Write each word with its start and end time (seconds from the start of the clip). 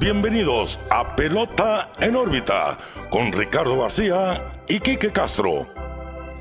bienvenidos 0.00 0.80
a 0.88 1.14
Pelota 1.14 1.92
en 2.00 2.16
órbita 2.16 2.78
con 3.10 3.30
Ricardo 3.30 3.82
García 3.82 4.62
y 4.66 4.80
Quique 4.80 5.12
Castro. 5.12 5.68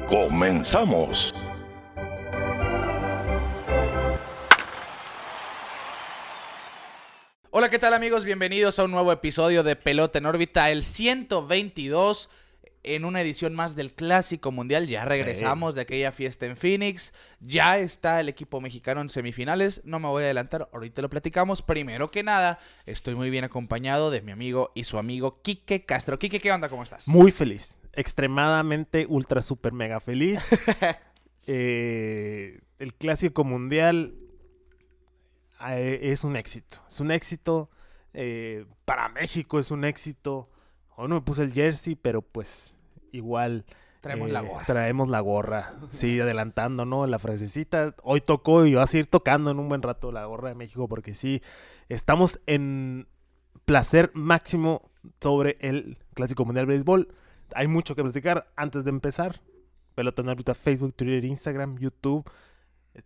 Comenzamos. 0.07 1.35
Hola, 7.51 7.69
¿qué 7.69 7.77
tal 7.79 7.93
amigos? 7.93 8.23
Bienvenidos 8.23 8.79
a 8.79 8.85
un 8.85 8.91
nuevo 8.91 9.11
episodio 9.11 9.61
de 9.61 9.75
Pelota 9.75 10.19
en 10.19 10.25
órbita, 10.25 10.71
el 10.71 10.81
122 10.81 12.29
en 12.83 13.05
una 13.05 13.21
edición 13.21 13.53
más 13.55 13.75
del 13.75 13.93
Clásico 13.93 14.51
Mundial. 14.51 14.87
Ya 14.87 15.05
regresamos 15.05 15.75
de 15.75 15.81
aquella 15.81 16.11
fiesta 16.11 16.45
en 16.45 16.55
Phoenix. 16.57 17.13
Ya 17.39 17.77
está 17.77 18.19
el 18.19 18.29
equipo 18.29 18.61
mexicano 18.61 19.01
en 19.01 19.09
semifinales. 19.09 19.81
No 19.83 19.99
me 19.99 20.07
voy 20.07 20.23
a 20.23 20.25
adelantar, 20.27 20.69
ahorita 20.71 21.01
lo 21.01 21.09
platicamos. 21.09 21.61
Primero 21.61 22.11
que 22.11 22.23
nada, 22.23 22.59
estoy 22.85 23.15
muy 23.15 23.29
bien 23.29 23.43
acompañado 23.43 24.11
de 24.11 24.21
mi 24.21 24.31
amigo 24.31 24.71
y 24.75 24.85
su 24.85 24.97
amigo 24.97 25.41
Quique 25.41 25.85
Castro. 25.85 26.17
Quique, 26.19 26.39
¿qué 26.39 26.51
onda? 26.51 26.69
¿Cómo 26.69 26.83
estás? 26.83 27.07
Muy 27.07 27.31
feliz. 27.31 27.75
Extremadamente, 27.93 29.05
ultra, 29.09 29.41
super, 29.41 29.73
mega 29.73 29.99
feliz. 29.99 30.43
Eh, 31.51 32.59
el 32.77 32.93
Clásico 32.93 33.43
Mundial 33.43 34.13
eh, 35.67 35.99
es 36.03 36.23
un 36.23 36.35
éxito. 36.35 36.83
Es 36.87 36.99
un 36.99 37.09
éxito. 37.11 37.71
eh, 38.13 38.65
para 38.85 39.09
México 39.09 39.59
es 39.59 39.71
un 39.71 39.83
éxito. 39.83 40.49
Hoy 41.01 41.07
no 41.07 41.15
me 41.15 41.21
puse 41.21 41.43
el 41.43 41.53
jersey, 41.53 41.95
pero 41.95 42.21
pues 42.21 42.75
igual. 43.13 43.63
Traemos 44.01 44.31
eh, 44.31 44.33
la 44.33 44.41
gorra. 44.41 44.65
Traemos 44.65 45.07
la 45.07 45.19
gorra. 45.21 45.69
Sí, 45.91 46.19
adelantando, 46.19 46.83
¿no? 46.83 47.07
La 47.07 47.19
frasecita. 47.19 47.95
Hoy 48.03 48.19
tocó 48.19 48.65
y 48.65 48.73
va 48.73 48.83
a 48.83 48.87
seguir 48.87 49.07
tocando 49.07 49.49
en 49.49 49.59
un 49.59 49.69
buen 49.69 49.81
rato 49.81 50.11
la 50.11 50.25
gorra 50.25 50.49
de 50.49 50.55
México 50.55 50.89
porque 50.89 51.15
sí, 51.15 51.41
estamos 51.87 52.41
en 52.47 53.07
placer 53.63 54.11
máximo 54.13 54.91
sobre 55.21 55.55
el 55.61 55.99
Clásico 56.15 56.43
Mundial 56.43 56.65
de 56.65 56.73
Béisbol. 56.73 57.07
Hay 57.55 57.67
mucho 57.67 57.95
que 57.95 58.03
platicar 58.03 58.51
antes 58.57 58.83
de 58.83 58.89
empezar. 58.89 59.39
Pelota 59.95 60.21
en 60.21 60.27
órbita, 60.27 60.53
Facebook, 60.53 60.95
Twitter, 60.95 61.23
Instagram, 61.23 61.77
YouTube, 61.77 62.29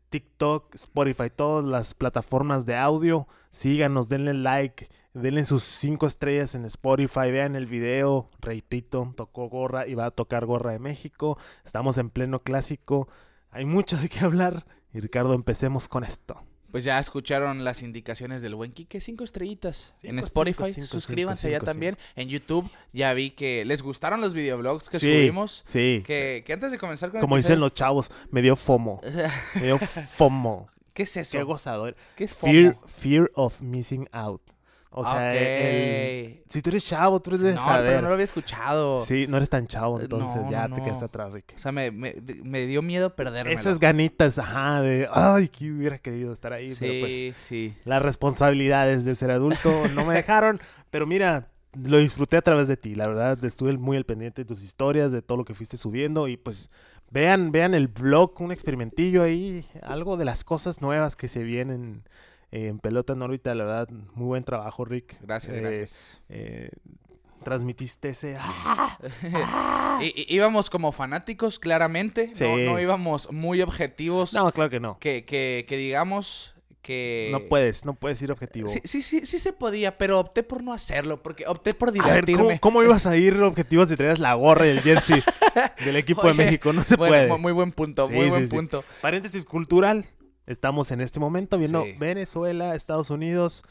TikTok, 0.10 0.76
Spotify, 0.76 1.30
todas 1.30 1.66
las 1.66 1.94
plataformas 1.94 2.66
de 2.66 2.76
audio. 2.76 3.28
Síganos, 3.50 4.10
denle 4.10 4.34
like, 4.34 4.90
denle 5.14 5.46
sus 5.46 5.64
cinco 5.64 6.08
estrellas 6.08 6.56
en 6.56 6.66
Spotify, 6.66 7.32
vean 7.32 7.56
el 7.56 7.66
video. 7.66 8.30
Repito, 8.40 9.14
tocó 9.16 9.50
gorra 9.50 9.88
y 9.88 9.96
va 9.96 10.06
a 10.06 10.12
tocar 10.12 10.46
gorra 10.46 10.72
de 10.72 10.80
México. 10.80 11.38
Estamos 11.64 11.98
en 11.98 12.10
pleno 12.10 12.44
clásico. 12.44 13.08
Hay 13.52 13.66
mucho 13.66 13.98
de 13.98 14.10
qué 14.10 14.20
hablar. 14.20 14.66
Y 14.94 15.00
Ricardo, 15.00 15.34
empecemos 15.34 15.88
con 15.88 16.04
esto. 16.04 16.42
Pues 16.74 16.84
ya 16.86 16.98
escucharon 16.98 17.64
las 17.64 17.84
indicaciones 17.84 18.42
del 18.42 18.56
buen 18.56 18.72
Quique. 18.72 19.00
Cinco 19.00 19.24
estrellitas 19.24 19.94
en 20.02 20.18
Spotify. 20.18 20.64
cinco, 20.64 20.74
cinco, 20.74 20.88
Suscríbanse 20.88 21.52
ya 21.52 21.60
también. 21.60 22.00
En 22.16 22.30
YouTube 22.30 22.68
ya 22.92 23.14
vi 23.14 23.30
que 23.30 23.64
les 23.64 23.84
gustaron 23.84 24.22
los 24.22 24.34
videoblogs 24.34 24.90
que 24.90 24.98
Sí, 24.98 25.06
subimos. 25.06 25.64
Sí. 25.68 26.02
Que, 26.04 26.42
que 26.44 26.52
antes 26.52 26.72
de 26.72 26.80
comenzar 26.80 27.12
con 27.12 27.20
el 27.20 27.22
Como 27.22 27.38
dicen 27.38 27.60
los 27.60 27.76
chavos, 27.76 28.10
me 28.32 28.42
dio 28.42 28.56
FOMO. 28.56 29.00
Me 29.54 29.62
dio 29.68 29.78
FOMO. 30.18 30.68
¿Qué 30.96 31.04
es 31.04 31.16
eso? 31.16 31.38
Qué 31.38 31.44
gozador. 31.44 31.96
¿Qué 32.16 32.24
es 32.24 32.34
FOMO? 32.34 32.52
Fear, 32.52 32.78
fear 32.88 33.32
of 33.36 33.62
missing 33.62 34.10
out. 34.12 34.42
O 34.96 35.04
sea, 35.04 35.14
Ok. 35.16 35.36
el- 35.36 36.44
si 36.50 36.62
tú 36.62 36.70
eres 36.70 36.86
chavo, 36.86 37.20
tú 37.20 37.32
eres 37.32 37.42
de 37.42 37.54
no, 37.56 37.64
saber. 37.64 37.88
pero 37.88 38.02
no 38.04 38.08
lo 38.10 38.14
había 38.14 38.26
escuchado. 38.26 39.00
Sí, 39.04 39.26
no 39.28 39.38
eres 39.38 39.50
tan 39.50 39.66
chavo, 39.66 40.00
Eh, 40.00 40.04
entonces 40.04 40.42
no, 40.44 40.52
ya 40.52 40.68
no, 40.68 40.76
te 40.76 40.82
no. 40.82 40.86
quedas 40.86 41.02
atrás, 41.02 41.34
Rick. 41.34 41.54
O 41.56 41.58
sea, 41.58 41.72
me, 41.72 41.90
me 41.90 42.66
dio 42.68 42.82
miedo 42.84 43.16
perderme. 43.16 43.54
Esas 43.54 43.80
ganitas, 43.80 44.38
ajá, 44.38 44.82
de, 44.82 45.08
ay, 45.12 45.48
que 45.50 45.72
hubiera 45.72 45.98
querido 45.98 46.32
estar 46.32 46.54
ahí, 46.54 46.70
Sí, 46.72 46.78
pero 46.80 46.94
pues 47.00 47.36
sí. 47.38 47.74
las 47.86 48.02
responsabilidades 48.04 49.06
de 49.06 49.16
ser 49.16 49.32
adulto 49.32 49.72
no 49.96 50.06
me 50.06 50.14
dejaron, 50.14 50.60
pero 50.92 51.08
mira, 51.08 51.50
lo 51.82 51.98
disfruté 51.98 52.38
a 52.38 52.42
través 52.44 52.68
de 52.68 52.78
ti, 52.78 52.94
la 52.94 53.08
verdad, 53.08 53.44
estuve 53.46 53.76
muy 53.78 53.98
al 53.98 54.06
pendiente 54.06 54.44
de 54.44 54.46
tus 54.46 54.62
historias, 54.64 55.12
de 55.12 55.22
todo 55.24 55.38
lo 55.40 55.46
que 55.46 55.56
fuiste 55.56 55.76
subiendo 55.78 56.28
y 56.28 56.38
pues 56.38 56.70
vean, 57.10 57.52
vean 57.52 57.74
el 57.74 57.88
blog, 57.88 58.40
un 58.42 58.52
experimentillo 58.52 59.24
ahí, 59.24 59.66
algo 59.82 60.18
de 60.18 60.26
las 60.26 60.44
cosas 60.44 60.82
nuevas 60.82 61.16
que 61.16 61.28
se 61.28 61.42
vienen 61.44 62.04
eh, 62.54 62.68
en 62.68 62.78
Pelota 62.80 63.14
en 63.14 63.22
órbita, 63.24 63.54
la 63.56 63.64
verdad, 63.66 63.90
muy 64.14 64.28
buen 64.28 64.44
trabajo, 64.44 64.86
Rick. 64.86 65.18
Gracias, 65.22 65.56
Eh, 65.58 65.60
gracias. 65.62 66.22
eh, 66.30 66.70
transmitiste 67.44 68.10
ese... 68.10 68.38
¡ah! 68.40 70.00
I- 70.02 70.26
íbamos 70.34 70.70
como 70.70 70.92
fanáticos, 70.92 71.60
claramente. 71.60 72.28
No, 72.30 72.36
Sí. 72.36 72.46
no 72.66 72.80
íbamos 72.80 73.32
muy 73.32 73.62
objetivos. 73.62 74.34
No, 74.34 74.52
claro 74.52 74.70
que 74.70 74.80
no. 74.80 74.98
Que, 75.00 75.26
que, 75.26 75.66
que 75.68 75.78
digamos 75.78 76.56
que... 76.82 77.30
No 77.32 77.42
puedes, 77.48 77.86
no 77.86 77.94
puedes 77.96 78.22
ir 78.22 78.32
objetivo. 78.32 78.68
Sí, 78.68 78.82
sí, 78.84 79.02
sí, 79.02 79.26
sí 79.26 79.40
se 79.40 79.54
podía, 79.54 79.98
pero 79.98 80.20
opté 80.20 80.44
por 80.44 80.64
no 80.64 80.74
hacerlo, 80.74 81.22
porque 81.24 81.46
opté 81.48 81.74
por 81.74 81.90
A 81.90 81.92
ver, 81.94 82.04
divertirme. 82.04 82.60
¿cómo, 82.60 82.80
cómo 82.80 82.84
ibas 82.84 83.08
a 83.08 83.16
ir 83.18 83.42
objetivo 83.42 83.86
si 83.86 83.96
traías 83.96 84.20
la 84.20 84.34
gorra 84.36 84.68
y 84.68 84.70
el 84.72 84.82
jersey 84.82 85.22
del 85.86 85.96
equipo 85.96 86.28
de 86.28 86.34
México? 86.34 86.72
No 86.74 86.84
se 86.84 86.96
Bueno, 86.98 87.12
puede. 87.14 87.28
mu- 87.28 87.38
Muy 87.40 87.52
buen 87.54 87.72
punto, 87.72 88.08
Sí, 88.08 88.14
muy 88.14 88.30
buen 88.30 88.48
punto. 88.50 88.84
Paréntesis 89.02 89.46
cultural. 89.46 90.06
Estamos 90.46 90.92
en 90.92 91.02
este 91.02 91.20
momento 91.20 91.58
viendo 91.58 91.84
Sí. 91.84 91.94
Venezuela, 91.98 92.76
Estados 92.76 93.10
Unidos, 93.10 93.64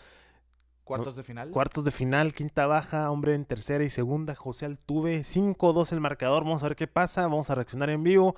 Cuartos 0.84 1.15
de 1.16 1.22
final. 1.22 1.50
cuartos 1.50 1.84
de 1.84 1.91
final, 1.91 2.33
quinta 2.34 2.66
baja, 2.66 3.10
hombre 3.10 3.34
en 3.34 3.44
tercera 3.44 3.84
y 3.84 3.91
segunda, 3.91 4.34
José 4.34 4.66
Altuve, 4.66 5.22
5-2 5.25 5.93
el 5.93 6.00
marcador, 6.00 6.44
vamos 6.44 6.62
a 6.62 6.69
ver 6.69 6.77
qué 6.77 6.87
pasa, 6.88 7.22
vamos 7.22 7.49
a 7.50 7.55
reaccionar 7.55 7.88
en 7.91 8.03
vivo. 8.03 8.34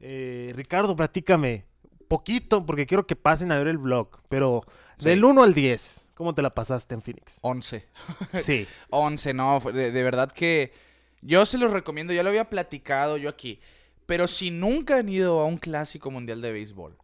Eh, 0.00 0.52
Ricardo, 0.54 0.94
platícame, 0.94 1.64
poquito, 2.06 2.64
porque 2.66 2.86
quiero 2.86 3.06
que 3.06 3.16
pasen 3.16 3.52
a 3.52 3.58
ver 3.58 3.68
el 3.68 3.78
vlog, 3.78 4.20
pero 4.28 4.62
Sí. 4.98 5.08
del 5.08 5.24
1 5.24 5.42
al 5.44 5.54
10, 5.54 6.10
¿cómo 6.14 6.34
te 6.34 6.42
la 6.42 6.54
pasaste 6.54 6.94
en 6.94 7.02
Phoenix? 7.02 7.38
11. 7.42 7.86
Sí, 8.32 8.66
11, 8.90 9.32
no, 9.34 9.60
de, 9.60 9.90
de 9.90 10.02
verdad 10.02 10.30
que 10.30 10.72
yo 11.22 11.46
se 11.46 11.56
los 11.58 11.72
recomiendo, 11.72 12.12
ya 12.12 12.22
lo 12.22 12.28
había 12.28 12.50
platicado 12.50 13.16
yo 13.16 13.28
aquí, 13.30 13.60
pero 14.06 14.28
si 14.28 14.50
nunca 14.50 14.96
han 14.96 15.08
ido 15.08 15.40
a 15.40 15.46
un 15.46 15.56
clásico 15.58 16.10
mundial 16.10 16.42
de 16.42 16.52
béisbol, 16.52 16.96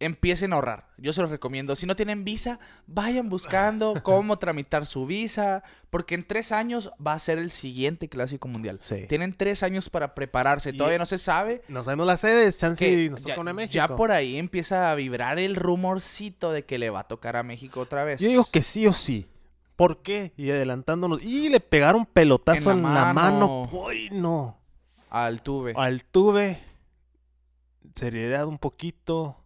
empiecen 0.00 0.52
a 0.52 0.56
ahorrar, 0.56 0.88
yo 0.96 1.12
se 1.12 1.20
los 1.22 1.30
recomiendo. 1.30 1.76
Si 1.76 1.86
no 1.86 1.94
tienen 1.94 2.24
visa, 2.24 2.58
vayan 2.86 3.28
buscando 3.28 3.94
cómo 4.02 4.38
tramitar 4.38 4.86
su 4.86 5.06
visa, 5.06 5.62
porque 5.90 6.14
en 6.14 6.26
tres 6.26 6.50
años 6.52 6.90
va 7.06 7.12
a 7.12 7.18
ser 7.18 7.38
el 7.38 7.50
siguiente 7.50 8.08
clásico 8.08 8.48
mundial. 8.48 8.80
Sí. 8.82 9.04
Tienen 9.08 9.34
tres 9.34 9.62
años 9.62 9.88
para 9.90 10.14
prepararse, 10.14 10.70
Y- 10.70 10.76
todavía 10.76 10.98
no 10.98 11.06
se 11.06 11.18
sabe. 11.18 11.62
nos 11.68 11.84
sabemos 11.84 12.06
las 12.06 12.20
sedes, 12.22 12.56
chance 12.58 12.90
y 12.90 13.10
nos 13.10 13.22
toca 13.22 13.40
una 13.40 13.52
México. 13.52 13.74
ya 13.74 13.94
por 13.94 14.10
ahí 14.10 14.36
empieza 14.38 14.90
a 14.90 14.94
vibrar 14.94 15.38
el 15.38 15.54
rumorcito 15.54 16.50
de 16.50 16.64
que 16.64 16.78
le 16.78 16.90
va 16.90 17.00
a 17.00 17.08
tocar 17.08 17.36
a 17.36 17.42
México 17.42 17.80
otra 17.80 18.02
vez. 18.04 18.20
Yo 18.20 18.28
digo 18.28 18.46
que 18.50 18.62
sí 18.62 18.86
o 18.86 18.92
sí. 18.92 19.28
¿Por 19.76 20.02
qué? 20.02 20.32
Y 20.36 20.50
adelantándonos. 20.50 21.22
Y 21.22 21.48
le 21.48 21.60
pegaron 21.60 22.04
pelotazo 22.06 22.70
En 22.70 22.82
la 22.82 23.12
mano. 23.12 23.64
mano. 23.64 23.70
Uy, 23.86 24.08
no. 24.12 24.58
Al 25.08 25.42
tuve. 25.42 25.72
Al 25.76 26.04
tuve. 26.04 26.58
Seriedad 27.94 28.46
un 28.46 28.58
poquito. 28.58 29.36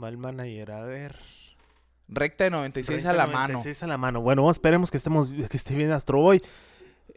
Mal 0.00 0.16
manager, 0.16 0.72
a 0.72 0.82
ver. 0.84 1.16
Recta 2.08 2.44
de 2.44 2.50
96 2.50 3.04
a 3.04 3.12
la 3.12 3.26
mano. 3.26 3.52
96 3.52 3.82
a 3.82 3.86
la 3.86 3.98
mano. 3.98 4.22
Bueno, 4.22 4.50
esperemos 4.50 4.90
que 4.90 4.96
estemos 4.96 5.28
que 5.28 5.56
esté 5.58 5.74
bien 5.74 5.92
Astro 5.92 6.20
Boy. 6.20 6.42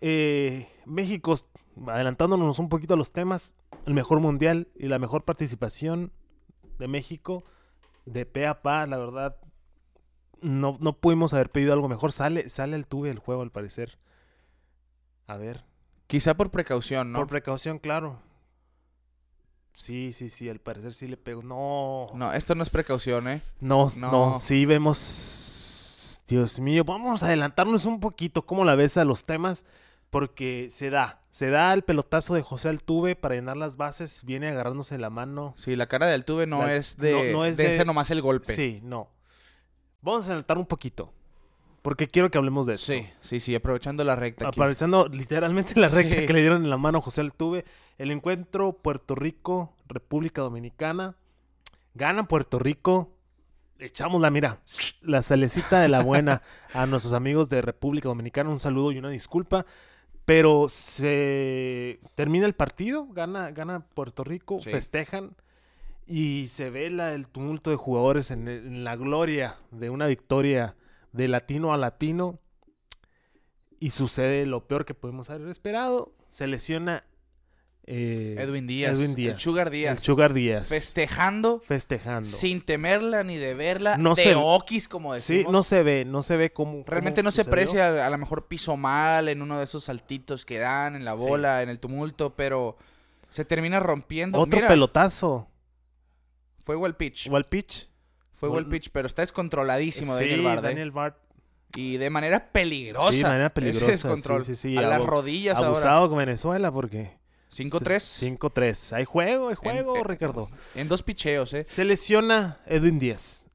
Eh, 0.02 0.68
México, 0.86 1.40
adelantándonos 1.88 2.60
un 2.60 2.68
poquito 2.68 2.96
a 2.96 2.98
los 2.98 3.14
temas, 3.14 3.54
el 3.86 3.94
mejor 3.94 4.20
mundial 4.20 4.68
y 4.76 4.90
la 4.90 5.00
mejor 5.00 5.24
participación 5.24 6.12
de 6.78 6.90
México 6.90 7.46
de 8.06 8.26
pe 8.26 8.48
a 8.48 8.62
pa, 8.62 8.86
la 8.86 8.98
verdad. 8.98 9.38
No, 10.42 10.78
no 10.82 10.92
pudimos 10.98 11.34
haber 11.34 11.52
pedido 11.52 11.72
algo 11.72 11.88
mejor. 11.88 12.12
Sale, 12.12 12.50
sale 12.50 12.76
el 12.76 12.86
tuve 12.86 13.08
del 13.08 13.20
juego, 13.20 13.44
al 13.44 13.52
parecer. 13.52 13.98
A 15.26 15.38
ver. 15.38 15.64
Quizá 16.08 16.36
por 16.36 16.52
precaución, 16.52 17.14
¿no? 17.14 17.20
Por 17.20 17.30
precaución, 17.30 17.80
claro. 17.80 18.20
Sí, 19.76 20.14
sí, 20.14 20.30
sí, 20.30 20.48
al 20.50 20.60
parecer 20.60 20.94
sí 20.94 21.08
le 21.08 21.18
pegó. 21.18 21.42
No. 21.44 22.08
No, 22.14 22.32
esto 22.34 22.54
no 22.56 22.64
es 22.64 22.70
precaución, 22.70 23.28
¿eh? 23.28 23.42
No, 23.60 23.90
No. 23.98 24.12
no, 24.12 24.40
sí 24.40 24.66
vemos. 24.66 26.22
Dios 26.28 26.60
mío, 26.60 26.84
vamos 26.84 27.22
a 27.24 27.28
adelantarnos 27.28 27.86
un 27.86 28.00
poquito. 28.00 28.46
¿Cómo 28.46 28.64
la 28.66 28.76
ves 28.76 28.98
a 28.98 29.04
los 29.06 29.26
temas? 29.26 29.66
Porque 30.10 30.68
se 30.72 30.90
da, 30.90 31.20
se 31.32 31.50
da 31.50 31.74
el 31.74 31.82
pelotazo 31.84 32.34
de 32.36 32.42
José 32.44 32.70
Altuve 32.70 33.16
para 33.16 33.36
llenar 33.36 33.58
las 33.58 33.78
bases. 33.78 34.24
Viene 34.24 34.48
agarrándose 34.50 34.98
la 34.98 35.10
mano. 35.10 35.54
Sí, 35.58 35.76
la 35.76 35.88
cara 35.88 36.06
del 36.08 36.24
tuve 36.24 36.46
no 36.48 36.64
La- 36.66 36.76
es 36.76 36.98
de, 36.98 37.32
no- 37.32 37.40
no 37.40 37.46
es 37.46 37.58
de 37.58 37.64
de- 37.64 37.70
ese 37.76 37.84
nomás 37.86 38.10
el 38.12 38.22
golpe. 38.22 38.54
Sí, 38.54 38.80
no. 38.84 39.10
Vamos 40.02 40.24
a 40.24 40.28
adelantar 40.28 40.58
un 40.58 40.66
poquito. 40.66 41.12
Porque 41.82 42.08
quiero 42.08 42.32
que 42.32 42.38
hablemos 42.38 42.66
de 42.66 42.76
esto. 42.76 42.94
sí, 42.94 43.06
sí, 43.22 43.40
sí, 43.42 43.56
aprovechando 43.56 44.06
la 44.06 44.16
recta 44.16 44.48
aquí. 44.48 44.58
Aprovechando 44.58 45.08
literalmente 45.10 45.78
la 45.78 45.90
recta 45.90 46.16
Sí. 46.22 46.26
que 46.26 46.32
le 46.34 46.40
dieron 46.40 46.64
en 46.64 46.70
la 46.70 46.78
mano 46.78 47.00
a 47.00 47.02
José 47.02 47.20
Altuve. 47.22 47.66
El 47.98 48.10
encuentro 48.12 48.72
Puerto 48.72 49.16
Rico, 49.16 49.73
República 49.94 50.42
Dominicana. 50.42 51.16
Gana 51.94 52.28
Puerto 52.28 52.60
Rico. 52.60 53.12
Echamos 53.80 54.22
la 54.22 54.30
mira, 54.30 54.60
la 55.02 55.22
salecita 55.24 55.80
de 55.82 55.88
la 55.90 56.02
buena 56.02 56.42
a 56.74 56.86
nuestros 56.86 57.14
amigos 57.14 57.50
de 57.50 57.62
República 57.62 58.08
Dominicana. 58.10 58.50
Un 58.50 58.60
saludo 58.60 58.92
y 58.92 58.98
una 58.98 59.10
disculpa. 59.10 59.66
Pero 60.26 60.70
se 60.70 62.00
termina 62.16 62.46
el 62.46 62.54
partido, 62.54 63.08
gana, 63.12 63.52
gana 63.52 63.82
Puerto 63.82 64.24
Rico, 64.24 64.60
Sí. 64.62 64.72
festejan 64.72 65.36
y 66.08 66.48
se 66.48 66.70
ve 66.70 66.90
la- 66.90 67.14
el 67.14 67.28
tumulto 67.28 67.72
de 67.72 67.76
jugadores 67.76 68.32
en, 68.32 68.48
en 68.48 68.84
la 68.86 68.96
gloria 68.96 69.58
de 69.72 69.90
una 69.90 70.08
victoria 70.08 70.76
de 71.12 71.28
latino 71.28 71.74
a 71.74 71.78
latino. 71.78 72.40
Y 73.82 73.90
sucede 73.90 74.46
lo 74.46 74.66
peor 74.66 74.86
que 74.86 74.94
podemos 74.94 75.30
haber 75.30 75.50
esperado. 75.50 76.14
Se 76.30 76.48
lesiona 76.48 77.04
eh, 77.86 78.36
Edwin 78.40 78.66
Díaz. 78.66 78.98
Edwin 78.98 79.14
Díaz. 79.16 79.34
El 79.36 79.40
Sugar 79.42 79.70
Díaz. 79.70 79.98
El 79.98 80.04
Sugar 80.04 80.34
Díaz. 80.34 80.70
Festejando 80.70 81.60
festejando. 81.60 82.30
sin 82.30 82.62
temerla 82.62 83.24
ni 83.24 83.38
de 83.38 83.54
verla. 83.54 83.98
No 83.98 84.16
de 84.16 84.24
se- 84.24 84.36
okis, 84.36 84.88
como 84.88 85.14
Sí, 85.20 85.34
decimos. 85.36 85.52
no 85.54 85.64
se 85.64 85.84
ve, 85.84 86.06
no 86.06 86.24
se 86.24 86.38
ve 86.38 86.52
cómo. 86.54 86.84
Realmente 86.88 87.22
cómo 87.22 87.28
no 87.28 87.32
se 87.32 87.42
aprecia, 87.42 88.06
a 88.06 88.10
lo 88.10 88.18
mejor 88.18 88.48
piso 88.48 88.78
mal 88.78 89.28
en 89.28 89.42
uno 89.42 89.58
de 89.58 89.66
esos 89.66 89.84
saltitos 89.84 90.46
que 90.46 90.60
dan 90.60 90.96
en 90.96 91.04
la 91.06 91.18
Sí. 91.18 91.24
bola, 91.24 91.62
en 91.62 91.70
el 91.70 91.80
tumulto, 91.80 92.36
pero 92.36 92.78
se 93.30 93.44
termina 93.46 93.80
rompiendo. 93.80 94.40
Otro 94.40 94.58
Mira, 94.58 94.68
pelotazo. 94.70 95.48
Fue 96.64 96.76
el 96.88 96.96
pitch. 96.96 97.26
Igual 97.26 97.46
pitch. 97.46 97.90
Fue 98.34 98.48
gol- 98.50 98.68
pitch, 98.70 98.90
pero 98.92 99.08
está 99.08 99.22
descontroladísimo 99.22 100.14
sí, 100.18 100.22
Daniel 100.24 100.42
Bard, 100.44 100.60
¿eh? 100.60 100.68
Daniel 100.70 100.92
Bard. 100.92 101.14
Y 101.76 101.98
de 101.98 102.10
manera 102.10 102.52
peligrosa. 102.52 103.12
Sí, 103.12 103.18
de 103.18 103.24
manera 103.24 103.46
ese 103.48 103.54
peligrosa. 103.54 103.88
descontrol. 103.88 104.44
Sí, 104.44 104.56
sí, 104.56 104.70
sí. 104.74 104.78
A 104.78 104.82
las 104.84 105.02
rodillas 105.04 105.58
ahora. 105.58 105.70
Abusado 105.70 106.08
con 106.10 106.18
Venezuela 106.20 106.72
porque. 106.72 107.18
5-3. 107.54 108.38
5-3. 108.40 108.94
Hay 108.94 109.06
juego, 109.06 109.50
hay 109.50 109.56
juego, 109.56 109.96
En- 109.96 110.02
eh, 110.02 110.04
Ricardo. 110.06 110.50
En 110.76 110.88
dos 110.88 111.04
picheos, 111.04 111.54
¿eh? 111.54 111.64
Se 111.66 111.86
lesiona 111.86 112.60
Edwin 112.66 113.00
Díaz. 113.00 113.46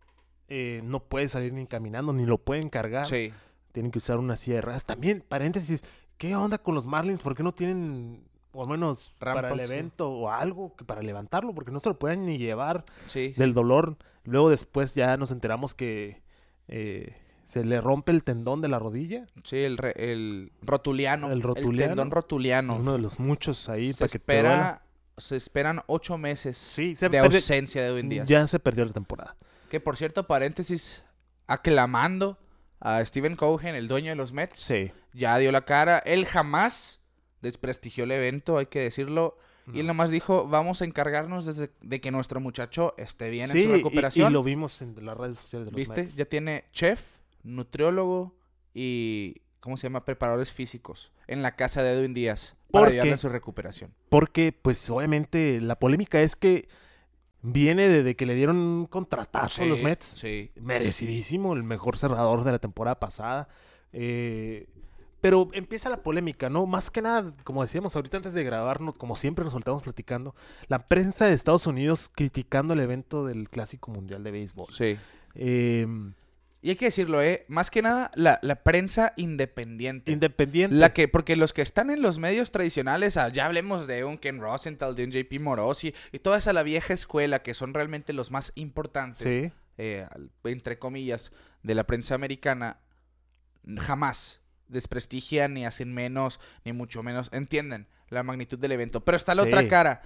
Eh, 0.49 0.81
no 0.85 1.01
puede 1.01 1.29
salir 1.29 1.53
ni 1.53 1.67
caminando, 1.67 2.13
ni 2.13 2.25
lo 2.25 2.39
pueden 2.39 2.69
cargar. 2.71 3.07
Sí. 3.07 3.33
Tienen 3.73 3.91
que 3.93 3.99
usar 3.99 4.19
una 4.19 4.37
silla 4.37 4.57
de 4.57 4.63
ruedas. 4.63 4.85
También, 4.85 5.23
paréntesis, 5.29 5.83
¿qué 6.17 6.35
onda 6.37 6.59
con 6.59 6.75
los 6.75 6.87
Marlins? 6.87 7.21
¿Por 7.21 7.35
qué 7.37 7.43
no 7.43 7.53
tienen, 7.53 8.25
o 8.53 8.63
al 8.63 8.69
menos 8.69 9.15
para 9.19 9.33
el 9.33 9.43
Rampas, 9.43 9.67
sí. 9.67 9.73
evento, 9.73 10.11
o 10.11 10.31
algo 10.31 10.75
que 10.75 10.85
para 10.85 11.03
levantarlo? 11.03 11.55
Porque 11.55 11.71
no 11.71 11.81
se 11.81 11.91
lo 11.91 11.99
pueden 11.99 12.25
ni 12.25 12.39
llevar 12.39 12.85
Sí. 13.09 13.35
del 13.37 13.53
dolor. 13.53 13.99
Luego 14.25 14.49
después 14.51 14.95
ya 14.95 15.17
nos 15.17 15.31
enteramos 15.33 15.75
que 15.75 16.23
eh, 16.69 17.15
se 17.49 17.65
le 17.65 17.81
rompe 17.81 18.13
el 18.13 18.23
tendón 18.23 18.61
de 18.61 18.69
la 18.69 18.79
rodilla. 18.79 19.27
Sí, 19.43 19.57
el, 19.57 19.77
re- 19.79 19.95
el 19.97 20.53
rotuliano. 20.63 21.33
El 21.33 21.43
rotuliano. 21.43 21.91
tendón 21.95 22.11
rotuliano. 22.13 22.77
Uno 22.77 22.93
de 22.93 22.99
los 22.99 23.19
muchos 23.19 23.69
ahí 23.69 23.93
se, 23.93 23.99
para 24.01 24.09
que 24.11 24.19
te 24.21 24.35
duela. 24.35 24.51
espera, 24.53 24.83
se 25.17 25.37
esperan 25.37 25.81
ocho 25.87 26.17
meses 26.19 26.57
Sí, 26.57 26.95
se 26.95 27.09
de 27.09 27.19
perdió- 27.19 27.37
ausencia 27.39 27.83
de 27.83 27.89
Edwin 27.89 28.09
Díaz. 28.11 28.29
Ya 28.29 28.47
se 28.47 28.61
perdió 28.61 28.85
la 28.85 28.93
temporada. 28.93 29.35
Que 29.71 29.81
por 29.81 29.97
cierto, 29.97 30.27
paréntesis, 30.27 31.03
aclamando 31.47 32.39
a 32.81 33.05
Steven 33.05 33.35
Cohen, 33.35 33.75
el 33.75 33.89
dueño 33.89 34.11
de 34.11 34.17
los 34.17 34.33
Mets, 34.33 34.61
Sí. 34.61 34.93
ya 35.13 35.37
dio 35.39 35.51
la 35.51 35.63
cara. 35.65 35.99
Él 35.99 36.27
jamás 36.27 37.01
desprestigió 37.43 38.05
el 38.05 38.13
evento, 38.13 38.59
hay 38.59 38.67
que 38.67 38.81
decirlo. 38.81 39.37
Y 39.73 39.81
él 39.81 39.87
No. 39.87 39.93
nomás 39.93 40.11
dijo, 40.11 40.47
vamos 40.49 40.81
a 40.81 40.85
encargarnos 40.87 41.45
desde- 41.45 41.71
de 41.83 42.01
que 42.01 42.11
nuestro 42.11 42.41
muchacho 42.41 42.95
esté 42.97 43.29
bien 43.31 43.49
Sí, 43.49 43.63
en 43.63 43.65
su 43.69 43.71
y- 43.71 43.77
recuperación. 43.79 44.31
Y, 44.31 44.33
lo 44.33 44.43
vimos 44.43 44.81
en 44.81 44.95
las 45.05 45.17
redes 45.17 45.39
sociales 45.39 45.67
de 45.67 45.73
los 45.73 45.77
¿Viste? 45.77 46.01
Mets. 46.03 46.17
Ya 46.17 46.25
tiene 46.25 46.65
chef, 46.73 47.18
nutriólogo 47.49 48.35
y, 48.75 49.43
¿cómo 49.61 49.77
se 49.77 49.85
llama? 49.85 50.05
Preparadores 50.05 50.53
físicos 50.53 51.13
en 51.27 51.43
la 51.43 51.57
casa 51.57 51.83
de 51.83 51.93
Edwin 51.93 52.15
Díaz 52.15 52.57
para 52.71 52.85
¿Por 52.85 52.93
ayudarle 52.93 53.13
en 53.13 53.19
su 53.19 53.29
recuperación. 53.29 53.95
Porque, 54.09 54.53
pues, 54.53 54.89
obviamente, 54.91 55.61
la 55.61 55.79
polémica 55.79 56.21
es 56.21 56.37
que 56.37 56.69
viene 57.43 57.89
de, 57.89 58.03
de 58.03 58.17
que 58.17 58.27
le 58.27 58.35
dieron 58.35 58.57
un 58.57 58.87
contratazo 58.87 59.63
a 59.63 59.67
los 59.67 59.83
Mets. 59.83 60.17
Sí. 60.19 60.51
Merecidísimo, 60.57 61.55
el 61.55 61.63
mejor 61.63 61.99
cerrador 61.99 62.45
de 62.45 62.53
la 62.53 62.59
temporada 62.59 62.99
pasada. 62.99 63.49
Eh, 63.93 64.69
pero 65.21 65.49
empieza 65.53 65.91
la 65.91 66.03
polémica, 66.03 66.49
¿no? 66.49 66.67
Más 66.67 66.91
que 66.91 67.03
nada, 67.03 67.35
como 67.43 67.63
decíamos 67.63 67.97
ahorita 67.97 68.19
antes 68.19 68.35
de 68.35 68.45
grabarnos, 68.45 68.95
como 68.95 69.17
siempre 69.17 69.45
nos 69.45 69.53
soltamos 69.53 69.83
platicando, 69.83 70.35
la 70.69 70.87
prensa 70.87 71.27
de 71.27 71.33
Estados 71.33 71.67
Unidos 71.67 72.11
criticando 72.15 72.75
el 72.75 72.81
evento 72.81 73.27
del 73.27 73.49
Clásico 73.49 73.91
Mundial 73.91 74.23
de 74.23 74.31
Béisbol. 74.31 74.73
Sí. 74.73 74.97
Eh, 75.35 75.87
Y 76.61 76.71
hay 76.71 76.77
que 76.77 76.87
decirlo, 76.87 77.23
¿eh? 77.23 77.45
Más 77.47 77.71
que 77.71 77.83
nada, 77.83 78.11
la, 78.17 78.41
la 78.43 78.65
prensa 78.65 79.13
independiente. 79.17 80.11
independiente. 80.11 80.75
La 80.75 80.93
que, 80.93 81.07
porque 81.07 81.37
los 81.37 81.53
que 81.53 81.63
están 81.63 81.89
en 81.91 82.03
los 82.03 82.19
medios 82.19 82.51
tradicionales, 82.51 83.17
ah, 83.17 83.29
ya 83.29 83.47
hablemos 83.47 83.87
de 83.87 84.05
un 84.05 84.19
Ken 84.19 84.41
Rosenthal, 84.41 84.97
de 84.97 85.05
un 85.05 85.13
JP 85.13 85.39
Morosi, 85.41 85.95
y 86.11 86.19
toda 86.19 86.39
esa 86.39 86.53
la 86.53 86.65
vieja 86.65 86.93
escuela, 86.95 87.43
que 87.43 87.55
son 87.55 87.75
realmente 87.75 88.13
los 88.13 88.33
más 88.33 88.51
importantes, 88.57 89.33
Sí. 89.33 89.53
eh, 89.77 90.09
entre 90.45 90.81
comillas, 90.81 91.31
de 91.63 91.77
la 91.77 91.85
prensa 91.85 92.17
americana, 92.17 92.79
jamás 93.77 94.41
desprestigian 94.67 95.55
ni 95.55 95.65
hacen 95.65 95.95
menos, 95.95 96.41
ni 96.65 96.73
mucho 96.73 97.03
menos, 97.03 97.29
entienden 97.33 97.87
la 98.09 98.23
magnitud 98.23 98.59
del 98.59 98.73
evento. 98.73 99.05
Pero 99.05 99.17
está 99.17 99.35
la 99.35 99.43
Sí. 99.45 99.49
otra 99.49 99.69
cara 99.69 100.03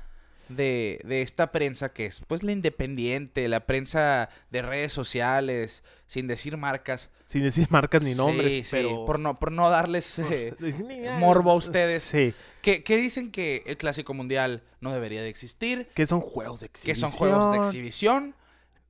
de, 0.48 1.00
de 1.04 1.22
esta 1.22 1.52
prensa 1.52 1.92
que 1.92 2.06
es 2.06 2.20
pues 2.26 2.42
la 2.42 2.52
independiente, 2.52 3.48
la 3.48 3.66
prensa 3.66 4.28
de 4.50 4.62
redes 4.62 4.92
sociales, 4.92 5.82
sin 6.06 6.26
decir 6.26 6.56
marcas. 6.56 7.10
Sin 7.24 7.42
decir 7.42 7.66
marcas 7.70 8.02
ni 8.02 8.14
nombres, 8.14 8.52
Sí, 8.52 8.64
sí, 8.64 8.70
pero... 8.72 9.04
por 9.06 9.18
no, 9.18 9.38
por 9.38 9.52
no 9.52 9.70
darles 9.70 10.18
eh, 10.18 10.54
morbo 11.18 11.50
a 11.52 11.54
ustedes. 11.54 12.02
Sí, 12.02 12.34
que, 12.60 12.82
que 12.84 12.96
dicen 12.96 13.30
que 13.30 13.62
el 13.66 13.76
Clásico 13.76 14.12
Mundial 14.14 14.62
no 14.80 14.92
debería 14.92 15.22
de 15.22 15.28
existir, 15.28 15.88
que 15.94 16.06
son 16.06 16.20
juegos 16.20 16.60
de 16.60 16.68
que 16.68 16.72
exhibición. 16.92 17.10
son 17.10 17.18
juegos 17.18 17.52
de 17.52 17.58
exhibición, 17.58 18.34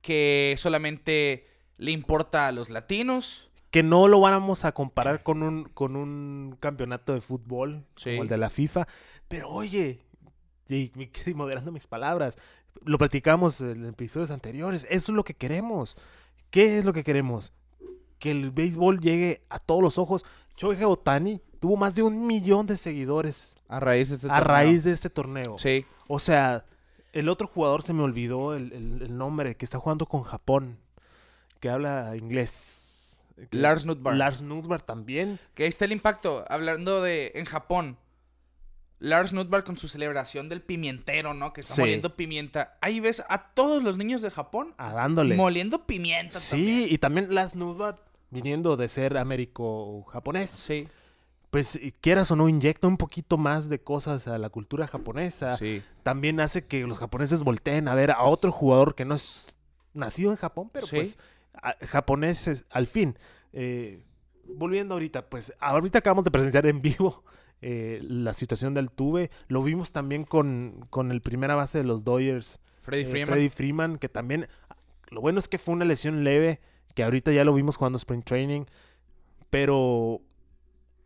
que 0.01 0.55
solamente 0.57 1.47
le 1.77 1.91
importa 1.91 2.47
a 2.47 2.51
los 2.51 2.69
latinos. 2.69 3.49
Que 3.71 3.81
no 3.83 4.07
lo 4.07 4.19
vamos 4.19 4.65
a 4.65 4.71
comparar 4.73 5.23
con 5.23 5.41
un, 5.41 5.63
con 5.65 5.95
un 5.95 6.57
campeonato 6.59 7.13
de 7.13 7.21
fútbol 7.21 7.85
Sí. 7.95 8.11
como 8.11 8.23
el 8.23 8.29
de 8.29 8.37
la 8.37 8.49
FIFA. 8.51 8.87
Pero 9.27 9.49
oye, 9.49 10.01
y 10.69 10.89
moderando 11.35 11.71
mis 11.71 11.87
palabras. 11.87 12.37
Lo 12.85 12.97
platicamos 12.97 13.61
en 13.61 13.85
episodios 13.85 14.31
anteriores. 14.31 14.85
Eso 14.89 15.11
es 15.11 15.15
lo 15.15 15.23
que 15.23 15.33
queremos. 15.35 15.95
¿Qué 16.49 16.77
es 16.77 16.85
lo 16.85 16.93
que 16.93 17.03
queremos? 17.03 17.53
Que 18.19 18.31
el 18.31 18.51
béisbol 18.51 18.99
llegue 18.99 19.41
a 19.49 19.59
todos 19.59 19.81
los 19.81 19.97
ojos. 19.97 20.25
Shohei 20.57 20.83
Otani 20.83 21.41
tuvo 21.59 21.77
más 21.77 21.95
de 21.95 22.03
un 22.03 22.27
millón 22.27 22.67
de 22.67 22.77
seguidores 22.77 23.55
A 23.67 23.79
raíz 23.79 24.09
de 24.09 24.15
este 24.15 24.27
a 24.29 24.39
raíz 24.39 24.83
de 24.83 24.91
este 24.91 25.09
torneo. 25.09 25.57
Sí, 25.57 25.85
O 26.07 26.19
sea, 26.19 26.65
el 27.11 27.29
otro 27.29 27.47
jugador 27.47 27.83
se 27.83 27.93
me 27.93 28.01
olvidó 28.03 28.53
el, 28.55 28.71
el- 28.73 29.01
el 29.03 29.17
nombre, 29.17 29.55
que 29.55 29.65
está 29.65 29.77
jugando 29.79 30.05
con 30.05 30.23
Japón, 30.23 30.77
que 31.59 31.69
habla 31.69 32.15
inglés. 32.17 33.19
Lars 33.51 33.85
Nutbar. 33.85 34.15
Lars 34.15 34.41
Nutbar 34.41 34.81
también. 34.81 35.39
Que 35.55 35.63
ahí 35.63 35.69
está 35.69 35.85
el 35.85 35.91
impacto. 35.91 36.43
Hablando 36.49 37.01
de 37.01 37.31
en 37.35 37.45
Japón. 37.45 37.97
Lars 38.99 39.33
Nutbar 39.33 39.63
con 39.65 39.77
su 39.77 39.87
celebración 39.87 40.47
del 40.49 40.61
pimientero, 40.61 41.33
¿no? 41.33 41.51
Que 41.53 41.61
está 41.61 41.75
Sí. 41.75 41.81
moliendo 41.81 42.15
pimienta. 42.15 42.77
Ahí 42.81 42.99
ves 42.99 43.23
a 43.27 43.49
todos 43.53 43.83
los 43.83 43.97
niños 43.97 44.21
de 44.21 44.31
Japón 44.31 44.73
A 44.77 44.93
dándole. 44.93 45.35
moliendo 45.35 45.85
pimienta 45.85 46.39
Sí, 46.39 46.55
también. 46.57 46.87
y 46.93 46.97
también 46.99 47.35
Lars 47.35 47.55
Nutbar, 47.55 47.99
viniendo 48.29 48.77
de 48.77 48.87
ser 48.87 49.17
américo-japonés. 49.17 50.49
Sí. 50.51 50.87
Pues 51.49 51.79
quieras 52.01 52.31
o 52.31 52.35
no, 52.35 52.49
inyecta 52.49 52.87
un 52.87 52.97
poquito 52.97 53.37
más 53.37 53.69
de 53.69 53.79
cosas 53.79 54.27
a 54.27 54.37
la 54.37 54.49
cultura 54.49 54.87
japonesa. 54.87 55.55
Sí. 55.57 55.83
También 56.01 56.39
hace 56.39 56.65
que 56.65 56.81
los 56.87 56.97
japoneses 56.97 57.43
volteen 57.43 57.87
a 57.87 57.95
ver 57.95 58.09
a 58.11 58.23
otro 58.23 58.51
jugador 58.51 58.95
que 58.95 59.05
no 59.05 59.13
es 59.15 59.55
nacido 59.93 60.31
en 60.31 60.37
Japón, 60.37 60.69
pero 60.73 60.87
Sí. 60.87 60.95
pues 60.95 61.19
a- 61.53 61.75
japoneses 61.85 62.65
al 62.71 62.87
fin. 62.87 63.17
Eh, 63.51 64.01
volviendo 64.47 64.95
ahorita, 64.95 65.29
pues 65.29 65.53
ahorita 65.59 65.99
acabamos 65.99 66.23
de 66.23 66.31
presenciar 66.31 66.65
en 66.65 66.81
vivo 66.81 67.23
eh, 67.63 67.99
la 68.03 68.33
situación 68.33 68.73
del 68.73 68.91
Tuve. 68.91 69.31
Lo 69.47 69.63
vimos 69.63 69.91
también 69.91 70.23
con, 70.25 70.85
con 70.89 71.11
el 71.11 71.21
primera 71.21 71.55
base 71.55 71.77
de 71.79 71.83
los 71.85 72.03
Dodgers, 72.03 72.59
Freddy 72.81 73.03
eh, 73.03 73.05
Freeman. 73.05 73.27
Freddie 73.27 73.49
Freeman, 73.49 73.97
que 73.97 74.09
también, 74.09 74.47
lo 75.09 75.21
bueno 75.21 75.39
es 75.39 75.47
que 75.47 75.57
fue 75.57 75.73
una 75.73 75.85
lesión 75.85 76.23
leve, 76.23 76.59
que 76.95 77.03
ahorita 77.03 77.31
ya 77.31 77.45
lo 77.45 77.53
vimos 77.53 77.77
jugando 77.77 77.97
Spring 77.97 78.21
Training, 78.23 78.65
pero 79.49 80.21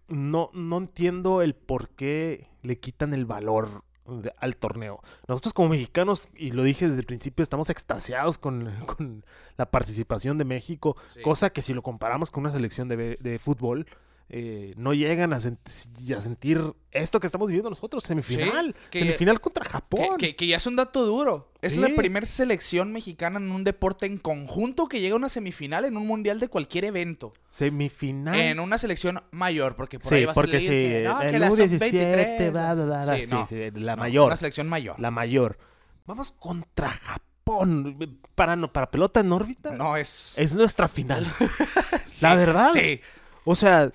no, 0.07 0.49
no 0.53 0.77
entiendo 0.77 1.41
el 1.41 1.53
por 1.55 1.89
qué 1.89 2.47
le 2.63 2.79
quitan 2.79 3.13
el 3.13 3.25
valor 3.25 3.83
de- 4.07 4.33
al 4.37 4.55
torneo. 4.55 5.01
Nosotros 5.27 5.53
como 5.53 5.69
mexicanos, 5.69 6.29
y 6.35 6.51
lo 6.51 6.63
dije 6.63 6.87
desde 6.87 7.01
el 7.01 7.05
principio, 7.05 7.43
estamos 7.43 7.69
extasiados 7.69 8.37
con, 8.37 8.71
con 8.85 9.25
la 9.57 9.69
participación 9.69 10.37
de 10.37 10.45
México, 10.45 10.95
Sí. 11.13 11.21
cosa 11.21 11.49
que 11.51 11.61
si 11.61 11.73
lo 11.73 11.81
comparamos 11.81 12.31
con 12.31 12.41
una 12.43 12.51
selección 12.51 12.87
de, 12.87 13.17
de 13.19 13.39
fútbol, 13.39 13.85
eh, 14.29 14.73
no 14.75 14.93
llegan 14.93 15.31
a, 15.31 15.37
sent- 15.37 16.15
a 16.17 16.21
sentir 16.21 16.61
esto 16.91 17.19
que 17.21 17.27
estamos 17.27 17.47
viviendo 17.47 17.69
nosotros, 17.69 18.03
semifinal, 18.03 18.75
que- 18.89 18.99
semifinal 18.99 19.39
contra 19.39 19.63
Japón. 19.63 20.17
que- 20.17 20.35
que 20.35 20.47
ya 20.47 20.57
es 20.57 20.67
un 20.67 20.75
dato 20.75 21.05
duro. 21.05 21.53
Es 21.61 21.73
Sí. 21.73 21.79
la 21.79 21.89
primera 21.95 22.25
selección 22.25 22.91
mexicana 22.91 23.39
en 23.39 23.49
un 23.51 23.63
deporte 23.63 24.05
en 24.05 24.17
conjunto 24.17 24.87
que 24.87 24.99
llega 24.99 25.13
a 25.13 25.17
una 25.17 25.29
semifinal 25.29 25.85
en 25.85 25.95
un 25.95 26.05
mundial 26.05 26.39
de 26.41 26.49
cualquier 26.49 26.85
evento. 26.85 27.31
Semifinal. 27.49 28.35
En 28.39 28.59
una 28.59 28.77
selección 28.77 29.19
mayor, 29.31 29.75
porque 29.75 29.97
por 29.99 30.13
ahí 30.13 30.19
Sí, 30.21 30.25
vas 30.25 30.35
porque 30.35 30.57
a 30.57 30.59
sí, 30.59 30.67
no, 31.05 31.21
el 31.21 31.39
la 31.39 31.49
U17, 31.49 31.79
sub-23, 31.89 32.51
bla, 32.51 32.73
bla, 32.73 32.85
bla, 33.05 33.15
Sí, 33.15 33.23
sí, 33.23 33.33
no, 33.33 33.45
sí, 33.45 33.55
la 33.75 33.95
no, 33.95 34.01
mayor. 34.01 34.27
Una 34.27 34.35
selección 34.35 34.67
mayor. 34.67 34.99
La 34.99 35.09
mayor. 35.11 35.57
Vamos 36.05 36.31
contra 36.33 36.89
Japón. 36.91 38.19
Para, 38.35 38.55
no- 38.57 38.73
para 38.73 38.91
pelota 38.91 39.21
en 39.21 39.31
órbita. 39.31 39.71
No 39.71 39.95
es... 39.95 40.33
Es 40.37 40.53
nuestra 40.55 40.89
final. 40.89 41.25
La 42.21 42.35
verdad. 42.35 42.71
Sí. 42.73 42.99
O 43.45 43.55
sea, 43.55 43.91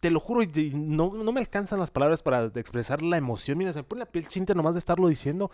te 0.00 0.10
lo 0.10 0.18
juro, 0.18 0.40
no, 0.72 1.12
no 1.12 1.32
me 1.32 1.40
alcanzan 1.40 1.78
las 1.78 1.90
palabras 1.90 2.22
para 2.22 2.46
expresar 2.54 3.02
la 3.02 3.18
emoción. 3.18 3.58
Mira, 3.58 3.72
se 3.72 3.80
me 3.80 3.84
pone 3.84 4.00
la 4.00 4.06
piel 4.10 4.26
chinta 4.28 4.54
nomás 4.54 4.74
de 4.74 4.78
estarlo 4.78 5.08
diciendo. 5.08 5.50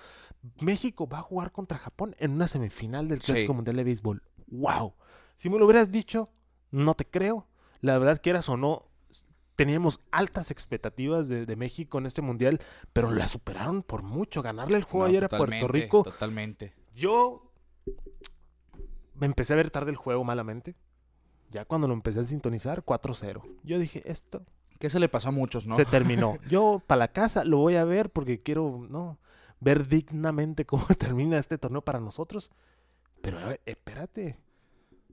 México 0.61 1.09
va 1.09 1.19
a 1.19 1.23
jugar 1.23 1.51
contra 1.53 1.79
Japón 1.79 2.15
en 2.19 2.31
una 2.33 2.47
semifinal 2.47 3.09
del 3.09 3.21
Sí. 3.21 3.33
Clásico 3.33 3.55
Mundial 3.55 3.77
de 3.77 3.85
Béisbol. 3.85 4.23
¡Wow! 4.47 4.95
Si 5.35 5.51
me 5.51 5.59
lo 5.59 5.65
hubieras 5.67 5.91
dicho, 5.91 6.31
no 6.71 6.95
te 6.95 7.05
creo. 7.05 7.47
La 7.81 7.99
verdad, 7.99 8.21
quieras 8.23 8.49
o 8.49 8.57
no, 8.57 8.87
teníamos 9.57 10.01
altas 10.13 10.51
expectativas 10.53 11.29
de, 11.29 11.45
de 11.45 11.57
México 11.57 11.99
en 11.99 12.07
este 12.07 12.23
mundial, 12.23 12.61
pero 12.93 13.11
la 13.11 13.27
superaron 13.27 13.83
por 13.83 14.03
mucho. 14.03 14.43
Ganarle 14.43 14.77
el 14.77 14.85
juego 14.85 15.07
No, 15.07 15.11
ayer 15.11 15.25
a 15.25 15.29
Puerto 15.29 15.67
Rico. 15.69 16.05
Totalmente. 16.05 16.73
Yo 16.95 17.51
me 19.15 19.27
empecé 19.27 19.55
a 19.55 19.57
ver 19.57 19.71
tarde 19.71 19.91
el 19.91 19.97
juego 19.97 20.23
malamente. 20.25 20.77
Ya 21.57 21.65
cuando 21.65 21.89
lo 21.89 21.95
empecé 21.95 22.21
a 22.21 22.25
sintonizar, 22.25 22.85
4-0. 22.85 23.41
Yo 23.63 23.79
dije, 23.79 24.03
esto 24.05 24.45
Que 24.79 24.89
eso 24.89 24.99
le 24.99 25.09
pasó 25.09 25.29
a 25.29 25.31
muchos, 25.31 25.65
¿no? 25.65 25.75
se 25.75 25.87
terminó. 25.87 26.37
Yo 26.51 26.83
para 26.87 26.99
la 26.99 27.09
casa 27.09 27.45
lo 27.45 27.57
voy 27.57 27.77
a 27.77 27.85
ver 27.85 28.11
porque 28.11 28.43
quiero, 28.43 28.87
¿no? 28.91 29.19
Ver 29.59 29.89
dignamente 29.89 30.67
cómo 30.67 30.85
termina 30.99 31.39
este 31.39 31.57
torneo 31.57 31.81
para 31.81 31.99
nosotros. 31.99 32.51
Pero 33.23 33.39
a 33.39 33.47
ver, 33.47 33.63
espérate, 33.65 34.37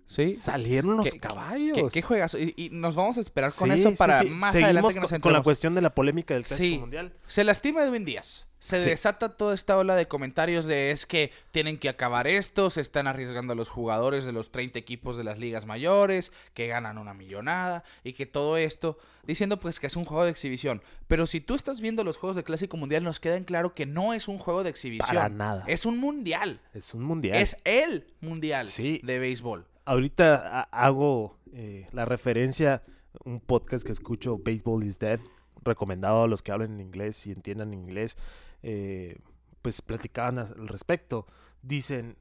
Sí. 0.06 0.34
salieron 0.34 0.98
los 0.98 1.10
¿Qué- 1.10 1.20
caballos. 1.20 1.76
¿Qué, 1.78 1.88
qué 1.92 2.02
juegazo? 2.02 2.38
Y, 2.38 2.54
y 2.58 2.70
nos 2.72 2.96
vamos 2.96 3.18
a 3.18 3.22
esperar 3.22 3.52
con 3.54 3.74
Sí, 3.74 3.80
eso 3.82 3.96
para 3.96 4.20
sí. 4.20 4.26
más 4.30 4.54
Seguimos 4.54 4.66
adelante 4.70 4.94
que 4.96 5.00
nos 5.00 5.10
con, 5.12 5.22
con 5.22 5.34
la 5.34 5.42
cuestión 5.44 5.76
de 5.76 5.82
la 5.82 5.94
polémica 5.96 6.34
del 6.34 6.44
Clásico. 6.46 6.82
Mundial. 6.82 7.14
Se 7.28 7.44
lastima 7.44 7.84
Edwin 7.84 8.06
Díaz. 8.06 8.48
Se 8.60 8.80
desata 8.80 9.36
toda 9.36 9.54
esta 9.56 9.78
ola 9.78 9.94
de 9.98 10.08
comentarios 10.08 10.66
de 10.66 10.92
es 10.92 11.06
que 11.06 11.34
tienen 11.52 11.78
que 11.78 11.90
acabar 11.90 12.28
esto, 12.28 12.70
se 12.70 12.80
están 12.80 13.08
arriesgando 13.08 13.52
a 13.52 13.56
los 13.58 13.68
jugadores 13.68 14.24
de 14.24 14.32
los 14.32 14.54
30 14.54 14.80
equipos 14.80 15.18
de 15.18 15.26
las 15.26 15.38
ligas 15.38 15.66
mayores, 15.66 16.32
que 16.54 16.68
ganan 16.68 16.98
una 16.98 17.14
millonada 17.14 17.84
y 18.06 18.14
que 18.14 18.26
todo 18.26 18.56
esto, 18.56 18.98
diciendo 19.24 19.60
pues 19.60 19.82
que 19.82 19.88
es 19.88 19.98
un 19.98 20.06
juego 20.06 20.24
de 20.24 20.32
exhibición. 20.32 20.82
Pero 21.08 21.28
si 21.28 21.42
tú 21.42 21.56
estás 21.56 21.82
viendo 21.82 22.06
los 22.06 22.16
juegos 22.16 22.38
de 22.38 22.46
Clásico 22.46 22.78
Mundial, 22.78 23.04
nos 23.04 23.20
queda 23.20 23.36
en 23.36 23.44
claro 23.44 23.74
que 23.76 23.86
no 23.86 24.14
es 24.14 24.30
un 24.30 24.38
juego 24.38 24.64
de 24.64 24.70
exhibición. 24.70 25.14
Para 25.14 25.28
nada. 25.28 25.66
Es 25.68 25.86
un 25.86 25.98
mundial. 25.98 26.62
Es 26.74 26.94
un 26.94 27.04
mundial. 27.04 27.38
Es 27.42 27.58
el 27.66 28.08
mundial 28.22 28.70
de 28.78 29.20
béisbol. 29.20 29.66
Ahorita 29.86 30.62
ha- 30.62 30.86
hago 30.86 31.38
eh, 31.54 31.88
la 31.92 32.06
referencia, 32.06 32.84
un 33.26 33.40
podcast 33.40 33.86
que 33.86 33.92
escucho, 33.92 34.38
Baseball 34.38 34.84
is 34.84 35.00
Dead, 35.00 35.20
recomendado 35.64 36.24
a 36.24 36.28
los 36.28 36.42
que 36.42 36.52
hablen 36.52 36.74
en 36.74 36.82
inglés 36.82 37.26
y 37.28 37.32
entiendan 37.32 37.74
inglés, 37.74 38.18
eh, 38.64 39.18
pues 39.62 39.82
platicaban 39.82 40.40
al 40.40 40.68
respecto. 40.68 41.26
Dicen, 41.62 42.18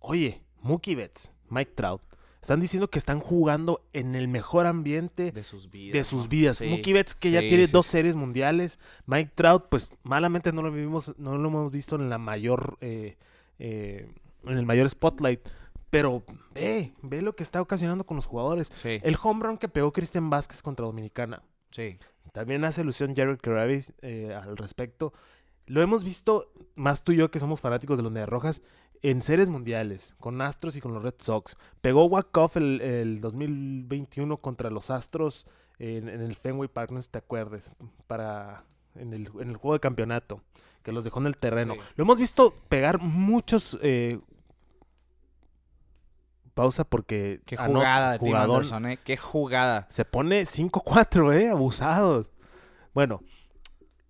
oye, 0.00 0.42
Mookie 0.60 0.94
Betts, 0.94 1.32
Mike 1.48 1.72
Trout, 1.76 2.02
están 2.40 2.60
diciendo 2.60 2.90
que 2.90 2.98
están 2.98 3.20
jugando 3.20 3.84
en 3.92 4.16
el 4.16 4.26
mejor 4.26 4.66
ambiente 4.66 5.30
De 5.30 5.44
sus 5.44 5.70
vidas. 5.70 5.92
de 5.92 6.02
sus 6.04 6.28
vidas. 6.28 6.56
Sí, 6.58 6.66
Mookie 6.66 6.92
Betts 6.92 7.14
que 7.14 7.30
ya 7.30 7.38
tiene 7.40 7.66
sí, 7.68 7.72
dos 7.72 7.86
series 7.86 8.16
mundiales. 8.16 8.80
Mike 9.06 9.30
Trout, 9.36 9.66
pues 9.68 9.90
malamente 10.02 10.52
no 10.52 10.62
lo 10.62 10.72
vimos, 10.72 11.14
no 11.18 11.38
lo 11.38 11.48
hemos 11.48 11.70
visto 11.70 11.94
en 11.94 12.10
la 12.10 12.18
mayor, 12.18 12.78
eh, 12.80 13.16
eh, 13.60 14.10
en 14.44 14.58
el 14.58 14.66
mayor 14.66 14.90
spotlight. 14.90 15.40
Pero 15.92 16.22
ve, 16.54 16.94
ve 17.02 17.20
lo 17.20 17.36
que 17.36 17.42
está 17.42 17.60
ocasionando 17.60 18.04
con 18.04 18.16
los 18.16 18.24
jugadores. 18.24 18.72
Sí, 18.76 18.98
El 19.02 19.18
home 19.22 19.44
run 19.44 19.58
que 19.58 19.68
pegó 19.68 19.92
Cristian 19.92 20.30
Vázquez 20.30 20.62
contra 20.62 20.86
Dominicana. 20.86 21.42
sí. 21.70 21.98
También 22.32 22.64
hace 22.64 22.80
alusión 22.80 23.14
Jared 23.14 23.38
Carabis 23.42 23.92
eh, 24.00 24.32
al 24.34 24.56
respecto. 24.56 25.12
Lo 25.66 25.82
hemos 25.82 26.02
visto, 26.02 26.50
más 26.76 27.04
tú 27.04 27.12
y 27.12 27.16
yo 27.16 27.30
que 27.30 27.38
somos 27.40 27.60
fanáticos 27.60 27.98
de 27.98 28.02
los 28.04 28.10
Medias 28.10 28.30
Rojas, 28.30 28.62
en 29.02 29.20
series 29.20 29.50
mundiales, 29.50 30.14
con 30.18 30.40
Astros 30.40 30.74
y 30.76 30.80
con 30.80 30.94
los 30.94 31.02
Red 31.02 31.16
Sox. 31.18 31.58
Pegó 31.82 32.06
Walk-Off 32.06 32.56
el, 32.56 32.80
el 32.80 33.20
2021 33.20 34.38
contra 34.38 34.70
los 34.70 34.88
Astros 34.90 35.46
en, 35.78 36.08
en 36.08 36.22
el 36.22 36.34
Fenway 36.36 36.68
Park, 36.70 36.92
no 36.92 37.02
sé 37.02 37.06
si 37.06 37.10
te 37.12 37.18
acuerdes, 37.18 37.70
para, 38.06 38.64
en, 38.94 39.12
el, 39.12 39.28
en 39.38 39.50
el 39.50 39.56
juego 39.58 39.74
de 39.74 39.80
campeonato, 39.80 40.40
que 40.82 40.92
los 40.92 41.04
dejó 41.04 41.20
en 41.20 41.26
el 41.26 41.36
terreno. 41.36 41.74
Sí. 41.74 41.80
Lo 41.96 42.04
hemos 42.04 42.18
visto 42.18 42.54
pegar 42.70 42.98
muchos... 42.98 43.78
eh, 43.82 44.20
pausa 46.52 46.84
porque... 46.84 47.40
Qué 47.44 47.56
jugada 47.56 48.12
de 48.12 48.18
Tim. 48.18 48.34
Anderson, 48.34 48.86
¿eh? 48.86 48.98
Qué 49.02 49.16
jugada. 49.16 49.86
Se 49.90 50.04
pone 50.04 50.42
5-4, 50.42 51.34
¿eh? 51.34 51.48
Abusados. 51.50 52.30
Bueno, 52.94 53.22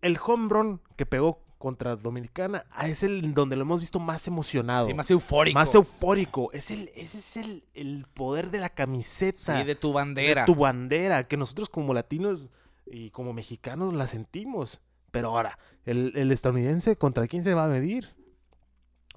el 0.00 0.18
home 0.24 0.48
run 0.48 0.80
que 0.96 1.06
pegó 1.06 1.42
contra 1.62 1.94
Dominicana 1.94 2.64
ah, 2.72 2.88
es 2.88 3.04
el 3.04 3.34
donde 3.34 3.54
lo 3.54 3.62
hemos 3.62 3.78
visto 3.78 4.00
más 4.00 4.26
emocionado. 4.26 4.88
Sí, 4.88 4.94
más 4.94 5.08
eufórico. 5.12 5.56
más 5.56 5.72
eufórico. 5.76 6.50
Es 6.52 6.72
el, 6.72 6.90
ese 6.96 7.18
es 7.18 7.36
el, 7.36 7.64
el 7.74 8.06
poder 8.12 8.50
de 8.50 8.58
la 8.58 8.68
camiseta. 8.68 9.60
Sí, 9.60 9.64
de 9.64 9.76
tu 9.76 9.88
de 9.88 9.94
bandera. 9.94 10.44
tu 10.44 10.56
bandera. 10.56 11.28
Que 11.28 11.36
nosotros 11.36 11.68
como 11.68 11.94
latinos 11.94 12.48
y 12.84 13.10
como 13.10 13.32
mexicanos 13.32 13.94
la 13.94 14.08
sentimos. 14.08 14.80
Pero 15.12 15.28
ahora, 15.28 15.56
el, 15.84 16.12
el 16.16 16.32
estadounidense, 16.32 16.96
¿contra 16.96 17.28
quién 17.28 17.44
se 17.44 17.54
va 17.54 17.66
a 17.66 17.68
medir? 17.68 18.12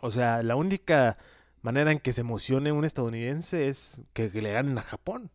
O 0.02 0.12
sea, 0.12 0.44
la 0.44 0.56
única 0.56 1.18
manera 1.66 1.92
en 1.92 2.00
que 2.00 2.14
se 2.14 2.22
emocione 2.22 2.72
un 2.72 2.86
estadounidense 2.86 3.68
es 3.68 4.00
que, 4.14 4.30
que 4.30 4.42
le 4.42 4.54
ganen 4.54 4.78
a 4.78 4.82
Japón. 4.82 5.30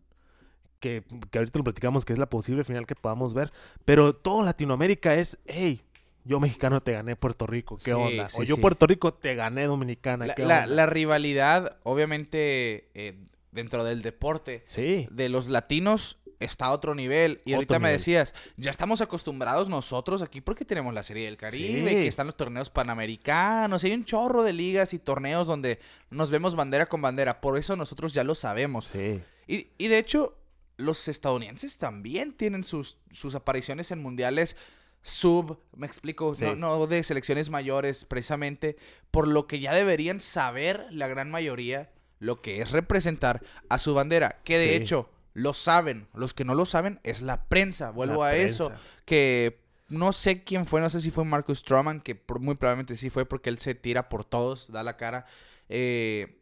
Que, 0.79 1.03
que 1.31 1.39
ahorita 1.39 1.59
lo 1.59 1.65
platicamos 1.65 2.07
que 2.07 2.15
es 2.15 2.19
la 2.19 2.31
posible 2.31 2.65
final 2.65 2.87
que 2.87 2.95
podamos 2.95 3.35
ver. 3.35 3.53
Pero 3.85 4.15
todo 4.15 4.43
Latinoamérica 4.43 5.15
es, 5.15 5.39
hey, 5.47 5.83
yo 6.25 6.41
mexicano 6.41 6.83
te 6.83 6.93
gané 6.93 7.17
Puerto 7.17 7.47
Rico, 7.47 7.77
¿qué 7.77 7.85
Sí, 7.85 7.91
onda? 7.93 8.29
sí, 8.31 8.37
o 8.41 8.43
yo 8.45 8.55
sí. 8.55 8.61
Puerto 8.63 8.87
Rico 8.87 9.13
te 9.13 9.35
gané 9.35 9.67
Dominicana, 9.67 10.25
La, 10.27 10.35
¿qué 10.35 10.43
la- 10.47 10.63
onda? 10.63 10.75
la 10.75 10.87
rivalidad, 10.87 11.77
obviamente, 11.83 12.89
eh, 12.95 13.15
dentro 13.53 13.85
del 13.85 14.03
deporte 14.03 14.65
Sí, 14.67 15.07
de 15.11 15.29
los 15.29 15.49
latinos 15.49 16.17
está 16.39 16.67
a 16.67 16.71
otro 16.73 16.95
nivel. 16.95 17.43
Y 17.45 17.51
Otro 17.53 17.57
ahorita 17.57 17.79
me 17.81 17.91
decías, 17.93 18.33
ya 18.57 18.71
estamos 18.71 19.01
acostumbrados 19.03 19.69
nosotros 19.69 20.23
aquí 20.23 20.41
porque 20.41 20.65
tenemos 20.65 20.95
la 20.95 21.03
Serie 21.03 21.27
del 21.27 21.37
Caribe, 21.37 21.91
Sí. 21.91 21.95
que 21.97 22.07
están 22.07 22.27
los 22.29 22.37
torneos 22.37 22.71
panamericanos, 22.71 23.85
hay 23.85 23.93
un 23.93 24.05
chorro 24.07 24.43
de 24.43 24.53
ligas 24.55 24.95
y 24.95 24.99
torneos 24.99 25.47
donde 25.47 25.81
nos 26.11 26.31
vemos 26.31 26.55
bandera 26.55 26.87
con 26.87 27.03
bandera. 27.03 27.41
Por 27.43 27.59
eso 27.59 27.77
nosotros 27.77 28.13
ya 28.15 28.25
lo 28.25 28.35
sabemos. 28.35 28.87
sí. 28.87 29.21
Y, 29.47 29.67
y 29.79 29.89
de 29.89 29.99
hecho, 29.99 30.39
los 30.77 31.09
estadounidenses 31.09 31.77
también 31.77 32.33
tienen 32.33 32.63
sus, 32.65 32.99
sus 33.11 33.35
apariciones 33.35 33.91
en 33.91 34.01
mundiales 34.01 34.57
sub, 35.03 35.59
me 35.77 35.87
explico, 35.87 36.35
Sí. 36.35 36.45
no, 36.45 36.55
no 36.55 36.87
de 36.87 37.03
selecciones 37.03 37.51
mayores 37.51 38.05
precisamente, 38.05 38.77
por 39.11 39.27
lo 39.27 39.47
que 39.47 39.59
ya 39.61 39.75
deberían 39.75 40.21
saber 40.21 40.87
la 40.91 41.09
gran 41.09 41.31
mayoría 41.31 41.91
lo 42.21 42.41
que 42.41 42.61
es 42.63 42.71
representar 42.71 43.43
a 43.69 43.79
su 43.79 43.93
bandera, 43.95 44.39
que 44.45 44.59
de 44.59 44.69
Sí. 44.69 44.75
hecho 44.75 45.11
lo 45.35 45.53
saben, 45.53 46.07
los 46.15 46.33
que 46.35 46.45
no 46.45 46.55
lo 46.55 46.67
saben 46.67 47.01
es 47.03 47.23
la 47.23 47.45
prensa, 47.45 47.91
vuelvo 47.91 48.23
La 48.23 48.31
a 48.31 48.37
eso, 48.37 48.71
que 49.05 49.59
no 49.89 50.13
sé 50.13 50.45
quién 50.45 50.67
fue, 50.67 50.81
no 50.81 50.89
sé 50.91 51.01
si 51.01 51.11
fue 51.11 51.25
Marcus 51.25 51.59
Stroman, 51.61 52.01
que 52.01 52.21
muy 52.39 52.55
probablemente 52.55 52.97
sí 52.97 53.11
fue 53.11 53.27
porque 53.27 53.51
él 53.51 53.59
se 53.59 53.75
tira 53.75 54.09
por 54.09 54.25
todos, 54.25 54.71
da 54.71 54.83
la 54.85 54.97
cara, 54.97 55.27
eh, 55.69 56.37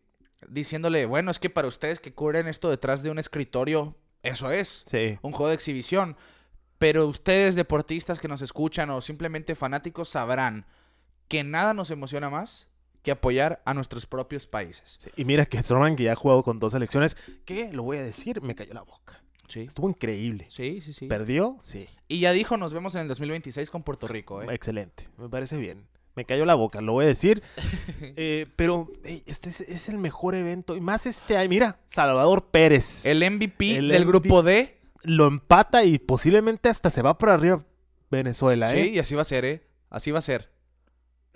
diciéndole, 0.49 1.07
bueno, 1.07 1.31
es 1.31 1.39
que 1.39 1.51
para 1.51 1.69
ustedes 1.69 2.01
que 2.01 2.13
cubren 2.13 2.47
esto 2.49 2.71
detrás 2.71 3.03
de 3.03 3.11
un 3.11 3.19
escritorio, 3.19 3.95
eso 4.23 4.51
es, 4.51 4.85
Sí. 4.87 5.19
un 5.23 5.33
juego 5.33 5.49
de 5.49 5.55
exhibición. 5.55 6.17
Pero 6.79 7.07
ustedes, 7.09 7.57
deportistas 7.57 8.21
que 8.21 8.29
nos 8.29 8.41
escuchan 8.41 8.89
o 8.91 9.01
simplemente 9.01 9.55
fanáticos, 9.57 10.09
sabrán 10.11 10.65
que 11.27 11.43
nada 11.43 11.75
nos 11.75 11.91
emociona 11.91 12.31
más 12.31 12.68
que 13.09 13.13
apoyar 13.13 13.63
a 13.65 13.73
nuestros 13.75 14.05
propios 14.07 14.47
países. 14.47 14.97
Sí, 14.99 15.11
Y 15.17 15.25
mira 15.25 15.47
que 15.47 15.63
Stroman, 15.63 15.97
que 15.97 16.05
ya 16.05 16.13
ha 16.13 16.17
jugado 16.17 16.43
con 16.43 16.59
dos 16.61 16.73
selecciones, 16.73 17.17
que 17.45 17.73
lo 17.73 17.83
voy 17.83 17.97
a 17.99 18.03
decir, 18.03 18.43
me 18.43 18.55
cayó 18.55 18.75
la 18.75 18.83
boca. 18.83 19.23
Sí. 19.49 19.61
Estuvo 19.61 19.89
increíble. 19.89 20.47
Sí, 20.51 20.81
sí, 20.83 20.93
sí. 20.93 21.07
¿Perdió? 21.07 21.57
Sí. 21.63 21.87
Y 22.07 22.21
ya 22.21 22.33
dijo, 22.33 22.59
nos 22.59 22.75
vemos 22.75 22.95
en 22.97 23.03
el 23.03 23.09
2026 23.09 23.71
con 23.71 23.83
Puerto 23.83 24.07
Rico, 24.07 24.43
¿eh? 24.43 24.47
Excelente. 24.55 25.09
Me 25.17 25.29
parece 25.31 25.57
bien. 25.57 25.87
Me 26.17 26.25
cayó 26.27 26.45
la 26.45 26.55
boca, 26.55 26.81
lo 26.83 26.93
voy 26.93 27.05
a 27.07 27.09
decir. 27.09 27.43
Eh, 28.21 28.47
pero 28.57 28.89
este 29.27 29.49
es, 29.49 29.61
es 29.63 29.89
el 29.89 29.97
mejor 29.99 30.35
evento. 30.35 30.77
Y 30.77 30.81
más 30.81 31.07
este 31.07 31.37
año. 31.37 31.49
Mira, 31.49 31.79
Salvador 31.87 32.47
Pérez. 32.51 33.07
El 33.07 33.19
MVP 33.31 33.77
El 33.77 33.89
del 33.89 34.05
MVP. 34.05 34.09
grupo 34.29 34.43
D. 34.43 34.77
Lo 35.03 35.27
empata 35.27 35.85
y 35.85 35.99
posiblemente 35.99 36.69
hasta 36.69 36.91
se 36.91 37.01
va 37.03 37.17
para 37.17 37.35
arriba 37.35 37.65
Venezuela, 38.11 38.71
Sí, 38.73 38.79
¿eh? 38.79 38.87
y 38.95 38.99
así 38.99 39.15
va 39.15 39.23
a 39.23 39.25
ser, 39.25 39.45
¿eh? 39.45 39.63
Así 39.91 40.11
va 40.11 40.19
a 40.19 40.23
ser. 40.23 40.51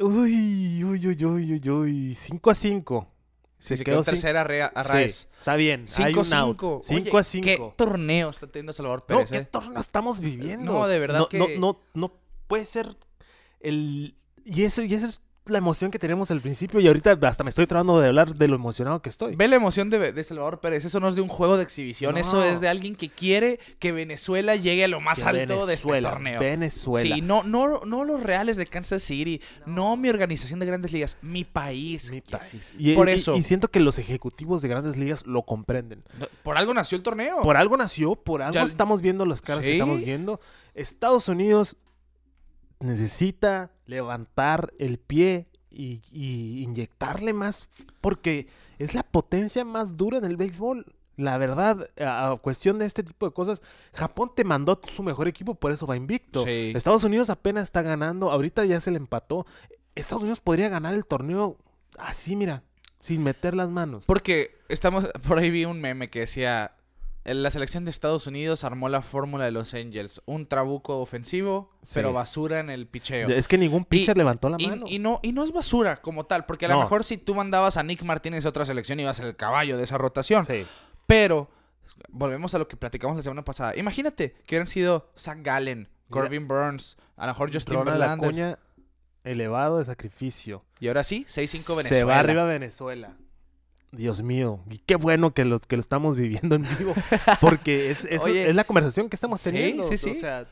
Uy, 0.02 0.82
uy, 0.84 1.06
uy, 1.06 1.24
uy, 1.24 1.52
uy, 1.54 1.70
uy. 1.70 2.14
5 2.14 2.50
a 2.50 2.54
5. 2.54 3.08
Si 3.58 3.76
se, 3.76 3.84
quedó 3.84 4.02
sin- 4.02 4.14
tercera 4.14 4.40
a 4.40 4.44
Rea- 4.44 4.72
a 4.74 4.82
Sí, 4.82 4.92
Raes. 4.92 5.28
está 5.38 5.54
bien. 5.54 5.82
Hay 5.82 6.12
5 6.14 6.20
un 6.22 6.34
out. 6.34 6.56
5. 6.58 6.80
5 6.82 7.18
a 7.18 7.22
5. 7.24 7.44
¿Qué 7.46 7.72
torneo 7.76 8.30
está 8.30 8.46
teniendo 8.48 8.72
Salvador 8.72 9.00
No, 9.00 9.06
Pérez, 9.06 9.30
¿qué 9.30 9.36
eh? 9.38 9.44
torneo 9.48 9.78
estamos 9.78 10.18
viviendo? 10.18 10.72
No, 10.72 10.88
de 10.88 10.98
verdad 10.98 11.20
no, 11.20 11.28
que- 11.28 11.38
No, 11.38 11.46
no, 11.58 11.80
no 11.94 12.12
puede 12.48 12.66
ser 12.66 12.96
el... 13.60 14.16
Y 14.44 14.64
eso, 14.64 14.82
y 14.82 14.92
eso 14.92 15.06
es 15.06 15.22
la 15.46 15.58
emoción 15.58 15.90
que 15.90 15.98
teníamos 15.98 16.30
al 16.30 16.40
principio 16.40 16.78
y 16.78 16.86
ahorita 16.86 17.18
hasta 17.22 17.42
me 17.42 17.50
estoy 17.50 17.66
tratando 17.66 17.98
de 17.98 18.06
hablar 18.06 18.36
de 18.36 18.46
lo 18.46 18.54
emocionado 18.54 19.02
que 19.02 19.08
estoy. 19.08 19.34
Ve 19.34 19.48
la 19.48 19.56
emoción 19.56 19.90
de, 19.90 20.12
de 20.12 20.24
Salvador 20.24 20.60
Pérez. 20.60 20.84
Eso 20.84 21.00
no 21.00 21.08
es 21.08 21.16
de 21.16 21.20
un 21.20 21.28
juego 21.28 21.56
de 21.56 21.64
exhibición. 21.64 22.14
No. 22.14 22.20
Eso 22.20 22.44
es 22.44 22.60
de 22.60 22.68
alguien 22.68 22.94
que 22.94 23.08
quiere 23.08 23.58
que 23.80 23.90
Venezuela 23.90 24.54
llegue 24.54 24.84
a 24.84 24.88
lo 24.88 25.00
más 25.00 25.18
Que 25.20 25.28
alto 25.28 25.66
de 25.66 25.74
este 25.74 26.00
torneo. 26.00 26.38
Venezuela. 26.38 27.16
Sí, 27.16 27.22
no, 27.22 27.42
no, 27.42 27.80
no 27.84 28.04
los 28.04 28.22
reales 28.22 28.56
de 28.56 28.66
Kansas 28.66 29.02
City, 29.02 29.40
no. 29.66 29.96
mi 29.96 30.10
organización 30.10 30.60
de 30.60 30.66
grandes 30.66 30.92
ligas, 30.92 31.18
mi 31.22 31.44
país. 31.44 32.10
Mi 32.12 32.20
país. 32.20 32.72
Y, 32.78 32.94
Por 32.94 33.08
y- 33.08 33.12
eso. 33.12 33.34
y 33.36 33.42
siento 33.42 33.68
que 33.68 33.80
los 33.80 33.98
ejecutivos 33.98 34.62
de 34.62 34.68
grandes 34.68 34.96
ligas 34.96 35.26
lo 35.26 35.42
comprenden. 35.42 36.04
Por 36.44 36.56
algo 36.56 36.72
nació 36.72 36.96
el 36.96 37.02
torneo. 37.02 37.40
Por 37.42 37.56
algo 37.56 37.76
nació, 37.76 38.14
por 38.14 38.42
algo 38.42 38.54
Ya- 38.54 38.62
estamos 38.62 39.02
viendo 39.02 39.26
las 39.26 39.40
caras 39.42 39.64
que 39.64 39.72
estamos 39.72 40.00
viendo. 40.04 40.40
Estados 40.74 41.28
Unidos 41.28 41.76
necesita 42.80 43.70
levantar 43.92 44.72
el 44.78 44.98
pie 44.98 45.46
y, 45.70 46.02
y 46.10 46.62
inyectarle 46.62 47.32
más, 47.32 47.68
porque 48.00 48.48
es 48.78 48.94
la 48.94 49.02
potencia 49.02 49.64
más 49.64 49.96
dura 49.96 50.18
en 50.18 50.24
el 50.24 50.36
béisbol. 50.36 50.86
La 51.16 51.36
verdad, 51.36 51.88
a 52.00 52.36
cuestión 52.40 52.78
de 52.78 52.86
este 52.86 53.02
tipo 53.02 53.26
de 53.26 53.34
cosas, 53.34 53.60
Japón 53.92 54.32
te 54.34 54.44
mandó 54.44 54.80
su 54.94 55.02
mejor 55.02 55.28
equipo, 55.28 55.54
por 55.54 55.70
eso 55.70 55.86
va 55.86 55.96
invicto. 55.96 56.44
Sí. 56.44 56.72
Estados 56.74 57.04
Unidos 57.04 57.28
apenas 57.28 57.64
está 57.64 57.82
ganando, 57.82 58.30
ahorita 58.30 58.64
ya 58.64 58.80
se 58.80 58.90
le 58.90 58.96
empató. 58.96 59.46
Estados 59.94 60.22
Unidos 60.22 60.40
podría 60.40 60.70
ganar 60.70 60.94
el 60.94 61.04
torneo 61.04 61.58
así, 61.98 62.34
mira, 62.34 62.62
sin 62.98 63.22
meter 63.22 63.54
las 63.54 63.68
manos. 63.68 64.04
Porque 64.06 64.56
estamos, 64.68 65.06
por 65.28 65.38
ahí 65.38 65.50
vi 65.50 65.66
un 65.66 65.80
meme 65.82 66.08
que 66.08 66.20
decía, 66.20 66.72
"En 66.78 66.81
la 67.24 67.50
selección 67.50 67.84
de 67.84 67.90
Estados 67.90 68.26
Unidos 68.26 68.64
armó 68.64 68.88
la 68.88 69.00
fórmula 69.02 69.44
de 69.44 69.52
los 69.52 69.74
Angels, 69.74 70.20
un 70.26 70.46
trabuco 70.46 70.98
ofensivo, 71.00 71.70
Sí. 71.84 71.92
pero 71.94 72.12
basura 72.12 72.58
en 72.60 72.68
el 72.70 72.86
picheo. 72.86 73.28
Es 73.28 73.46
que 73.46 73.58
ningún 73.58 73.84
pitcher 73.84 74.16
levantó 74.16 74.48
la 74.48 74.58
mano. 74.58 74.86
y 74.88 74.98
no, 74.98 75.20
y 75.22 75.32
no 75.32 75.44
es 75.44 75.52
basura 75.52 76.02
como 76.02 76.26
tal, 76.26 76.46
porque 76.46 76.66
a 76.66 76.68
lo 76.68 76.80
mejor 76.80 77.04
si 77.04 77.18
tú 77.18 77.34
mandabas 77.34 77.76
a 77.76 77.82
Nick 77.82 78.02
Martínez 78.02 78.44
a 78.44 78.48
otra 78.48 78.64
selección 78.66 78.98
ibas 78.98 79.20
el 79.20 79.36
caballo 79.36 79.76
de 79.76 79.84
esa 79.84 79.98
rotación. 79.98 80.44
Sí. 80.44 80.66
Pero, 81.06 81.48
volvemos 82.08 82.54
a 82.54 82.58
lo 82.58 82.66
que 82.68 82.76
platicamos 82.76 83.16
la 83.16 83.22
semana 83.22 83.44
pasada. 83.44 83.76
Imagínate 83.76 84.32
que 84.46 84.54
hubieran 84.56 84.66
sido 84.66 85.10
Zach 85.16 85.38
Gallen, 85.42 85.88
Corbin 86.10 86.48
Burns, 86.48 86.96
a 87.16 87.26
lo 87.26 87.32
mejor 87.32 87.52
Justin 87.52 87.84
Verlander. 87.84 88.58
Elevado 89.24 89.78
de 89.78 89.84
sacrificio. 89.84 90.64
Y 90.80 90.88
ahora 90.88 91.04
sí, 91.04 91.24
6-5 91.28 91.76
Venezuela. 91.76 91.84
Se 91.88 92.02
va 92.04 92.18
arriba 92.18 92.44
Venezuela. 92.44 93.16
Dios 93.92 94.22
mío, 94.22 94.60
y 94.70 94.78
qué 94.78 94.96
bueno 94.96 95.32
que 95.34 95.44
lo, 95.44 95.58
que 95.60 95.76
lo 95.76 95.80
estamos 95.80 96.16
viviendo 96.16 96.54
en 96.56 96.62
vivo, 96.78 96.94
porque 97.40 97.90
es, 97.90 98.04
es, 98.06 98.22
Oye. 98.22 98.48
es 98.48 98.56
la 98.56 98.64
conversación 98.64 99.08
que 99.10 99.16
estamos 99.16 99.40
Sí, 99.40 99.50
teniendo. 99.50 99.84
sí, 99.84 99.98
sí. 99.98 100.10
O 100.10 100.14
sea, 100.14 100.46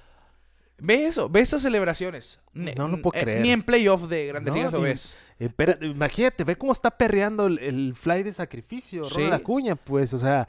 Ve 0.83 1.05
eso, 1.07 1.29
ve 1.29 1.41
esas 1.41 1.61
celebraciones. 1.61 2.41
Ni- 2.55 2.73
No 2.73 2.89
lo 2.89 3.03
puedo 3.03 3.19
eh, 3.19 3.23
creer. 3.23 3.41
Ni 3.43 3.51
en 3.51 3.63
playoff 3.63 4.09
de 4.09 4.27
Grandes 4.29 4.53
No, 4.55 4.57
Ligas 4.59 4.73
lo 4.73 4.81
ves. 4.81 5.15
espera, 5.39 5.77
imagínate, 5.83 6.43
ve 6.45 6.57
cómo 6.57 6.73
está 6.73 6.91
perreando 6.91 7.47
el, 7.49 7.59
el 7.59 7.95
fly 7.95 8.23
de 8.23 8.33
sacrificio, 8.33 9.05
Sí. 9.05 9.15
Ronald 9.17 9.35
Acuña, 9.35 9.77
pues, 9.77 10.15
o 10.15 10.19
sea, 10.19 10.49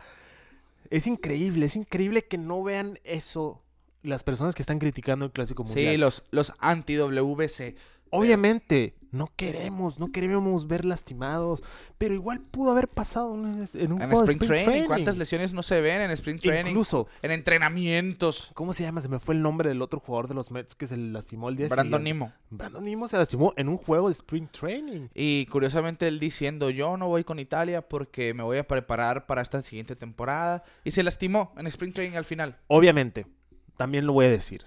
es 0.89 1.05
increíble, 1.05 1.65
es 1.65 1.75
increíble 1.75 2.23
que 2.23 2.37
no 2.37 2.63
vean 2.63 2.97
eso 3.03 3.61
las 4.03 4.23
personas 4.23 4.55
que 4.55 4.61
están 4.63 4.79
criticando 4.79 5.25
el 5.25 5.31
Clásico 5.31 5.63
Mundial. 5.65 5.91
Sí, 5.93 5.97
los, 5.97 6.23
los 6.31 6.53
anti-WBC. 6.59 7.75
Obviamente, 8.09 8.95
no 9.11 9.29
queremos, 9.35 9.99
no 9.99 10.11
queremos 10.11 10.67
ver 10.67 10.85
lastimados, 10.85 11.61
pero 11.97 12.13
igual 12.13 12.39
pudo 12.39 12.71
haber 12.71 12.87
pasado 12.87 13.33
en, 13.35 13.43
un- 13.91 14.01
en 14.01 14.09
juego 14.09 14.25
de 14.25 14.31
sprint, 14.33 14.63
training. 14.65 14.87
¿Cuántas 14.87 15.17
lesiones 15.17 15.53
no 15.53 15.63
se 15.63 15.81
ven 15.81 16.01
en 16.01 16.11
sprint 16.11 16.41
training? 16.41 16.69
Incluso, 16.71 17.07
En 17.21 17.31
entrenamientos. 17.31 18.49
¿cómo 18.53 18.73
se 18.73 18.83
llama? 18.83 19.01
Se 19.01 19.07
me 19.07 19.19
fue 19.19 19.35
el 19.35 19.41
nombre 19.41 19.69
del 19.69 19.81
otro 19.81 19.99
jugador 19.99 20.27
de 20.27 20.33
los 20.35 20.51
Mets 20.51 20.75
que 20.75 20.87
se 20.87 20.97
lastimó 20.97 21.49
el 21.49 21.55
día 21.57 21.67
Brandon 21.67 22.01
siguiente. 22.01 22.25
Nimo. 22.25 22.33
Brandon 22.49 22.83
Nimo 22.85 23.07
se 23.07 23.17
lastimó 23.17 23.53
en 23.57 23.69
un 23.69 23.77
juego 23.77 24.07
de 24.07 24.13
sprint 24.13 24.51
training. 24.51 25.07
Y 25.13 25.45
curiosamente 25.47 26.07
él 26.07 26.19
diciendo, 26.19 26.69
yo 26.69 26.97
no 26.97 27.07
voy 27.07 27.23
con 27.23 27.39
Italia 27.39 27.81
porque 27.87 28.33
me 28.33 28.43
voy 28.43 28.57
a 28.57 28.67
preparar 28.67 29.25
para 29.25 29.41
esta 29.41 29.61
siguiente 29.61 29.95
temporada. 29.95 30.63
Y 30.83 30.91
se 30.91 31.03
lastimó 31.03 31.53
en 31.57 31.67
sprint 31.67 31.95
training 31.95 32.17
al 32.17 32.25
final. 32.25 32.57
Obviamente, 32.67 33.25
también 33.77 34.05
lo 34.05 34.13
voy 34.13 34.25
a 34.25 34.29
decir. 34.29 34.63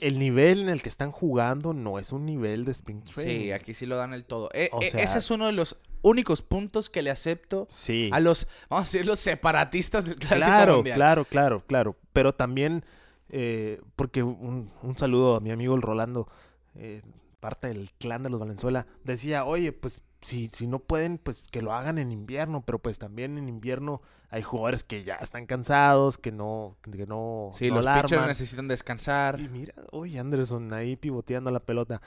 El 0.00 0.18
nivel 0.18 0.60
en 0.60 0.68
el 0.68 0.82
que 0.82 0.88
están 0.88 1.10
jugando 1.10 1.72
no 1.72 1.98
es 1.98 2.12
un 2.12 2.24
nivel 2.26 2.64
de 2.64 2.70
sprint 2.72 3.04
training. 3.12 3.40
Sí, 3.44 3.52
aquí 3.52 3.74
sí 3.74 3.86
lo 3.86 3.96
dan 3.96 4.12
el 4.14 4.24
todo. 4.24 4.48
E- 4.52 4.70
e- 4.80 4.90
sea- 4.90 5.02
ese 5.02 5.18
es 5.18 5.30
uno 5.30 5.46
de 5.46 5.52
los 5.52 5.78
únicos 6.02 6.40
puntos 6.42 6.88
que 6.88 7.02
le 7.02 7.10
acepto 7.10 7.66
Sí. 7.68 8.08
a 8.12 8.20
los, 8.20 8.46
vamos 8.68 8.88
a 8.88 8.90
decir, 8.92 9.06
los 9.06 9.20
separatistas 9.20 10.04
del 10.06 10.16
Clásico 10.16 10.46
Claro, 10.46 10.74
Mundial. 10.76 10.96
claro, 10.96 11.24
claro, 11.24 11.62
claro. 11.66 11.96
Pero 12.12 12.32
también, 12.34 12.84
eh, 13.28 13.80
porque 13.96 14.22
un, 14.22 14.70
un 14.82 14.98
saludo 14.98 15.36
a 15.36 15.40
mi 15.40 15.50
amigo 15.50 15.74
el 15.74 15.82
Rolando, 15.82 16.28
eh, 16.74 17.02
parte 17.40 17.68
del 17.68 17.90
clan 17.98 18.22
de 18.22 18.30
los 18.30 18.40
Valenzuela, 18.40 18.86
decía, 19.04 19.44
oye, 19.44 19.72
pues 19.72 19.98
si, 20.22 20.48
si 20.48 20.66
no 20.66 20.78
pueden, 20.78 21.18
pues 21.18 21.42
que 21.50 21.62
lo 21.62 21.72
hagan 21.72 21.98
en 21.98 22.12
invierno, 22.12 22.62
pero 22.64 22.78
pues 22.78 22.98
también 22.98 23.38
en 23.38 23.48
invierno 23.48 24.02
hay 24.28 24.42
jugadores 24.42 24.84
que 24.84 25.02
ya 25.02 25.16
están 25.16 25.46
cansados, 25.46 26.18
que 26.18 26.30
no, 26.30 26.76
que 26.82 27.06
no, 27.06 27.50
Sí, 27.54 27.68
no 27.68 27.80
los 27.80 27.86
pitchers 27.86 28.26
necesitan 28.26 28.68
descansar. 28.68 29.40
Y 29.40 29.48
mira, 29.48 29.74
oye, 29.90 30.18
Anderson 30.18 30.72
ahí 30.72 30.96
pivoteando 30.96 31.50
la 31.50 31.60
pelota. 31.60 32.00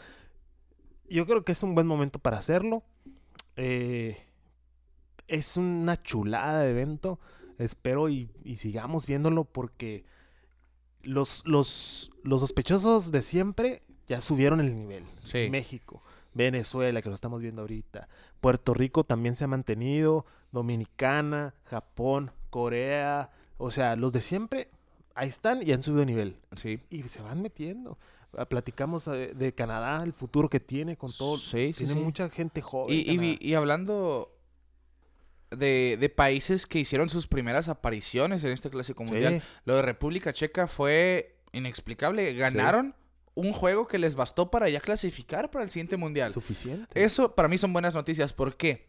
Yo 1.10 1.26
creo 1.26 1.44
que 1.44 1.52
es 1.52 1.64
un 1.64 1.76
buen 1.76 1.88
momento 1.88 2.20
para 2.20 2.38
hacerlo. 2.38 2.84
Eh, 3.56 4.18
es 5.28 5.58
una 5.58 6.02
chulada 6.02 6.62
de 6.62 6.72
evento. 6.72 7.20
Espero 7.58 8.10
y, 8.10 8.32
y 8.44 8.58
sigamos 8.58 9.06
viéndolo 9.06 9.44
porque 9.44 10.06
los, 11.02 11.44
los, 11.46 12.12
los 12.24 12.42
sospechosos 12.42 13.12
de 13.12 13.22
siempre 13.22 13.84
ya 14.08 14.22
subieron 14.22 14.60
el 14.60 14.76
nivel. 14.76 15.04
Sí. 15.26 15.50
México, 15.50 16.04
Venezuela, 16.34 17.02
que 17.02 17.10
lo 17.10 17.16
estamos 17.16 17.42
viendo 17.42 17.62
ahorita. 17.62 18.08
Puerto 18.42 18.74
Rico 18.74 19.04
también 19.04 19.36
se 19.36 19.44
ha 19.44 19.48
mantenido. 19.48 20.26
Dominicana, 20.52 21.54
Japón, 21.66 22.32
Corea. 22.50 23.30
O 23.58 23.72
sea, 23.72 23.96
los 23.96 24.14
de 24.14 24.22
siempre 24.22 24.70
ahí 25.16 25.30
están 25.30 25.62
y 25.66 25.72
han 25.72 25.84
subido 25.84 26.06
nivel 26.06 26.38
Sí. 26.56 26.80
y 26.90 27.04
se 27.04 27.22
van 27.22 27.42
metiendo. 27.42 27.98
Ah, 28.38 28.46
Platicamos 28.46 29.08
eh, 29.08 29.32
de 29.36 29.54
Canadá, 29.54 30.02
el 30.04 30.14
futuro 30.14 30.50
que 30.50 30.60
tiene 30.60 30.98
con 30.98 31.12
todo. 31.16 31.38
Sí, 31.38 31.72
sí, 31.74 31.86
tiene 31.86 31.94
sí. 31.94 32.00
mucha 32.00 32.30
gente 32.30 32.62
joven. 32.62 32.96
Y, 32.96 33.38
y, 33.40 33.54
hablando 33.54 34.36
de, 35.52 35.98
de 36.00 36.10
países 36.10 36.66
que 36.66 36.80
hicieron 36.80 37.10
sus 37.10 37.28
primeras 37.28 37.70
apariciones 37.70 38.44
en 38.44 38.52
este 38.52 38.72
Clásico 38.72 39.04
Mundial, 39.04 39.44
lo 39.66 39.76
de 39.76 39.84
República 39.84 40.34
Checa 40.34 40.68
fue 40.68 41.36
inexplicable. 41.52 42.34
Ganaron 42.34 42.96
un 43.36 43.52
juego 43.54 43.88
que 43.88 43.98
les 43.98 44.16
bastó 44.16 44.52
para 44.52 44.70
ya 44.70 44.80
clasificar 44.80 45.50
para 45.52 45.64
el 45.66 45.72
siguiente 45.72 45.98
Mundial. 45.98 46.32
suficiente. 46.32 47.04
Eso 47.04 47.34
para 47.36 47.48
mí 47.48 47.58
son 47.58 47.74
buenas 47.74 47.94
noticias. 47.94 48.32
¿Por 48.34 48.56
qué? 48.58 48.88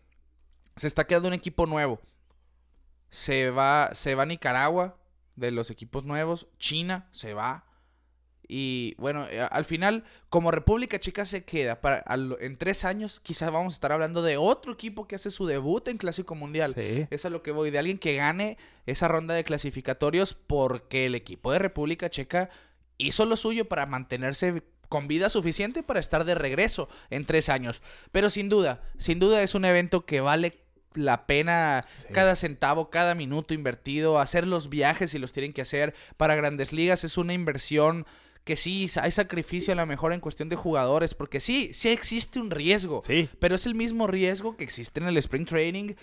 Se 0.76 0.86
está 0.86 1.06
quedando 1.06 1.28
un 1.28 1.34
equipo 1.34 1.66
nuevo. 1.66 2.00
Se 3.08 3.50
va, 3.50 3.90
se 3.94 4.14
va 4.14 4.26
Nicaragua 4.26 4.96
de 5.36 5.50
los 5.50 5.70
equipos 5.70 6.04
nuevos. 6.04 6.48
China 6.58 7.08
se 7.12 7.32
va. 7.34 7.64
Y 8.46 8.94
bueno, 8.98 9.26
eh, 9.30 9.40
al 9.50 9.64
final, 9.64 10.04
como 10.28 10.50
República 10.50 10.98
Checa 11.00 11.24
se 11.24 11.44
queda 11.44 11.80
para, 11.80 11.98
al- 11.98 12.36
en 12.40 12.58
tres 12.58 12.84
años, 12.84 13.20
quizás 13.20 13.50
vamos 13.50 13.72
a 13.72 13.76
estar 13.76 13.92
hablando 13.92 14.20
de 14.20 14.36
otro 14.36 14.72
equipo 14.72 15.06
que 15.08 15.14
hace 15.14 15.30
su 15.30 15.46
debut 15.46 15.88
en 15.88 15.96
Clásico 15.96 16.34
Mundial. 16.34 16.74
Sí. 16.74 17.06
Es 17.10 17.24
a 17.24 17.30
lo 17.30 17.42
que 17.42 17.52
voy, 17.52 17.70
de 17.70 17.78
alguien 17.78 17.96
que 17.98 18.16
gane 18.16 18.58
esa 18.84 19.08
ronda 19.08 19.32
de 19.34 19.44
clasificatorios 19.44 20.34
porque 20.34 21.06
el 21.06 21.14
equipo 21.14 21.52
de 21.52 21.58
República 21.60 22.10
Checa 22.10 22.50
hizo 22.98 23.24
lo 23.26 23.36
suyo 23.36 23.66
para 23.68 23.86
mantenerse 23.86 24.62
con 24.88 25.08
vida 25.08 25.28
suficiente 25.28 25.82
para 25.82 26.00
estar 26.00 26.24
de 26.24 26.34
regreso 26.34 26.88
en 27.10 27.24
tres 27.24 27.48
años. 27.48 27.82
Pero 28.12 28.30
sin 28.30 28.48
duda, 28.48 28.82
sin 28.98 29.18
duda 29.18 29.42
es 29.42 29.54
un 29.54 29.64
evento 29.64 30.04
que 30.06 30.20
vale 30.20 30.60
la 30.94 31.26
pena 31.26 31.84
Sí. 31.96 32.06
cada 32.12 32.36
centavo, 32.36 32.90
cada 32.90 33.14
minuto 33.16 33.54
invertido, 33.54 34.20
hacer 34.20 34.46
los 34.46 34.68
viajes 34.68 35.10
si 35.10 35.18
los 35.18 35.32
tienen 35.32 35.52
que 35.52 35.62
hacer 35.62 35.94
para 36.16 36.36
grandes 36.36 36.72
ligas 36.72 37.02
es 37.02 37.16
una 37.18 37.32
inversión 37.32 38.06
que 38.44 38.56
sí, 38.56 38.88
hay 39.00 39.10
sacrificio 39.10 39.72
a 39.72 39.76
lo 39.76 39.86
mejor 39.86 40.12
en 40.12 40.20
cuestión 40.20 40.50
de 40.50 40.56
jugadores, 40.56 41.14
porque 41.14 41.40
sí, 41.40 41.70
sí 41.72 41.88
existe 41.88 42.38
un 42.38 42.50
riesgo. 42.50 43.00
Sí. 43.02 43.28
Pero 43.38 43.54
es 43.54 43.64
el 43.64 43.74
mismo 43.74 44.06
riesgo 44.06 44.56
que 44.58 44.64
existe 44.64 45.00
en 45.00 45.08
el 45.08 45.16
Spring 45.16 45.46
Training 45.46 45.94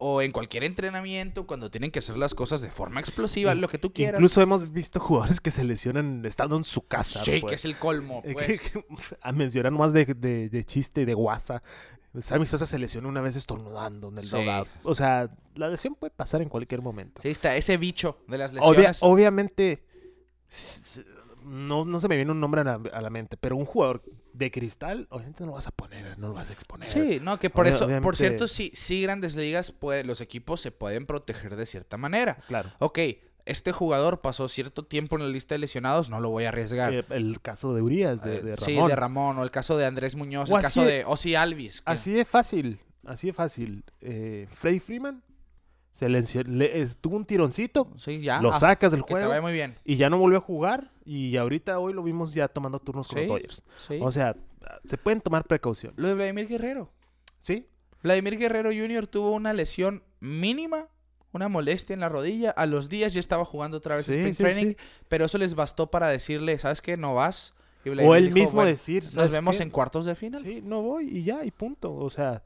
o 0.00 0.22
en 0.22 0.30
cualquier 0.32 0.62
entrenamiento 0.64 1.46
cuando 1.46 1.70
tienen 1.70 1.90
que 1.90 1.98
hacer 1.98 2.16
las 2.16 2.32
cosas 2.32 2.60
de 2.60 2.70
forma 2.70 3.00
explosiva, 3.00 3.54
lo 3.56 3.68
que 3.68 3.78
tú 3.78 3.92
quieras. 3.92 4.20
Incluso 4.20 4.40
hemos 4.40 4.70
visto 4.72 5.00
jugadores 5.00 5.40
que 5.40 5.50
se 5.50 5.64
lesionan 5.64 6.24
estando 6.24 6.56
en 6.56 6.64
su 6.64 6.86
casa. 6.86 7.22
sí, 7.24 7.38
pues. 7.40 7.50
que 7.50 7.54
es 7.56 7.64
el 7.64 7.76
colmo, 7.76 8.22
pues. 8.32 8.60
que- 8.60 8.84
a 9.20 9.32
mencionar 9.32 9.72
más 9.72 9.92
de, 9.92 10.04
de, 10.06 10.48
de 10.48 10.64
chiste 10.64 11.00
y 11.02 11.04
de 11.04 11.14
guasa. 11.14 11.60
Sammy 12.20 12.46
Sosa 12.46 12.64
se 12.64 12.78
lesionó 12.78 13.08
una 13.08 13.20
vez 13.20 13.36
estornudando 13.36 14.08
en 14.08 14.18
el 14.18 14.24
Sí. 14.26 14.36
O 14.82 14.94
sea, 14.94 15.30
la 15.54 15.68
lesión 15.68 15.94
puede 15.94 16.10
pasar 16.10 16.42
en 16.42 16.48
cualquier 16.48 16.80
momento. 16.80 17.20
Sí, 17.22 17.28
está 17.28 17.54
ese 17.56 17.76
bicho 17.76 18.18
de 18.28 18.38
las 18.38 18.52
Obvia- 18.54 18.60
lesiones. 18.88 18.98
obviamente, 19.02 19.84
no, 21.48 21.84
no 21.84 21.98
se 22.00 22.08
me 22.08 22.16
viene 22.16 22.30
un 22.30 22.40
nombre 22.40 22.60
a 22.60 22.64
la, 22.64 22.80
a 22.92 23.00
la 23.00 23.10
mente, 23.10 23.36
pero 23.36 23.56
un 23.56 23.64
jugador 23.64 24.02
de 24.32 24.50
cristal, 24.50 25.06
obviamente 25.10 25.40
no 25.42 25.48
lo 25.48 25.52
vas 25.54 25.66
a 25.66 25.70
poner, 25.72 26.18
no 26.18 26.28
lo 26.28 26.34
vas 26.34 26.48
a 26.48 26.52
exponer. 26.52 26.88
Sí, 26.88 27.18
no, 27.22 27.38
que 27.40 27.50
por 27.50 27.66
eso, 27.66 27.88
por 28.02 28.16
cierto, 28.16 28.46
sí, 28.48 28.70
sí 28.74 29.02
grandes 29.02 29.34
ligas, 29.34 29.72
puede, 29.72 30.04
los 30.04 30.20
equipos 30.20 30.60
se 30.60 30.70
pueden 30.70 31.06
proteger 31.06 31.56
de 31.56 31.66
cierta 31.66 31.96
manera. 31.96 32.36
Claro. 32.46 32.70
Ok, 32.78 32.98
este 33.46 33.72
jugador 33.72 34.20
pasó 34.20 34.46
cierto 34.48 34.84
tiempo 34.84 35.16
en 35.16 35.22
la 35.22 35.28
lista 35.28 35.54
de 35.54 35.60
lesionados, 35.60 36.10
no 36.10 36.20
lo 36.20 36.30
voy 36.30 36.44
a 36.44 36.50
arriesgar. 36.50 36.92
Eh, 36.92 37.04
el 37.10 37.40
caso 37.40 37.74
de 37.74 37.82
Urias, 37.82 38.22
de, 38.22 38.42
de 38.42 38.52
Eh, 38.52 38.56
Ramón. 38.56 38.58
Sí, 38.58 38.74
de 38.88 38.96
Ramón, 38.96 39.38
o 39.38 39.42
el 39.42 39.50
caso 39.50 39.76
de 39.78 39.86
Andrés 39.86 40.14
Muñoz, 40.16 40.50
O 40.50 40.56
el 40.56 40.62
caso 40.62 40.84
de- 40.84 40.92
de 40.92 41.04
Ozzy 41.06 41.34
Alvis. 41.34 41.80
que- 41.80 41.90
Así 41.90 42.12
de 42.12 42.24
fácil, 42.26 42.78
así 43.06 43.28
de 43.28 43.32
fácil. 43.32 43.84
Eh, 44.02 44.46
Freddy 44.52 44.80
Freeman 44.80 45.22
se 45.98 46.44
le, 46.44 46.80
es- 46.80 46.98
tuvo 46.98 47.16
un 47.16 47.24
tironcito, 47.24 47.88
Sí, 47.96 48.20
ya. 48.20 48.40
lo 48.40 48.52
ah, 48.52 48.60
sacas 48.60 48.92
del 48.92 49.00
que 49.02 49.06
te 49.08 49.12
juego 49.14 49.28
vaya 49.30 49.40
muy 49.42 49.52
bien. 49.52 49.74
y 49.84 49.96
ya 49.96 50.08
no 50.10 50.18
volvió 50.18 50.38
a 50.38 50.42
jugar. 50.42 50.90
Y 51.04 51.36
ahorita 51.36 51.78
hoy 51.78 51.92
lo 51.92 52.02
vimos 52.02 52.34
ya 52.34 52.48
tomando 52.48 52.78
turnos 52.78 53.08
con 53.08 53.16
Sí. 53.18 53.22
los 53.26 53.28
Dodgers. 53.36 53.62
Sí. 53.78 53.98
O 54.02 54.10
sea, 54.10 54.36
se 54.86 54.96
pueden 54.98 55.20
tomar 55.20 55.44
precaución. 55.44 55.94
Lo 55.96 56.08
de 56.08 56.14
Vladimir 56.14 56.46
Guerrero. 56.48 56.90
¿Sí? 57.38 57.66
Vladimir 58.02 58.38
Guerrero 58.38 58.70
Jr. 58.70 59.06
tuvo 59.06 59.32
una 59.32 59.52
lesión 59.52 60.02
mínima, 60.20 60.86
una 61.32 61.48
molestia 61.48 61.94
en 61.94 62.00
la 62.00 62.08
rodilla. 62.08 62.50
A 62.50 62.66
los 62.66 62.88
días 62.88 63.12
ya 63.14 63.20
estaba 63.20 63.44
jugando 63.44 63.78
otra 63.78 63.96
vez 63.96 64.06
Sí, 64.06 64.12
sprint 64.12 64.36
training, 64.36 64.74
pero 65.08 65.24
eso 65.24 65.36
les 65.38 65.54
bastó 65.54 65.90
para 65.90 66.08
decirle, 66.08 66.58
¿sabes 66.58 66.80
qué? 66.82 66.96
No 66.96 67.14
vas. 67.14 67.54
Y 67.84 67.90
O 67.90 68.14
él 68.14 68.24
dijo, 68.26 68.34
mismo 68.34 68.56
"Bueno, 68.56 68.70
decir, 68.70 69.04
Nos 69.04 69.12
"¿Sabes 69.14 69.32
vemos 69.32 69.56
qué? 69.56 69.62
en 69.62 69.70
cuartos 69.70 70.04
de 70.06 70.14
final. 70.14 70.42
Sí, 70.42 70.60
no 70.62 70.82
voy 70.82 71.08
y 71.08 71.22
ya, 71.24 71.44
y 71.44 71.50
punto. 71.50 71.94
O 71.94 72.10
sea, 72.10 72.42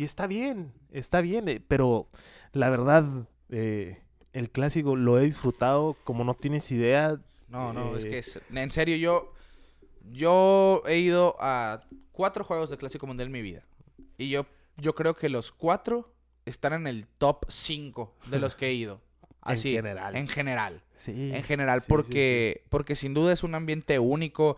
y 0.00 0.04
está 0.04 0.26
bien, 0.26 0.72
está 0.90 1.20
bien, 1.20 1.48
eh, 1.48 1.60
pero 1.66 2.08
la 2.52 2.70
verdad, 2.70 3.04
Eh, 3.52 3.98
el 4.32 4.48
clásico 4.50 4.94
lo 4.94 5.18
he 5.18 5.24
disfrutado 5.24 5.96
como 6.04 6.22
no 6.22 6.34
tienes 6.34 6.70
idea. 6.70 7.18
No, 7.48 7.72
no, 7.72 7.96
es 7.96 8.04
Eh, 8.04 8.10
que 8.10 8.18
es- 8.18 8.40
en 8.54 8.70
serio 8.70 8.94
yo 8.96 9.32
yo 10.12 10.82
he 10.86 10.98
ido 10.98 11.36
a 11.40 11.82
cuatro 12.12 12.44
juegos 12.44 12.70
de 12.70 12.76
Clásico 12.76 13.06
Mundial 13.06 13.26
en 13.26 13.32
mi 13.32 13.42
vida 13.42 13.62
y 14.18 14.28
yo 14.30 14.46
yo 14.76 14.94
creo 14.94 15.14
que 15.16 15.28
los 15.28 15.52
cuatro 15.52 16.12
están 16.46 16.72
en 16.74 16.86
el 16.86 17.06
top 17.18 17.44
5 17.48 18.14
de 18.30 18.38
los 18.38 18.54
que 18.54 18.68
he 18.68 18.72
ido. 18.74 19.00
En 19.44 19.52
Así, 19.54 19.72
general. 19.72 20.16
En 20.16 20.28
general. 20.28 20.82
Sí. 20.94 21.32
En 21.34 21.42
general, 21.42 21.80
sí, 21.80 21.86
sí, 21.86 21.88
porque, 21.88 22.64
porque 22.68 22.94
sin 22.94 23.14
duda 23.14 23.32
es 23.32 23.42
un 23.42 23.54
ambiente 23.54 23.98
único. 23.98 24.56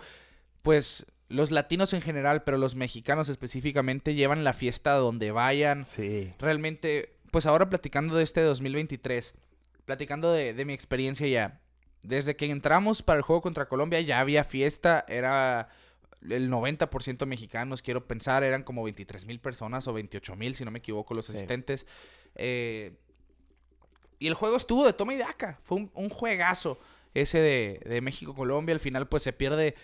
Pues 0.62 1.06
los 1.32 1.50
latinos 1.50 1.92
en 1.94 2.02
general, 2.02 2.42
pero 2.44 2.58
los 2.58 2.74
mexicanos 2.74 3.28
específicamente, 3.28 4.14
llevan 4.14 4.44
la 4.44 4.52
fiesta 4.52 4.94
donde 4.94 5.30
vayan. 5.30 5.84
Sí. 5.84 6.32
Realmente, 6.38 7.14
pues 7.30 7.46
ahora 7.46 7.68
platicando 7.68 8.14
de 8.16 8.22
este 8.24 8.42
2023, 8.42 9.34
platicando 9.84 10.32
de, 10.32 10.52
de 10.54 10.64
mi 10.64 10.72
experiencia 10.72 11.26
ya. 11.26 11.60
Desde 12.02 12.36
que 12.36 12.46
entramos 12.50 13.02
para 13.02 13.18
el 13.18 13.22
juego 13.22 13.42
contra 13.42 13.66
Colombia 13.68 14.00
ya 14.00 14.20
había 14.20 14.44
fiesta, 14.44 15.04
era 15.08 15.68
el 16.28 16.50
90% 16.50 17.26
mexicanos, 17.26 17.80
quiero 17.82 18.06
pensar, 18.06 18.42
eran 18.44 18.62
como 18.64 18.82
23 18.84 19.24
mil 19.26 19.40
personas 19.40 19.86
o 19.88 19.92
28 19.92 20.36
mil, 20.36 20.54
si 20.54 20.64
no 20.64 20.70
me 20.70 20.78
equivoco, 20.80 21.14
los 21.14 21.26
Sí. 21.26 21.32
asistentes. 21.34 21.86
Eh, 22.34 22.92
y 24.18 24.26
el 24.28 24.34
juego 24.34 24.56
estuvo 24.56 24.84
de 24.84 24.92
toma 24.92 25.14
y 25.14 25.16
daca, 25.16 25.60
fue 25.64 25.78
un, 25.78 25.90
un 25.94 26.08
juegazo 26.10 26.78
ese 27.14 27.38
de, 27.38 27.80
de 27.84 28.00
México-Colombia, 28.00 28.72
al 28.74 28.80
final 28.80 29.08
pues 29.08 29.22
se 29.22 29.32
pierde 29.32 29.74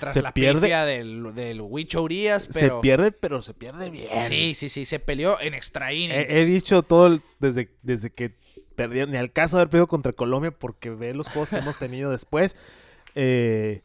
tras 0.00 0.14
Se 0.14 0.22
la 0.22 0.32
pierde- 0.32 0.68
del, 0.86 1.34
del 1.34 1.60
Huicho 1.60 2.02
Urias, 2.02 2.48
pero... 2.52 2.76
Se 2.76 2.80
pierde, 2.82 3.12
pero 3.12 3.42
se 3.42 3.54
pierde 3.54 3.90
bien. 3.90 4.08
Sí, 4.28 4.54
sí, 4.54 4.68
sí, 4.68 4.84
se 4.84 4.98
peleó 4.98 5.40
en 5.40 5.54
extra 5.54 5.92
innings. 5.92 6.30
He, 6.32 6.40
he 6.42 6.44
dicho 6.44 6.82
todo 6.82 7.06
el- 7.06 7.22
desde, 7.38 7.70
desde 7.82 8.10
que 8.10 8.34
perdieron, 8.74 9.10
ni 9.12 9.16
al 9.18 9.32
caso 9.32 9.56
de 9.56 9.62
haber 9.62 9.70
perdido 9.70 9.86
contra 9.86 10.12
Colombia 10.12 10.50
porque 10.50 10.90
ve 10.90 11.14
los 11.14 11.28
juegos 11.28 11.50
que 11.50 11.56
hemos 11.56 11.78
tenido 11.78 12.10
después. 12.10 12.56
Eh, 13.14 13.82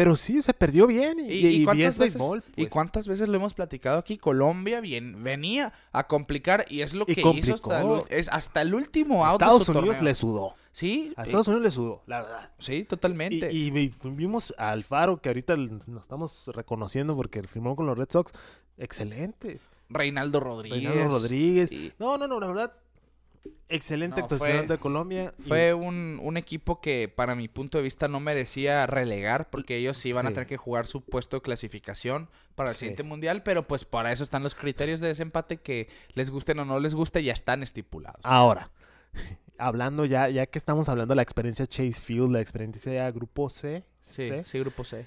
pero 0.00 0.14
sí, 0.14 0.40
se 0.42 0.54
perdió 0.54 0.86
bien 0.86 1.18
y, 1.18 1.32
¿Y, 1.32 1.64
cuántas 1.64 1.88
es 1.94 1.98
veces, 1.98 2.14
béisbol, 2.20 2.44
¿Y 2.50 2.62
pues. 2.62 2.68
cuántas 2.70 3.08
veces 3.08 3.28
lo 3.28 3.34
hemos 3.34 3.52
platicado 3.52 3.98
aquí? 3.98 4.16
Colombia 4.16 4.80
bien, 4.80 5.24
venía 5.24 5.72
a 5.90 6.06
complicar 6.06 6.66
y 6.68 6.82
es 6.82 6.94
lo 6.94 7.04
que 7.04 7.20
hizo 7.34 7.54
hasta 7.54 7.80
el, 7.82 8.02
es 8.10 8.28
hasta 8.28 8.62
el 8.62 8.74
último 8.74 9.26
de 9.26 9.32
Estados 9.32 9.64
su 9.64 9.72
Unidos 9.72 9.88
torneo. 9.96 10.04
le 10.04 10.14
sudó. 10.14 10.54
Sí, 10.70 11.12
A 11.16 11.24
Estados 11.24 11.48
Unidos 11.48 11.64
le 11.64 11.70
sudó, 11.72 12.02
la 12.06 12.22
verdad. 12.22 12.50
sí, 12.60 12.84
totalmente. 12.84 13.52
y 13.52 13.72
vi- 13.72 13.92
vimos 14.04 14.54
a 14.56 14.70
Alfaro, 14.70 15.20
que 15.20 15.30
ahorita 15.30 15.56
nos 15.56 15.88
estamos 16.00 16.48
reconociendo 16.54 17.16
porque 17.16 17.42
firmó 17.42 17.74
con 17.74 17.86
los 17.86 17.98
Red 17.98 18.08
Sox. 18.10 18.32
Excelente. 18.76 19.58
Reinaldo 19.88 20.38
Rodríguez. 20.38 20.84
Reinaldo 20.84 21.18
Rodríguez. 21.18 21.72
Y 21.72 21.92
No, 21.98 22.16
no, 22.18 22.28
no, 22.28 22.38
la 22.38 22.46
verdad. 22.46 22.72
Excelente 23.70 24.18
No, 24.20 24.24
actuación 24.24 24.58
fue- 24.58 24.66
de 24.66 24.78
Colombia. 24.78 25.34
y- 25.38 25.42
Fue 25.48 25.74
un, 25.74 26.18
un 26.22 26.36
equipo 26.38 26.80
que 26.80 27.12
para 27.14 27.34
mi 27.34 27.48
punto 27.48 27.76
de 27.78 27.84
vista 27.84 28.08
no 28.08 28.18
merecía 28.18 28.86
relegar 28.86 29.50
porque 29.50 29.76
ellos 29.76 29.98
sí 29.98 30.08
iban 30.08 30.26
a 30.26 30.30
tener 30.30 30.46
que 30.46 30.56
jugar 30.56 30.86
su 30.86 31.02
puesto 31.02 31.36
de 31.36 31.42
clasificación 31.42 32.30
para 32.54 32.70
el 32.70 32.76
Sí. 32.76 32.80
siguiente 32.80 33.02
mundial, 33.02 33.42
pero 33.42 33.66
pues 33.68 33.84
para 33.84 34.10
eso 34.12 34.24
están 34.24 34.42
los 34.42 34.54
criterios 34.54 35.00
de 35.00 35.08
desempate 35.08 35.58
que 35.58 35.88
les 36.14 36.30
gusten 36.30 36.58
o 36.60 36.64
no 36.64 36.80
les 36.80 36.94
guste 36.94 37.22
ya 37.22 37.34
están 37.34 37.62
estipulados. 37.62 38.20
Ahora, 38.24 38.70
hablando 39.58 40.06
ya, 40.06 40.30
ya 40.30 40.46
que 40.46 40.58
estamos 40.58 40.88
hablando 40.88 41.12
de 41.12 41.16
la 41.16 41.22
experiencia 41.22 41.66
Chase 41.66 42.00
Field, 42.00 42.32
la 42.32 42.40
experiencia 42.40 42.90
ya 42.92 43.10
Grupo 43.10 43.50
C, 43.50 43.84
Sí, 44.00 44.28
C, 44.28 44.44
sí, 44.46 44.58
grupo 44.60 44.82
C. 44.84 45.06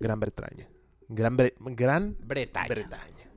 Gran 0.00 0.18
Bretaña. 0.18 0.66
Gran, 1.08 1.36
Bre- 1.38 1.54
Gran 1.58 2.16
Bretaña. 2.20 2.68
Bretaña. 2.68 3.30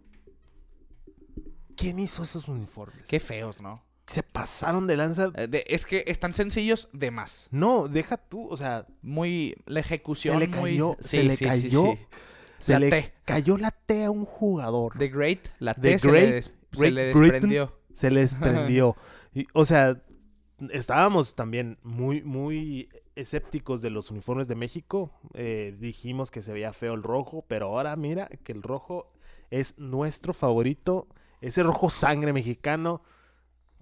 ¿Quién 1.75 1.99
hizo 1.99 2.23
esos 2.23 2.47
uniformes? 2.47 3.07
Qué 3.07 3.19
feos, 3.19 3.61
¿no? 3.61 3.83
Se 4.07 4.21
pasaron 4.23 4.85
de 4.87 4.97
lanza. 4.97 5.31
Eh, 5.35 5.47
de- 5.47 5.63
es 5.67 5.85
que 5.85 6.03
están 6.07 6.33
sencillos 6.33 6.89
de 6.93 7.09
más. 7.11 7.47
No, 7.51 7.87
deja 7.87 8.17
tú, 8.17 8.47
o 8.49 8.57
sea, 8.57 8.85
Muy. 9.01 9.55
La 9.65 9.79
ejecución 9.79 10.35
se 10.35 10.39
le 10.39 10.47
muy- 10.47 10.71
cayó, 10.71 10.97
Sí, 10.99 11.07
se 11.07 11.23
le 11.23 11.35
sí, 11.37 11.45
cayó, 11.45 11.85
sí. 11.93 11.99
se 12.59 12.73
La 12.73 12.79
le 12.79 12.89
T. 12.89 13.13
cayó 13.25 13.57
la 13.57 13.71
T 13.71 14.03
a 14.03 14.11
un 14.11 14.25
jugador. 14.25 14.97
The 14.97 15.07
Great, 15.07 15.39
la 15.59 15.73
T 15.73 15.81
The 15.81 15.99
se, 15.99 16.07
le, 16.11 16.19
Great 16.19 16.33
des- 16.33 16.53
se 16.73 16.91
le 16.91 17.13
Britain. 17.13 17.29
desprendió. 17.31 17.79
Se 17.93 18.11
le 18.11 18.19
desprendió. 18.21 18.95
Y, 19.33 19.45
o 19.53 19.63
sea, 19.65 20.01
estábamos 20.71 21.35
también 21.35 21.77
muy, 21.83 22.21
muy 22.23 22.89
escépticos 23.15 23.81
de 23.81 23.89
los 23.89 24.11
uniformes 24.11 24.47
de 24.47 24.55
México. 24.55 25.11
Eh, 25.33 25.75
dijimos 25.79 26.31
que 26.31 26.41
se 26.41 26.51
veía 26.53 26.73
feo 26.73 26.93
el 26.93 27.03
rojo, 27.03 27.45
pero 27.47 27.67
ahora 27.67 27.95
mira 27.95 28.27
que 28.43 28.51
el 28.51 28.63
rojo 28.63 29.11
es 29.51 29.77
nuestro 29.77 30.33
favorito. 30.33 31.07
Ese 31.41 31.63
rojo 31.63 31.89
sangre 31.89 32.33
mexicano. 32.33 33.01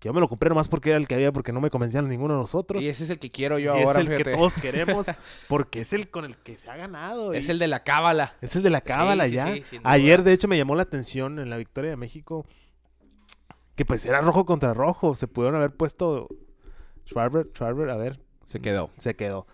Que 0.02 0.10
yo 0.10 0.14
me 0.14 0.20
lo 0.20 0.28
compré 0.28 0.50
nomás 0.50 0.68
porque 0.68 0.90
era 0.90 0.98
el 0.98 1.08
que 1.08 1.14
había, 1.14 1.32
porque 1.32 1.52
no 1.52 1.62
me 1.62 1.70
convencían 1.70 2.10
ninguno 2.10 2.34
de 2.34 2.40
nosotros. 2.40 2.82
Y 2.82 2.90
ese 2.90 3.04
es 3.04 3.12
el 3.12 3.20
que 3.20 3.30
quiero 3.30 3.60
yo 3.60 3.78
Y 3.78 3.84
ahora, 3.84 4.02
es 4.02 4.10
el 4.10 4.18
que 4.18 4.32
todos 4.32 4.56
queremos, 4.56 5.06
porque 5.48 5.82
es 5.82 5.94
el 5.94 6.10
con 6.10 6.26
el 6.26 6.36
que 6.38 6.58
se 6.58 6.72
ha 6.72 6.76
ganado. 6.76 7.34
Es 7.34 7.48
y- 7.48 7.52
el 7.52 7.60
de 7.60 7.68
la 7.68 7.84
cábala. 7.84 8.34
es 8.42 8.56
el 8.56 8.64
de 8.64 8.72
la 8.72 8.82
cábala 8.82 9.28
sí, 9.28 9.36
ya. 9.36 9.54
sí. 9.64 9.80
Ayer, 9.84 10.24
de 10.24 10.34
hecho, 10.34 10.48
me 10.48 10.58
llamó 10.58 10.74
la 10.74 10.82
atención 10.82 11.38
en 11.38 11.52
la 11.52 11.58
victoria 11.58 11.92
de 11.92 11.98
México 11.98 12.48
que 13.76 13.86
pues 13.86 14.04
era 14.08 14.22
rojo 14.22 14.44
contra 14.44 14.74
rojo. 14.74 15.14
Se 15.14 15.28
pudieron 15.28 15.56
haber 15.58 15.70
puesto 15.70 16.30
Schwarber, 17.08 17.50
Schwarber, 17.54 17.92
a 17.92 17.96
ver, 17.96 18.20
Se 18.48 18.60
quedó. 18.60 18.90
se 18.98 19.16
quedó. 19.16 19.46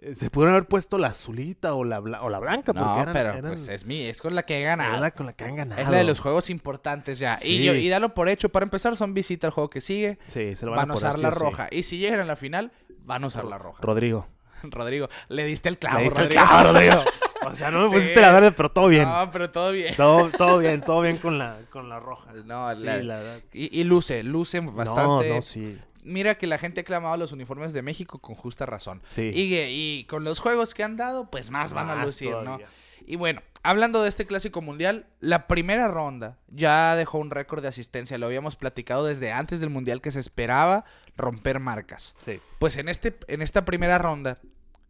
Eh, 0.00 0.14
Se 0.14 0.30
pudieron 0.30 0.54
haber 0.54 0.68
puesto 0.68 0.96
la 0.98 1.08
azulita 1.08 1.74
o 1.74 1.82
la, 1.84 2.00
bla- 2.00 2.20
o 2.22 2.28
la 2.30 2.38
blanca 2.38 2.72
porque 2.72 2.88
No, 2.88 3.00
eran, 3.02 3.12
pero 3.12 3.30
eran- 3.30 3.42
pues 3.48 3.68
es 3.68 3.84
mi, 3.84 4.02
es 4.02 4.20
con 4.22 4.34
la 4.34 4.44
que 4.44 4.60
he 4.60 4.62
ganado. 4.64 5.00
la 5.00 5.10
con 5.10 5.26
la 5.26 5.32
que 5.32 5.44
han 5.44 5.56
ganado. 5.56 5.80
Es 5.82 5.88
la 5.88 5.98
de 5.98 6.04
los 6.04 6.20
juegos 6.20 6.50
importantes 6.50 7.18
ya. 7.18 7.36
Sí. 7.36 7.56
Y, 7.56 7.64
yo, 7.64 7.74
y 7.74 7.88
dalo 7.88 8.14
por 8.14 8.28
hecho. 8.28 8.48
Para 8.48 8.64
empezar, 8.64 8.96
son 8.96 9.12
visita 9.14 9.48
al 9.48 9.52
juego 9.52 9.70
que 9.70 9.80
sigue. 9.80 10.18
Sí, 10.26 10.54
se 10.54 10.66
lo 10.66 10.72
Van, 10.72 10.82
van, 10.82 10.90
a 10.92 10.94
usar 10.94 11.18
la 11.18 11.32
sí. 11.32 11.40
roja. 11.40 11.68
Y 11.70 11.82
si 11.82 11.98
llegan 11.98 12.20
a 12.20 12.24
la 12.24 12.36
final, 12.36 12.70
van 13.00 13.24
a 13.24 13.26
usar 13.26 13.44
la 13.44 13.58
roja. 13.58 13.78
Rodrigo. 13.82 14.28
Rodrigo, 14.62 15.08
le 15.28 15.44
diste 15.44 15.68
el 15.68 15.78
clavo, 15.78 15.98
Le 15.98 16.04
diste 16.04 16.20
el 16.20 16.26
Rodrigo. 16.28 16.44
clavo, 16.46 16.72
Rodrigo. 16.72 16.94
O 17.50 17.54
sea, 17.54 17.70
no 17.70 17.78
me 17.82 17.88
Sí. 17.88 17.94
pusiste 17.94 18.20
la 18.20 18.32
verde, 18.32 18.50
pero 18.50 18.72
todo 18.72 18.88
bien. 18.88 19.04
No, 19.04 19.30
pero 19.30 19.48
todo 19.50 19.70
bien. 19.70 19.94
Todo, 19.94 20.28
todo 20.36 20.58
bien, 20.58 20.80
todo 20.82 21.00
bien 21.02 21.18
con 21.18 21.38
la, 21.38 21.58
con 21.70 21.88
la 21.88 22.00
roja. 22.00 22.32
No, 22.44 22.74
Sí, 22.74 22.84
la- 22.84 22.96
la 22.96 23.16
verdad. 23.16 23.40
y, 23.52 23.80
y 23.80 23.84
luce, 23.84 24.24
luce 24.24 24.58
bastante. 24.60 25.28
No, 25.28 25.34
no, 25.36 25.42
sí. 25.42 25.78
Mira 26.08 26.36
que 26.36 26.46
la 26.46 26.58
gente 26.58 26.80
ha 26.80 26.84
clamado 26.84 27.16
los 27.16 27.32
uniformes 27.32 27.72
de 27.72 27.82
México 27.82 28.18
con 28.18 28.34
justa 28.34 28.66
razón. 28.66 29.02
Sí. 29.08 29.30
Y, 29.34 29.54
y 29.54 30.04
con 30.04 30.24
los 30.24 30.40
juegos 30.40 30.74
que 30.74 30.82
han 30.82 30.96
dado, 30.96 31.30
pues 31.30 31.50
más 31.50 31.72
van 31.72 31.90
a 31.90 32.02
lucir, 32.04 32.34
¿no? 32.44 32.58
Y 33.06 33.16
bueno, 33.16 33.40
hablando 33.62 34.02
de 34.02 34.08
este 34.08 34.26
clásico 34.26 34.60
mundial, 34.60 35.06
la 35.20 35.46
primera 35.46 35.88
ronda 35.88 36.36
ya 36.48 36.94
dejó 36.94 37.18
un 37.18 37.30
récord 37.30 37.62
de 37.62 37.68
asistencia. 37.68 38.18
Lo 38.18 38.26
habíamos 38.26 38.56
platicado 38.56 39.06
desde 39.06 39.32
antes 39.32 39.60
del 39.60 39.70
mundial 39.70 40.00
que 40.02 40.10
se 40.10 40.20
esperaba 40.20 40.84
romper 41.16 41.58
marcas. 41.58 42.16
Sí. 42.24 42.40
Pues 42.58 42.76
en, 42.76 42.88
este, 42.88 43.16
en 43.28 43.40
esta 43.40 43.64
primera 43.64 43.96
ronda, 43.96 44.40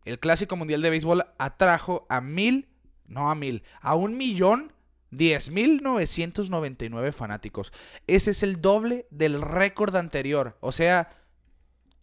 el 0.04 0.18
clásico 0.18 0.56
mundial 0.56 0.82
de 0.82 0.90
béisbol 0.90 1.26
atrajo 1.38 2.06
a 2.08 2.20
mil, 2.20 2.68
no 3.06 3.30
a 3.30 3.34
mil, 3.34 3.62
a 3.80 3.94
un 3.94 4.16
millón 4.16 4.72
diez 5.10 5.50
mil 5.50 5.82
novecientos 5.82 6.50
noventa 6.50 6.84
y 6.84 6.88
nueve 6.90 7.12
fanáticos. 7.12 7.72
Ese 8.06 8.30
es 8.32 8.42
el 8.42 8.60
doble 8.60 9.06
del 9.10 9.40
récord 9.40 9.94
anterior. 9.96 10.56
O 10.60 10.72
sea, 10.72 11.10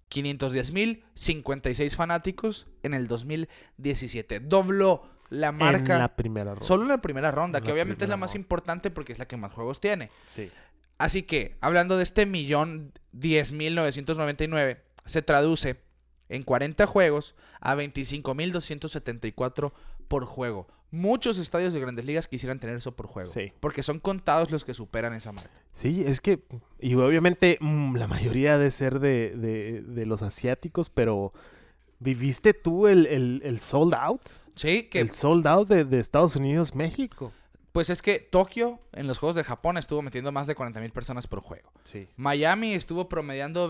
510 0.09 0.71
mil 0.71 1.03
56 1.15 1.95
fanáticos 1.95 2.67
en 2.83 2.93
el 2.93 3.07
2017. 3.07 4.39
Dobló 4.39 5.09
la 5.29 5.51
marca 5.51 5.93
En 5.95 5.99
la 5.99 6.15
primera 6.15 6.51
ronda. 6.51 6.65
solo 6.65 6.83
en 6.83 6.89
la 6.89 7.01
primera 7.01 7.31
ronda, 7.31 7.57
En 7.59 7.65
que 7.65 7.71
obviamente 7.71 8.05
es 8.05 8.09
la 8.09 8.15
más 8.17 8.31
ronda. 8.31 8.39
importante 8.41 8.91
porque 8.91 9.13
es 9.13 9.19
la 9.19 9.27
que 9.27 9.35
más 9.37 9.51
juegos 9.53 9.79
tiene. 9.79 10.11
Sí. 10.27 10.51
Así 10.97 11.23
que, 11.23 11.57
hablando 11.59 11.97
de 11.97 12.03
este 12.03 12.25
millón 12.25 12.93
diez 13.11 13.51
mil 13.51 13.75
novecientos 13.75 14.17
noventa 14.17 14.43
y 14.43 14.47
nueve, 14.47 14.83
se 15.05 15.21
traduce 15.21 15.81
en 16.29 16.43
40 16.43 16.85
juegos 16.87 17.35
a 17.59 17.75
25.274 17.75 19.73
por 20.07 20.25
juego. 20.25 20.67
Muchos 20.91 21.37
estadios 21.39 21.73
de 21.73 21.79
grandes 21.79 22.05
ligas 22.05 22.27
quisieran 22.27 22.59
tener 22.59 22.77
eso 22.77 22.95
por 22.95 23.07
juego. 23.07 23.31
Sí. 23.31 23.51
Porque 23.59 23.83
son 23.83 23.99
contados 23.99 24.51
los 24.51 24.63
que 24.63 24.73
superan 24.73 25.13
esa 25.13 25.31
marca. 25.31 25.51
Sí, 25.73 26.03
es 26.05 26.21
que, 26.21 26.39
y 26.79 26.95
obviamente 26.95 27.57
mm, 27.59 27.95
la 27.97 28.07
mayoría 28.07 28.57
de 28.57 28.71
ser 28.71 28.99
de, 28.99 29.35
de, 29.35 29.81
de 29.81 30.05
los 30.05 30.21
asiáticos, 30.21 30.89
pero 30.89 31.31
¿viviste 31.99 32.53
tú 32.53 32.87
el, 32.87 33.07
el, 33.07 33.41
el 33.43 33.59
sold 33.59 33.93
out? 33.93 34.21
Sí, 34.55 34.83
que 34.83 35.01
El 35.01 35.11
sold 35.11 35.45
out 35.47 35.67
de, 35.67 35.83
de 35.83 35.99
Estados 35.99 36.37
Unidos, 36.37 36.75
México. 36.75 37.33
pues 37.73 37.89
es 37.89 38.01
que 38.01 38.19
Tokio 38.19 38.79
en 38.93 39.05
los 39.07 39.17
Juegos 39.17 39.35
de 39.35 39.43
Japón 39.43 39.75
estuvo 39.77 40.01
metiendo 40.01 40.31
más 40.31 40.47
de 40.47 40.55
40.000 40.55 40.91
personas 40.93 41.27
por 41.27 41.41
juego. 41.41 41.73
Sí. 41.83 42.07
Miami 42.15 42.71
estuvo 42.73 43.09
promediando 43.09 43.67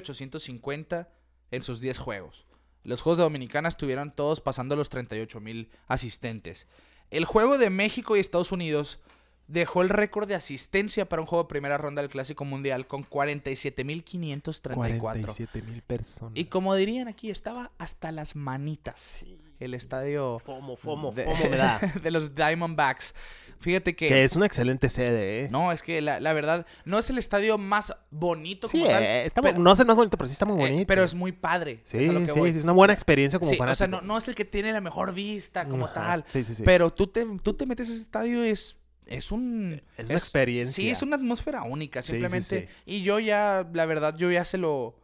29.850 0.00 1.08
en 1.50 1.62
sus 1.62 1.80
10 1.80 1.98
juegos. 1.98 2.45
Los 2.86 3.02
Juegos 3.02 3.18
de 3.18 3.24
Dominicana 3.24 3.68
estuvieron 3.68 4.12
todos 4.12 4.40
pasando 4.40 4.76
los 4.76 4.90
38.000 4.92 5.68
asistentes. 5.88 6.68
El 7.10 7.24
juego 7.24 7.58
de 7.58 7.68
México 7.68 8.16
y 8.16 8.20
Estados 8.20 8.52
Unidos 8.52 9.00
dejó 9.48 9.82
el 9.82 9.88
récord 9.88 10.28
de 10.28 10.36
asistencia 10.36 11.08
para 11.08 11.20
un 11.20 11.26
juego 11.26 11.42
de 11.44 11.48
primera 11.48 11.78
ronda 11.78 12.00
del 12.02 12.10
Clásico 12.10 12.44
Mundial 12.44 12.86
con 12.86 13.04
47.534. 13.04 14.98
47 14.98 15.62
mil 15.62 15.82
personas. 15.82 16.32
Y 16.36 16.44
como 16.44 16.76
dirían 16.76 17.08
aquí, 17.08 17.30
estaba 17.30 17.72
hasta 17.78 18.12
las 18.12 18.36
manitas. 18.36 19.00
Sí. 19.00 19.36
El 19.60 19.74
estadio 19.74 20.38
Fomo, 20.38 20.76
fomo, 20.76 21.12
de, 21.12 21.24
fomo 21.24 21.48
me 21.50 21.56
da. 21.56 21.78
de 22.02 22.10
los 22.10 22.34
Diamondbacks. 22.34 23.14
Fíjate 23.58 23.96
que... 23.96 24.08
que 24.08 24.22
es 24.24 24.36
una 24.36 24.44
excelente 24.44 24.90
sede, 24.90 25.44
¿eh? 25.44 25.48
No, 25.50 25.72
es 25.72 25.82
que 25.82 26.02
la, 26.02 26.20
la 26.20 26.34
verdad, 26.34 26.66
no 26.84 26.98
es 26.98 27.08
el 27.08 27.16
estadio 27.16 27.56
más 27.56 27.96
bonito 28.10 28.68
Sí, 28.68 28.78
como 28.80 28.90
tal. 28.90 29.02
eh, 29.02 29.24
está 29.24 29.40
pero- 29.40 29.56
bu- 29.58 29.62
no 29.62 29.72
es 29.72 29.80
el 29.80 29.86
más 29.86 29.96
bonito, 29.96 30.18
pero 30.18 30.28
sí 30.28 30.32
está 30.34 30.44
muy 30.44 30.62
eh, 30.62 30.68
bonito. 30.68 30.86
pero 30.86 31.02
es 31.04 31.14
muy 31.14 31.32
padre. 31.32 31.80
Sí, 31.84 31.96
es 31.96 32.08
a 32.10 32.12
lo 32.12 32.20
que 32.20 32.28
sí, 32.28 32.38
voy. 32.38 32.52
sí, 32.52 32.58
es 32.58 32.64
una 32.64 32.72
buena 32.74 32.92
experiencia 32.92 33.38
como 33.38 33.50
Sí, 33.50 33.58
o 33.58 33.74
sea, 33.74 33.86
no, 33.86 34.02
no 34.02 34.18
es 34.18 34.28
el 34.28 34.34
que 34.34 34.44
tiene 34.44 34.72
la 34.74 34.82
mejor 34.82 35.14
vista 35.14 35.66
como 35.66 35.86
Ajá, 35.86 35.94
tal. 35.94 36.24
Sí, 36.28 36.44
sí, 36.44 36.54
sí. 36.54 36.62
Pero 36.64 36.92
tú 36.92 37.06
te, 37.06 37.24
tú 37.42 37.54
te 37.54 37.64
metes 37.64 37.88
a 37.88 37.92
ese 37.94 38.02
estadio 38.02 38.44
y 38.44 38.50
es, 38.50 38.76
es 39.06 39.32
un... 39.32 39.82
Es 39.96 40.10
una 40.10 40.18
experiencia. 40.18 40.74
Sí, 40.74 40.90
es 40.90 41.00
una 41.00 41.16
atmósfera 41.16 41.62
única, 41.62 42.02
Sí, 42.02 42.08
sí, 42.08 42.12
simplemente. 42.12 42.68
sí. 42.68 42.74
Y 42.84 43.02
yo 43.02 43.18
ya, 43.20 43.66
la 43.72 43.86
verdad, 43.86 44.14
yo 44.18 44.30
ya 44.30 44.44
se 44.44 44.58
lo... 44.58 45.00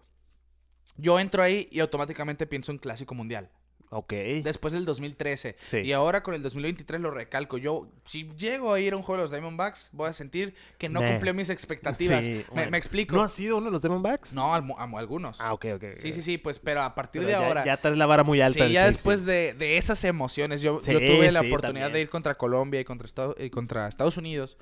Yo 0.98 1.18
entro 1.18 1.42
ahí 1.42 1.68
y 1.72 1.80
automáticamente 1.80 2.46
pienso 2.46 2.70
en 2.70 2.76
Clásico 2.76 3.14
Mundial. 3.14 3.48
Ok. 3.94 4.12
Después 4.42 4.72
del 4.72 4.86
2013. 4.86 5.54
Sí. 5.66 5.76
Y 5.80 5.92
ahora 5.92 6.22
con 6.22 6.32
el 6.32 6.42
2023 6.42 6.98
lo 6.98 7.10
recalco. 7.10 7.58
Yo, 7.58 7.88
si 8.06 8.26
llego 8.38 8.72
a 8.72 8.80
ir 8.80 8.94
a 8.94 8.96
un 8.96 9.02
juego 9.02 9.18
de 9.18 9.24
los 9.24 9.30
Diamondbacks, 9.30 9.90
voy 9.92 10.08
a 10.08 10.14
sentir 10.14 10.54
que 10.78 10.88
no 10.88 11.02
Meh. 11.02 11.10
cumplió 11.10 11.34
mis 11.34 11.50
expectativas. 11.50 12.24
Sí, 12.24 12.42
me, 12.54 12.78
explico. 12.78 13.14
¿No 13.14 13.22
ha 13.22 13.28
sido 13.28 13.58
uno 13.58 13.66
de 13.66 13.72
los 13.72 13.82
Diamondbacks? 13.82 14.34
No, 14.34 14.54
almu- 14.54 14.76
a 14.78 14.98
algunos. 14.98 15.38
Ah, 15.42 15.52
ok, 15.52 15.66
ok. 15.74 15.84
Sí, 15.96 16.12
sí, 16.12 16.22
sí, 16.22 16.38
pues, 16.38 16.58
pero 16.58 16.80
a 16.80 16.94
partir 16.94 17.20
Pero 17.20 17.26
de 17.26 17.32
ya, 17.42 17.46
ahora. 17.46 17.64
ya 17.66 17.76
traes 17.76 17.98
la 17.98 18.06
vara 18.06 18.24
muy 18.24 18.40
alta. 18.40 18.66
Sí, 18.66 18.72
ya 18.72 18.86
después 18.86 19.26
de, 19.26 19.52
de 19.52 19.76
esas 19.76 20.02
emociones, 20.04 20.62
yo, 20.62 20.80
Sí, 20.82 20.90
yo 20.92 20.98
tuve 20.98 21.30
la 21.30 21.40
oportunidad 21.40 21.60
también. 21.88 21.92
de 21.92 22.00
ir 22.00 22.08
contra 22.08 22.34
Colombia 22.38 22.80
y 22.80 22.84
contra, 22.84 23.06
Estado- 23.06 23.36
y 23.38 23.50
contra 23.50 23.88
Estados 23.88 24.16
Unidos. 24.16 24.56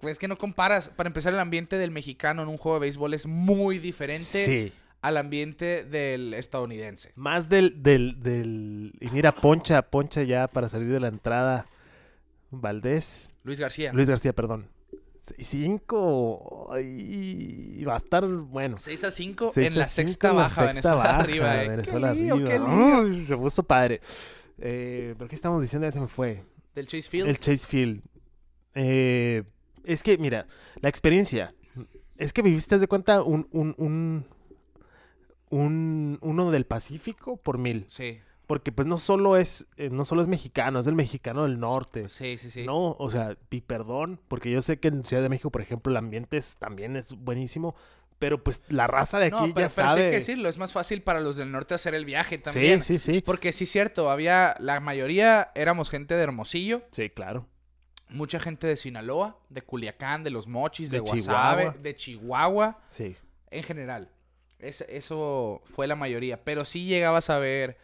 Pues 0.00 0.18
que 0.18 0.28
no 0.28 0.38
comparas. 0.38 0.88
Para 0.88 1.08
empezar, 1.08 1.34
el 1.34 1.40
ambiente 1.40 1.76
del 1.76 1.90
mexicano 1.90 2.42
en 2.42 2.48
un 2.48 2.56
juego 2.56 2.76
de 2.78 2.86
béisbol 2.86 3.12
es 3.12 3.26
muy 3.26 3.78
diferente 3.78 4.22
Sí. 4.24 4.72
Al 5.02 5.16
ambiente 5.16 5.84
del 5.84 6.34
estadounidense. 6.34 7.12
Más 7.16 7.48
del, 7.48 7.82
del, 7.82 8.20
del... 8.22 8.92
Y 9.00 9.08
mira, 9.10 9.32
Poncha, 9.34 9.82
Poncha 9.82 10.22
ya 10.22 10.46
para 10.48 10.68
salir 10.68 10.88
de 10.92 11.00
la 11.00 11.08
entrada. 11.08 11.66
Valdés. 12.50 13.30
Luis 13.44 13.60
García. 13.60 13.92
Luis 13.92 14.08
García, 14.08 14.32
perdón. 14.32 14.66
Seis, 15.20 15.48
Cinco. 15.48 16.68
Ay, 16.72 17.84
va 17.84 17.94
a 17.94 17.98
estar 17.98 18.26
bueno. 18.26 18.78
6 18.78 19.04
a 19.04 19.10
5 19.10 19.50
Seis 19.54 19.68
en 19.68 19.74
a 19.74 19.78
la 19.80 19.84
cinco 19.86 20.08
sexta 20.08 20.30
en 20.30 20.36
la 20.36 20.42
baja, 20.42 20.72
sexta 20.72 20.90
Venezuela 20.94 20.96
baja, 20.96 21.20
arriba. 21.20 21.64
eh. 21.64 21.68
Venezuela 21.68 22.12
Qué 22.12 22.20
lío, 22.20 22.34
arriba. 22.34 23.24
se 23.26 23.36
puso 23.36 23.62
padre. 23.62 24.00
Eh, 24.58 25.14
¿Pero 25.16 25.28
qué 25.28 25.34
estamos 25.34 25.62
diciendo? 25.62 25.86
Ya 25.86 25.92
se 25.92 26.00
me 26.00 26.08
fue. 26.08 26.42
Del 26.74 26.86
Chase 26.86 27.08
Field. 27.08 27.28
El 27.28 27.38
Chase 27.38 27.66
Field. 27.66 28.02
Eh, 28.74 29.42
es 29.84 30.02
que, 30.02 30.18
mira, 30.18 30.46
la 30.80 30.88
experiencia. 30.88 31.54
Es 32.16 32.32
que 32.32 32.42
viviste, 32.42 32.78
de 32.78 32.86
cuenta, 32.88 33.22
un, 33.22 33.46
un, 33.52 33.74
un, 33.78 34.26
un- 35.50 36.18
uno 36.22 36.50
del 36.50 36.64
Pacífico 36.66 37.36
por 37.36 37.58
mil. 37.58 37.84
Sí, 37.88 38.20
Porque 38.46 38.72
pues 38.72 38.88
no 38.88 38.96
solo 38.98 39.36
es, 39.36 39.68
eh, 39.76 39.90
no 39.90 40.04
solo 40.04 40.22
es 40.22 40.26
mexicano, 40.28 40.80
es 40.80 40.86
el 40.88 40.94
mexicano 40.96 41.44
del 41.44 41.60
norte. 41.60 42.08
sí, 42.08 42.36
sí, 42.38 42.50
sí. 42.50 42.64
No, 42.66 42.96
o 42.98 43.08
sea, 43.10 43.36
y 43.50 43.60
perdón, 43.60 44.18
porque 44.26 44.50
yo 44.50 44.60
sé 44.60 44.80
que 44.80 44.88
en 44.88 45.04
Ciudad 45.04 45.22
de 45.22 45.28
México, 45.28 45.50
por 45.50 45.60
ejemplo, 45.62 45.90
el 45.92 45.96
ambiente 45.96 46.36
es- 46.36 46.56
también 46.56 46.96
es 46.96 47.14
buenísimo, 47.14 47.76
pero 48.18 48.42
pues 48.42 48.62
la 48.68 48.88
raza 48.88 49.18
de 49.20 49.26
aquí 49.26 49.36
No, 49.36 49.38
pero, 49.40 49.48
ya 49.48 49.54
pero 49.54 49.68
sí 49.68 49.74
sabe. 49.74 50.04
hay 50.06 50.10
que 50.10 50.16
decirlo, 50.16 50.48
es 50.48 50.58
más 50.58 50.72
fácil 50.72 51.02
para 51.02 51.20
los 51.20 51.36
del 51.36 51.52
norte 51.52 51.74
hacer 51.74 51.94
el 51.94 52.04
viaje 52.04 52.38
también. 52.38 52.82
sí, 52.82 52.98
sí, 52.98 53.12
sí. 53.14 53.20
Porque 53.24 53.52
sí 53.52 53.64
es 53.64 53.70
cierto, 53.70 54.10
había, 54.10 54.56
la 54.58 54.80
mayoría 54.80 55.52
éramos 55.54 55.88
gente 55.90 56.14
de 56.16 56.22
Hermosillo, 56.24 56.82
Sí, 56.90 57.08
claro. 57.08 57.46
mucha 58.08 58.40
gente 58.40 58.66
de 58.66 58.76
Sinaloa, 58.76 59.38
de 59.48 59.62
Culiacán, 59.62 60.24
de 60.24 60.30
Los 60.30 60.48
Mochis, 60.48 60.90
de, 60.90 60.96
De 60.96 61.00
Guasave, 61.02 61.62
Chihuahua. 61.62 61.82
de 61.82 61.94
Chihuahua, 61.94 62.78
Sí. 62.88 63.16
en 63.52 63.62
general. 63.62 64.08
Es- 64.62 64.84
eso 64.88 65.62
fue 65.64 65.86
la 65.86 65.96
mayoría, 65.96 66.42
pero 66.44 66.64
sí 66.64 66.86
llegabas 66.86 67.30
a 67.30 67.38
ver 67.38 67.76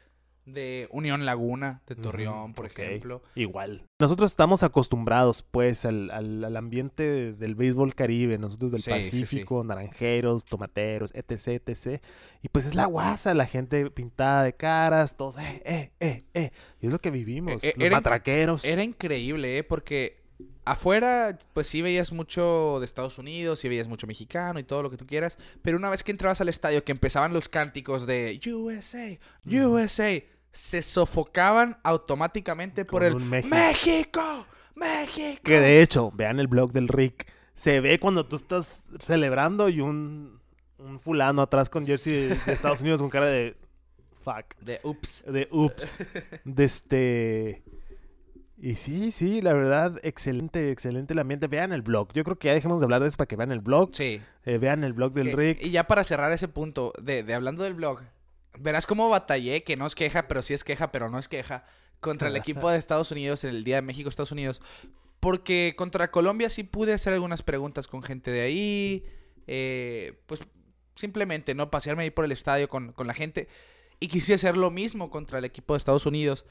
de 0.44 0.86
Unión 0.92 1.24
Laguna, 1.26 1.82
de 1.88 1.96
Torreón, 1.96 2.54
por 2.54 2.66
ejemplo. 2.66 3.20
Igual. 3.34 3.82
Nosotros 3.98 4.30
estamos 4.30 4.62
acostumbrados, 4.62 5.42
pues, 5.42 5.84
al, 5.84 6.08
al- 6.12 6.44
al 6.44 6.56
ambiente 6.56 7.32
del 7.32 7.56
béisbol 7.56 7.96
caribe, 7.96 8.38
nosotros 8.38 8.70
del 8.70 8.80
Sí, 8.80 8.92
sí, 8.92 9.02
sí. 9.02 9.20
Pacífico, 9.22 9.64
naranjeros, 9.64 10.44
tomateros, 10.44 11.10
etc, 11.16 11.60
etc. 11.66 12.00
Y 12.42 12.48
pues 12.50 12.66
es 12.66 12.76
la 12.76 12.86
guasa, 12.86 13.34
la 13.34 13.46
gente 13.46 13.90
pintada 13.90 14.44
de 14.44 14.52
caras, 14.52 15.16
todos, 15.16 15.36
eh, 15.38 15.62
eh, 15.64 15.90
eh, 15.98 16.24
eh. 16.34 16.50
Y 16.80 16.86
es 16.86 16.92
lo 16.92 17.00
que 17.00 17.10
vivimos, 17.10 17.64
Eh, 17.64 17.70
eh, 17.70 17.74
los 17.76 17.86
era- 17.86 17.96
matraqueros. 17.96 18.64
Era 18.64 18.84
increíble, 18.84 19.58
¿eh? 19.58 19.64
Porque 19.64 20.25
afuera, 20.64 21.38
pues 21.52 21.66
sí 21.66 21.82
veías 21.82 22.12
mucho 22.12 22.76
de 22.80 22.84
Estados 22.84 23.18
Unidos, 23.18 23.60
sí 23.60 23.68
veías 23.68 23.88
mucho 23.88 24.06
mexicano 24.06 24.58
y 24.58 24.64
todo 24.64 24.82
lo 24.82 24.90
que 24.90 24.96
tú 24.96 25.06
quieras. 25.06 25.38
Pero 25.62 25.76
una 25.76 25.90
vez 25.90 26.02
que 26.02 26.12
entrabas 26.12 26.40
al 26.40 26.48
estadio, 26.48 26.84
que 26.84 26.92
empezaban 26.92 27.32
los 27.32 27.48
cánticos 27.48 28.06
de 28.06 28.40
USA, 28.46 29.18
USA, 29.44 30.22
se 30.52 30.82
sofocaban 30.82 31.78
automáticamente 31.82 32.84
por 32.84 33.04
el 33.04 33.16
México. 33.16 33.54
México, 33.54 34.46
México. 34.74 35.42
Que 35.44 35.60
de 35.60 35.82
hecho, 35.82 36.10
vean 36.12 36.40
el 36.40 36.48
blog 36.48 36.72
del 36.72 36.88
Rick, 36.88 37.26
se 37.54 37.80
ve 37.80 37.98
cuando 37.98 38.26
tú 38.26 38.36
estás 38.36 38.82
celebrando 38.98 39.68
y 39.68 39.80
un, 39.80 40.40
un 40.78 40.98
fulano 40.98 41.42
atrás 41.42 41.70
con 41.70 41.86
jersey 41.86 42.12
de, 42.12 42.34
de 42.34 42.52
Estados 42.52 42.80
Unidos 42.82 43.00
con 43.00 43.10
cara 43.10 43.26
de 43.26 43.56
fuck. 44.26 44.56
De 44.60 44.80
ups. 44.82 45.24
de 45.26 45.48
ups 45.50 46.00
de 46.44 46.64
este 46.64 47.62
y 48.68 48.74
sí 48.76 49.10
sí 49.10 49.40
la 49.42 49.52
verdad 49.52 50.00
excelente 50.02 50.70
excelente 50.70 51.12
el 51.12 51.18
ambiente 51.18 51.46
vean 51.46 51.72
el 51.72 51.82
blog 51.82 52.12
yo 52.14 52.24
creo 52.24 52.38
que 52.38 52.48
ya 52.48 52.54
dejemos 52.54 52.80
de 52.80 52.84
hablar 52.86 53.02
de 53.02 53.08
eso 53.08 53.16
para 53.16 53.28
que 53.28 53.36
vean 53.36 53.52
el 53.52 53.60
blog 53.60 53.90
Sí. 53.92 54.20
Eh, 54.44 54.58
vean 54.58 54.82
el 54.84 54.92
blog 54.92 55.12
del 55.12 55.30
Que- 55.30 55.36
Rick 55.36 55.62
Y 55.62 55.70
ya 55.70 55.86
para 55.86 56.02
cerrar 56.04 56.32
ese 56.32 56.48
punto, 56.48 56.92
de, 57.00 57.22
de 57.22 57.34
hablando 57.34 57.62
del 57.64 57.74
blog, 57.74 58.00
verás 58.58 58.86
cómo 58.86 59.08
batallé, 59.08 59.62
que 59.64 59.76
no 59.76 59.86
es 59.86 59.94
queja, 59.94 60.26
pero 60.28 60.42
sí 60.42 60.54
es 60.54 60.64
queja, 60.64 60.90
pero 60.92 61.08
no 61.10 61.18
es 61.18 61.28
queja, 61.28 61.64
contra 62.00 62.28
el 62.28 62.36
equipo 62.36 62.70
de 62.70 62.78
Estados 62.78 63.10
Unidos 63.10 63.44
en 63.44 63.50
el 63.50 63.64
Día 63.64 63.76
de 63.76 63.82
México, 63.82 64.08
Estados 64.08 64.32
Unidos. 64.32 64.60
Porque 65.20 65.74
contra 65.76 66.10
Colombia 66.10 66.48
sí 66.50 66.62
pude 66.62 66.92
hacer 66.92 67.12
algunas 67.12 67.42
preguntas 67.42 67.88
con 67.88 68.02
gente 68.02 68.30
de 68.30 68.40
ahí. 68.42 69.04
eh, 69.46 70.14
pues 70.26 70.40
simplemente, 70.94 71.54
¿no? 71.54 71.70
Pasearme 71.70 72.04
ahí 72.04 72.10
por 72.10 72.24
el 72.24 72.32
estadio 72.32 72.68
con, 72.68 72.92
con 72.92 73.06
la 73.06 73.14
gente. 73.14 73.48
Y 74.00 74.08
quise 74.08 74.34
hacer 74.34 74.56
lo 74.56 74.70
mismo 74.70 75.10
contra 75.10 75.38
el 75.38 75.44
equipo 75.44 75.74
de 75.74 75.78
Estados 75.78 76.06
Unidos. 76.06 76.44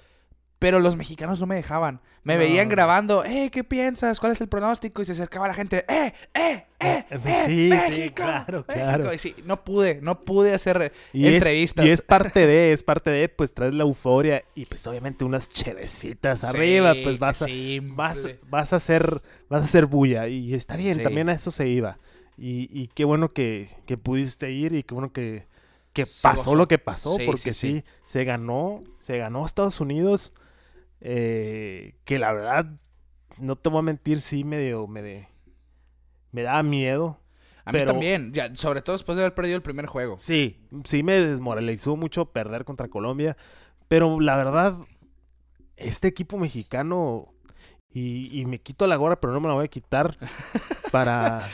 Pero 0.59 0.79
los 0.79 0.95
mexicanos 0.95 1.39
no 1.39 1.47
me 1.47 1.55
dejaban. 1.55 1.99
Me 2.23 2.33
No. 2.35 2.39
veían 2.39 2.69
grabando, 2.69 3.23
eh, 3.23 3.49
¿qué 3.51 3.63
piensas? 3.63 4.19
¿Cuál 4.19 4.31
es 4.31 4.41
el 4.41 4.47
pronóstico? 4.47 5.01
Y 5.01 5.05
se 5.05 5.11
acercaba 5.11 5.47
la 5.47 5.53
gente, 5.53 5.85
eh, 5.87 6.11
eh, 6.33 6.65
eh, 6.79 7.05
Eh, 7.05 7.05
eh, 7.11 7.19
sí, 7.21 7.69
sí, 7.69 7.69
México, 7.69 8.15
claro, 8.15 8.65
México". 8.67 8.73
claro. 8.73 9.13
Y 9.13 9.19
sí, 9.19 9.35
no 9.45 9.63
pude, 9.63 9.99
no 10.01 10.21
pude 10.21 10.53
hacer 10.53 10.91
y 11.13 11.27
es, 11.27 11.33
entrevistas. 11.35 11.85
y 11.85 11.89
es 11.91 12.01
parte 12.01 12.47
de 12.47 12.73
es 12.73 12.83
parte 12.83 13.11
de 13.11 13.29
pues 13.29 13.53
traes 13.53 13.73
la 13.75 13.83
euforia 13.83 14.43
y 14.55 14.65
pues 14.65 14.87
obviamente 14.87 15.23
unas 15.25 15.47
chevecitas 15.49 16.39
Sí, 16.39 16.45
arriba 16.47 16.93
pues 17.03 17.19
vas 17.19 17.41
a 17.43 17.47
vas, 17.83 18.25
vas 18.49 18.73
a 18.73 18.77
hacer 18.77 19.21
vas 19.49 19.61
a 19.61 19.65
hacer 19.65 19.85
bulla 19.85 20.27
y 20.27 20.53
está 20.55 20.77
bien 20.77 20.97
Sí. 20.97 21.03
también 21.03 21.29
a 21.29 21.33
eso 21.33 21.51
se 21.51 21.67
iba 21.67 21.99
y, 22.37 22.67
y 22.71 22.87
qué 22.87 23.05
bueno 23.05 23.33
que, 23.33 23.69
que 23.85 23.97
pudiste 23.97 24.51
ir 24.51 24.73
y 24.73 24.83
qué 24.83 24.93
bueno 24.95 25.11
que, 25.13 25.45
que 25.93 26.05
pasó 26.21 26.55
lo 26.55 26.67
que 26.67 26.77
pasó 26.79 27.17
porque 27.25 27.53
sí, 27.53 27.81
sí, 27.81 27.83
se 28.05 28.23
ganó 28.25 28.83
se 28.99 29.17
ganó 29.19 29.45
Estados 29.45 29.79
Unidos 29.79 30.33
eh, 31.01 31.95
que 32.05 32.19
la 32.19 32.31
verdad 32.33 32.67
no 33.37 33.55
te 33.55 33.69
voy 33.69 33.79
a 33.79 33.83
mentir 33.83 34.21
sí 34.21 34.43
medio 34.43 34.87
me 34.87 35.01
de- 35.01 35.27
me 36.31 36.41
daba 36.43 36.63
miedo 36.63 37.19
A 37.65 37.71
mí 37.71 37.79
también, 37.85 38.31
ya, 38.33 38.53
sobre 38.55 38.81
todo 38.81 38.95
después 38.95 39.15
de 39.17 39.23
haber 39.23 39.33
perdido 39.33 39.55
el 39.55 39.61
primer 39.61 39.85
juego. 39.87 40.17
Sí, 40.19 40.59
sí 40.83 41.03
me 41.03 41.13
desmoralizó 41.19 41.95
mucho 41.95 42.25
perder 42.25 42.63
contra 42.65 42.87
Colombia, 42.89 43.37
pero 43.87 44.19
la 44.19 44.35
verdad, 44.35 44.75
este 45.77 46.07
equipo 46.07 46.37
mexicano, 46.37 47.33
y, 47.91 48.39
y 48.39 48.45
me 48.45 48.59
quito 48.59 48.85
la 48.87 48.97
gorra, 48.97 49.19
pero 49.19 49.33
no 49.33 49.39
me 49.39 49.47
la 49.47 49.53
voy 49.55 49.65
a 49.65 49.69
quitar 49.69 50.15
para, 50.91 51.47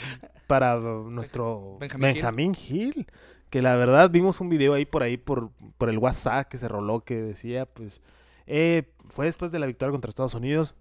para 0.48 0.76
nuestro 0.78 1.78
Benjamín 1.80 2.14
Benjamín, 2.14 2.54
Gil, 2.56 3.08
que 3.50 3.62
la 3.62 3.76
verdad 3.76 4.10
vimos 4.10 4.42
un 4.42 4.50
video 4.50 4.74
ahí 4.74 4.86
por 4.86 5.04
ahí, 5.04 5.18
por, 5.18 5.52
por 5.78 5.90
el 5.90 5.98
WhatsApp 5.98 6.48
que 6.48 6.58
se 6.58 6.68
roló, 6.68 7.02
que 7.02 7.16
decía, 7.22 7.66
pues, 7.66 8.02
eh, 8.54 8.84
fue 9.10 9.26
después 9.28 9.52
de 9.52 9.60
la 9.60 9.66
victoria 9.66 9.92
contra 9.92 10.10
Estados 10.10 10.34
Unidos, 10.34 10.76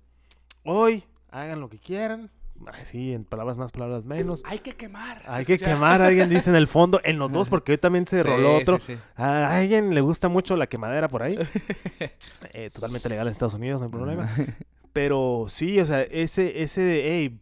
hoy 0.65 1.05
hagan 1.31 1.61
lo 1.61 1.69
que 1.71 1.79
quieran, 1.79 2.31
así 2.73 3.13
en 3.13 3.25
palabras 3.25 3.57
más, 3.57 3.71
palabras 3.71 4.05
menos. 4.05 4.43
Hay 4.45 4.59
que 4.59 4.73
quemar. 4.77 5.23
Hay 5.27 5.45
que 5.45 5.55
escucha. 5.55 5.73
quemar, 5.75 6.03
alguien 6.03 6.29
dice 6.29 6.51
en 6.51 6.57
el 6.57 6.67
fondo, 6.67 7.01
en 7.05 7.19
los 7.19 7.31
dos, 7.33 7.49
porque 7.51 7.73
hoy 7.73 7.79
también 7.79 8.07
se 8.07 8.23
Sí, 8.23 8.29
roló 8.29 8.57
otro. 8.57 8.79
sí, 8.79 8.95
sí. 8.95 9.01
A 9.17 9.57
alguien 9.59 9.95
le 9.95 10.01
gusta 10.01 10.29
mucho 10.29 10.57
la 10.57 10.67
quemadera 10.67 11.09
por 11.09 11.23
ahí. 11.23 11.39
Eh, 12.53 12.69
totalmente 12.71 13.09
legal 13.09 13.29
en 13.29 13.33
Estados 13.33 13.55
Unidos, 13.55 13.81
no 13.81 13.87
hay 13.87 13.93
problema. 13.93 14.29
Pero 14.93 15.47
sí, 15.49 15.79
o 15.79 15.87
sea, 15.87 16.03
ese, 16.03 16.63
ese 16.63 16.81
de, 16.81 17.03
hey, 17.09 17.39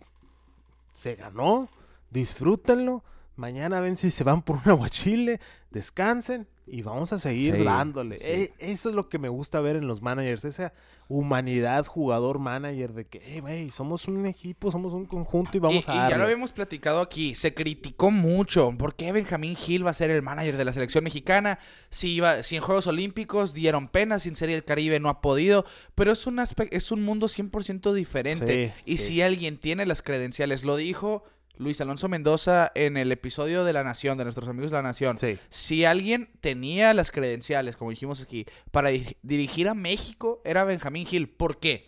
se 0.92 1.14
ganó, 1.14 1.70
disfrútenlo, 2.10 3.02
Mañana 3.38 3.80
ven 3.80 3.96
si 3.96 4.10
se 4.10 4.24
van 4.24 4.42
por 4.42 4.56
un 4.56 4.62
aguachile, 4.70 5.40
descansen 5.70 6.46
y 6.66 6.82
vamos 6.82 7.12
a 7.12 7.18
seguir 7.18 7.56
Sí, 7.56 7.62
dándole. 7.64 8.18
sí. 8.18 8.26
Eh, 8.28 8.52
eso 8.58 8.88
es 8.90 8.94
lo 8.94 9.08
que 9.08 9.18
me 9.18 9.28
gusta 9.30 9.60
ver 9.60 9.76
en 9.76 9.86
los 9.86 10.02
managers, 10.02 10.44
esa 10.44 10.72
humanidad 11.08 11.86
jugador-manager 11.86 12.92
de 12.92 13.06
que, 13.06 13.22
hey, 13.24 13.40
güey, 13.40 13.70
somos 13.70 14.06
un 14.08 14.26
equipo, 14.26 14.70
somos 14.70 14.92
un 14.92 15.06
conjunto 15.06 15.56
y 15.56 15.60
vamos 15.60 15.86
y, 15.86 15.90
a 15.90 15.94
y 15.94 16.10
ya 16.10 16.18
lo 16.18 16.24
habíamos 16.24 16.52
platicado 16.52 17.00
aquí, 17.00 17.34
se 17.34 17.54
criticó 17.54 18.10
mucho. 18.10 18.72
¿Por 18.76 18.94
qué 18.96 19.12
Benjamín 19.12 19.56
Gil 19.56 19.86
va 19.86 19.90
a 19.90 19.94
ser 19.94 20.10
el 20.10 20.20
manager 20.22 20.56
de 20.56 20.64
la 20.64 20.72
selección 20.72 21.04
mexicana? 21.04 21.58
Si, 21.90 22.14
iba, 22.14 22.42
si 22.42 22.56
en 22.56 22.62
Juegos 22.62 22.86
Olímpicos 22.86 23.54
dieron 23.54 23.88
pena, 23.88 24.18
sin 24.18 24.36
Serie 24.36 24.54
del 24.56 24.64
Caribe 24.64 25.00
no 25.00 25.08
ha 25.08 25.20
podido. 25.20 25.64
Pero 25.94 26.12
es 26.12 26.26
un, 26.26 26.36
aspe- 26.36 26.68
es 26.72 26.92
un 26.92 27.02
mundo 27.02 27.28
100% 27.28 27.92
diferente. 27.94 28.74
Sí, 28.84 28.92
y 28.92 28.96
si 28.98 29.22
alguien 29.22 29.58
tiene 29.58 29.86
las 29.86 30.02
credenciales, 30.02 30.64
lo 30.64 30.76
dijo 30.76 31.22
Luis 31.58 31.80
Alonso 31.80 32.08
Mendoza 32.08 32.72
en 32.74 32.96
el 32.96 33.12
episodio 33.12 33.64
de 33.64 33.72
La 33.72 33.84
Nación, 33.84 34.16
de 34.16 34.24
nuestros 34.24 34.48
amigos 34.48 34.70
de 34.70 34.76
La 34.78 34.82
Nación. 34.82 35.18
Sí. 35.18 35.38
Si 35.48 35.84
alguien 35.84 36.30
tenía 36.40 36.94
las 36.94 37.10
credenciales, 37.10 37.76
como 37.76 37.90
dijimos 37.90 38.20
aquí, 38.20 38.46
para 38.70 38.88
di- 38.90 39.16
dirigir 39.22 39.68
a 39.68 39.74
México, 39.74 40.40
era 40.44 40.64
Benjamín 40.64 41.04
Gil. 41.06 41.28
¿Por 41.28 41.58
qué? 41.58 41.86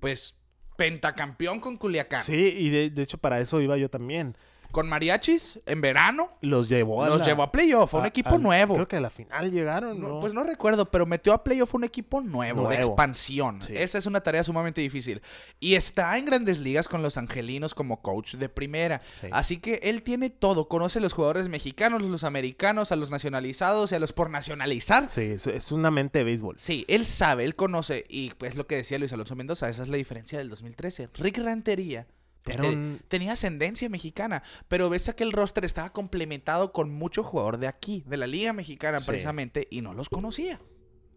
Pues 0.00 0.34
pentacampeón 0.76 1.60
con 1.60 1.76
Culiacán. 1.76 2.24
Sí, 2.24 2.34
y 2.34 2.68
de, 2.70 2.90
de 2.90 3.02
hecho 3.02 3.18
para 3.18 3.40
eso 3.40 3.60
iba 3.60 3.76
yo 3.76 3.88
también. 3.88 4.36
Con 4.74 4.88
mariachis 4.88 5.60
en 5.66 5.80
verano. 5.80 6.30
Los 6.42 6.68
llevó 6.68 7.02
a 7.04 7.08
la- 7.08 7.24
llevó 7.24 7.42
a 7.44 7.50
playoff, 7.52 7.94
a 7.94 7.98
un 7.98 8.06
equipo 8.06 8.34
al- 8.34 8.42
nuevo. 8.42 8.74
Creo 8.74 8.88
que 8.88 8.96
a 8.96 9.00
la 9.00 9.08
final 9.08 9.50
llegaron, 9.50 10.00
No, 10.00 10.08
¿no? 10.08 10.20
Pues 10.20 10.34
no 10.34 10.42
recuerdo, 10.44 10.90
pero 10.90 11.06
metió 11.06 11.32
a 11.32 11.42
playoff 11.44 11.74
un 11.74 11.84
equipo 11.84 12.20
nuevo, 12.20 12.68
de 12.68 12.76
expansión. 12.76 13.62
Sí. 13.62 13.72
Esa 13.76 13.98
es 13.98 14.06
una 14.06 14.20
tarea 14.20 14.42
sumamente 14.44 14.80
difícil. 14.80 15.22
Y 15.60 15.76
está 15.76 16.18
en 16.18 16.26
grandes 16.26 16.58
ligas 16.58 16.88
con 16.88 17.02
los 17.02 17.16
angelinos 17.16 17.72
como 17.74 18.02
coach 18.02 18.34
de 18.34 18.48
primera. 18.48 19.00
Sí. 19.20 19.28
Así 19.30 19.58
que 19.58 19.80
él 19.84 20.02
tiene 20.02 20.28
todo. 20.28 20.68
Conoce 20.68 20.98
a 20.98 21.02
los 21.02 21.12
jugadores 21.12 21.48
mexicanos, 21.48 22.02
los 22.02 22.24
americanos, 22.24 22.90
a 22.92 22.96
los 22.96 23.10
nacionalizados 23.10 23.92
y 23.92 23.94
a 23.94 23.98
los 24.00 24.12
por 24.12 24.28
nacionalizar. 24.30 25.08
Sí, 25.08 25.22
es, 25.22 25.46
es 25.46 25.70
una 25.72 25.90
mente 25.90 26.18
de 26.18 26.24
béisbol. 26.24 26.56
Sí, 26.58 26.84
él 26.88 27.06
sabe, 27.06 27.44
él 27.44 27.54
conoce. 27.54 28.04
Y 28.08 28.30
pues 28.34 28.56
lo 28.56 28.66
que 28.66 28.76
decía 28.76 28.98
Luis 28.98 29.12
Alonso 29.12 29.36
Mendoza, 29.36 29.68
esa 29.68 29.82
es 29.84 29.88
la 29.88 29.96
diferencia 29.96 30.38
del 30.38 30.48
2013. 30.50 31.08
Rick 31.14 31.38
Rantería. 31.38 32.06
Pues, 32.44 32.56
Era 32.56 32.68
te- 32.68 32.74
un- 32.76 33.00
tenía 33.08 33.32
ascendencia 33.32 33.88
mexicana, 33.88 34.42
pero 34.68 34.88
ves 34.90 35.08
a 35.08 35.16
que 35.16 35.24
el 35.24 35.32
roster 35.32 35.64
estaba 35.64 35.92
complementado 35.92 36.72
con 36.72 36.92
mucho 36.94 37.24
jugador 37.24 37.58
de 37.58 37.66
aquí, 37.66 38.04
de 38.06 38.16
la 38.16 38.26
Liga 38.28 38.52
Mexicana 38.52 39.00
Sí. 39.00 39.06
precisamente, 39.06 39.66
y 39.70 39.80
no 39.80 39.92
los 39.94 40.08
conocía. 40.08 40.60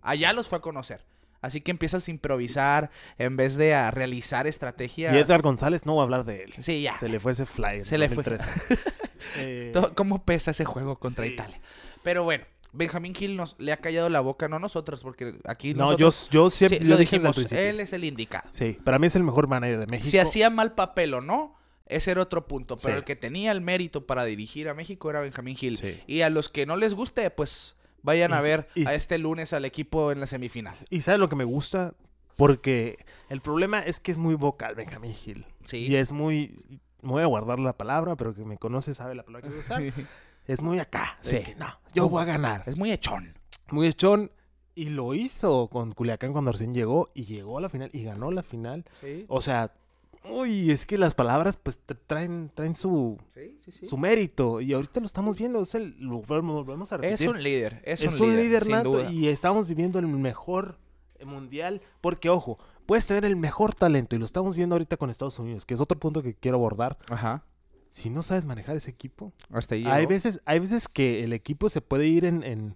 Allá 0.01 0.33
los 0.33 0.47
fue 0.47 0.57
a 0.57 0.61
conocer. 0.61 1.05
Así 1.39 1.61
que 1.61 1.69
empiezas 1.69 2.07
a 2.07 2.11
improvisar 2.11 2.89
en 3.19 3.37
vez 3.37 3.55
de 3.57 3.75
a 3.75 3.91
realizar 3.91 4.47
estrategias. 4.47 5.13
Y 5.13 5.17
Edgar 5.19 5.41
González, 5.43 5.85
no 5.85 5.93
voy 5.93 5.99
a 6.01 6.03
hablar 6.03 6.25
de 6.25 6.43
él. 6.45 6.53
Sí, 6.59 6.81
ya. 6.81 6.97
Se 6.97 7.07
le 7.09 7.19
fue 7.19 7.33
ese 7.33 7.45
fly. 7.45 7.77
en 7.79 7.85
Se 7.85 7.97
le 7.99 8.07
fue. 8.09 8.23
2013. 8.23 8.49
Eh, 9.39 9.73
¿Cómo 9.95 10.23
pesa 10.23 10.51
ese 10.51 10.63
juego 10.63 10.97
contra 10.99 11.25
Sí. 11.25 11.31
Italia? 11.31 11.59
Pero 12.03 12.23
bueno, 12.23 12.45
Benjamín 12.73 13.15
Gil 13.15 13.35
nos 13.37 13.55
le 13.59 13.71
ha 13.71 13.77
callado 13.77 14.09
la 14.09 14.19
boca, 14.19 14.47
no 14.47 14.59
nosotros, 14.59 15.01
porque 15.01 15.35
aquí 15.45 15.73
no, 15.73 15.85
nosotros- 15.85 16.29
yo, 16.31 16.43
yo 16.45 16.49
siempre 16.49 16.79
Sí, 16.79 16.85
lo 16.85 16.93
el 16.95 16.99
dijimos, 16.99 17.51
él 17.51 17.79
es 17.79 17.93
el 17.93 18.03
indicado. 18.03 18.47
Sí, 18.51 18.77
para 18.83 18.99
mí 18.99 19.07
es 19.07 19.15
el 19.15 19.23
mejor 19.23 19.47
manager 19.47 19.79
de 19.79 19.87
México. 19.87 20.09
Si 20.09 20.19
hacía 20.19 20.49
mal 20.49 20.73
papel 20.75 21.13
o 21.13 21.21
no, 21.21 21.55
ese 21.85 22.11
era 22.11 22.21
otro 22.21 22.47
punto. 22.47 22.77
Pero 22.77 22.95
Sí. 22.95 22.97
el 22.99 23.03
que 23.05 23.15
tenía 23.15 23.51
el 23.51 23.61
mérito 23.61 24.05
para 24.05 24.25
dirigir 24.25 24.67
a 24.69 24.73
México 24.73 25.09
era 25.09 25.21
Benjamín 25.21 25.55
Gil. 25.55 25.77
Sí. 25.77 26.01
Y 26.05 26.21
a 26.21 26.29
los 26.29 26.49
que 26.49 26.65
no 26.65 26.75
les 26.75 26.93
guste, 26.93 27.29
pues 27.31 27.75
vayan 28.03 28.31
Y 28.31 28.33
a 28.35 28.41
ver 28.41 28.67
y 28.75 28.85
a 28.85 28.93
este 28.93 29.17
lunes 29.17 29.53
al 29.53 29.65
equipo 29.65 30.11
en 30.11 30.19
la 30.19 30.27
semifinal. 30.27 30.75
Y 30.89 31.01
¿sabes 31.01 31.19
lo 31.19 31.29
que 31.29 31.35
me 31.35 31.45
gusta? 31.45 31.93
Porque 32.35 32.97
el 33.29 33.41
problema 33.41 33.79
es 33.79 33.99
que 33.99 34.11
es 34.11 34.17
muy 34.17 34.35
vocal 34.35 34.75
Benjamín 34.75 35.13
Gil. 35.13 35.45
Sí. 35.63 35.87
Y 35.87 35.95
es 35.95 36.11
muy... 36.11 36.59
Me 37.01 37.11
voy 37.11 37.23
a 37.23 37.25
guardar 37.27 37.59
la 37.59 37.73
palabra, 37.73 38.15
pero 38.15 38.33
que 38.35 38.43
me 38.43 38.57
conoce 38.57 38.93
sabe 38.93 39.15
la 39.15 39.23
palabra 39.23 39.43
que 39.47 39.49
voy 39.49 39.57
a 39.59 39.61
usar. 39.61 39.81
es 40.47 40.61
muy 40.61 40.79
acá. 40.79 41.17
Sí. 41.21 41.39
que, 41.39 41.55
no, 41.55 41.67
yo 41.93 42.09
voy 42.09 42.21
a 42.21 42.25
ganar. 42.25 42.63
Es 42.65 42.77
muy 42.77 42.91
echón. 42.91 43.33
Muy 43.71 43.87
echón. 43.87 44.31
Y 44.75 44.89
lo 44.89 45.13
hizo 45.15 45.67
con 45.69 45.91
Culiacán 45.93 46.31
cuando 46.33 46.51
recién 46.51 46.73
llegó. 46.73 47.09
Y 47.13 47.25
llegó 47.25 47.57
a 47.57 47.61
la 47.61 47.69
final. 47.69 47.89
Y 47.93 48.03
ganó 48.03 48.31
la 48.31 48.43
final. 48.43 48.85
Sí. 49.01 49.25
O 49.27 49.41
sea... 49.41 49.73
Uy, 50.29 50.71
es 50.71 50.85
que 50.85 50.97
las 50.97 51.13
palabras 51.13 51.55
pues 51.57 51.79
tra- 51.87 51.97
traen, 52.05 52.51
traen 52.53 52.75
su, 52.75 53.17
Sí, 53.33 53.57
sí, 53.63 53.71
sí. 53.71 53.85
su 53.85 53.97
mérito. 53.97 54.59
Y 54.59 54.73
ahorita 54.73 54.99
lo 54.99 55.05
estamos 55.05 55.37
viendo. 55.37 55.61
Es 55.61 55.73
el, 55.73 55.95
lo 55.99 56.19
volvemos 56.21 56.91
a 56.91 56.95
Es 56.95 57.01
repetir. 57.01 57.29
un 57.29 57.41
líder. 57.41 57.81
Es, 57.85 58.01
es 58.01 58.19
un 58.19 58.35
líder 58.35 58.63
sin 58.63 58.71
nato 58.73 58.89
duda. 58.89 59.09
y 59.11 59.29
estamos 59.29 59.69
viviendo 59.69 59.99
el 59.99 60.07
mejor 60.07 60.79
mundial. 61.23 61.81
Porque, 62.01 62.29
ojo, 62.29 62.57
puedes 62.85 63.07
tener 63.07 63.23
el 63.23 63.37
mejor 63.37 63.73
talento 63.73 64.15
y 64.15 64.19
lo 64.19 64.25
estamos 64.25 64.55
viendo 64.55 64.75
ahorita 64.75 64.97
con 64.97 65.09
Estados 65.09 65.39
Unidos, 65.39 65.65
que 65.65 65.75
es 65.75 65.79
otro 65.79 65.97
punto 65.97 66.21
que 66.21 66.33
quiero 66.33 66.57
abordar. 66.57 66.97
Ajá. 67.09 67.43
Si 67.89 68.09
no 68.09 68.23
sabes 68.23 68.45
manejar 68.45 68.75
ese 68.75 68.89
equipo, 68.91 69.33
Hasta 69.51 69.75
ahí 69.75 69.85
hay 69.85 70.05
veces, 70.05 70.41
hay 70.45 70.59
veces 70.59 70.87
que 70.87 71.23
el 71.23 71.33
equipo 71.33 71.69
se 71.69 71.81
puede 71.81 72.07
ir 72.07 72.25
en, 72.25 72.43
en, 72.43 72.75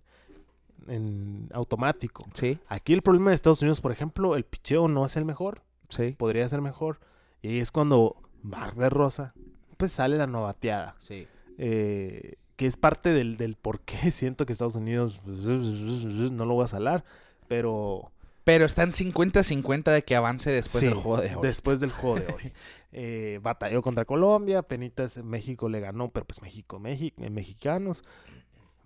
en 0.88 1.50
automático. 1.54 2.26
Sí, 2.34 2.58
Aquí 2.68 2.94
el 2.94 3.02
problema 3.02 3.30
de 3.32 3.36
Estados 3.36 3.62
Unidos, 3.62 3.82
por 3.82 3.92
ejemplo, 3.92 4.36
el 4.36 4.44
picheo 4.46 4.88
no 4.88 5.06
es 5.06 5.16
el 5.18 5.26
mejor, 5.26 5.62
sí, 5.90 6.12
podría 6.18 6.48
ser 6.50 6.62
mejor. 6.62 7.00
Y 7.42 7.50
ahí 7.50 7.60
es 7.60 7.72
cuando 7.72 8.16
Mar 8.42 8.74
de 8.76 8.90
Rosa, 8.90 9.34
pues 9.78 9.92
sale 9.92 10.18
la 10.18 10.28
novateada. 10.28 10.96
sí. 11.00 11.28
eh, 11.58 12.36
que 12.56 12.68
es 12.68 12.78
parte 12.78 13.10
del, 13.12 13.38
del 13.38 13.56
por 13.56 13.80
qué 13.82 14.12
siento 14.12 14.46
que 14.46 14.54
Estados 14.54 14.76
Unidos 14.76 15.20
no 15.26 16.46
lo 16.46 16.56
va 16.58 16.66
a 16.66 16.68
salar, 16.68 17.04
pero 17.48 18.12
Pero 18.44 18.66
está 18.66 18.84
en 18.84 18.92
50-50 18.92 19.92
de 19.92 20.04
que 20.04 20.16
avance 20.16 20.50
después 20.52 20.80
sí, 20.80 20.86
del 20.88 20.96
juego 20.96 21.22
de 21.22 21.36
hoy. 21.36 21.42
después 21.48 21.80
del 21.80 21.92
juego 21.92 22.20
de 22.20 22.28
hoy. 22.34 22.52
Eh, 22.94 23.40
batalló 23.42 23.82
contra 23.82 24.04
Colombia, 24.04 24.64
penitas 24.64 25.16
México 25.16 25.70
le 25.70 25.80
ganó, 25.80 26.12
pero 26.12 26.26
pues 26.26 26.42
México, 26.42 26.78
México, 26.78 27.22
mexicanos. 27.32 28.04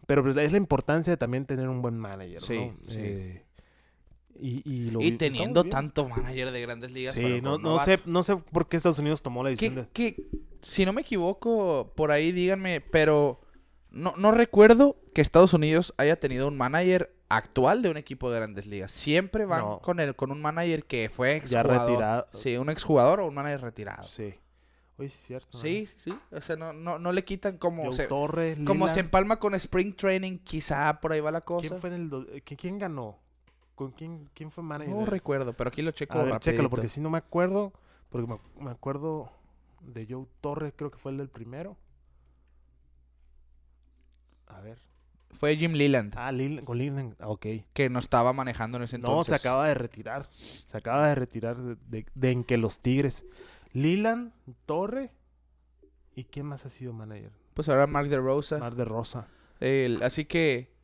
Pero 0.05 0.21
pues, 0.21 0.37
es 0.37 0.51
la 0.51 0.59
importancia 0.59 1.09
de 1.09 1.17
también 1.17 1.45
tener 1.47 1.67
un 1.67 1.81
buen 1.81 1.97
manager, 1.97 2.39
Sí, 2.39 2.53
¿no? 2.59 2.77
sí. 2.87 2.99
Eh, 2.99 3.41
y, 4.39 4.61
y, 4.71 4.91
lo 4.91 5.01
Y 5.01 5.09
vi- 5.09 5.17
teniendo 5.17 5.63
tanto 5.63 6.07
manager 6.07 6.51
de 6.51 6.61
grandes 6.61 6.91
ligas. 6.91 7.15
Sí, 7.15 7.21
para 7.23 7.57
no, 7.57 7.79
sé, 7.79 7.99
no 8.05 8.21
sé 8.21 8.35
por 8.37 8.67
qué 8.67 8.77
Estados 8.77 8.99
Unidos 8.99 9.23
tomó 9.23 9.41
la 9.43 9.49
decisión 9.49 9.73
de... 9.73 9.87
Que, 9.91 10.13
que, 10.13 10.23
si 10.61 10.85
no 10.85 10.93
me 10.93 11.01
equivoco, 11.01 11.91
por 11.95 12.11
ahí 12.11 12.31
díganme, 12.31 12.81
pero 12.81 13.41
no, 13.89 14.13
no 14.17 14.31
recuerdo 14.31 14.97
que 15.15 15.21
Estados 15.21 15.55
Unidos 15.55 15.95
haya 15.97 16.19
tenido 16.19 16.47
un 16.47 16.57
manager 16.57 17.14
actual 17.29 17.81
de 17.81 17.89
un 17.89 17.97
equipo 17.97 18.29
de 18.31 18.38
grandes 18.38 18.67
ligas. 18.67 18.91
Siempre 18.91 19.45
van 19.45 19.61
No. 19.61 19.79
con 19.79 19.99
el, 19.99 20.15
con 20.15 20.31
un 20.31 20.41
manager 20.41 20.85
que 20.85 21.09
fue 21.09 21.41
Ya 21.45 21.61
exjugador. 21.61 21.88
retirado. 21.89 22.27
Sí, 22.33 22.57
un 22.57 22.69
exjugador 22.69 23.19
o 23.21 23.27
un 23.27 23.33
manager 23.35 23.61
retirado. 23.61 24.07
Sí. 24.07 24.33
Oye, 24.97 25.09
sí 25.09 25.15
es 25.17 25.23
cierto. 25.25 25.57
Sí, 25.57 25.88
sí, 25.88 25.95
sí. 26.11 26.19
O 26.31 26.39
sea, 26.41 26.55
no, 26.55 26.71
no, 26.71 26.97
no 26.99 27.11
le 27.11 27.25
quitan 27.25 27.57
como 27.57 27.83
Joe 27.85 27.93
se, 27.93 28.07
Torre, 28.07 28.57
como 28.65 28.88
se 28.88 29.01
empalma 29.01 29.39
con 29.39 29.53
Spring 29.55 29.93
Training, 29.93 30.38
quizá 30.39 31.01
por 31.01 31.11
ahí 31.11 31.19
va 31.19 31.31
la 31.31 31.41
cosa. 31.41 31.67
¿Quién 31.67 31.81
fue 31.81 31.89
en 31.89 31.95
el... 31.95 32.09
do- 32.09 32.25
eh, 32.31 32.41
¿qui- 32.45 32.55
¿Quién 32.57 32.77
ganó? 32.79 33.19
¿Con 33.75 33.91
quién, 33.91 34.29
quién 34.33 34.51
fue 34.51 34.63
manager? 34.63 34.95
No 34.95 35.05
recuerdo, 35.05 35.51
pero 35.51 35.67
aquí 35.67 35.81
lo 35.81 35.91
checo 35.91 36.17
A 36.17 36.23
ver, 36.23 36.39
chécalo, 36.39 36.69
porque 36.69 36.88
si 36.88 37.01
no 37.01 37.09
me 37.09 37.17
acuerdo. 37.17 37.73
Porque 38.09 38.25
me, 38.31 38.39
me 38.63 38.71
acuerdo 38.71 39.29
de 39.81 40.07
Joe 40.09 40.25
Torres, 40.39 40.71
creo 40.77 40.91
que 40.91 40.97
fue 40.97 41.11
el 41.11 41.17
del 41.17 41.27
primero. 41.27 41.75
A 44.47 44.61
ver. 44.61 44.79
Fue 45.36 45.56
Jim 45.58 45.74
Leland, 45.74 46.13
Ah, 46.17 46.32
Lil, 46.32 46.63
con 46.63 46.78
Leland, 46.78 47.15
ok. 47.21 47.45
que 47.74 47.89
no 47.89 48.00
estaba 48.00 48.34
manejando 48.34 48.78
en 48.78 48.84
ese 48.84 48.98
No, 48.98 49.08
entonces. 49.10 49.30
se 49.39 49.48
acaba 49.48 49.67
de 49.67 49.74
retirar. 49.74 50.28
Se 50.32 50.78
acaba 50.78 51.08
de 51.10 51.15
retirar 51.15 51.58
de, 51.58 51.76
de- 51.88 52.06
de 52.13 52.32
en 52.32 52.43
que 52.43 52.58
los 52.58 52.80
Tigres. 52.80 53.26
Lilan, 53.74 54.34
Torre. 54.65 55.12
¿Y 56.15 56.24
quién 56.26 56.45
más 56.45 56.65
ha 56.65 56.69
sido 56.69 56.93
manager? 56.93 57.32
Pues 57.54 57.67
ahora 57.69 57.88
Mark 57.88 58.08
de 58.10 58.17
Rosa. 58.17 58.58
Mar 58.58 58.76
de 58.76 58.86
Rosa. 58.86 59.28
así 60.02 60.26
que. 60.26 60.74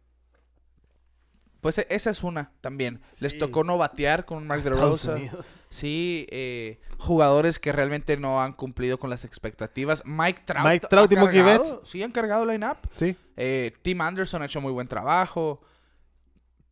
Pues 1.61 1.77
e- 1.77 1.87
esa 1.89 2.09
es 2.09 2.23
una 2.23 2.51
también. 2.61 3.01
Les 3.19 3.37
tocó 3.37 3.63
no 3.63 3.77
batear 3.77 4.25
con 4.25 4.47
Mark 4.47 4.63
de 4.63 4.69
Estados 4.71 5.05
Rosa. 5.05 5.15
Unidos. 5.15 5.55
Sí, 5.69 6.25
eh, 6.31 6.81
jugadores 6.97 7.59
que 7.59 7.71
realmente 7.71 8.17
no 8.17 8.41
han 8.41 8.53
cumplido 8.53 8.97
con 8.99 9.09
las 9.09 9.23
expectativas. 9.25 10.01
Mike 10.05 10.41
Trout. 10.45 10.65
Mike 10.67 10.87
Trout 10.89 11.11
y 11.11 11.15
Mookie 11.15 11.41
Betts. 11.43 11.79
Sí, 11.83 12.01
han 12.03 12.11
cargado 12.11 12.45
line-up. 12.45 12.77
Sí. 12.95 13.15
Eh, 13.37 13.73
Tim 13.83 14.01
Anderson 14.01 14.41
ha 14.41 14.45
hecho 14.45 14.59
muy 14.59 14.71
buen 14.71 14.87
trabajo. 14.87 15.61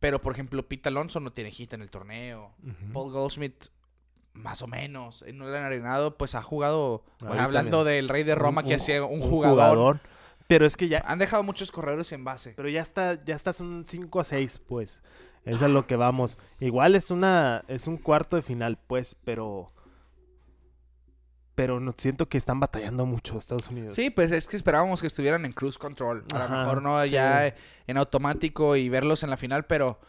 Pero, 0.00 0.20
por 0.22 0.32
ejemplo, 0.32 0.66
Pete 0.66 0.88
Alonso 0.88 1.20
no 1.20 1.32
tiene 1.32 1.50
hit 1.50 1.72
en 1.74 1.82
el 1.82 1.90
torneo. 1.90 2.52
Paul 2.92 3.12
Goldsmith, 3.12 3.66
más 4.32 4.62
o 4.62 4.66
menos. 4.66 5.22
eh, 5.26 5.32
No 5.34 5.48
le 5.50 5.58
han 5.58 5.64
arenado, 5.64 6.16
pues 6.16 6.34
ha 6.34 6.42
jugado. 6.42 7.04
Ahí 7.20 7.38
hablando 7.38 7.78
también. 7.78 7.96
del 7.96 8.08
Rey 8.08 8.22
de 8.24 8.34
Roma, 8.34 8.62
Un- 8.62 8.68
que 8.68 8.74
hacía 8.76 9.04
un, 9.04 9.20
un 9.22 9.28
jugador. 9.28 10.00
Pero 10.50 10.66
es 10.66 10.76
que 10.76 10.88
ya, 10.88 11.00
Han 11.06 11.20
dejado 11.20 11.44
muchos 11.44 11.70
corredores 11.70 12.10
en 12.10 12.24
base. 12.24 12.54
Pero 12.56 12.68
ya 12.68 12.80
está, 12.80 13.24
ya 13.24 13.36
estás 13.36 13.60
un 13.60 13.84
5 13.86 14.18
a 14.18 14.24
6, 14.24 14.60
pues. 14.66 15.00
Eso 15.44 15.66
es 15.66 15.70
lo 15.70 15.86
que 15.86 15.94
vamos. 15.94 16.38
Igual 16.58 16.96
es 16.96 17.12
una, 17.12 17.64
es 17.68 17.86
un 17.86 17.96
cuarto 17.96 18.34
de 18.34 18.42
final, 18.42 18.76
pues, 18.76 19.14
pero. 19.24 19.72
Pero 21.54 21.78
no, 21.78 21.92
siento 21.96 22.28
que 22.28 22.36
están 22.36 22.58
batallando 22.58 23.06
mucho 23.06 23.38
Estados 23.38 23.68
Unidos. 23.68 23.94
Sí, 23.94 24.10
pues 24.10 24.32
es 24.32 24.48
que 24.48 24.56
esperábamos 24.56 25.00
que 25.00 25.06
estuvieran 25.06 25.44
en 25.44 25.52
cruise 25.52 25.78
control. 25.78 26.24
A 26.34 26.38
lo 26.38 26.48
mejor 26.48 26.82
no 26.82 27.00
sí. 27.04 27.10
ya 27.10 27.54
en 27.86 27.96
automático 27.96 28.74
y 28.74 28.88
verlos 28.88 29.22
en 29.22 29.30
la 29.30 29.36
final, 29.36 29.66
pero 29.66 30.00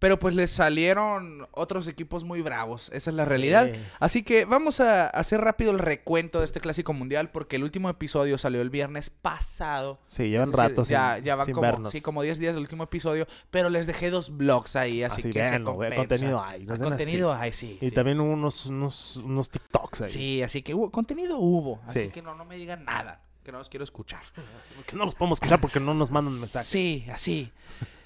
Pero 0.00 0.18
pues 0.18 0.34
les 0.34 0.50
salieron 0.50 1.46
otros 1.52 1.86
equipos 1.86 2.24
muy 2.24 2.40
bravos. 2.42 2.90
Esa 2.92 3.10
es 3.10 3.16
la 3.16 3.24
realidad. 3.26 3.70
Así 4.00 4.22
que 4.24 4.46
vamos 4.46 4.80
a 4.80 5.06
hacer 5.08 5.40
rápido 5.42 5.70
el 5.70 5.78
recuento 5.78 6.40
de 6.40 6.46
este 6.46 6.58
clásico 6.58 6.92
mundial. 6.92 7.30
Porque 7.30 7.56
el 7.56 7.62
último 7.62 7.88
episodio 7.90 8.38
salió 8.38 8.62
el 8.62 8.70
viernes 8.70 9.10
pasado. 9.10 10.00
Sí, 10.08 10.30
llevan 10.30 10.52
rato 10.52 10.84
ya, 10.84 11.16
sin, 11.16 11.24
ya 11.24 11.36
van 11.36 11.44
sin 11.46 11.54
como, 11.54 11.62
vernos. 11.66 11.90
sí, 11.90 12.00
como 12.00 12.22
10 12.22 12.38
días 12.38 12.54
del 12.54 12.62
último 12.62 12.82
episodio. 12.84 13.26
Pero 13.50 13.68
les 13.68 13.86
dejé 13.86 14.10
dos 14.10 14.36
blogs 14.36 14.74
ahí. 14.74 15.02
Así, 15.02 15.20
Así 15.20 15.30
que 15.30 15.44
se 15.44 15.62
compensa. 15.62 15.96
contenido 15.96 16.42
hay, 16.42 16.64
no 16.64 16.74
Ah, 16.74 16.78
contenido 16.78 17.30
así. 17.32 17.42
hay, 17.44 17.52
sí. 17.52 17.78
Y 17.82 17.88
sí. 17.90 17.94
también 17.94 18.20
unos, 18.20 18.66
unos, 18.66 19.16
unos 19.18 19.50
TikToks 19.50 20.00
ahí. 20.00 20.10
Sí, 20.10 20.42
así 20.42 20.62
que 20.62 20.72
hubo, 20.74 20.90
contenido 20.90 21.38
hubo. 21.38 21.78
Así 21.86 22.00
Sí. 22.00 22.08
que 22.08 22.22
no, 22.22 22.34
no 22.34 22.46
me 22.46 22.56
digan 22.56 22.84
nada. 22.86 23.20
Que 23.44 23.52
no 23.52 23.58
los 23.58 23.68
quiero 23.68 23.84
escuchar. 23.84 24.22
Que 24.86 24.96
no 24.96 25.04
los 25.04 25.14
podemos 25.14 25.36
escuchar 25.36 25.60
porque 25.60 25.78
no 25.78 25.92
nos 25.92 26.10
mandan 26.10 26.32
mensajes. 26.40 26.66
Sí, 26.68 27.04
así. 27.12 27.52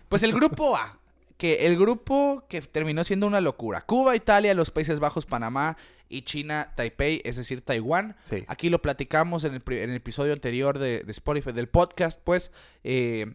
Pues 0.08 0.24
el 0.24 0.32
grupo 0.34 0.76
A. 0.76 0.98
Que 1.36 1.66
el 1.66 1.76
grupo 1.78 2.44
que 2.48 2.60
terminó 2.62 3.02
siendo 3.04 3.26
una 3.26 3.40
locura. 3.40 3.82
Cuba, 3.82 4.14
Italia, 4.16 4.54
los 4.54 4.70
Países 4.70 5.00
Bajos, 5.00 5.26
Panamá 5.26 5.76
y 6.08 6.22
China, 6.22 6.72
Taipei, 6.76 7.20
es 7.24 7.36
decir, 7.36 7.60
Taiwán. 7.62 8.16
Sí. 8.22 8.44
Aquí 8.46 8.68
lo 8.70 8.80
platicamos 8.80 9.42
en 9.44 9.54
el, 9.54 9.60
pri- 9.60 9.80
en 9.80 9.90
el 9.90 9.96
episodio 9.96 10.32
anterior 10.32 10.78
de, 10.78 11.02
de 11.02 11.10
Spotify, 11.12 11.52
del 11.52 11.68
podcast, 11.68 12.20
pues. 12.22 12.52
eh, 12.84 13.34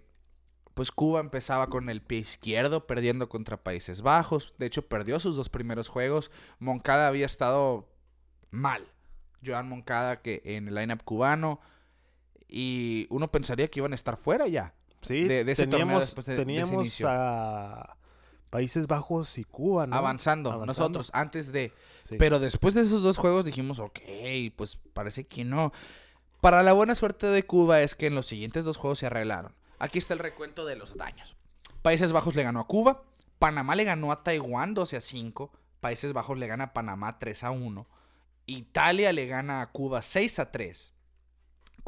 pues 0.75 0.91
Cuba 0.93 1.19
empezaba 1.19 1.67
con 1.67 1.89
el 1.89 2.01
pie 2.01 2.19
izquierdo, 2.19 2.87
perdiendo 2.87 3.27
contra 3.27 3.57
Países 3.57 4.01
Bajos. 4.01 4.53
De 4.59 4.65
hecho, 4.65 4.87
perdió 4.87 5.19
sus 5.19 5.35
dos 5.35 5.49
primeros 5.49 5.89
juegos. 5.89 6.31
Moncada 6.59 7.09
había 7.09 7.25
estado 7.25 7.89
mal. 8.49 8.87
Joan 9.45 9.67
Moncada 9.67 10.21
que 10.21 10.41
en 10.45 10.69
el 10.69 10.75
lineup 10.75 11.03
cubano. 11.03 11.59
Y 12.47 13.07
uno 13.09 13.29
pensaría 13.29 13.67
que 13.67 13.81
iban 13.81 13.91
a 13.91 13.95
estar 13.95 14.15
fuera 14.15 14.47
ya. 14.47 14.73
Sí, 15.01 15.23
de- 15.27 15.43
de 15.43 15.51
ese 15.51 15.65
teníamos, 15.67 16.15
de- 16.15 16.15
de 16.15 16.21
ese 16.21 16.35
teníamos 16.35 16.71
inicio. 16.85 17.07
a 17.09 17.95
Países 18.49 18.87
Bajos 18.87 19.37
y 19.37 19.43
Cuba, 19.43 19.85
¿no? 19.87 19.95
avanzando, 19.95 20.49
Avanzando. 20.51 20.65
nosotros, 20.65 21.11
antes 21.13 21.51
de... 21.51 21.71
Sí. 22.03 22.15
Pero 22.17 22.39
después 22.39 22.73
de 22.73 22.81
esos 22.81 23.03
dos 23.03 23.17
juegos 23.17 23.45
dijimos, 23.45 23.77
ok, 23.79 23.99
pues 24.55 24.77
parece 24.93 25.25
que 25.27 25.45
no. 25.45 25.71
Para 26.41 26.63
la 26.63 26.73
buena 26.73 26.95
suerte 26.95 27.27
de 27.27 27.43
Cuba 27.45 27.81
es 27.81 27.93
que 27.95 28.07
en 28.07 28.15
los 28.15 28.25
siguientes 28.25 28.65
dos 28.65 28.77
juegos 28.77 28.99
se 28.99 29.05
arreglaron. 29.05 29.53
Aquí 29.77 29.99
está 29.99 30.13
el 30.15 30.19
recuento 30.19 30.65
de 30.65 30.75
los 30.75 30.97
daños. 30.97 31.35
Países 31.83 32.11
Bajos 32.11 32.35
le 32.35 32.43
ganó 32.43 32.59
a 32.61 32.67
Cuba, 32.67 33.03
Panamá 33.37 33.75
le 33.75 33.83
ganó 33.83 34.11
a 34.11 34.23
Taiwán 34.23 34.73
12 34.73 34.97
a 34.97 35.01
5, 35.01 35.51
Países 35.79 36.11
Bajos 36.13 36.37
le 36.37 36.47
gana 36.47 36.65
a 36.65 36.73
Panamá 36.73 37.19
3 37.19 37.43
a 37.43 37.51
1, 37.51 37.87
Italia 38.47 39.13
le 39.13 39.27
gana 39.27 39.61
a 39.61 39.71
Cuba 39.71 40.01
6 40.01 40.39
a 40.39 40.51
3, 40.51 40.93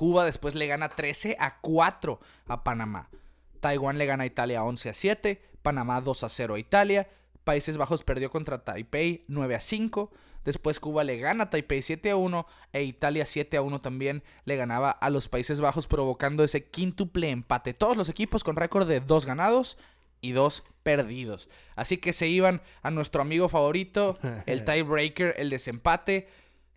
Cuba 0.02 0.26
después 0.26 0.56
le 0.56 0.66
gana 0.66 0.90
13 0.90 1.38
a 1.40 1.60
4 1.62 2.20
a 2.48 2.64
Panamá, 2.64 3.12
Taiwán 3.60 4.00
le 4.00 4.08
gana 4.08 4.24
a 4.24 4.26
Italia 4.26 4.64
11 4.64 4.90
a 4.90 4.94
7, 4.96 5.42
Panamá 5.62 6.02
2 6.02 6.24
a 6.24 6.30
0 6.30 6.56
a 6.56 6.60
Italia, 6.60 7.08
Países 7.44 7.78
Bajos 7.78 8.04
perdió 8.04 8.32
contra 8.32 8.64
Taipei 8.64 9.26
9 9.28 9.54
a 9.54 9.60
5. 9.60 10.12
Después 10.44 10.80
Cuba 10.80 11.04
le 11.04 11.20
gana 11.20 11.44
a 11.44 11.50
Taipei 11.52 11.84
7 11.84 12.10
a 12.10 12.16
1 12.16 12.48
e 12.74 12.82
Italia 12.82 13.28
7 13.28 13.58
a 13.58 13.62
1 13.62 13.82
también 13.82 14.24
le 14.46 14.56
ganaba 14.56 14.90
a 14.90 15.12
los 15.12 15.28
Países 15.28 15.60
Bajos 15.60 15.86
provocando 15.86 16.44
ese 16.44 16.66
quíntuple 16.66 17.30
empate. 17.30 17.76
Todos 17.76 17.96
los 17.96 18.10
equipos 18.10 18.44
con 18.44 18.56
récord 18.56 18.88
de 18.88 19.02
2 19.02 19.28
ganados 19.28 19.78
y 20.20 20.32
2 20.32 20.64
perdidos. 20.82 21.48
Así 21.76 21.98
que 21.98 22.12
se 22.12 22.28
iban 22.28 22.64
a 22.82 22.90
nuestro 22.90 23.22
amigo 23.22 23.50
favorito, 23.50 24.18
el 24.48 24.66
tiebreaker, 24.66 25.36
el 25.38 25.52
desempate, 25.52 26.28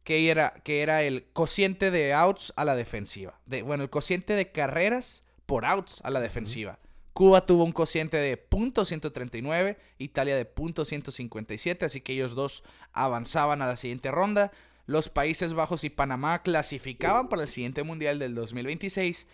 que 0.05 0.31
era, 0.31 0.55
que 0.63 0.83
era 0.83 1.03
el 1.03 1.25
cociente 1.33 1.91
de 1.91 2.13
outs 2.13 2.53
a 2.57 2.65
la 2.65 2.77
defensiva. 2.77 3.41
De, 3.47 3.63
bueno, 3.63 3.83
el 3.83 3.91
cociente 3.91 4.35
de 4.35 4.53
carreras 4.53 5.25
por 5.47 5.65
outs 5.65 6.01
a 6.05 6.11
la 6.11 6.21
defensiva. 6.21 6.79
Cuba 7.15 7.47
tuvo 7.47 7.65
un 7.65 7.73
cociente 7.73 8.17
de 8.17 8.49
.139, 8.51 9.77
Italia 9.99 10.37
de 10.37 10.53
.157, 10.53 11.85
así 11.85 12.01
que 12.01 12.13
ellos 12.13 12.35
dos 12.35 12.65
avanzaban 12.93 13.63
a 13.63 13.67
la 13.67 13.77
siguiente 13.77 14.11
ronda. 14.11 14.51
Los 14.87 15.09
Países 15.09 15.55
Bajos 15.55 15.85
y 15.85 15.91
Panamá 15.91 16.43
clasificaban 16.43 17.29
para 17.29 17.43
el 17.43 17.49
siguiente 17.49 17.85
Mundial 17.85 18.19
del 18.19 18.35
2026, 18.35 19.29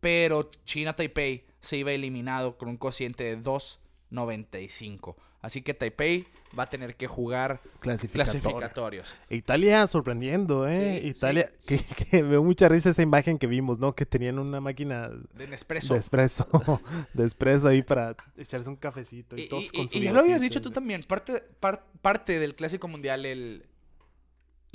pero 0.00 0.50
China 0.64 0.96
Taipei 0.96 1.44
se 1.60 1.76
iba 1.76 1.92
eliminado 1.92 2.56
con 2.56 2.68
un 2.68 2.78
cociente 2.78 3.24
de 3.24 3.38
2.95. 3.38 5.14
Así 5.46 5.62
que 5.62 5.74
Taipei 5.74 6.26
va 6.58 6.64
a 6.64 6.70
tener 6.70 6.96
que 6.96 7.06
jugar 7.06 7.60
Clasificatorio. 7.80 8.40
clasificatorios. 8.42 9.14
Italia 9.30 9.86
sorprendiendo, 9.86 10.66
¿eh? 10.66 11.00
Sí, 11.02 11.08
Italia, 11.08 11.50
Que, 11.66 11.78
que 11.78 12.22
dio 12.24 12.42
mucha 12.42 12.68
risa 12.68 12.90
esa 12.90 13.02
imagen 13.02 13.38
que 13.38 13.46
vimos, 13.46 13.78
¿no? 13.78 13.94
Que 13.94 14.04
tenían 14.06 14.38
una 14.38 14.60
máquina 14.60 15.08
De 15.34 15.46
Nespresso. 15.46 15.94
de 15.94 16.00
espresso, 16.00 16.48
de 17.14 17.24
espresso 17.24 17.68
ahí 17.68 17.82
para 17.82 18.16
echarse 18.36 18.68
un 18.68 18.76
cafecito 18.76 19.36
y, 19.36 19.42
Y, 19.42 19.48
todos 19.48 19.70
y- 19.72 19.98
y 19.98 20.00
ya 20.02 20.12
lo 20.12 20.20
habías 20.20 20.40
dicho 20.40 20.60
tú 20.60 20.70
también, 20.70 21.04
parte, 21.04 21.42
par- 21.60 21.84
parte 22.02 22.38
del 22.40 22.54
Clásico 22.54 22.88
Mundial, 22.88 23.24
el, 23.24 23.66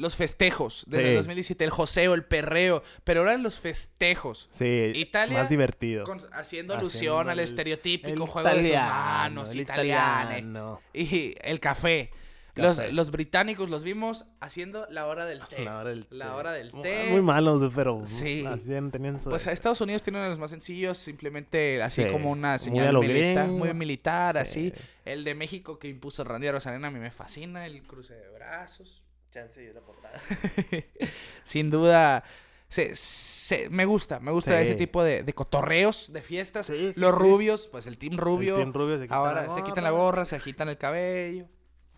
los 0.02 0.16
festejos, 0.16 0.84
desde 0.88 1.04
Sí. 1.04 1.10
el 1.12 1.16
2017, 1.18 1.64
el 1.64 1.70
joseo, 1.70 2.14
el 2.14 2.26
perreo, 2.26 2.84
pero 3.04 3.22
ahora 3.22 3.38
los 3.38 3.60
festejos, 3.60 4.49
Sí, 4.52 4.91
Italia 4.95 5.39
más 5.39 5.49
divertido. 5.49 6.04
con- 6.04 6.18
haciendo 6.18 6.39
Haciendo 6.41 6.74
alusión 6.76 7.30
al 7.30 7.39
el- 7.39 7.45
estereotípico 7.45 8.10
El 8.24 8.30
juego 8.30 8.49
de 8.49 8.56
sus 8.56 8.66
italiano, 8.66 8.93
manos, 8.93 9.52
el 9.52 9.60
italiane, 9.62 10.38
italiano. 10.39 10.80
y 10.93 11.36
el 11.41 11.60
café. 11.60 12.10
Café. 12.54 12.62
Los, 12.84 12.91
los 12.93 13.12
británicos 13.12 13.70
los 13.70 13.86
vimos 13.86 14.26
haciendo 14.41 14.86
la 14.89 15.08
hora 15.08 15.24
del 15.26 15.39
té. 15.47 15.64
La 15.64 15.78
hora 15.78 15.89
del 15.91 16.06
La 16.10 16.26
té. 16.26 16.32
hora 16.34 16.52
del 16.52 16.72
té. 16.82 17.08
Muy 17.10 17.22
malos, 17.22 17.72
pero 17.74 18.02
Sí. 18.06 18.43
hacían, 18.45 18.91
tenían 18.91 19.20
Pues 19.24 19.47
a 19.47 19.54
Estados 19.54 19.80
Unidos 19.80 20.04
tiene 20.04 20.18
uno 20.18 20.24
de 20.26 20.30
los 20.32 20.38
más 20.38 20.49
sencillos, 20.49 20.97
simplemente 20.97 21.82
así 21.82 22.04
Sí, 22.04 22.10
como 22.12 22.30
una 22.30 22.49
muy 22.49 22.60
señal 22.60 22.93
lo 22.93 22.99
militar, 23.02 23.47
muy 23.47 23.74
militar, 23.74 24.36
Sí. 24.45 24.74
así. 24.74 24.74
El 25.06 25.24
de 25.24 25.34
México 25.34 25.80
que 25.80 25.88
impuso 25.88 26.26
Randy 26.26 26.52
Rosarena 26.52 26.89
a 26.89 26.91
mí 26.91 26.99
me 26.99 27.12
fascina, 27.12 27.66
el 27.66 27.84
cruce 27.84 28.16
de 28.16 28.30
brazos. 28.32 29.01
Sin 31.43 31.69
duda, 31.69 32.23
se, 32.67 32.95
se- 32.95 33.69
me 33.69 33.86
gusta, 33.86 34.19
me 34.19 34.32
gusta 34.32 34.57
Sí. 34.57 34.63
ese 34.63 34.75
tipo 34.75 35.03
de, 35.03 35.23
de 35.23 35.34
cotorreos, 35.34 36.11
de 36.13 36.21
fiestas. 36.21 36.67
Sí, 36.67 36.91
sí, 36.93 36.99
Los 36.99 37.13
sí. 37.13 37.19
rubios, 37.19 37.67
pues 37.67 37.88
el 37.88 37.97
team 37.97 38.13
El 38.13 38.19
rubio. 38.19 38.55
Team 38.57 38.73
Rubio 38.73 38.97
se 38.97 39.03
quita 39.03 39.15
ahora 39.15 39.47
la 39.47 39.53
se 39.53 39.63
quitan 39.63 39.84
la 39.84 39.91
gorra. 39.91 40.25
se 40.25 40.36
agitan 40.36 40.69
el 40.69 40.77
cabello. 40.77 41.45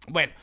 Bueno, 0.07 0.33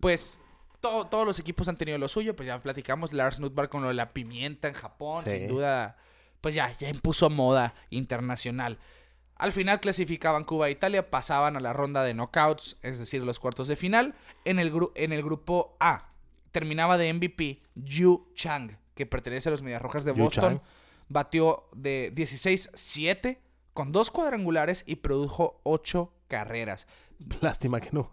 pues 0.00 0.38
to- 0.80 1.06
todos 1.06 1.26
los 1.26 1.38
equipos 1.38 1.68
han 1.68 1.76
tenido 1.76 1.98
lo 1.98 2.08
suyo, 2.08 2.34
pues 2.36 2.46
ya 2.46 2.60
platicamos 2.62 3.12
Lars 3.12 3.40
Nutbar 3.40 3.68
con 3.68 3.82
lo 3.82 3.88
de 3.88 3.94
la 3.94 4.12
pimienta 4.12 4.68
en 4.68 4.74
Japón, 4.74 5.24
Sí. 5.24 5.30
sin 5.30 5.48
duda, 5.48 5.96
pues 6.40 6.54
ya, 6.54 6.72
ya 6.78 6.88
impuso 6.88 7.30
moda 7.30 7.74
internacional. 7.90 8.78
Al 9.38 9.52
final 9.52 9.80
clasificaban 9.80 10.44
Cuba 10.44 10.68
e 10.68 10.70
Italia, 10.70 11.10
pasaban 11.10 11.56
a 11.56 11.60
la 11.60 11.74
ronda 11.74 12.02
de 12.04 12.14
knockouts, 12.14 12.78
es 12.82 12.98
decir, 12.98 13.22
los 13.22 13.38
cuartos 13.38 13.68
de 13.68 13.76
final. 13.76 14.14
En 14.46 14.58
el, 14.58 14.72
gru- 14.72 14.92
en 14.94 15.12
el 15.12 15.22
grupo 15.22 15.76
A 15.78 16.08
terminaba 16.56 16.96
de 16.96 17.12
MVP 17.12 17.60
Yu 17.74 18.28
Chang, 18.34 18.78
que 18.94 19.04
pertenece 19.04 19.50
a 19.50 19.52
los 19.52 19.60
Medias 19.60 19.82
Rojas 19.82 20.06
de 20.06 20.14
Yu 20.14 20.22
Boston. 20.24 20.56
Chang. 20.58 20.66
Batió 21.10 21.68
de 21.74 22.14
16-7 22.14 23.36
con 23.74 23.92
dos 23.92 24.10
cuadrangulares 24.10 24.84
y 24.86 24.96
produjo 24.96 25.60
8 25.64 26.10
carreras. 26.28 26.86
Lástima 27.42 27.78
que 27.80 27.90
no, 27.92 28.08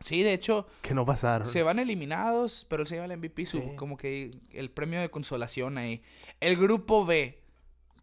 Sí, 0.00 0.24
de 0.24 0.32
hecho, 0.32 0.66
que 0.82 0.92
no 0.92 1.06
pasaron. 1.06 1.46
se 1.46 1.62
van 1.62 1.78
eliminados, 1.78 2.66
pero 2.68 2.82
él 2.82 2.88
se 2.88 2.96
lleva 2.96 3.06
el 3.06 3.16
MVP, 3.16 3.46
su- 3.46 3.76
como 3.76 3.96
que 3.96 4.32
el 4.50 4.70
premio 4.72 5.00
de 5.00 5.08
consolación 5.08 5.78
ahí. 5.78 6.02
El 6.40 6.56
grupo 6.56 7.06
B, 7.06 7.40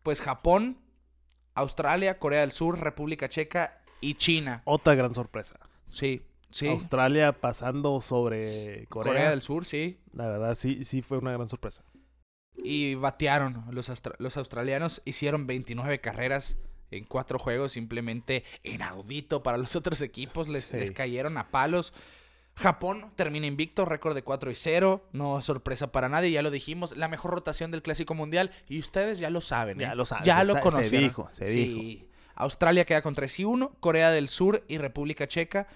pues 0.01 0.21
Japón, 0.21 0.77
Australia, 1.53 2.17
Corea 2.17 2.39
del 2.41 2.53
Sur, 2.53 2.79
República 2.79 3.27
Checa 3.27 3.81
y 3.99 4.15
China. 4.15 4.61
Otra 4.63 4.95
gran 4.95 5.13
sorpresa. 5.13 5.59
Sí, 5.91 6.21
sí. 6.51 6.67
Australia 6.67 7.33
pasando 7.33 7.99
sobre 8.01 8.85
Corea. 8.87 9.13
Corea. 9.13 9.29
del 9.31 9.41
Sur, 9.41 9.65
sí. 9.65 9.99
La 10.13 10.27
verdad, 10.27 10.55
sí, 10.55 10.83
sí 10.83 11.01
fue 11.01 11.17
una 11.17 11.31
gran 11.31 11.47
sorpresa. 11.47 11.83
Y 12.55 12.95
batearon. 12.95 13.65
Los, 13.71 13.89
austra- 13.89 14.15
los 14.19 14.37
australianos 14.37 15.01
hicieron 15.05 15.47
29 15.47 15.99
carreras 16.01 16.57
en 16.91 17.05
cuatro 17.05 17.39
juegos, 17.39 17.71
simplemente 17.71 18.43
inaudito 18.63 19.41
para 19.43 19.57
los 19.57 19.75
otros 19.75 20.01
equipos. 20.01 20.47
Les, 20.49 20.63
Sí. 20.65 20.77
les 20.77 20.91
cayeron 20.91 21.37
a 21.37 21.49
palos. 21.49 21.93
Japón 22.55 23.11
termina 23.15 23.47
invicto, 23.47 23.85
récord 23.85 24.13
de 24.13 24.23
4 24.23 24.51
y 24.51 24.55
0. 24.55 25.07
No 25.13 25.39
es 25.39 25.45
sorpresa 25.45 25.91
para 25.93 26.09
nadie, 26.09 26.31
ya 26.31 26.41
lo 26.41 26.51
dijimos. 26.51 26.97
La 26.97 27.07
mejor 27.07 27.31
rotación 27.31 27.71
del 27.71 27.81
Clásico 27.81 28.13
Mundial. 28.13 28.51
Y 28.67 28.77
ustedes 28.79 29.19
ya 29.19 29.29
lo 29.29 29.39
saben. 29.39 29.79
¿eh? 29.79 29.85
Ya 29.85 29.95
lo 29.95 30.03
saben, 30.05 30.25
Ya 30.25 30.41
se 30.41 30.45
lo 30.47 30.69
sa- 30.69 30.83
se 30.83 30.97
dijo, 30.97 31.29
se 31.31 31.45
Sí. 31.47 32.07
Australia 32.35 32.85
queda 32.85 33.01
con 33.01 33.15
3 33.15 33.39
y 33.39 33.45
1. 33.45 33.73
Corea 33.79 34.11
del 34.11 34.27
Sur 34.27 34.63
y 34.67 34.77
República 34.77 35.27
Checa 35.27 35.67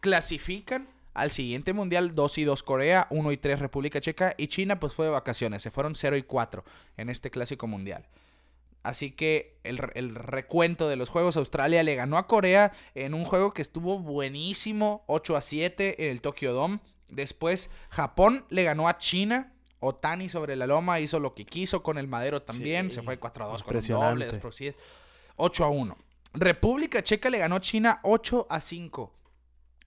clasifican 0.00 0.88
al 1.14 1.30
siguiente 1.30 1.72
mundial 1.72 2.14
2 2.14 2.38
y 2.38 2.44
2 2.44 2.62
Corea, 2.62 3.06
1 3.10 3.32
y 3.32 3.36
3 3.36 3.58
República 3.58 4.00
Checa 4.00 4.34
y 4.36 4.48
China 4.48 4.78
pues 4.78 4.94
fue 4.94 5.06
de 5.06 5.12
vacaciones, 5.12 5.62
se 5.62 5.70
fueron 5.70 5.94
0 5.94 6.16
y 6.16 6.22
4 6.22 6.64
en 6.96 7.10
este 7.10 7.30
clásico 7.30 7.66
mundial. 7.66 8.06
Así 8.84 9.10
que 9.10 9.58
el, 9.64 9.80
el 9.94 10.14
recuento 10.14 10.88
de 10.88 10.96
los 10.96 11.10
juegos, 11.10 11.36
Australia 11.36 11.82
le 11.82 11.94
ganó 11.96 12.16
a 12.16 12.26
Corea 12.26 12.72
en 12.94 13.12
un 13.12 13.24
juego 13.24 13.52
que 13.52 13.62
estuvo 13.62 13.98
buenísimo, 13.98 15.04
8 15.08 15.36
a 15.36 15.40
7 15.40 16.04
en 16.04 16.10
el 16.10 16.20
Tokyo 16.20 16.52
Dome. 16.52 16.78
Después 17.10 17.70
Japón 17.90 18.44
le 18.48 18.62
ganó 18.62 18.88
a 18.88 18.98
China. 18.98 19.52
Otani 19.80 20.28
sobre 20.28 20.56
la 20.56 20.66
loma 20.66 20.98
hizo 21.00 21.20
lo 21.20 21.34
que 21.34 21.44
quiso 21.44 21.82
con 21.82 21.98
el 21.98 22.08
madero 22.08 22.42
también. 22.42 22.90
Sí, 22.90 22.96
se 22.96 23.02
fue 23.02 23.18
4 23.18 23.44
a 23.44 23.48
2 23.48 23.62
con 23.62 23.70
impresionante. 23.70 24.10
doble. 24.10 24.26
después 24.26 24.56
sí, 24.56 24.72
8 25.36 25.64
a 25.64 25.68
1. 25.68 25.96
República 26.34 27.02
Checa 27.02 27.30
le 27.30 27.38
ganó 27.38 27.56
a 27.56 27.60
China 27.60 28.00
8 28.02 28.46
a 28.48 28.60
5. 28.60 29.17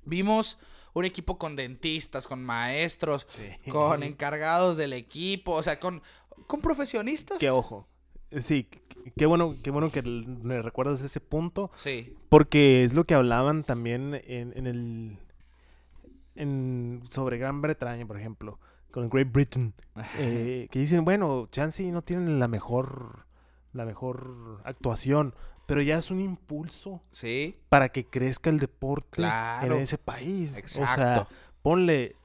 Vimos 0.05 0.57
un 0.93 1.05
equipo 1.05 1.37
con 1.37 1.55
dentistas, 1.55 2.27
con 2.27 2.43
maestros, 2.43 3.27
con 3.71 4.03
encargados 4.03 4.77
del 4.77 4.93
equipo, 4.93 5.53
o 5.53 5.63
sea, 5.63 5.79
con, 5.79 6.01
con 6.47 6.59
profesionistas. 6.61 7.37
Que 7.37 7.49
ojo. 7.49 7.87
Sí, 8.39 8.67
qu- 8.71 9.13
qué 9.17 9.25
bueno, 9.25 9.55
qué 9.63 9.71
bueno 9.71 9.91
que 9.91 10.01
me 10.01 10.61
recuerdas 10.61 11.01
ese 11.01 11.19
punto. 11.19 11.69
Sí, 11.75 12.15
Porque 12.29 12.83
es 12.83 12.93
lo 12.93 13.03
que 13.05 13.13
hablaban 13.13 13.63
también 13.63 14.19
en, 14.25 14.53
en 14.57 14.67
el. 14.67 15.17
En, 16.35 17.01
sobre 17.05 17.37
Gran 17.37 17.61
Bretaña, 17.61 18.05
por 18.05 18.17
ejemplo. 18.17 18.59
Con 18.91 19.09
Great 19.09 19.31
Britain. 19.31 19.73
eh, 20.17 20.67
que 20.71 20.79
dicen, 20.79 21.05
bueno, 21.05 21.47
chance 21.51 21.81
y 21.83 21.91
no 21.91 22.01
tienen 22.01 22.39
la 22.39 22.47
mejor. 22.47 23.25
La 23.73 23.85
mejor 23.85 24.59
actuación. 24.65 25.33
Pero 25.65 25.81
ya 25.81 25.97
es 25.97 26.11
un 26.11 26.19
impulso 26.19 27.01
sí, 27.11 27.57
para 27.69 27.89
que 27.89 28.05
crezca 28.05 28.49
el 28.49 28.59
deporte 28.59 29.07
Claro. 29.11 29.75
en 29.75 29.81
ese 29.81 29.97
país. 29.97 30.53
O 30.55 30.57
exacto. 30.59 30.95
sea, 30.95 31.27
ponle. 31.61 32.15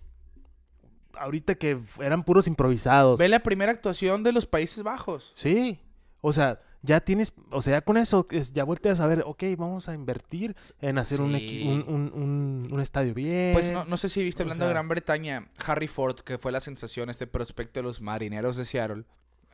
Ahorita 1.14 1.54
que 1.54 1.78
eran 2.00 2.24
puros 2.24 2.46
improvisados. 2.46 3.18
Ve 3.18 3.28
la 3.28 3.40
primera 3.40 3.72
actuación 3.72 4.22
de 4.22 4.32
los 4.32 4.46
Países 4.46 4.82
Bajos. 4.82 5.32
Sí. 5.34 5.80
O 6.20 6.32
sea, 6.34 6.60
ya 6.82 7.00
tienes, 7.00 7.32
o 7.50 7.62
sea, 7.62 7.78
ya 7.78 7.80
con 7.80 7.96
eso 7.96 8.26
es- 8.30 8.52
ya 8.52 8.64
vueltes 8.64 9.00
a 9.00 9.06
ver, 9.06 9.22
ok, 9.24 9.42
vamos 9.56 9.88
a 9.88 9.94
invertir 9.94 10.54
en 10.80 10.98
hacer 10.98 11.18
Sí. 11.18 11.62
un, 11.66 11.84
un, 11.88 12.12
un- 12.14 12.68
un 12.70 12.80
estadio 12.80 13.14
bien. 13.14 13.54
Pues 13.54 13.70
no, 13.72 13.84
no 13.86 13.96
sé 13.96 14.08
si 14.10 14.22
viste 14.22 14.42
o 14.42 14.44
hablando 14.44 14.66
de 14.66 14.70
Gran 14.72 14.88
Bretaña, 14.88 15.48
Harry 15.66 15.88
Ford, 15.88 16.16
que 16.20 16.36
fue 16.36 16.52
la 16.52 16.60
sensación, 16.60 17.08
este 17.08 17.26
prospecto 17.26 17.80
de 17.80 17.84
los 17.84 18.00
marineros 18.02 18.56
de 18.56 18.64
Seattle. 18.66 19.04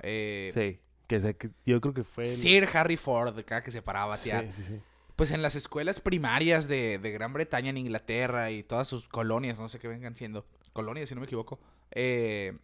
Eh, 0.02 0.50
Sí, 0.52 0.80
que, 1.06 1.20
se- 1.20 1.36
que 1.36 1.50
yo 1.66 1.80
creo 1.80 1.94
que 1.94 2.04
fue... 2.04 2.24
el- 2.24 2.36
Sir 2.36 2.68
Harry 2.74 2.96
Ford, 2.96 3.38
cada 3.44 3.62
que 3.62 3.70
se 3.70 3.82
paraba 3.82 4.04
a 4.04 4.16
batear. 4.16 4.46
Sí, 4.52 4.62
sí, 4.62 4.74
sí. 4.74 4.80
Pues 5.16 5.30
en 5.30 5.42
las 5.42 5.54
escuelas 5.54 6.00
primarias 6.00 6.68
de, 6.68 6.98
de 6.98 7.10
Gran 7.10 7.32
Bretaña, 7.32 7.70
en 7.70 7.76
Inglaterra 7.76 8.50
y 8.50 8.62
todas 8.62 8.88
sus 8.88 9.06
colonias, 9.08 9.58
no 9.60 9.68
sé 9.68 9.78
qué 9.78 9.86
vengan 9.88 10.16
siendo, 10.16 10.46
colonias 10.72 11.08
si 11.08 11.14
no 11.14 11.20
me 11.20 11.26
equivoco, 11.26 11.60
eh, 11.90 12.56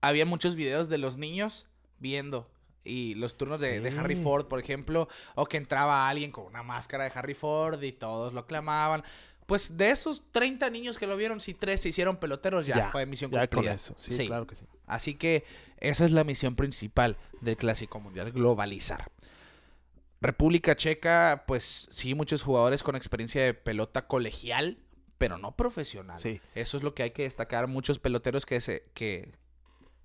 había 0.00 0.26
muchos 0.26 0.54
videos 0.56 0.88
de 0.88 0.98
los 0.98 1.16
niños 1.18 1.66
viendo 1.98 2.50
y 2.84 3.14
los 3.14 3.36
turnos 3.36 3.60
de, 3.60 3.80
de. 3.80 3.90
Harry 4.00 4.16
Ford, 4.16 4.46
por 4.46 4.58
ejemplo, 4.58 5.08
o 5.36 5.46
que 5.46 5.56
entraba 5.56 6.08
alguien 6.08 6.32
con 6.32 6.46
una 6.46 6.62
máscara 6.64 7.04
de 7.04 7.12
Harry 7.14 7.34
Ford 7.34 7.80
y 7.82 7.92
todos 7.92 8.32
lo 8.32 8.40
aclamaban. 8.40 9.04
Pues 9.52 9.76
de 9.76 9.90
esos 9.90 10.22
30 10.32 10.70
niños 10.70 10.96
que 10.96 11.06
lo 11.06 11.14
vieron, 11.14 11.38
si 11.38 11.52
tres 11.52 11.82
se 11.82 11.90
hicieron 11.90 12.16
peloteros, 12.16 12.66
ya, 12.66 12.90
fue 12.90 13.04
misión 13.04 13.30
ya 13.30 13.40
cumplida. 13.40 13.64
con 13.64 13.74
eso, 13.74 13.94
sí, 13.98 14.26
claro 14.26 14.46
que 14.46 14.54
sí. 14.54 14.64
Así 14.86 15.12
que 15.12 15.44
esa 15.76 16.06
es 16.06 16.10
la 16.10 16.24
misión 16.24 16.56
principal 16.56 17.18
del 17.42 17.58
Clásico 17.58 18.00
Mundial, 18.00 18.32
globalizar. 18.32 19.10
República 20.22 20.74
Checa, 20.74 21.44
pues 21.46 21.86
sí, 21.90 22.14
muchos 22.14 22.42
jugadores 22.42 22.82
con 22.82 22.96
experiencia 22.96 23.44
de 23.44 23.52
pelota 23.52 24.06
colegial, 24.06 24.78
pero 25.18 25.36
no 25.36 25.54
profesional. 25.54 26.18
Sí. 26.18 26.40
Eso 26.54 26.78
es 26.78 26.82
lo 26.82 26.94
que 26.94 27.02
hay 27.02 27.10
que 27.10 27.24
destacar. 27.24 27.66
Muchos 27.66 27.98
peloteros 27.98 28.46
que 28.46 28.58
se, 28.62 28.84
que, 28.94 29.34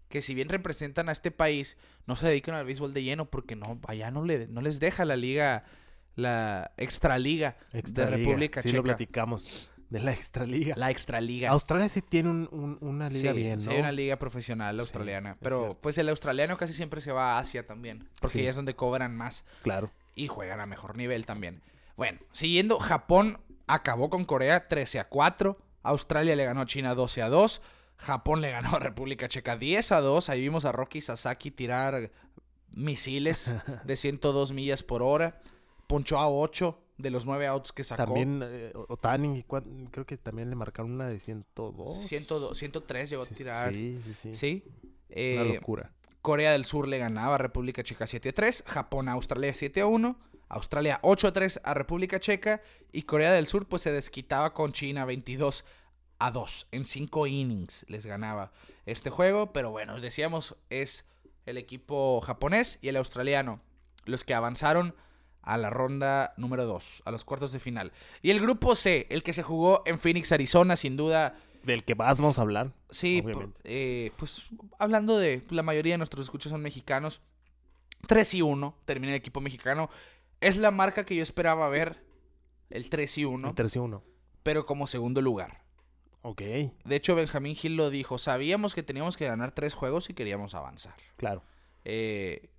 que 0.10 0.22
si 0.22 0.34
bien 0.34 0.50
representan 0.50 1.08
a 1.08 1.14
este 1.14 1.32
país, 1.32 1.78
no 2.06 2.18
se 2.18 2.28
dedican 2.28 2.54
al 2.54 2.66
béisbol 2.66 2.93
de 2.93 3.04
lleno 3.04 3.30
porque 3.30 3.56
no, 3.56 3.80
allá 3.88 4.12
no, 4.12 4.26
le, 4.26 4.48
no 4.48 4.60
les 4.60 4.82
deja 4.82 5.06
la 5.06 5.16
liga, 5.16 5.64
la 6.18 6.72
extraliga 6.78 7.55
Extraliga, 7.72 8.11
de 8.11 8.18
República 8.18 8.61
sí 8.61 8.68
lo 8.70 8.74
Checa. 8.74 8.84
platicamos, 8.84 9.72
de 9.89 9.99
la 10.01 10.11
extraliga. 10.11 10.76
La 10.76 10.91
extraliga. 10.91 11.49
Australia 11.51 11.88
sí 11.88 12.01
tiene 12.01 12.30
un- 12.30 12.49
un- 12.51 12.78
una 12.82 13.07
liga 13.07 13.32
sí, 13.32 13.38
bien, 13.38 13.61
sí 13.61 13.68
¿no? 13.68 13.72
hay 13.74 13.80
una 13.80 13.91
liga 13.93 14.18
profesional 14.18 14.76
Sí, 14.76 14.80
australiana. 14.82 15.32
es 15.32 15.38
pero 15.39 15.78
pues 15.82 15.97
el 15.97 16.09
australiano 16.09 16.57
casi 16.57 16.74
siempre 16.74 16.99
se 16.99 17.11
va 17.13 17.38
a 17.38 17.39
Asia 17.39 17.65
también. 17.65 18.09
Porque 18.20 18.34
Sí. 18.34 18.39
ahí 18.41 18.47
es 18.47 18.55
donde 18.57 18.76
cobran 18.76 19.15
más 19.15 19.45
Claro. 19.63 19.89
y 20.15 20.28
juegan 20.28 20.59
a 20.59 20.65
mejor 20.65 20.97
nivel 20.97 21.26
también. 21.26 21.61
Bueno, 21.95 22.20
siguiendo, 22.34 22.80
Japón 22.80 23.39
acabó 23.68 24.09
con 24.09 24.26
Corea 24.26 24.68
13 24.68 24.99
a 24.99 25.07
4. 25.07 25.57
Australia 25.84 26.36
le 26.36 26.43
ganó 26.45 26.61
a 26.61 26.65
China 26.65 26.93
12 26.95 27.22
a 27.22 27.30
2. 27.30 27.61
Japón 27.95 28.41
le 28.41 28.51
ganó 28.51 28.76
a 28.76 28.80
República 28.80 29.28
Checa 29.30 29.55
10 29.55 29.91
a 29.93 30.01
2. 30.01 30.30
Ahí 30.30 30.41
vimos 30.41 30.65
a 30.65 30.72
Rocky 30.74 30.99
Sasaki 31.01 31.49
tirar 31.51 32.11
misiles 32.72 33.53
de 33.86 33.95
102 33.95 34.51
millas 34.51 34.84
por 34.84 35.01
hora. 35.01 35.39
Punchó 35.88 36.20
a 36.20 36.30
8 36.30 36.78
de 36.98 37.10
los 37.12 37.26
9 37.26 37.48
outs 37.48 37.72
que 37.72 37.84
sacó. 37.84 38.04
También 38.06 38.42
eh, 38.44 38.74
Otani, 38.90 39.44
creo 39.92 40.06
que 40.06 40.18
también 40.18 40.50
le 40.50 40.56
marcaron 40.56 40.92
una 40.92 41.08
de 41.08 41.20
102. 41.20 42.06
102, 42.08 42.58
103 42.58 43.10
llegó 43.10 43.26
Sí, 43.26 43.34
a 43.34 43.38
tirar. 43.38 43.74
Sí, 43.74 44.00
sí, 44.02 44.14
sí. 44.14 44.36
Sí. 44.36 44.64
Una 44.84 44.92
Eh, 45.10 45.54
locura. 45.56 45.94
Corea 46.22 46.52
del 46.52 46.66
Sur 46.66 46.88
le 46.88 46.98
ganaba 46.98 47.36
a 47.36 47.38
República 47.38 47.84
Checa 47.84 48.06
7 48.06 48.30
a 48.30 48.34
3, 48.34 48.64
Japón 48.68 49.08
a 49.08 49.14
Australia 49.14 49.54
7 49.54 49.80
a 49.82 49.86
1, 49.88 50.20
Australia 50.50 51.00
8 51.04 51.28
a 51.28 51.32
3 51.34 51.62
a 51.64 51.74
República 51.74 52.20
Checa 52.20 52.62
y 52.92 53.04
Corea 53.04 53.32
del 53.32 53.48
Sur 53.48 53.68
pues 53.68 53.84
se 53.84 53.92
desquitaba 53.94 54.54
con 54.54 54.74
China 54.74 55.06
22 55.06 55.64
a 56.20 56.32
2. 56.32 56.68
En 56.72 56.86
5 56.86 57.28
innings 57.28 57.86
les 57.88 58.06
ganaba 58.06 58.52
este 58.86 59.10
juego, 59.10 59.54
pero 59.54 59.72
bueno, 59.72 60.02
decíamos 60.02 60.56
es 60.70 61.06
el 61.46 61.58
equipo 61.58 62.20
japonés 62.22 62.80
y 62.82 62.90
el 62.90 62.98
australiano 62.98 63.62
los 64.06 64.24
que 64.26 64.34
avanzaron 64.34 64.96
a 65.54 65.58
la 65.58 65.70
ronda 65.70 66.34
número 66.38 66.66
2, 66.66 67.04
a 67.06 67.12
los 67.12 67.24
cuartos 67.26 67.52
de 67.52 67.60
final. 67.60 67.91
Y 68.22 68.32
el 68.32 68.39
grupo 68.39 68.76
C, 68.76 69.08
el 69.10 69.24
que 69.24 69.34
se 69.34 69.43
jugó 69.43 69.82
en 69.86 69.98
Phoenix, 70.00 70.32
Arizona, 70.32 70.76
sin 70.76 70.98
duda 70.98 71.36
Del 71.64 71.84
que 71.84 71.93
vamos 71.93 72.38
a 72.38 72.41
hablar. 72.41 72.74
Sí, 72.89 73.24
eh, 73.64 74.12
pues 74.18 74.43
hablando 74.80 75.18
de 75.18 75.43
la 75.50 75.64
mayoría 75.64 75.93
de 75.93 75.98
nuestros 75.98 76.26
escuchas 76.26 76.52
son 76.52 76.62
mexicanos. 76.62 77.22
3 78.08 78.34
y 78.36 78.41
1 78.41 78.76
termina 78.86 79.14
el 79.14 79.18
equipo 79.18 79.41
mexicano. 79.41 79.89
Es 80.39 80.58
la 80.58 80.72
marca 80.72 81.04
que 81.06 81.16
yo 81.16 81.24
esperaba 81.24 81.68
ver, 81.70 82.04
el 82.70 82.89
3 82.89 83.18
y 83.18 83.26
1, 83.26 83.48
El 83.50 83.56
tercio 83.56 83.84
uno. 83.84 84.04
pero 84.43 84.66
como 84.66 84.86
segundo 84.88 85.22
lugar. 85.22 85.64
Ok, 86.22 86.41
De 86.41 86.95
hecho, 86.95 87.16
Benjamín 87.16 87.56
Gil 87.56 87.76
lo 87.78 87.89
dijo, 87.89 88.18
sabíamos 88.18 88.76
que 88.76 88.84
teníamos 88.84 89.16
que 89.18 89.26
ganar 89.26 89.52
tres 89.52 89.74
juegos 89.74 90.10
y 90.10 90.14
queríamos 90.14 90.54
avanzar. 90.56 90.93
claro. 91.16 91.43
Eh, 91.86 92.50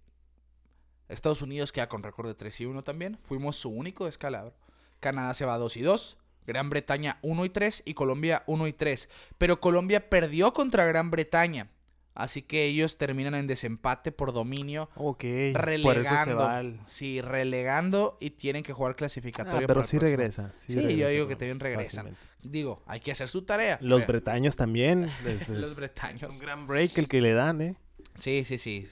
Estados 1.09 1.42
Unidos 1.42 1.72
queda 1.72 1.88
con 1.88 2.02
récord 2.02 2.26
de 2.28 2.34
3 2.34 2.61
y 2.61 2.66
1 2.66 2.82
también. 2.84 3.18
Fuimos 3.22 3.56
su 3.56 3.70
único 3.70 4.04
descalabro. 4.06 4.54
Canadá 5.00 5.32
se 5.34 5.44
va 5.44 5.56
2 5.59 5.76
y 5.76 5.82
2. 5.82 6.18
Gran 6.46 6.70
Bretaña 6.70 7.18
1 7.22 7.44
y 7.44 7.48
3 7.50 7.82
y 7.84 7.94
Colombia 7.94 8.42
1 8.46 8.66
y 8.66 8.72
3. 8.72 9.09
Pero 9.38 9.61
Colombia 9.61 10.09
perdió 10.09 10.52
contra 10.54 10.84
Gran 10.86 11.11
Bretaña. 11.11 11.68
Así 12.14 12.42
que 12.42 12.64
ellos 12.64 12.98
terminan 12.98 13.36
en 13.36 13.46
desempate 13.46 14.11
por 14.11 14.32
dominio, 14.32 14.90
Ok. 14.96 15.22
relegando. 15.22 15.82
Por 15.84 15.98
eso 15.98 16.24
se 16.24 16.34
va 16.34 16.56
al... 16.56 16.80
Sí, 16.88 17.20
relegando 17.20 18.16
y 18.18 18.30
tienen 18.30 18.64
que 18.64 18.72
jugar 18.72 18.92
Ah, 18.92 18.96
clasificatorio. 18.96 19.68
pero 19.68 19.74
para 19.74 19.80
el 19.82 19.86
sí 19.86 19.98
regresa. 20.00 20.52
Sí, 20.59 20.74
yo 20.74 20.80
regresa, 20.82 21.09
digo 21.11 21.28
que 21.28 21.36
también 21.36 21.61
regresan. 21.61 22.16
Digo, 22.42 22.82
hay 22.86 22.98
que 22.98 23.12
hacer 23.12 23.28
su 23.28 23.42
tarea. 23.42 23.78
Los 23.82 24.00
pero- 24.04 24.14
bretaños 24.14 24.56
también. 24.56 25.09
Los 25.48 25.76
bretaños. 25.76 26.22
Es 26.24 26.28
un 26.34 26.38
gran 26.40 26.66
break 26.66 26.98
el 26.98 27.06
que 27.06 27.20
le 27.20 27.34
dan, 27.34 27.61
¿eh? 27.61 27.76
Sí, 28.16 28.44
sí, 28.44 28.59
sí. 28.59 28.88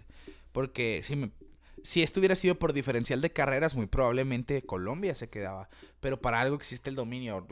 Porque 0.52 1.00
si, 1.02 1.16
me- 1.16 1.30
si 1.86 2.02
esto 2.02 2.20
hubiera 2.20 2.34
sido 2.36 2.58
por 2.58 2.72
diferencial 2.72 3.20
de 3.20 3.30
carreras, 3.32 3.74
muy 3.74 3.86
probablemente 3.86 4.62
Colombia 4.62 5.14
se 5.14 5.28
quedaba. 5.30 5.68
Pero 6.00 6.20
para 6.20 6.40
algo 6.40 6.56
existe 6.56 6.90
el 6.90 6.96
dominio. 6.96 7.46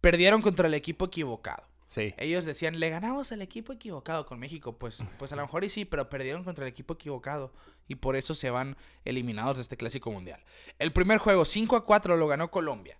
Perdieron 0.00 0.42
contra 0.42 0.66
el 0.68 0.74
equipo 0.74 1.06
equivocado. 1.06 1.64
Sí. 1.88 2.14
Ellos 2.18 2.44
decían, 2.44 2.78
le 2.78 2.88
ganamos 2.88 3.32
al 3.32 3.42
equipo 3.42 3.72
equivocado 3.72 4.24
con 4.26 4.38
México. 4.38 4.76
Pues, 4.78 5.02
pues 5.18 5.32
a 5.32 5.36
lo 5.36 5.42
mejor 5.42 5.64
y 5.64 5.68
sí, 5.70 5.84
pero 5.84 6.08
perdieron 6.08 6.44
contra 6.44 6.64
el 6.64 6.70
equipo 6.70 6.94
equivocado. 6.94 7.52
Y 7.88 7.96
por 7.96 8.16
eso 8.16 8.34
se 8.34 8.50
van 8.50 8.76
eliminados 9.04 9.56
de 9.56 9.62
este 9.62 9.76
clásico 9.76 10.10
mundial. 10.10 10.40
El 10.78 10.92
primer 10.92 11.18
juego, 11.18 11.44
5 11.44 11.76
a 11.76 11.84
4, 11.84 12.16
lo 12.16 12.26
ganó 12.28 12.50
Colombia. 12.50 12.96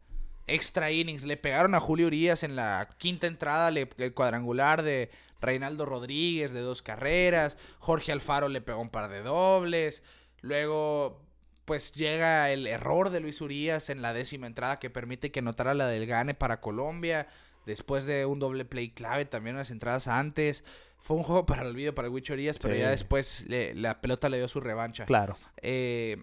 Extra 0.46 0.90
innings, 0.90 1.22
le 1.24 1.36
pegaron 1.36 1.74
a 1.76 1.80
Julio 1.80 2.08
Urias 2.08 2.42
en 2.42 2.56
la 2.56 2.88
quinta 2.98 3.28
entrada, 3.28 3.70
le- 3.70 3.88
el 3.98 4.12
cuadrangular 4.14 4.82
de 4.82 5.10
Reinaldo 5.40 5.86
Rodríguez 5.86 6.52
de 6.52 6.60
dos 6.60 6.82
carreras. 6.82 7.56
Jorge 7.78 8.10
Alfaro 8.10 8.48
le 8.48 8.60
pegó 8.60 8.80
un 8.80 8.90
par 8.90 9.08
de 9.08 9.22
dobles. 9.22 10.02
Luego, 10.42 11.20
pues 11.64 11.92
llega 11.92 12.50
el 12.50 12.66
error 12.66 13.10
de 13.10 13.20
Luis 13.20 13.40
Urias 13.40 13.90
en 13.90 14.02
la 14.02 14.12
décima 14.12 14.46
entrada 14.46 14.78
que 14.78 14.90
permite 14.90 15.30
que 15.30 15.40
anotara 15.40 15.74
la 15.74 15.86
del 15.86 16.06
Gane 16.06 16.34
para 16.34 16.60
Colombia. 16.60 17.28
Después 17.66 18.06
de 18.06 18.24
un 18.26 18.38
doble 18.38 18.64
play 18.64 18.90
clave, 18.90 19.24
también 19.26 19.56
unas 19.56 19.70
entradas 19.70 20.08
antes. 20.08 20.64
Fue 20.98 21.16
un 21.16 21.22
juego 21.22 21.46
para 21.46 21.62
el 21.62 21.68
olvido 21.68 21.94
para 21.94 22.08
el 22.08 22.14
Wicho 22.14 22.32
Urias, 22.32 22.58
pero 22.58 22.74
Sí. 22.74 22.80
ya 22.80 22.90
después 22.90 23.44
le- 23.48 23.74
la 23.74 24.00
pelota 24.00 24.28
le 24.28 24.38
dio 24.38 24.48
su 24.48 24.60
revancha. 24.60 25.04
Claro. 25.06 25.36
Eh, 25.62 26.22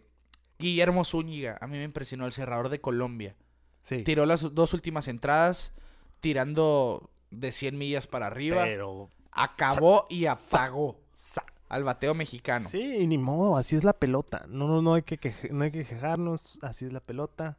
Guillermo 0.59 1.05
Zúñiga, 1.05 1.57
a 1.61 1.68
mí 1.68 1.78
me 1.78 1.84
impresionó 1.84 2.26
el 2.26 2.34
cerrador 2.34 2.70
de 2.70 2.82
Colombia. 2.82 3.36
Sí. 3.84 4.03
Tiró 4.03 4.26
las 4.26 4.53
dos 4.55 4.74
últimas 4.74 5.07
entradas, 5.07 5.72
tirando 6.20 7.09
de 7.32 7.51
100 7.51 7.78
millas 7.78 8.07
para 8.07 8.28
arriba. 8.28 8.63
Pero... 8.63 9.09
Acabó 9.32 10.07
y 10.09 10.26
apagó 10.26 10.99
sa- 11.13 11.45
al 11.70 11.84
bateo 11.84 12.13
mexicano. 12.13 12.68
Sí, 12.68 12.97
y 12.97 13.07
ni 13.07 13.18
modo, 13.18 13.57
así 13.57 13.76
es 13.76 13.84
la 13.84 13.93
pelota. 13.93 14.45
No, 14.47 14.68
no, 14.68 14.82
no 14.82 14.93
hay 14.93 15.01
que, 15.03 15.20
queje- 15.20 15.49
no 15.51 15.63
hay 15.63 15.72
que 15.72 15.86
quejarnos, 15.86 16.59
así 16.61 16.86
es 16.86 16.93
la 16.93 16.99
pelota. 17.01 17.57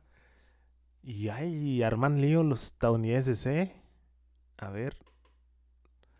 Y 1.02 1.28
ay, 1.28 1.82
arman 1.82 2.20
lío 2.20 2.42
los 2.42 2.64
estadounidenses, 2.64 3.44
¿eh? 3.46 3.74
A 4.58 4.70
ver. 4.70 4.96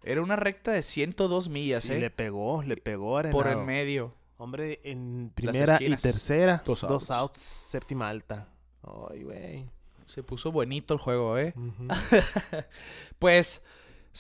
Era 0.05 0.23
una 0.23 0.37
recta 0.37 0.71
de 0.73 0.83
102 0.83 1.49
millas, 1.49 1.83
sí, 1.83 1.93
¿eh? 1.93 2.01
le 2.01 2.11
pegó, 2.11 2.63
le 2.63 2.77
pegó 2.77 3.19
a 3.19 3.25
Por 3.31 3.49
en 3.49 3.65
medio. 3.67 4.15
Hombre, 4.37 4.81
en 4.85 5.33
primera 5.35 5.79
y 5.83 5.95
tercera, 5.97 6.63
Dos 6.65 6.83
dos, 6.83 7.11
outs. 7.11 7.11
outs. 7.11 7.41
séptima 7.41 8.09
alta. 8.09 8.49
Ay, 9.11 9.25
güey. 9.25 9.69
Se 10.07 10.23
puso 10.23 10.53
bonito 10.53 10.95
el 10.95 11.01
juego, 11.01 11.37
¿eh? 11.37 11.53
Pues 13.19 13.61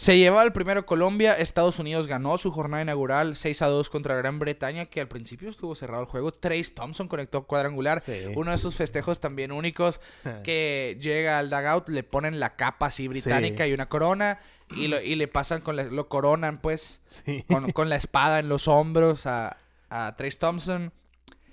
se 0.01 0.17
llevaba 0.17 0.45
el 0.45 0.53
primero 0.53 0.87
Colombia, 0.87 1.35
Estados 1.35 1.81
Unidos 1.81 2.07
ganó 2.07 2.39
su 2.39 2.53
jornada 2.53 2.85
inaugural 2.85 3.35
6 3.35 3.63
a 3.63 3.67
2 3.67 3.91
contra 3.91 4.15
Gran 4.15 4.39
Bretaña, 4.39 4.87
que 4.87 5.01
al 5.01 5.09
principio 5.09 5.51
estuvo 5.51 5.75
cerrado 5.75 6.05
el 6.05 6.09
juego. 6.09 6.31
Trace 6.31 6.71
Thompson 6.73 7.09
conectó 7.09 7.49
cuadrangular. 7.49 8.01
Sí. 8.01 8.13
Uno 8.37 8.53
de 8.53 8.57
esos 8.59 8.77
festejos 8.77 9.19
también 9.19 9.51
únicos 9.51 10.01
que 10.45 10.97
llega 11.01 11.41
al 11.41 11.51
dugout, 11.51 11.89
le 11.89 12.05
ponen 12.05 12.39
la 12.39 12.55
capa 12.55 12.87
así 12.87 13.09
británica 13.09 13.65
Sí. 13.65 13.71
y 13.71 13.75
una 13.75 13.89
corona 13.89 14.39
y, 14.71 14.87
lo, 14.87 15.01
y 15.01 15.17
le 15.17 15.27
pasan 15.27 15.63
con 15.63 15.75
la, 15.75 15.83
lo 15.83 16.09
coronan 16.09 16.61
pues 16.61 17.01
Sí. 17.09 17.43
con, 17.49 17.73
con 17.73 17.89
la 17.89 17.97
espada 17.97 18.39
en 18.39 18.49
los 18.49 18.69
hombros 18.69 19.27
a, 19.27 19.57
a 19.91 20.15
Trace 20.17 20.39
Thompson. 20.39 20.93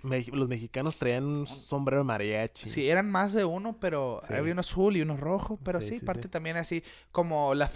Me- 0.06 0.24
los 0.24 0.48
mexicanos 0.48 0.98
traían 0.98 1.26
un 1.26 1.48
sombrero 1.48 2.02
de 2.02 2.06
mariachi. 2.06 2.70
Sí, 2.70 2.90
eran 2.90 3.10
más 3.10 3.34
de 3.34 3.44
uno, 3.46 3.78
pero 3.80 4.20
Sí. 4.28 4.34
había 4.34 4.52
uno 4.54 4.62
azul 4.62 4.96
y 4.98 5.02
uno 5.02 5.18
rojo, 5.18 5.60
pero 5.64 5.82
sí, 5.82 6.00
parte 6.00 6.28
también 6.30 6.58
así 6.58 6.84
como 7.12 7.54
la 7.56 7.70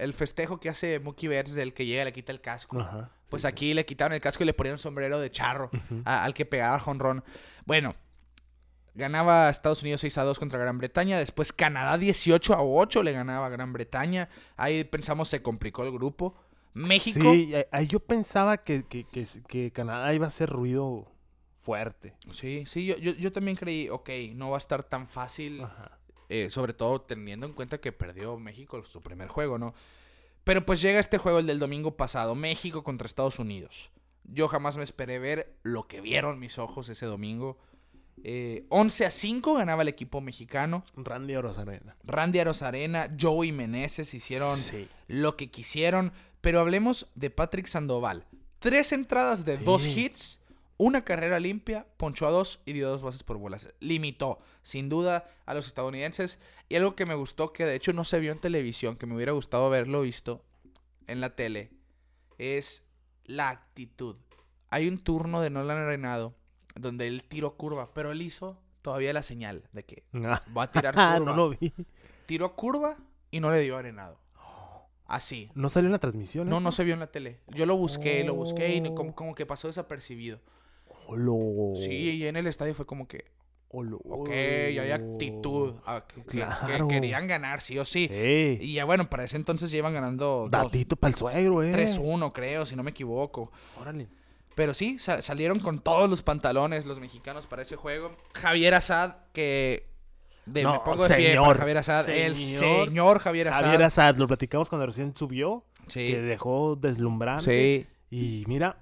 el 0.00 0.12
festejo 0.12 0.58
que 0.60 0.68
hace 0.68 0.98
Mookie 1.00 1.28
Betts 1.28 1.52
del 1.54 1.72
que 1.74 1.86
llega 1.86 2.02
y 2.02 2.04
le 2.06 2.12
quita 2.12 2.32
el 2.32 2.40
casco. 2.40 2.80
Ajá. 2.80 3.10
Pues 3.30 3.44
aquí 3.44 3.72
le 3.74 3.86
quitaron 3.86 4.12
el 4.12 4.20
casco 4.20 4.42
y 4.42 4.46
le 4.46 4.54
ponían 4.54 4.74
un 4.74 4.78
sombrero 4.78 5.18
de 5.18 5.30
charro 5.30 5.70
a- 6.04 6.24
al 6.24 6.34
que 6.34 6.44
pegaba 6.44 6.78
jonrón. 6.78 7.24
Bueno, 7.64 7.94
ganaba 8.94 9.48
Estados 9.48 9.82
Unidos 9.82 10.00
6 10.02 10.18
a 10.18 10.24
2 10.24 10.38
contra 10.38 10.58
Gran 10.58 10.78
Bretaña. 10.78 11.18
Después 11.18 11.52
Canadá 11.52 11.96
18 11.98 12.54
a 12.54 12.62
8 12.62 13.02
le 13.02 13.12
ganaba 13.12 13.46
a 13.46 13.50
Gran 13.50 13.72
Bretaña. 13.72 14.28
Ahí 14.56 14.84
pensamos 14.84 15.28
se 15.28 15.42
complicó 15.42 15.84
el 15.84 15.92
grupo. 15.92 16.34
México. 16.74 17.30
Sí, 17.32 17.54
ahí- 17.54 17.64
ahí 17.70 17.86
yo 17.86 18.00
pensaba 18.00 18.56
que, 18.58 18.84
que, 18.84 19.04
que, 19.04 19.26
que 19.46 19.70
Canadá 19.72 20.12
iba 20.14 20.24
a 20.26 20.28
hacer 20.28 20.48
ruido 20.48 21.06
fuerte. 21.62 22.14
Sí, 22.30 22.64
sí, 22.66 22.84
yo, 22.86 22.96
yo, 22.96 23.12
yo 23.12 23.32
también 23.32 23.56
creí, 23.56 23.88
ok, 23.88 24.10
no 24.34 24.50
va 24.50 24.56
a 24.56 24.58
estar 24.58 24.82
tan 24.84 25.08
fácil. 25.08 25.64
Eh, 26.28 26.48
sobre 26.50 26.72
todo 26.72 27.00
teniendo 27.02 27.46
en 27.46 27.52
cuenta 27.52 27.78
que 27.78 27.92
perdió 27.92 28.38
México 28.38 28.82
su 28.84 29.02
primer 29.02 29.28
juego, 29.28 29.58
¿no? 29.58 29.74
Pero 30.44 30.64
pues 30.66 30.80
llega 30.80 30.98
este 30.98 31.18
juego, 31.18 31.38
el 31.38 31.46
del 31.46 31.58
domingo 31.58 31.96
pasado, 31.96 32.34
México 32.34 32.82
contra 32.82 33.06
Estados 33.06 33.38
Unidos. 33.38 33.90
Yo 34.24 34.48
jamás 34.48 34.76
me 34.76 34.82
esperé 34.82 35.18
ver 35.18 35.56
lo 35.62 35.86
que 35.88 36.00
vieron 36.00 36.38
mis 36.38 36.58
ojos 36.58 36.88
ese 36.88 37.06
domingo. 37.06 37.58
Eh, 38.24 38.66
11 38.70 39.06
a 39.06 39.10
5 39.10 39.54
ganaba 39.54 39.82
el 39.82 39.88
equipo 39.88 40.20
mexicano. 40.20 40.84
Randy 40.96 41.36
Rosarena. 41.36 41.96
Randy 42.04 42.38
Arozarena, 42.38 43.14
Joey 43.20 43.52
Meneses 43.52 44.14
hicieron 44.14 44.56
Sí. 44.56 44.88
lo 45.08 45.36
que 45.36 45.50
quisieron. 45.50 46.12
Pero 46.40 46.60
hablemos 46.60 47.08
de 47.14 47.30
Patrick 47.30 47.66
Sandoval. 47.66 48.26
Tres 48.58 48.92
entradas 48.92 49.44
de 49.44 49.56
Sí. 49.58 49.64
dos 49.64 49.84
hits, 49.86 50.40
una 50.84 51.04
carrera 51.04 51.38
limpia, 51.40 51.86
ponchó 51.96 52.26
a 52.26 52.30
dos 52.30 52.60
y 52.64 52.72
dio 52.72 52.88
dos 52.88 53.02
bases 53.02 53.22
por 53.22 53.38
bolas. 53.38 53.72
Limitó, 53.80 54.38
sin 54.62 54.88
duda, 54.88 55.28
a 55.46 55.54
los 55.54 55.66
estadounidenses. 55.66 56.38
Y 56.68 56.76
algo 56.76 56.96
que 56.96 57.06
me 57.06 57.14
gustó, 57.14 57.52
que 57.52 57.64
de 57.66 57.74
hecho 57.74 57.92
no 57.92 58.04
se 58.04 58.18
vio 58.20 58.32
en 58.32 58.40
televisión, 58.40 58.96
que 58.96 59.06
me 59.06 59.14
hubiera 59.14 59.32
gustado 59.32 59.66
haberlo 59.66 60.00
visto 60.02 60.44
en 61.06 61.20
la 61.20 61.34
tele, 61.36 61.70
es 62.38 62.86
la 63.24 63.50
actitud. 63.50 64.16
Hay 64.70 64.88
un 64.88 64.98
turno 64.98 65.40
de 65.40 65.50
Nolan 65.50 65.78
Arenado 65.78 66.34
donde 66.74 67.06
él 67.06 67.22
tiró 67.24 67.56
curva, 67.56 67.92
pero 67.92 68.10
él 68.12 68.22
hizo 68.22 68.58
todavía 68.80 69.12
la 69.12 69.22
señal 69.22 69.68
de 69.72 69.84
que 69.84 70.04
Ah, 70.14 70.42
va 70.56 70.64
a 70.64 70.70
tirar 70.72 70.94
curva. 70.94 71.18
no 71.20 71.34
lo 71.36 71.50
vi. 71.50 71.72
Tiró 72.26 72.56
curva 72.56 72.96
y 73.30 73.40
no 73.40 73.50
le 73.52 73.60
dio 73.60 73.76
arenado. 73.76 74.18
Así. 75.06 75.50
¿No 75.54 75.68
salió 75.68 75.88
en 75.88 75.92
la 75.92 75.98
transmisión? 75.98 76.48
No, 76.48 76.56
eso? 76.56 76.64
no 76.64 76.72
se 76.72 76.84
vio 76.84 76.94
en 76.94 77.00
la 77.00 77.08
tele. 77.08 77.40
Yo 77.48 77.66
lo 77.66 77.76
busqué, 77.76 78.24
lo 78.24 78.34
busqué 78.34 78.74
y 78.74 78.80
no- 78.80 78.90
Oh. 78.90 78.94
como, 78.94 79.14
como 79.14 79.34
que 79.34 79.44
pasó 79.44 79.68
desapercibido. 79.68 80.40
Olo. 81.12 81.74
Sí, 81.76 81.90
y 82.16 82.26
en 82.26 82.36
el 82.36 82.46
estadio 82.46 82.74
fue 82.74 82.86
como 82.86 83.06
que, 83.08 83.24
Olo. 83.70 83.98
ok, 84.04 84.28
hay 84.30 84.90
actitud. 84.90 85.74
que, 86.08 86.14
que- 86.22 86.22
que 86.24 86.28
Claro. 86.38 86.88
querían 86.88 87.26
ganar, 87.26 87.60
sí 87.60 87.78
o 87.78 87.84
sí. 87.84 88.08
Sí. 88.12 88.58
Y 88.60 88.74
ya 88.74 88.84
bueno, 88.84 89.08
para 89.08 89.24
ese 89.24 89.36
entonces 89.36 89.70
ya 89.70 89.78
iban 89.78 89.94
ganando 89.94 90.48
Datito 90.50 90.96
para 90.96 91.10
el 91.10 91.16
suegro, 91.16 91.62
eh. 91.62 91.72
3-1, 91.72 92.32
creo, 92.32 92.66
si 92.66 92.76
no 92.76 92.82
me 92.82 92.90
equivoco. 92.90 93.50
Órale. 93.80 94.08
Pero 94.54 94.74
sí, 94.74 94.98
sa- 94.98 95.22
salieron 95.22 95.60
con 95.60 95.78
todos 95.80 96.10
los 96.10 96.20
pantalones 96.20 96.84
los 96.84 97.00
mexicanos 97.00 97.46
para 97.46 97.62
ese 97.62 97.76
juego. 97.76 98.12
Javier 98.34 98.74
Azad, 98.74 99.16
que... 99.32 99.90
De, 100.44 100.64
me 100.64 100.72
No, 100.72 100.82
pongo 100.84 101.04
de 101.06 101.14
pie 101.14 101.36
para 101.36 101.40
señor, 101.44 101.56
Javier 101.58 101.78
Azad. 101.78 102.08
El 102.10 102.34
señor 102.34 102.86
señor 102.88 103.18
Javier 103.20 103.48
Azad. 103.48 103.62
Javier 103.62 103.82
Azad, 103.84 104.16
lo 104.16 104.26
platicamos 104.26 104.68
cuando 104.68 104.86
recién 104.86 105.14
subió. 105.14 105.64
Sí. 105.86 106.08
Que 106.10 106.20
dejó 106.20 106.74
deslumbrante. 106.76 107.86
Sí. 108.10 108.16
Y 108.16 108.44
mira, 108.48 108.76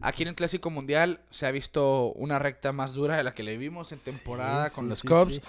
Aquí 0.00 0.22
en 0.22 0.28
el 0.30 0.34
Clásico 0.34 0.70
Mundial 0.70 1.20
se 1.30 1.46
ha 1.46 1.50
visto 1.50 2.12
una 2.14 2.38
recta 2.38 2.72
más 2.72 2.92
dura 2.92 3.16
de 3.16 3.22
la 3.24 3.34
que 3.34 3.42
le 3.42 3.56
vimos 3.56 3.92
en 3.92 3.98
Sí, 3.98 4.10
temporada 4.12 4.70
con 4.70 4.84
sí, 4.84 4.88
los 4.90 5.02
Cubs. 5.02 5.34
sí. 5.36 5.42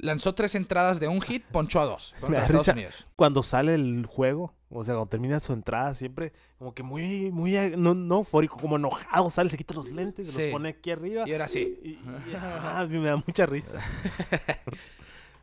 Lanzó 0.00 0.34
tres 0.36 0.54
entradas 0.54 1.00
de 1.00 1.08
un 1.08 1.20
hit, 1.20 1.44
ponchó 1.46 1.80
a 1.80 1.84
dos 1.86 2.14
contra 2.20 2.42
Estados 2.42 2.60
risa 2.66 2.72
Unidos. 2.72 3.06
cuando 3.16 3.42
sale 3.42 3.74
el 3.74 4.06
juego, 4.06 4.54
o 4.70 4.84
sea, 4.84 4.94
cuando 4.94 5.08
termina 5.10 5.40
su 5.40 5.52
entrada, 5.52 5.92
siempre 5.96 6.32
como 6.58 6.72
que 6.72 6.84
muy, 6.84 7.32
muy, 7.32 7.52
no, 7.76 7.94
no 7.94 8.18
eufórico, 8.18 8.56
como 8.58 8.76
enojado, 8.76 9.28
sale, 9.30 9.50
se 9.50 9.56
quita 9.56 9.74
los 9.74 9.86
lentes, 9.90 10.28
se 10.30 10.44
los 10.44 10.52
pone 10.52 10.68
aquí 10.68 10.92
arriba. 10.92 11.24
Y 11.26 11.32
ahora 11.32 11.48
sí. 11.48 11.80
Y, 11.82 11.88
y- 11.90 12.00
ah, 12.36 12.86
me 12.88 13.08
da 13.08 13.16
mucha 13.16 13.44
risa. 13.46 13.78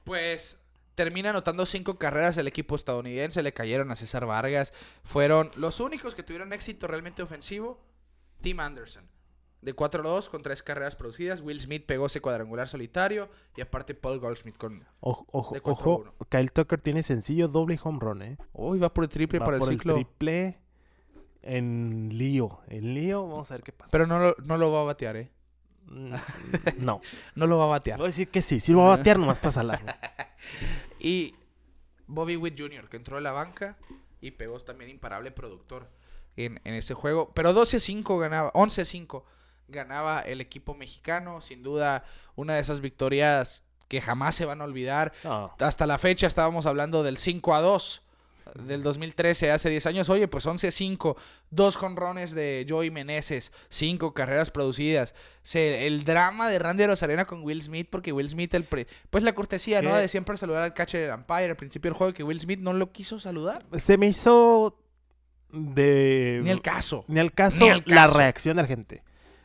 Pues 0.04 0.60
termina 0.96 1.32
anotando 1.32 1.66
cinco 1.66 1.98
carreras 1.98 2.38
el 2.38 2.48
equipo 2.48 2.76
estadounidense, 2.76 3.42
le 3.44 3.54
cayeron 3.54 3.92
a 3.92 3.96
César 3.96 4.26
Vargas. 4.26 4.74
Fueron 5.04 5.52
los 5.56 5.80
únicos 5.80 6.16
que 6.16 6.24
tuvieron 6.24 6.54
éxito 6.54 6.88
realmente 6.88 7.24
ofensivo. 7.24 7.80
Tim 8.46 8.60
Anderson. 8.60 9.10
De 9.62 9.76
4-2 9.76 10.30
con 10.30 10.44
tres 10.44 10.62
carreras 10.62 10.96
producidas. 10.96 11.42
Will 11.42 11.60
Smith 11.60 11.84
pegó 11.88 12.06
ese 12.06 12.22
cuadrangular 12.22 12.68
solitario. 12.70 13.28
Y 13.58 13.62
aparte 13.62 13.96
Paul 13.96 14.20
Goldschmidt 14.20 14.56
con... 14.56 14.86
Ojo, 15.00 15.26
ojo. 15.32 16.16
Kyle 16.30 16.52
Tucker 16.52 16.80
tiene 16.80 17.02
sencillo 17.02 17.48
doble 17.48 17.80
home 17.84 17.98
run, 18.00 18.22
¿eh? 18.22 18.38
Uy, 18.54 18.78
va 18.78 18.94
por 18.94 19.06
el 19.06 19.10
triple 19.10 19.40
Va 19.40 19.46
para 19.46 19.58
el 19.58 19.64
ciclo. 19.64 19.96
triple 19.96 20.60
en 21.42 22.10
lío. 22.14 22.60
En 22.68 22.94
lío, 22.94 23.28
vamos 23.28 23.50
a 23.50 23.56
ver 23.56 23.64
qué 23.64 23.72
pasa. 23.72 23.90
Pero 23.92 24.06
no 24.06 24.20
lo, 24.20 24.36
no 24.44 24.58
lo 24.58 24.72
va 24.72 24.82
a 24.82 24.84
batear, 24.84 25.18
¿eh? 25.18 25.32
Mm, 25.88 26.14
no. 26.78 27.02
No 27.34 27.48
lo 27.48 27.58
va 27.58 27.64
a 27.64 27.68
batear. 27.68 27.98
Voy 27.98 28.06
a 28.06 28.10
decir 28.10 28.30
que 28.30 28.44
sí, 28.44 28.60
sí 28.60 28.74
lo 28.74 28.80
va 28.80 28.94
a 28.94 28.98
batear 28.98 29.18
nomás 29.18 29.40
para 29.40 29.52
salarlo. 29.52 29.92
Y 31.00 31.34
Bobby 32.06 32.36
Witt 32.36 32.60
Jr., 32.60 32.90
que 32.90 32.98
entró 32.98 33.18
a 33.18 33.22
la 33.22 33.32
banca 33.32 33.78
y 34.22 34.32
pegó 34.32 34.60
también 34.60 34.92
imparable 34.92 35.32
productor 35.32 35.90
en, 36.38 36.60
en 36.64 36.74
ese 36.74 36.94
juego. 36.94 37.32
Pero 37.34 37.54
12-5 37.54 38.20
ganaba, 38.20 38.52
11-5 38.54 39.24
ganaba 39.68 40.20
el 40.22 40.42
equipo 40.42 40.74
mexicano. 40.76 41.42
Sin 41.42 41.64
duda, 41.64 42.04
una 42.36 42.56
de 42.56 42.62
esas 42.62 42.82
victorias 42.82 43.64
que 43.88 44.02
jamás 44.02 44.36
se 44.36 44.46
van 44.46 44.62
a 44.62 44.66
olvidar. 44.66 45.14
No. 45.24 45.54
Hasta 45.60 45.86
la 45.88 45.98
fecha 45.98 46.28
estábamos 46.28 46.66
hablando 46.66 47.04
del 47.04 47.18
5 47.18 47.54
a 47.56 47.62
2 47.62 48.02
del 48.68 48.84
2013, 48.84 49.52
hace 49.52 49.70
10 49.72 49.86
años. 49.88 50.10
Oye, 50.10 50.28
pues 50.28 50.46
11-5, 50.46 51.16
dos 51.50 51.76
jonrones 51.78 52.32
de 52.32 52.64
Joey 52.70 52.92
Meneses, 52.92 53.52
cinco 53.70 54.14
carreras 54.14 54.52
producidas. 54.52 55.16
Se- 55.42 55.88
el 55.88 56.04
drama 56.04 56.48
de 56.48 56.60
Randy 56.60 56.86
Rosarena 56.86 57.26
con 57.26 57.44
Will 57.44 57.62
Smith, 57.64 57.88
porque 57.90 58.12
Will 58.12 58.30
Smith, 58.30 58.54
el 58.54 58.64
pre- 58.64 58.86
pues 59.10 59.24
la 59.24 59.34
cortesía, 59.34 59.82
¿no? 59.82 59.96
De 59.96 60.08
siempre 60.08 60.38
saludar 60.38 60.62
al 60.64 60.76
catcher 60.76 61.12
umpire 61.14 61.50
al 61.50 61.56
principio 61.56 61.90
del 61.90 61.98
juego, 61.98 62.14
que 62.14 62.24
Will 62.24 62.40
Smith 62.40 62.60
no 62.60 62.72
lo 62.74 62.92
quiso 62.92 63.20
saludar. 63.20 63.66
Se 63.80 63.98
me 63.98 64.06
hizo 64.08 64.78
de... 65.52 66.42
Ni 66.44 66.50
el 66.50 66.62
caso. 66.62 67.06
Ni 67.08 67.20
al 67.20 67.32
caso, 67.34 67.64
Ni 67.66 67.72
al 67.72 67.84
la 67.86 68.08
reacción 68.08 68.58
de 68.58 68.64
la 68.64 68.68
gente. 68.68 69.04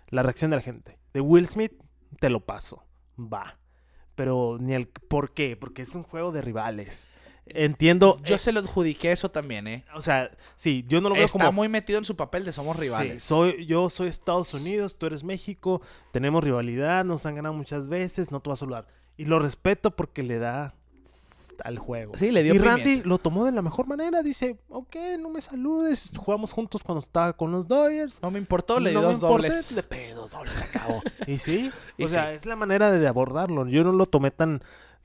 La 0.09 0.23
reacción 0.23 0.51
de 0.51 0.57
la 0.57 0.63
gente. 0.63 0.99
De 1.13 1.21
Will 1.21 1.47
Smith, 1.47 1.73
te 2.19 2.31
lo 2.31 2.41
paso. 2.41 2.85
Va. 3.19 3.59
Pero 4.15 4.59
ni 4.61 4.75
el... 4.75 4.87
¿Por 4.89 5.33
qué? 5.33 5.57
Porque 5.57 5.83
es 5.83 5.95
un 5.95 6.03
juego 6.03 6.33
de 6.33 6.43
rivales. 6.43 7.09
Entiendo... 7.47 8.19
Yo 8.25 8.37
eh, 8.37 8.39
se 8.39 8.53
lo 8.53 8.61
adjudiqué 8.61 9.13
eso 9.13 9.31
también, 9.31 9.67
¿eh? 9.67 9.85
o 9.95 10.03
sea, 10.03 10.31
sí, 10.57 10.85
yo 10.87 11.01
no 11.01 11.09
lo 11.09 11.17
veo 11.17 11.25
Está 11.25 11.47
como... 11.47 11.53
muy 11.53 11.69
metido 11.69 11.99
en 11.99 12.05
su 12.05 12.15
papel 12.17 12.45
de 12.45 12.53
somos 12.53 12.77
Sí, 12.77 12.83
rivales. 12.83 13.25
soy, 13.25 13.67
yo 13.67 13.89
soy 13.91 14.09
Estados 14.09 14.55
Unidos, 14.55 14.99
tú 14.99 15.07
eres 15.07 15.25
México, 15.25 15.83
tenemos 16.13 16.45
rivalidad, 16.45 17.05
nos 17.05 17.27
han 17.27 17.35
ganado 17.35 17.55
muchas 17.55 17.89
veces, 17.89 18.31
no 18.31 18.41
te 18.41 18.51
vas 18.51 18.59
a 18.59 18.61
saludar. 18.61 18.87
Y 19.17 19.25
lo 19.25 19.39
respeto 19.39 19.97
porque 19.97 20.23
le 20.23 20.39
da 20.39 20.75
al 21.65 21.79
juego. 21.79 22.13
Sí, 22.17 22.31
le 22.31 22.43
dio 22.43 22.55
y 22.55 22.59
Randy 22.59 22.83
pimienta. 22.83 23.09
lo 23.09 23.19
tomó 23.19 23.45
de 23.45 23.53
la 23.53 23.63
mejor 23.63 23.87
manera, 23.87 24.23
dice, 24.23 24.59
ok, 24.69 24.97
no 25.19 25.31
me 25.31 25.41
saludes, 25.41 26.11
jugamos 26.17 26.53
juntos 26.53 26.83
cuando 26.83 27.01
estaba 27.01 27.33
con 27.35 27.53
los 27.53 27.67
Dodgers. 27.69 28.21
No 28.23 28.31
me 28.31 28.39
importó, 28.39 28.79
le 28.81 28.91
dio 28.91 29.01
No 29.01 29.09
me 29.09 29.15
dos 29.15 29.23
importa, 29.23 29.49
dobles. 29.49 29.73
Le 29.73 29.83
pegué 29.83 30.15
dos 30.15 30.31
dobles, 30.33 30.53
se 30.55 30.65
acabó. 30.65 31.03
y 31.27 31.39
sí, 31.39 31.71
Y 31.99 32.05
o 32.05 32.09
sea, 32.09 32.33
es 32.33 32.47
la 32.47 32.57
manera 32.57 32.91
de 32.91 33.07
abordarlo. 33.07 33.67
Yo 33.69 33.85
no 33.85 33.93
lo 33.93 34.07
tomé 34.07 34.31
tan, 34.31 34.63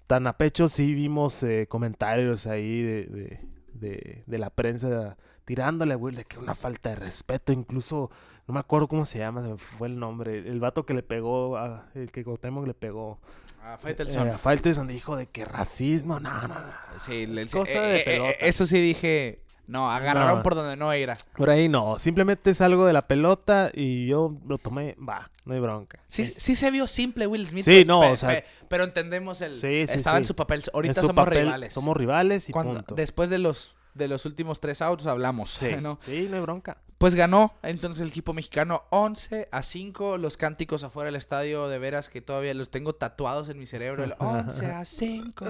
tan 0.08 0.28
a 0.28 0.38
pecho, 0.38 0.68
sí 0.68 0.94
vimos 0.94 1.42
eh, 1.44 1.68
comentarios 1.70 2.48
ahí 2.48 2.82
de, 2.82 3.06
de, 3.06 3.40
de- 3.74 4.24
de 4.26 4.38
la 4.38 4.50
prensa 4.50 5.18
tirándole 5.46 5.94
a 5.94 5.98
Will 5.98 6.16
de 6.16 6.26
que 6.26 6.40
una 6.40 6.56
falta 6.56 6.90
de 6.90 6.96
respeto, 6.96 7.54
incluso, 7.54 8.10
no 8.48 8.54
me 8.54 8.60
acuerdo 8.60 8.88
cómo 8.88 9.06
se 9.06 9.18
llama, 9.20 9.42
se 9.42 9.48
me 9.50 9.58
fue 9.58 9.88
el 9.88 10.00
nombre, 10.00 10.38
el 10.38 10.60
vato 10.60 10.86
que 10.86 10.94
le 10.94 11.04
pegó, 11.04 11.58
a, 11.58 11.86
el 11.96 12.12
que 12.12 12.24
Cuauhtémoc 12.24 12.68
le 12.68 12.74
pegó 12.74 13.20
A 13.64 13.74
eh, 13.74 13.78
Faitelson. 13.82 14.30
a 14.30 14.38
Faitelson, 14.38 14.88
dijo 14.88 15.16
de 15.16 15.26
que 15.28 15.46
racismo, 15.46 16.20
no, 16.20 16.30
no, 16.42 16.48
no. 16.48 16.60
Sí, 17.00 17.26
le- 17.26 17.42
Es 17.44 17.52
cosa 17.52 17.90
eh, 17.90 17.94
de 17.94 18.00
eh, 18.00 18.04
pelota. 18.06 18.32
eso 18.42 18.66
sí 18.66 18.80
dije. 18.82 19.42
No, 19.68 19.90
agarraron 19.92 20.38
No. 20.38 20.44
por 20.44 20.54
donde 20.54 20.76
no 20.76 20.94
era. 20.94 21.18
Por 21.36 21.50
ahí 21.50 21.68
no. 21.68 21.98
Simplemente 21.98 22.52
es 22.52 22.62
algo 22.62 22.86
de 22.86 22.94
la 22.94 23.08
pelota 23.08 23.72
y 23.74 24.06
yo 24.06 24.32
lo 24.48 24.60
tomé. 24.60 24.96
Va, 24.98 25.32
no 25.44 25.56
hay 25.56 25.60
bronca. 25.60 25.98
Sí, 26.06 26.24
sí 26.38 26.56
se 26.56 26.70
vio 26.70 26.86
simple 26.86 27.26
Will 27.26 27.48
Smith. 27.48 27.66
Sí, 27.66 27.72
pues, 27.78 27.88
no, 27.88 28.12
o 28.12 28.16
sea- 28.16 28.30
pe- 28.30 28.46
pero 28.70 28.84
entendemos 28.84 29.42
el... 29.42 29.54
Sí, 29.54 29.88
sí, 29.88 29.98
estaba 29.98 30.20
en 30.20 30.26
su 30.26 30.36
papel. 30.36 30.62
Ahorita 30.72 30.94
su 31.02 31.08
somos 31.08 31.16
papel, 31.26 31.46
rivales. 31.46 31.74
Somos 31.74 31.98
rivales 31.98 32.48
y 32.48 32.52
Cuando- 32.52 32.76
punto. 32.76 32.94
Después 32.94 33.32
de 33.32 33.40
los, 33.40 33.76
de 33.96 34.08
los 34.08 34.26
últimos 34.28 34.60
tres 34.60 34.84
outs 34.84 35.08
hablamos. 35.08 35.50
Sí, 35.50 35.70
¿no? 35.82 35.98
sí, 36.06 36.28
no 36.30 36.36
hay 36.36 36.42
bronca. 36.44 36.78
Pues 36.98 37.14
ganó 37.14 37.54
entonces 37.62 38.02
el 38.02 38.08
equipo 38.08 38.34
mexicano 38.34 38.84
11 38.90 39.50
a 39.52 39.64
5. 39.64 40.18
Los 40.18 40.38
cánticos 40.38 40.84
afuera 40.84 41.08
del 41.08 41.18
estadio, 41.18 41.68
de 41.68 41.78
veras 41.78 42.10
que 42.10 42.22
todavía 42.22 42.54
los 42.54 42.70
tengo 42.70 42.96
tatuados 42.96 43.50
en 43.50 43.60
mi 43.60 43.66
cerebro. 43.66 44.06
El 44.06 44.16
11 44.18 44.66
a 44.68 44.86
5. 44.86 45.46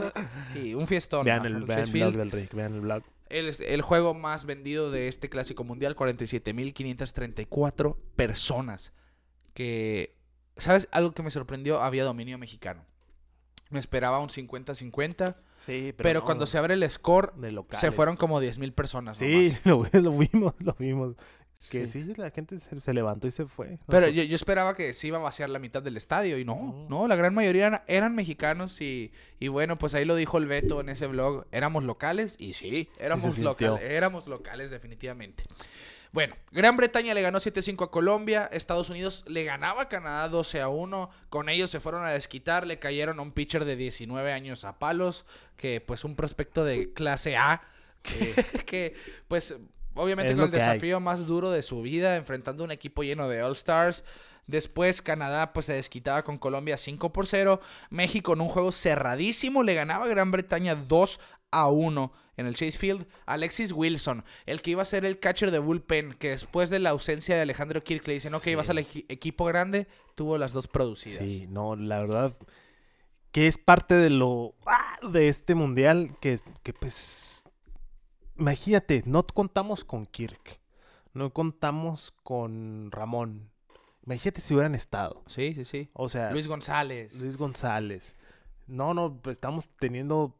Sí, 0.54 0.74
un 0.74 0.88
fiestón. 0.88 1.24
Vean 1.24 1.46
el, 1.46 1.64
vean 1.64 1.82
el 1.82 1.92
blog 1.92 1.92
Field. 1.92 2.18
del 2.18 2.32
Rick, 2.32 2.54
vean 2.54 2.74
el 2.74 2.82
blog. 2.82 3.04
El, 3.30 3.56
el 3.60 3.82
juego 3.82 4.14
más 4.14 4.46
vendido 4.46 4.92
de 4.92 5.08
este 5.08 5.30
clásico 5.30 5.64
mundial, 5.64 5.96
47.534 5.96 7.96
personas. 8.16 8.94
Que, 9.54 10.16
¿sabes? 10.58 10.90
Algo 10.92 11.14
que 11.14 11.24
me 11.24 11.32
sorprendió, 11.32 11.82
había 11.82 12.04
dominio 12.04 12.38
mexicano. 12.38 12.84
Me 13.70 13.80
esperaba 13.80 14.20
un 14.20 14.30
50-50, 14.30 15.36
Sí, 15.58 15.94
pero, 15.98 16.24
cuando 16.26 16.46
se 16.46 16.58
abre 16.58 16.74
el 16.74 16.90
score, 16.90 17.34
se 17.72 17.92
fueron 17.92 18.18
como 18.18 18.42
10.000 18.42 18.74
personas. 18.74 19.18
Sí, 19.18 19.56
nomás. 19.64 19.94
lo, 19.94 20.02
lo 20.02 20.12
vimos, 20.12 20.54
lo 20.60 20.76
vimos. 20.78 21.16
Que 21.72 21.88
Sí. 21.88 22.04
sí, 22.04 22.14
la 22.18 22.30
gente 22.30 22.60
se, 22.60 22.80
se 22.80 22.94
levantó 22.94 23.28
y 23.28 23.32
se 23.32 23.46
fue. 23.48 23.80
Pero 23.88 24.08
yo, 24.10 24.22
yo 24.24 24.36
esperaba 24.36 24.76
que 24.76 24.94
se 24.94 25.08
iba 25.08 25.18
a 25.18 25.22
vaciar 25.22 25.50
la 25.50 25.58
mitad 25.58 25.82
del 25.82 25.98
estadio 25.98 26.38
y 26.38 26.46
no, 26.46 26.86
No. 26.90 27.08
la 27.08 27.16
gran 27.16 27.34
mayoría 27.34 27.68
eran, 27.68 27.82
eran 27.88 28.14
mexicanos 28.14 28.82
y, 28.82 29.14
y 29.40 29.48
bueno, 29.48 29.78
pues 29.78 29.96
ahí 29.96 30.06
lo 30.06 30.16
dijo 30.16 30.38
el 30.38 30.46
Beto 30.48 30.82
en 30.82 30.90
ese 30.90 31.08
blog, 31.08 31.46
éramos 31.52 31.84
locales 31.86 32.36
y 32.38 32.54
sí, 32.54 32.90
éramos, 33.00 33.34
sintió. 33.36 33.72
locales, 33.72 33.90
éramos 33.90 34.28
locales 34.28 34.70
definitivamente. 34.70 35.46
Bueno, 36.16 36.38
Gran 36.54 36.78
Bretaña 36.78 37.14
le 37.14 37.22
ganó 37.22 37.40
7-5 37.42 37.84
a 37.84 37.92
Colombia, 37.92 38.48
Estados 38.54 38.90
Unidos 38.90 39.26
le 39.28 39.44
ganaba 39.44 39.82
a 39.82 39.90
Canadá 39.90 40.30
12 40.30 40.62
a 40.62 40.70
1, 40.70 41.10
con 41.28 41.50
ellos 41.50 41.70
se 41.70 41.82
fueron 41.82 42.06
a 42.06 42.12
desquitar, 42.12 42.66
le 42.66 42.80
cayeron 42.80 43.20
a 43.20 43.22
un 43.22 43.34
pitcher 43.34 43.66
de 43.66 43.76
19 43.76 44.32
años 44.32 44.64
a 44.64 44.80
palos, 44.80 45.26
que 45.58 45.82
pues 45.82 46.06
un 46.06 46.16
prospecto 46.16 46.64
de 46.64 46.94
clase 46.94 47.36
A, 47.36 47.64
que, 48.02 48.34
que, 48.66 48.96
pues 49.28 49.58
obviamente 49.94 50.32
Es 50.32 50.40
con 50.40 50.48
el 50.48 50.54
hay. 50.54 50.60
desafío 50.60 51.02
más 51.02 51.26
duro 51.28 51.52
de 51.52 51.62
su 51.62 51.82
vida, 51.82 52.16
enfrentando 52.16 52.64
un 52.64 52.72
equipo 52.72 53.04
lleno 53.04 53.28
de 53.28 53.44
All 53.44 53.52
Stars. 53.52 54.06
Después 54.48 55.02
Canadá 55.02 55.52
pues 55.52 55.66
se 55.66 55.74
desquitaba 55.74 56.24
con 56.24 56.38
Colombia 56.38 56.78
5 56.78 57.12
por 57.12 57.28
0. 57.28 57.60
México 57.90 58.34
en 58.34 58.42
un 58.42 58.48
juego 58.48 58.72
cerradísimo 58.72 59.64
le 59.64 59.74
ganaba 59.74 60.06
a 60.06 60.08
Gran 60.08 60.32
Bretaña 60.32 60.76
2 60.76 61.20
a 61.62 61.68
1 61.70 62.12
en 62.38 62.46
el 62.48 62.56
Chase 62.56 62.78
Field. 62.78 63.08
Alexis 63.26 63.72
Wilson, 63.72 64.24
el 64.46 64.62
que 64.62 64.72
iba 64.72 64.82
a 64.82 64.86
ser 64.86 65.06
el 65.06 65.20
catcher 65.20 65.52
de 65.52 65.60
bullpen, 65.60 66.14
que 66.14 66.30
después 66.30 66.70
de 66.70 66.80
la 66.80 66.90
ausencia 66.92 67.36
de 67.36 67.42
Alejandro 67.42 67.84
Kirk 67.84 68.08
le 68.08 68.14
dicen, 68.16 68.34
ok, 68.34 68.42
Sí. 68.44 68.56
vas 68.56 68.70
al 68.70 68.78
equi- 68.80 69.06
equipo 69.10 69.46
grande, 69.46 69.88
tuvo 70.16 70.38
las 70.38 70.52
dos 70.54 70.68
producidas. 70.68 71.20
Sí, 71.20 71.46
no, 71.50 71.76
la 71.76 72.00
verdad 72.00 72.36
que 73.32 73.48
es 73.48 73.58
parte 73.58 73.96
de 73.96 74.10
lo 74.10 74.56
ah, 74.66 74.96
de 75.12 75.28
este 75.28 75.56
mundial 75.56 76.16
que, 76.22 76.40
que 76.64 76.72
pues 76.72 77.44
imagínate, 78.38 79.04
no 79.06 79.26
contamos 79.26 79.84
con 79.84 80.06
Kirk, 80.06 80.60
no 81.14 81.32
contamos 81.34 82.12
con 82.24 82.92
Ramón. 82.92 83.50
Imagínate 84.06 84.40
si 84.42 84.54
hubieran 84.54 84.76
estado. 84.76 85.24
Sí, 85.26 85.54
sí, 85.56 85.66
sí. 85.66 85.90
O 85.94 86.10
sea, 86.10 86.32
Luis 86.32 86.48
González. 86.48 87.14
Luis 87.16 87.38
González. 87.38 88.16
No, 88.68 88.94
no, 88.94 89.20
estamos 89.30 89.70
teniendo 89.80 90.40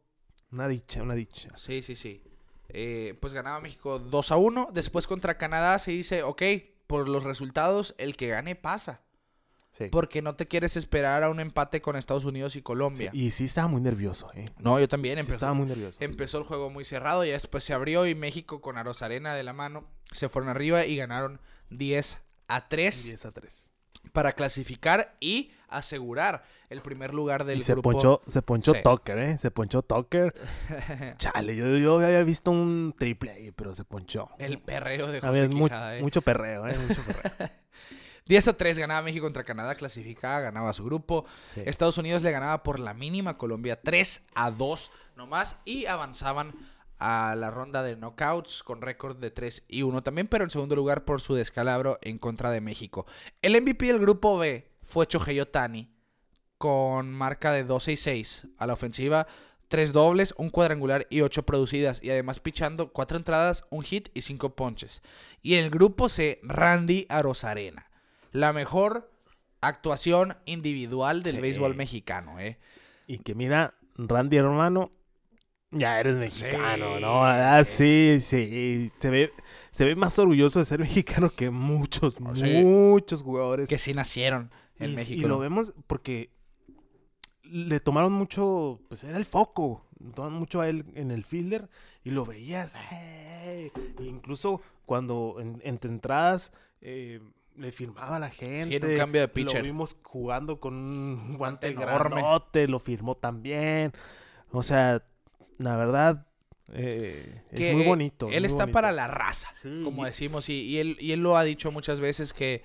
una 0.50 0.68
dicha, 0.68 1.02
una 1.02 1.14
dicha. 1.14 1.50
Sí, 1.56 1.82
sí, 1.82 1.94
sí. 1.94 2.22
Eh, 2.68 3.16
pues 3.20 3.32
ganaba 3.32 3.60
México 3.60 3.98
2 3.98 4.32
a 4.32 4.36
1. 4.36 4.70
Después 4.72 5.06
contra 5.06 5.38
Canadá 5.38 5.78
se 5.78 5.92
dice, 5.92 6.22
ok, 6.22 6.42
por 6.86 7.08
los 7.08 7.24
resultados, 7.24 7.94
el 7.98 8.16
que 8.16 8.28
gane 8.28 8.54
pasa. 8.56 9.02
Sí. 9.70 9.88
Porque 9.90 10.22
no 10.22 10.34
te 10.36 10.48
quieres 10.48 10.76
esperar 10.76 11.22
a 11.22 11.28
un 11.28 11.38
empate 11.38 11.82
con 11.82 11.96
Estados 11.96 12.24
Unidos 12.24 12.56
y 12.56 12.62
Colombia. 12.62 13.10
Sí, 13.12 13.18
Y 13.26 13.30
sí 13.30 13.44
estaba 13.44 13.68
muy 13.68 13.82
nervioso, 13.82 14.30
¿eh? 14.34 14.48
No, 14.58 14.80
yo 14.80 14.88
también. 14.88 15.16
Sí 15.16 15.20
Empezó, 15.20 15.36
estaba 15.36 15.52
muy 15.52 15.66
nervioso. 15.66 15.98
empezó 16.00 16.38
el 16.38 16.44
juego 16.44 16.70
muy 16.70 16.84
cerrado 16.84 17.24
y 17.26 17.30
después 17.30 17.62
se 17.62 17.74
abrió 17.74 18.06
y 18.06 18.14
México 18.14 18.62
con 18.62 18.78
Arena 18.78 19.34
de 19.34 19.42
la 19.42 19.52
mano 19.52 19.84
se 20.12 20.28
fueron 20.30 20.48
arriba 20.48 20.86
y 20.86 20.96
ganaron 20.96 21.40
10 21.70 22.18
a 22.48 22.68
3 22.68 23.04
10 23.04 23.26
a 23.26 23.32
3. 23.32 23.65
Para 24.16 24.32
clasificar 24.32 25.14
y 25.20 25.52
asegurar 25.68 26.42
el 26.70 26.80
primer 26.80 27.12
lugar 27.12 27.44
del 27.44 27.58
Y 27.58 27.62
se 27.62 27.74
grupo. 27.74 27.92
ponchó, 27.92 28.22
se 28.26 28.40
ponchó 28.40 28.72
Sí. 28.74 28.80
Tucker, 28.82 29.18
¿eh? 29.18 29.38
Se 29.38 29.50
ponchó 29.50 29.82
Tucker. 29.82 30.34
Chale, 31.18 31.54
yo, 31.54 31.76
yo 31.76 31.98
había 32.00 32.22
visto 32.22 32.50
un 32.50 32.94
triple 32.98 33.30
ahí, 33.32 33.50
pero 33.52 33.74
se 33.74 33.84
ponchó. 33.84 34.30
el 34.38 34.58
perreo 34.58 35.06
de 35.08 35.20
José 35.20 35.48
mu- 35.48 35.64
Quijada, 35.66 35.96
eh. 35.98 36.02
mucho 36.02 36.22
perreo, 36.22 36.66
¿eh? 36.66 36.76
Mucho 36.78 37.02
perreo. 37.02 37.50
10 38.26 38.48
a 38.48 38.56
3 38.56 38.78
ganaba 38.78 39.02
México 39.02 39.24
contra 39.26 39.44
Canadá, 39.44 39.74
clasificaba, 39.76 40.40
ganaba 40.40 40.72
su 40.72 40.82
grupo. 40.84 41.26
Sí. 41.54 41.62
Estados 41.64 41.96
Unidos 41.98 42.22
le 42.22 42.32
ganaba 42.32 42.62
por 42.64 42.80
la 42.80 42.92
mínima 42.94 43.36
Colombia 43.38 43.78
3 43.80 44.22
a 44.34 44.50
2 44.50 44.90
nomás 45.14 45.58
y 45.64 45.86
avanzaban 45.86 46.52
a 46.98 47.34
la 47.36 47.50
ronda 47.50 47.82
de 47.82 47.96
knockouts 47.96 48.62
con 48.62 48.80
récord 48.82 49.16
de 49.18 49.30
3 49.30 49.64
y 49.68 49.82
1 49.82 50.02
también, 50.02 50.28
pero 50.28 50.44
en 50.44 50.50
segundo 50.50 50.76
lugar 50.76 51.04
por 51.04 51.20
su 51.20 51.34
descalabro 51.34 51.98
en 52.02 52.18
contra 52.18 52.50
de 52.50 52.60
México. 52.60 53.06
El 53.42 53.60
MVP 53.60 53.86
del 53.86 53.98
grupo 53.98 54.38
B 54.38 54.70
fue 54.82 55.06
Chohei 55.06 55.40
Otani 55.40 55.90
con 56.58 57.12
marca 57.12 57.52
de 57.52 57.64
12 57.64 57.92
y 57.92 57.96
6 57.96 58.46
a 58.58 58.66
la 58.66 58.72
ofensiva. 58.72 59.26
Tres 59.68 59.92
dobles, 59.92 60.32
un 60.38 60.48
cuadrangular 60.50 61.08
y 61.10 61.22
ocho 61.22 61.44
producidas. 61.44 62.00
Y 62.02 62.10
además 62.10 62.38
pichando 62.38 62.92
cuatro 62.92 63.16
entradas, 63.18 63.64
un 63.68 63.82
hit 63.82 64.10
y 64.14 64.20
cinco 64.22 64.54
ponches. 64.54 65.02
Y 65.42 65.56
en 65.56 65.64
el 65.64 65.70
grupo 65.70 66.08
C, 66.08 66.38
Randy 66.44 67.04
Arozarena. 67.08 67.90
La 68.30 68.52
mejor 68.52 69.10
actuación 69.60 70.36
individual 70.44 71.24
del 71.24 71.36
Sí. 71.36 71.40
béisbol 71.40 71.74
mexicano, 71.74 72.38
¿eh? 72.38 72.58
Y 73.08 73.18
que 73.18 73.34
mira, 73.34 73.74
Randy 73.96 74.36
hermano, 74.36 74.92
ya 75.70 76.00
eres 76.00 76.14
mexicano, 76.16 76.96
Sí, 76.96 77.02
¿no? 77.02 77.24
Ah, 77.24 77.64
sí, 77.64 78.16
sí. 78.20 78.90
Se 79.00 79.10
ve, 79.10 79.32
se 79.70 79.84
ve 79.84 79.96
más 79.96 80.18
orgulloso 80.18 80.58
de 80.58 80.64
ser 80.64 80.80
mexicano 80.80 81.30
que 81.30 81.50
muchos, 81.50 82.16
sí. 82.34 82.62
muchos 82.64 83.22
jugadores. 83.22 83.68
Que 83.68 83.78
sí 83.78 83.92
nacieron 83.94 84.50
en 84.78 84.92
y, 84.92 84.94
México. 84.96 85.20
y 85.20 85.24
lo 85.28 85.38
vemos 85.38 85.72
porque 85.86 86.30
le 87.42 87.80
tomaron 87.80 88.12
mucho, 88.12 88.80
pues 88.88 89.04
era 89.04 89.18
el 89.18 89.24
foco, 89.24 89.86
le 89.98 90.10
tomaron 90.12 90.38
mucho 90.38 90.60
a 90.60 90.68
él 90.68 90.84
en 90.94 91.10
el 91.10 91.24
fielder 91.24 91.68
y 92.04 92.10
lo 92.10 92.24
veías. 92.24 92.74
¡ey! 92.92 93.70
E 93.98 94.04
incluso 94.04 94.60
cuando 94.84 95.36
en- 95.40 95.60
entre 95.64 95.90
entradas 95.90 96.52
eh, 96.80 97.20
le 97.56 97.72
firmaba 97.72 98.16
a 98.16 98.20
la 98.20 98.30
gente. 98.30 98.76
en 98.76 98.84
un 98.84 98.96
cambio 98.98 99.20
de 99.22 99.28
pitcher. 99.28 99.58
Lo 99.60 99.64
vimos 99.64 99.96
jugando 100.02 100.60
con 100.60 100.74
un 100.74 101.36
guante 101.36 101.68
enorme. 101.68 102.22
lo 102.68 102.78
firmó 102.78 103.14
también. 103.16 103.92
O 104.50 104.62
sea, 104.62 105.02
la 105.58 105.76
verdad, 105.76 106.26
eh, 106.72 107.42
Que, 107.54 107.70
es 107.70 107.76
muy 107.76 107.84
bonito. 107.84 108.26
Él 108.28 108.40
muy 108.40 108.46
está 108.46 108.64
bonito. 108.64 108.72
para 108.72 108.92
la 108.92 109.08
raza, 109.08 109.48
Sí, 109.54 109.82
como 109.84 110.04
decimos. 110.04 110.48
Y, 110.48 110.62
y 110.62 110.78
él, 110.78 110.96
y 111.00 111.12
él 111.12 111.20
lo 111.20 111.36
ha 111.36 111.44
dicho 111.44 111.70
muchas 111.70 112.00
veces 112.00 112.32
que, 112.32 112.62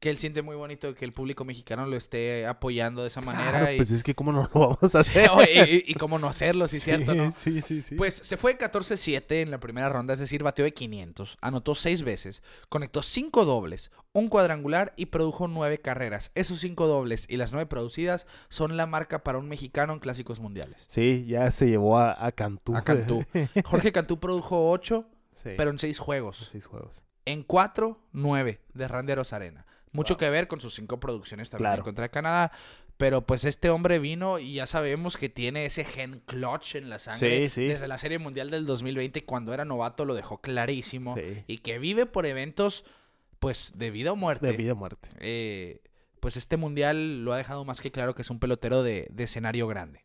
que 0.00 0.08
él 0.08 0.16
siente 0.16 0.40
muy 0.40 0.56
bonito 0.56 0.94
que 0.94 1.04
el 1.04 1.12
público 1.12 1.44
mexicano 1.44 1.84
lo 1.86 1.94
esté 1.94 2.46
apoyando 2.46 3.02
de 3.02 3.08
esa 3.08 3.20
manera. 3.20 3.50
Claro, 3.50 3.72
y, 3.72 3.76
pues 3.76 3.90
es 3.90 4.02
que 4.02 4.14
cómo 4.14 4.32
no 4.32 4.48
lo 4.52 4.60
vamos 4.60 4.94
a 4.94 5.00
hacer. 5.00 5.30
y, 5.68 5.92
y 5.92 5.94
cómo 5.94 6.18
no 6.18 6.26
hacerlo, 6.26 6.66
sí, 6.68 6.80
cierto, 6.80 7.14
¿no? 7.14 7.30
Sí, 7.30 7.60
sí, 7.60 7.82
sí. 7.82 7.96
Pues 7.96 8.14
se 8.14 8.38
fue 8.38 8.56
14-7 8.56 9.42
en 9.42 9.50
la 9.50 9.60
primera 9.60 9.90
ronda, 9.90 10.14
es 10.14 10.20
decir, 10.20 10.42
bateó 10.42 10.64
de 10.64 10.72
500, 10.72 11.36
anotó 11.42 11.74
6 11.74 12.02
veces, 12.02 12.42
conectó 12.70 13.02
5 13.02 13.44
dobles, 13.44 13.90
un 14.14 14.28
cuadrangular 14.28 14.94
y 14.96 15.06
produjo 15.06 15.48
9 15.48 15.78
carreras. 15.82 16.30
Esos 16.34 16.60
5 16.60 16.86
dobles 16.86 17.26
y 17.28 17.36
las 17.36 17.52
9 17.52 17.66
producidas 17.66 18.26
son 18.48 18.78
la 18.78 18.86
marca 18.86 19.22
para 19.22 19.36
un 19.38 19.48
mexicano 19.48 19.92
en 19.92 19.98
clásicos 19.98 20.40
mundiales. 20.40 20.82
Sí, 20.88 21.26
ya 21.28 21.50
se 21.50 21.68
llevó 21.68 21.98
a, 21.98 22.24
a 22.24 22.32
Cantú. 22.32 22.74
A 22.74 22.82
Cantú. 22.82 23.22
Jorge 23.66 23.92
Cantú 23.92 24.18
produjo 24.18 24.70
8, 24.70 25.06
Sí, 25.34 25.50
pero 25.58 25.70
en 25.70 25.78
6 25.78 25.98
juegos. 25.98 26.48
seis 26.50 26.66
juegos. 26.66 27.04
En 27.26 27.42
4, 27.42 27.98
9 28.12 28.60
de 28.72 28.88
Randeros 28.88 29.32
Arena. 29.34 29.66
Mucho 29.92 30.14
Wow. 30.14 30.18
que 30.18 30.30
ver 30.30 30.48
con 30.48 30.60
sus 30.60 30.74
5 30.74 31.00
producciones 31.00 31.50
también 31.50 31.70
Claro. 31.70 31.84
contra 31.84 32.08
Canadá. 32.10 32.52
Pero 32.96 33.22
pues 33.26 33.44
este 33.44 33.70
hombre 33.70 33.98
vino 33.98 34.38
y 34.38 34.54
ya 34.54 34.66
sabemos 34.66 35.16
que 35.16 35.30
tiene 35.30 35.64
ese 35.64 35.84
gen 35.84 36.20
clutch 36.26 36.74
en 36.76 36.90
la 36.90 36.98
sangre. 36.98 37.48
Sí, 37.48 37.62
sí. 37.62 37.66
Desde 37.68 37.88
la 37.88 37.96
Serie 37.96 38.18
Mundial 38.18 38.50
del 38.50 38.66
2020, 38.66 39.24
cuando 39.24 39.54
era 39.54 39.64
novato, 39.64 40.04
lo 40.04 40.14
dejó 40.14 40.42
clarísimo. 40.42 41.14
Sí. 41.16 41.42
Y 41.46 41.58
que 41.58 41.78
vive 41.78 42.04
por 42.04 42.26
eventos, 42.26 42.84
pues, 43.38 43.72
de 43.76 43.90
vida 43.90 44.12
o 44.12 44.16
muerte. 44.16 44.46
De 44.48 44.52
vida 44.56 44.74
o 44.74 44.76
muerte. 44.76 45.08
Eh, 45.18 45.80
pues 46.20 46.36
este 46.36 46.58
mundial 46.58 47.24
lo 47.24 47.32
ha 47.32 47.38
dejado 47.38 47.64
más 47.64 47.80
que 47.80 47.90
claro 47.90 48.14
que 48.14 48.20
es 48.20 48.28
un 48.28 48.38
pelotero 48.38 48.82
de, 48.82 49.06
de 49.10 49.24
escenario 49.24 49.66
grande. 49.66 50.02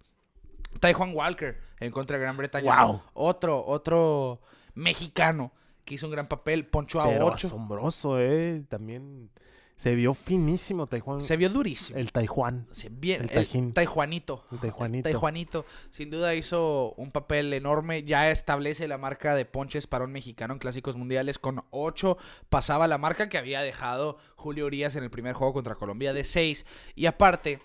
Taijuan 0.80 1.14
Walker 1.14 1.58
en 1.82 1.92
contra 1.92 2.18
de 2.18 2.24
Gran 2.24 2.38
Bretaña. 2.38 2.86
Wow. 2.86 3.02
Otro, 3.14 3.66
otro 3.66 4.42
mexicano 4.74 5.52
que 5.84 5.96
hizo 5.96 6.06
un 6.06 6.14
gran 6.14 6.28
papel. 6.30 6.66
Ponchó 6.66 7.02
a 7.02 7.08
Pero 7.10 7.26
8. 7.28 7.48
asombroso, 7.48 8.20
¿eh? 8.22 8.64
También 8.70 9.30
Se 9.76 9.94
vio 9.94 10.14
finísimo 10.14 10.88
Taijuan. 10.88 11.20
Se 11.22 11.36
vio 11.36 11.50
durísimo. 11.50 12.00
El 12.00 12.12
Taijuan. 12.12 12.68
Sí, 12.72 12.88
bien, 12.90 13.24
el 13.30 13.48
el. 13.54 13.74
Taijuanito. 13.74 14.46
El 14.52 14.60
Taijuanito. 14.60 15.04
Taijuanito. 15.04 15.66
Sin 15.90 16.10
duda 16.10 16.34
hizo 16.34 16.94
un 16.94 17.12
papel 17.12 17.52
enorme. 17.54 18.04
Ya 18.04 18.32
establece 18.32 18.88
la 18.88 18.98
marca 18.98 19.36
de 19.36 19.46
ponches 19.46 19.86
para 19.86 20.06
un 20.06 20.12
mexicano 20.14 20.54
en 20.54 20.60
clásicos 20.60 20.96
mundiales 20.96 21.40
con 21.40 21.66
8. 21.72 22.18
Pasaba 22.48 22.88
la 22.88 22.98
marca 22.98 23.28
que 23.28 23.38
había 23.38 23.62
dejado 23.62 24.18
Julio 24.36 24.66
Urias 24.66 24.96
en 24.96 25.04
el 25.04 25.10
primer 25.10 25.34
juego 25.34 25.54
contra 25.54 25.76
Colombia 25.76 26.14
de 26.14 26.24
6. 26.24 26.66
Y 26.96 27.08
aparte, 27.08 27.60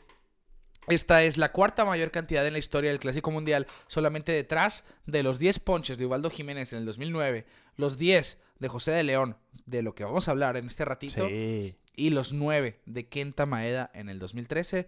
esta 0.88 1.22
es 1.22 1.38
la 1.38 1.52
cuarta 1.52 1.84
mayor 1.84 2.10
cantidad 2.10 2.44
en 2.44 2.54
la 2.54 2.58
historia 2.58 2.90
del 2.90 2.98
Clásico 2.98 3.30
Mundial, 3.30 3.68
solamente 3.86 4.32
detrás 4.32 4.84
de 5.06 5.22
los 5.22 5.38
10 5.38 5.60
ponches 5.60 5.98
de 5.98 6.06
Ubaldo 6.06 6.30
Jiménez 6.30 6.72
en 6.72 6.80
el 6.80 6.86
2009, 6.86 7.46
los 7.76 7.98
10 7.98 8.38
de 8.58 8.68
José 8.68 8.90
de 8.90 9.04
León, 9.04 9.36
de 9.66 9.82
lo 9.82 9.94
que 9.94 10.04
vamos 10.04 10.26
a 10.26 10.32
hablar 10.32 10.56
en 10.56 10.66
este 10.66 10.84
ratito, 10.84 11.26
Sí. 11.26 11.76
Y 12.00 12.10
los 12.10 12.32
9 12.32 12.80
de 12.86 13.08
Kenta 13.08 13.46
Maeda 13.46 13.90
en 13.94 14.08
el 14.08 14.18
2013. 14.18 14.86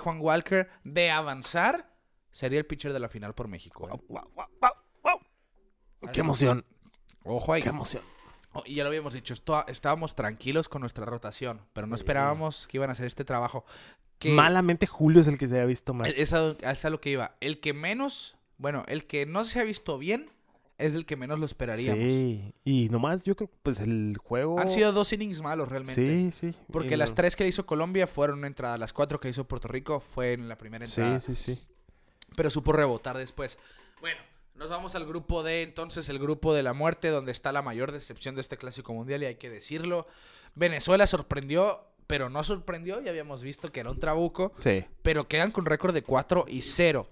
Juan 0.00 0.20
Walker, 0.20 0.70
de 0.84 1.10
avanzar, 1.10 1.92
sería 2.30 2.58
el 2.58 2.64
pitcher 2.64 2.94
de 2.94 3.00
la 3.00 3.10
final 3.10 3.34
por 3.34 3.46
México. 3.46 3.86
¿eh? 3.88 4.00
Guau, 4.08 4.26
guau, 4.34 4.48
guau. 5.02 5.18
Qué 6.12 6.20
emoción. 6.20 6.64
Ojo 7.24 7.52
ahí. 7.52 7.62
Qué 7.62 7.68
emoción. 7.68 8.02
Oh, 8.54 8.62
y 8.64 8.76
ya 8.76 8.84
lo 8.84 8.88
habíamos 8.88 9.12
dicho, 9.12 9.34
esto- 9.34 9.66
estábamos 9.66 10.14
tranquilos 10.14 10.68
con 10.70 10.80
nuestra 10.80 11.04
rotación, 11.04 11.60
pero 11.74 11.86
no 11.86 11.96
Sí. 11.96 12.00
esperábamos 12.00 12.66
que 12.68 12.78
iban 12.78 12.88
a 12.88 12.92
hacer 12.94 13.06
este 13.06 13.24
trabajo. 13.24 13.64
Que 14.18 14.30
Malamente 14.30 14.86
Julio 14.86 15.20
es 15.20 15.26
el 15.26 15.36
que 15.36 15.46
se 15.48 15.54
había 15.56 15.66
visto 15.66 15.92
más. 15.94 16.08
es, 16.16 16.32
a, 16.32 16.50
es 16.52 16.84
a 16.84 16.90
lo 16.90 17.00
que 17.00 17.10
iba. 17.10 17.36
El 17.40 17.60
que 17.60 17.72
menos, 17.74 18.36
bueno, 18.56 18.84
el 18.88 19.06
que 19.06 19.26
no 19.26 19.44
se 19.44 19.60
ha 19.60 19.64
visto 19.64 19.98
bien 19.98 20.30
es 20.82 20.94
el 20.94 21.06
que 21.06 21.16
menos 21.16 21.38
lo 21.38 21.46
esperaríamos. 21.46 22.02
Sí. 22.04 22.54
Y 22.64 22.88
nomás 22.90 23.22
yo 23.24 23.34
creo 23.36 23.48
que 23.48 23.56
pues 23.62 23.80
el 23.80 24.16
juego. 24.22 24.58
Han 24.58 24.68
sido 24.68 24.92
dos 24.92 25.12
innings 25.12 25.40
malos 25.40 25.68
realmente. 25.68 25.94
Sí, 25.94 26.30
sí. 26.32 26.58
Porque 26.72 26.96
las 26.96 27.10
no- 27.10 27.14
tres 27.16 27.36
que 27.36 27.46
hizo 27.46 27.64
Colombia 27.66 28.06
fueron 28.06 28.38
una 28.38 28.46
entrada, 28.48 28.76
las 28.78 28.92
cuatro 28.92 29.20
que 29.20 29.28
hizo 29.28 29.44
Puerto 29.48 29.68
Rico 29.68 30.00
fue 30.00 30.32
en 30.32 30.48
la 30.48 30.56
primera 30.58 30.84
entrada. 30.84 31.20
Sí, 31.20 31.34
sí, 31.34 31.54
sí. 31.54 31.66
pero 32.36 32.48
supo 32.50 32.72
rebotar 32.72 33.16
después. 33.18 33.58
Bueno, 34.00 34.20
nos 34.54 34.70
vamos 34.70 34.94
al 34.94 35.06
grupo 35.06 35.42
D, 35.42 35.62
entonces 35.62 36.08
el 36.08 36.18
grupo 36.18 36.54
de 36.54 36.62
la 36.62 36.72
muerte, 36.72 37.08
donde 37.08 37.30
está 37.32 37.52
la 37.52 37.62
mayor 37.62 37.92
decepción 37.92 38.34
de 38.34 38.40
este 38.40 38.56
clásico 38.56 38.92
mundial, 38.94 39.22
y 39.22 39.26
hay 39.26 39.34
que 39.36 39.50
decirlo. 39.50 40.06
Venezuela 40.54 41.06
sorprendió, 41.06 41.80
pero 42.06 42.28
no 42.30 42.42
sorprendió, 42.44 43.00
ya 43.00 43.10
habíamos 43.10 43.42
visto 43.42 43.70
que 43.72 43.80
era 43.80 43.90
un 43.90 44.00
trabuco, 44.00 44.52
Sí. 44.60 44.84
pero 45.02 45.28
quedan 45.28 45.50
con 45.50 45.64
récord 45.66 45.94
de 45.94 46.02
4 46.02 46.44
y 46.48 46.62
0. 46.62 47.06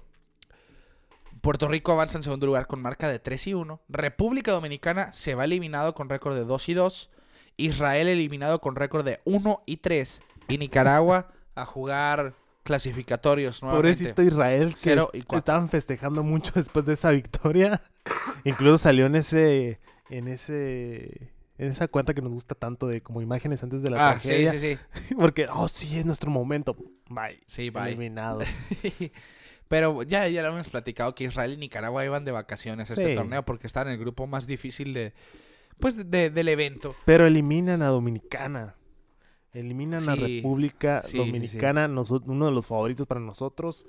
Puerto 1.40 1.68
Rico 1.68 1.92
avanza 1.92 2.18
en 2.18 2.22
segundo 2.22 2.46
lugar 2.46 2.66
con 2.66 2.82
marca 2.82 3.08
de 3.08 3.18
3 3.18 3.46
y 3.48 3.54
1. 3.54 3.80
República 3.88 4.52
Dominicana 4.52 5.12
se 5.12 5.34
va 5.34 5.44
eliminado 5.44 5.94
con 5.94 6.08
récord 6.08 6.34
de 6.34 6.44
2 6.44 6.68
y 6.68 6.74
2. 6.74 7.10
Israel 7.56 8.08
eliminado 8.08 8.60
con 8.60 8.76
récord 8.76 9.04
de 9.04 9.20
1 9.24 9.62
y 9.66 9.78
3. 9.78 10.20
Y 10.48 10.58
Nicaragua 10.58 11.28
a 11.54 11.64
jugar 11.64 12.34
clasificatorios 12.62 13.62
nuevamente. 13.62 13.98
Pobrecito 14.12 14.22
Israel, 14.22 14.74
que 14.74 15.18
y 15.18 15.36
estaban 15.36 15.68
festejando 15.68 16.22
mucho 16.22 16.52
después 16.56 16.84
de 16.86 16.92
esa 16.94 17.10
victoria. 17.10 17.82
Incluso 18.44 18.78
salió 18.78 19.06
en 19.06 19.16
ese, 19.16 19.80
en 20.08 20.28
ese, 20.28 21.32
en 21.58 21.68
esa 21.68 21.88
cuenta 21.88 22.14
que 22.14 22.22
nos 22.22 22.32
gusta 22.32 22.54
tanto 22.54 22.86
de 22.86 23.02
como 23.02 23.22
imágenes 23.22 23.62
antes 23.62 23.82
de 23.82 23.90
la 23.90 24.10
Ah, 24.10 24.20
sí, 24.20 24.28
tragedia. 24.28 24.52
sí, 24.52 24.78
sí. 25.08 25.14
Porque, 25.18 25.46
oh, 25.52 25.68
sí, 25.68 25.98
es 25.98 26.06
nuestro 26.06 26.30
momento. 26.30 26.76
Bye. 27.08 27.40
Sí, 27.46 27.70
bye. 27.70 27.88
Eliminado. 27.88 28.40
Pero 29.70 30.02
ya, 30.02 30.26
ya 30.26 30.42
lo 30.42 30.48
hemos 30.48 30.68
platicado 30.68 31.14
que 31.14 31.22
Israel 31.24 31.52
y 31.52 31.56
Nicaragua 31.56 32.04
iban 32.04 32.24
de 32.24 32.32
vacaciones 32.32 32.90
a 32.90 32.94
este 32.94 33.10
Sí. 33.10 33.14
torneo 33.14 33.44
porque 33.44 33.68
están 33.68 33.86
en 33.86 33.92
el 33.92 34.00
grupo 34.00 34.26
más 34.26 34.48
difícil 34.48 34.92
de, 34.92 35.12
pues, 35.78 36.10
de- 36.10 36.28
del 36.30 36.48
evento. 36.48 36.96
Pero 37.04 37.24
eliminan 37.24 37.80
a 37.80 37.86
Dominicana. 37.86 38.74
Eliminan 39.52 40.08
a 40.08 40.16
República 40.16 41.02
sí. 41.06 41.16
Dominicana, 41.18 41.86
uno 41.86 42.46
de 42.46 42.52
los 42.52 42.66
favoritos 42.66 43.06
para 43.06 43.20
nosotros. 43.20 43.86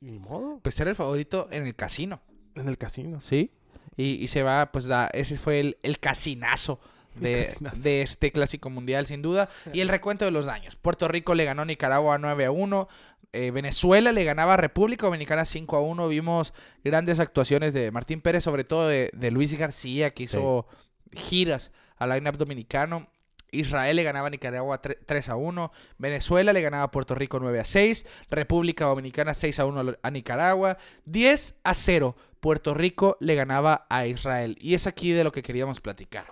Ni 0.00 0.18
modo, 0.18 0.60
Pues 0.62 0.78
era 0.80 0.90
el 0.90 0.96
favorito 0.96 1.48
en 1.50 1.66
el 1.66 1.74
casino. 1.74 2.20
en 2.54 2.68
el 2.68 2.76
casino. 2.76 3.22
Sí. 3.22 3.52
Y, 3.96 4.22
y 4.22 4.28
se 4.28 4.42
va, 4.42 4.70
pues 4.70 4.84
da, 4.84 5.06
ese 5.14 5.38
fue 5.38 5.60
el, 5.60 5.78
el 5.82 5.98
casinazo. 5.98 6.78
De, 7.14 7.46
de 7.76 8.02
este 8.02 8.32
clásico 8.32 8.70
mundial, 8.70 9.06
sin 9.06 9.22
duda. 9.22 9.48
Y 9.72 9.80
el 9.82 9.88
recuento 9.88 10.24
de 10.24 10.32
los 10.32 10.46
daños. 10.46 10.74
Puerto 10.74 11.06
Rico 11.06 11.36
le 11.36 11.44
ganó 11.44 11.62
a 11.62 11.64
Nicaragua 11.64 12.18
9 12.18 12.44
a 12.46 12.50
1. 12.50 12.88
Eh, 13.34 13.50
Venezuela 13.50 14.12
le 14.12 14.22
ganaba 14.22 14.54
a 14.54 14.56
República 14.56 15.06
Dominicana 15.06 15.44
5 15.44 15.76
a 15.76 15.80
1. 15.80 16.06
Vimos 16.08 16.54
grandes 16.84 17.18
actuaciones 17.18 17.74
de 17.74 17.90
Martín 17.90 18.20
Pérez, 18.20 18.44
sobre 18.44 18.62
todo 18.62 18.86
de, 18.88 19.10
Luis 19.32 19.52
García, 19.58 20.14
que 20.14 20.22
hizo 20.22 20.68
giras 21.12 21.72
al 21.96 22.10
line-up 22.10 22.36
dominicano. 22.38 23.08
Israel 23.50 23.96
le 23.96 24.02
ganaba 24.04 24.28
a 24.28 24.30
Nicaragua 24.30 24.80
3 24.80 24.98
3 25.04 25.28
a 25.30 25.36
1. 25.36 25.72
Venezuela 25.98 26.52
le 26.52 26.60
ganaba 26.60 26.84
a 26.84 26.90
Puerto 26.90 27.14
Rico 27.16 27.40
9 27.40 27.58
a 27.60 27.64
6. 27.64 28.06
República 28.30 28.84
Dominicana 28.86 29.34
6 29.34 29.58
a 29.58 29.66
1 29.66 29.80
a 29.80 29.82
lo- 29.82 29.98
a 30.02 30.10
Nicaragua. 30.10 30.76
10 31.04 31.58
a 31.64 31.74
0. 31.74 32.16
Puerto 32.40 32.72
Rico 32.74 33.16
le 33.20 33.34
ganaba 33.34 33.86
a 33.90 34.06
Israel. 34.06 34.56
Y 34.60 34.74
es 34.74 34.86
aquí 34.86 35.10
de 35.10 35.24
lo 35.24 35.32
que 35.32 35.42
queríamos 35.42 35.80
platicar. 35.80 36.26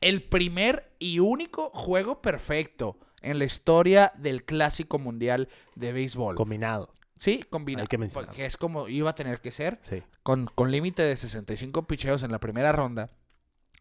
El 0.00 0.22
primer 0.22 0.90
y 0.98 1.18
único 1.20 1.70
juego 1.70 2.20
perfecto 2.22 2.96
en 3.22 3.38
la 3.38 3.44
historia 3.44 4.12
del 4.16 4.44
Clásico 4.44 4.98
Mundial 4.98 5.48
de 5.74 5.92
Béisbol. 5.92 6.34
Combinado. 6.36 6.92
sí, 7.16 7.42
combina. 7.50 7.82
Hay 7.82 7.88
que 7.88 7.98
mencionarlo. 7.98 8.34
Que 8.34 8.46
es 8.46 8.56
como 8.56 8.88
iba 8.88 9.10
a 9.10 9.14
tener 9.14 9.40
que 9.40 9.50
ser 9.50 9.78
Sí. 9.82 10.02
con, 10.22 10.46
con 10.54 10.70
límite 10.70 11.02
de 11.02 11.16
65 11.16 11.86
picheos 11.86 12.22
en 12.22 12.30
la 12.32 12.38
primera 12.38 12.72
ronda, 12.72 13.10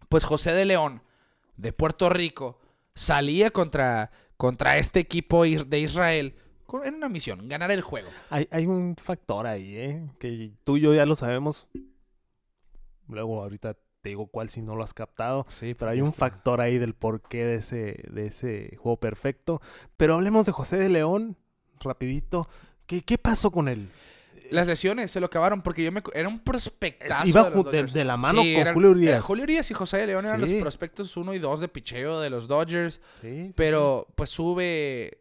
pues 0.09 0.23
José 0.25 0.53
de 0.53 0.65
León 0.65 1.01
de 1.55 1.73
Puerto 1.73 2.09
Rico 2.09 2.59
salía 2.95 3.51
contra, 3.51 4.11
contra 4.37 4.77
este 4.77 4.99
equipo 4.99 5.43
de 5.43 5.79
Israel 5.79 6.35
en 6.83 6.95
una 6.95 7.07
misión, 7.09 7.47
ganar 7.47 7.71
el 7.71 7.81
juego. 7.81 8.09
Hay, 8.29 8.47
hay 8.51 8.65
un 8.65 8.95
factor 8.97 9.47
ahí, 9.47 9.75
¿eh? 9.77 10.09
Que 10.19 10.51
tú 10.65 10.75
y 10.77 10.81
yo 10.81 10.93
ya 10.93 11.05
lo 11.05 11.15
sabemos. 11.15 11.65
Luego 13.07 13.41
ahorita 13.41 13.77
te 14.07 14.11
digo 14.11 14.27
cuál 14.27 14.47
si 14.47 14.61
no 14.61 14.77
lo 14.77 14.85
has 14.85 14.93
captado. 14.93 15.45
Sí, 15.49 15.73
Pero 15.73 15.91
hay 15.91 15.99
un 15.99 16.13
factor 16.13 16.61
ahí 16.61 16.77
del 16.77 16.93
porqué 16.93 17.43
de 17.43 17.55
ese, 17.55 18.05
de 18.09 18.27
ese 18.27 18.77
juego 18.77 18.95
perfecto. 18.97 19.61
Pero 19.97 20.13
hablemos 20.13 20.45
de 20.45 20.53
José 20.53 20.77
de 20.77 20.87
León, 20.87 21.35
rapidito. 21.81 22.47
¿Qué, 22.85 23.01
qué 23.01 23.17
pasó 23.17 23.51
con 23.51 23.67
él? 23.67 23.89
Las 24.49 24.65
lesiones 24.65 25.11
se 25.11 25.19
lo 25.19 25.25
acabaron 25.25 25.61
porque 25.61 25.83
yo 25.83 25.91
me... 25.91 26.01
Era 26.13 26.29
un 26.29 26.39
prospectazo. 26.39 27.27
Iba 27.27 27.49
de, 27.49 28.05
la 28.05 28.15
mano 28.15 28.37
con 28.39 28.47
eran- 28.47 28.73
Julio 28.75 28.91
Urias. 28.91 29.25
Julio 29.25 29.43
Urias 29.43 29.69
y 29.71 29.73
José 29.73 29.97
de 29.97 30.07
León 30.07 30.25
eran 30.25 30.39
los 30.39 30.53
prospectos 30.53 31.17
1 31.17 31.33
y 31.33 31.39
2 31.39 31.59
de 31.59 31.67
picheo 31.67 32.21
de 32.21 32.29
los 32.29 32.47
Dodgers. 32.47 33.01
Sí, 33.19 33.51
Pero 33.57 34.07
pues 34.15 34.29
sube, 34.29 35.17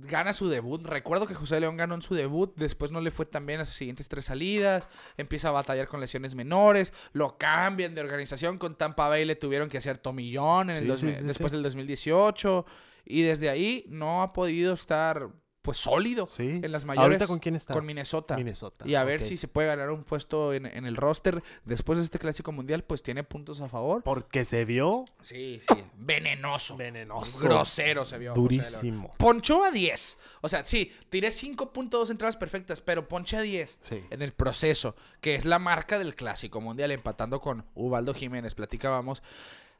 gana 0.00 0.32
su 0.32 0.48
debut. 0.48 0.84
Recuerdo 0.84 1.26
que 1.26 1.34
José 1.34 1.60
León 1.60 1.76
ganó 1.76 1.94
en 1.94 2.02
su 2.02 2.14
debut, 2.14 2.52
después 2.56 2.90
no 2.90 3.00
le 3.00 3.10
fue 3.10 3.26
tan 3.26 3.46
bien 3.46 3.60
a 3.60 3.64
sus 3.64 3.76
siguientes 3.76 4.08
tres 4.08 4.26
salidas, 4.26 4.88
empieza 5.16 5.48
a 5.48 5.52
batallar 5.52 5.88
con 5.88 6.00
lesiones 6.00 6.34
menores, 6.34 6.92
lo 7.12 7.38
cambian 7.38 7.94
de 7.94 8.00
organización, 8.00 8.58
con 8.58 8.76
Tampa 8.76 9.08
Bay 9.08 9.24
le 9.24 9.36
tuvieron 9.36 9.68
que 9.68 9.78
hacer 9.78 9.98
tomillón 9.98 10.70
en 10.70 10.76
el 10.76 10.96
sí, 10.96 11.12
sí, 11.12 11.24
después 11.24 11.52
del 11.52 11.62
2018 11.62 12.66
y 13.06 13.22
desde 13.22 13.50
ahí 13.50 13.84
no 13.88 14.22
ha 14.22 14.32
podido 14.32 14.74
estar 14.74 15.28
pues 15.64 15.78
sólido 15.78 16.26
Sí. 16.26 16.60
en 16.62 16.70
las 16.72 16.84
mayores 16.84 17.04
¿Ahorita 17.06 17.26
con 17.26 17.38
quién 17.38 17.56
está? 17.56 17.72
con 17.72 17.86
Minnesota. 17.86 18.36
Minnesota. 18.36 18.84
Y 18.86 18.96
a 18.96 19.02
ver 19.04 19.22
si 19.22 19.38
se 19.38 19.48
puede 19.48 19.66
ganar 19.68 19.90
un 19.90 20.04
puesto 20.04 20.52
en, 20.52 20.66
en 20.66 20.84
el 20.84 20.94
roster 20.94 21.42
después 21.64 21.96
de 21.98 22.04
este 22.04 22.18
clásico 22.18 22.52
mundial, 22.52 22.84
pues 22.84 23.02
tiene 23.02 23.24
puntos 23.24 23.62
a 23.62 23.68
favor. 23.70 24.02
Porque 24.02 24.44
se 24.44 24.66
vio 24.66 25.06
Sí, 25.22 25.60
sí, 25.66 25.82
venenoso. 25.96 26.76
venenoso. 26.76 27.40
Grosero 27.48 28.04
se 28.04 28.18
vio. 28.18 28.34
Durísimo. 28.34 29.14
Ponchó 29.16 29.64
a 29.64 29.70
10. 29.70 30.18
O 30.42 30.50
sea, 30.50 30.66
sí, 30.66 30.92
tiré 31.08 31.28
5.2 31.30 32.10
entradas 32.10 32.36
perfectas, 32.36 32.82
pero 32.82 33.08
ponché 33.08 33.38
a 33.38 33.40
10 33.40 33.78
Sí. 33.80 34.02
en 34.10 34.20
el 34.20 34.32
proceso, 34.32 34.94
que 35.22 35.34
es 35.34 35.46
la 35.46 35.58
marca 35.58 35.98
del 35.98 36.14
clásico 36.14 36.60
mundial, 36.60 36.90
empatando 36.90 37.40
con 37.40 37.64
Ubaldo 37.74 38.12
Jiménez, 38.12 38.54
platicábamos. 38.54 39.22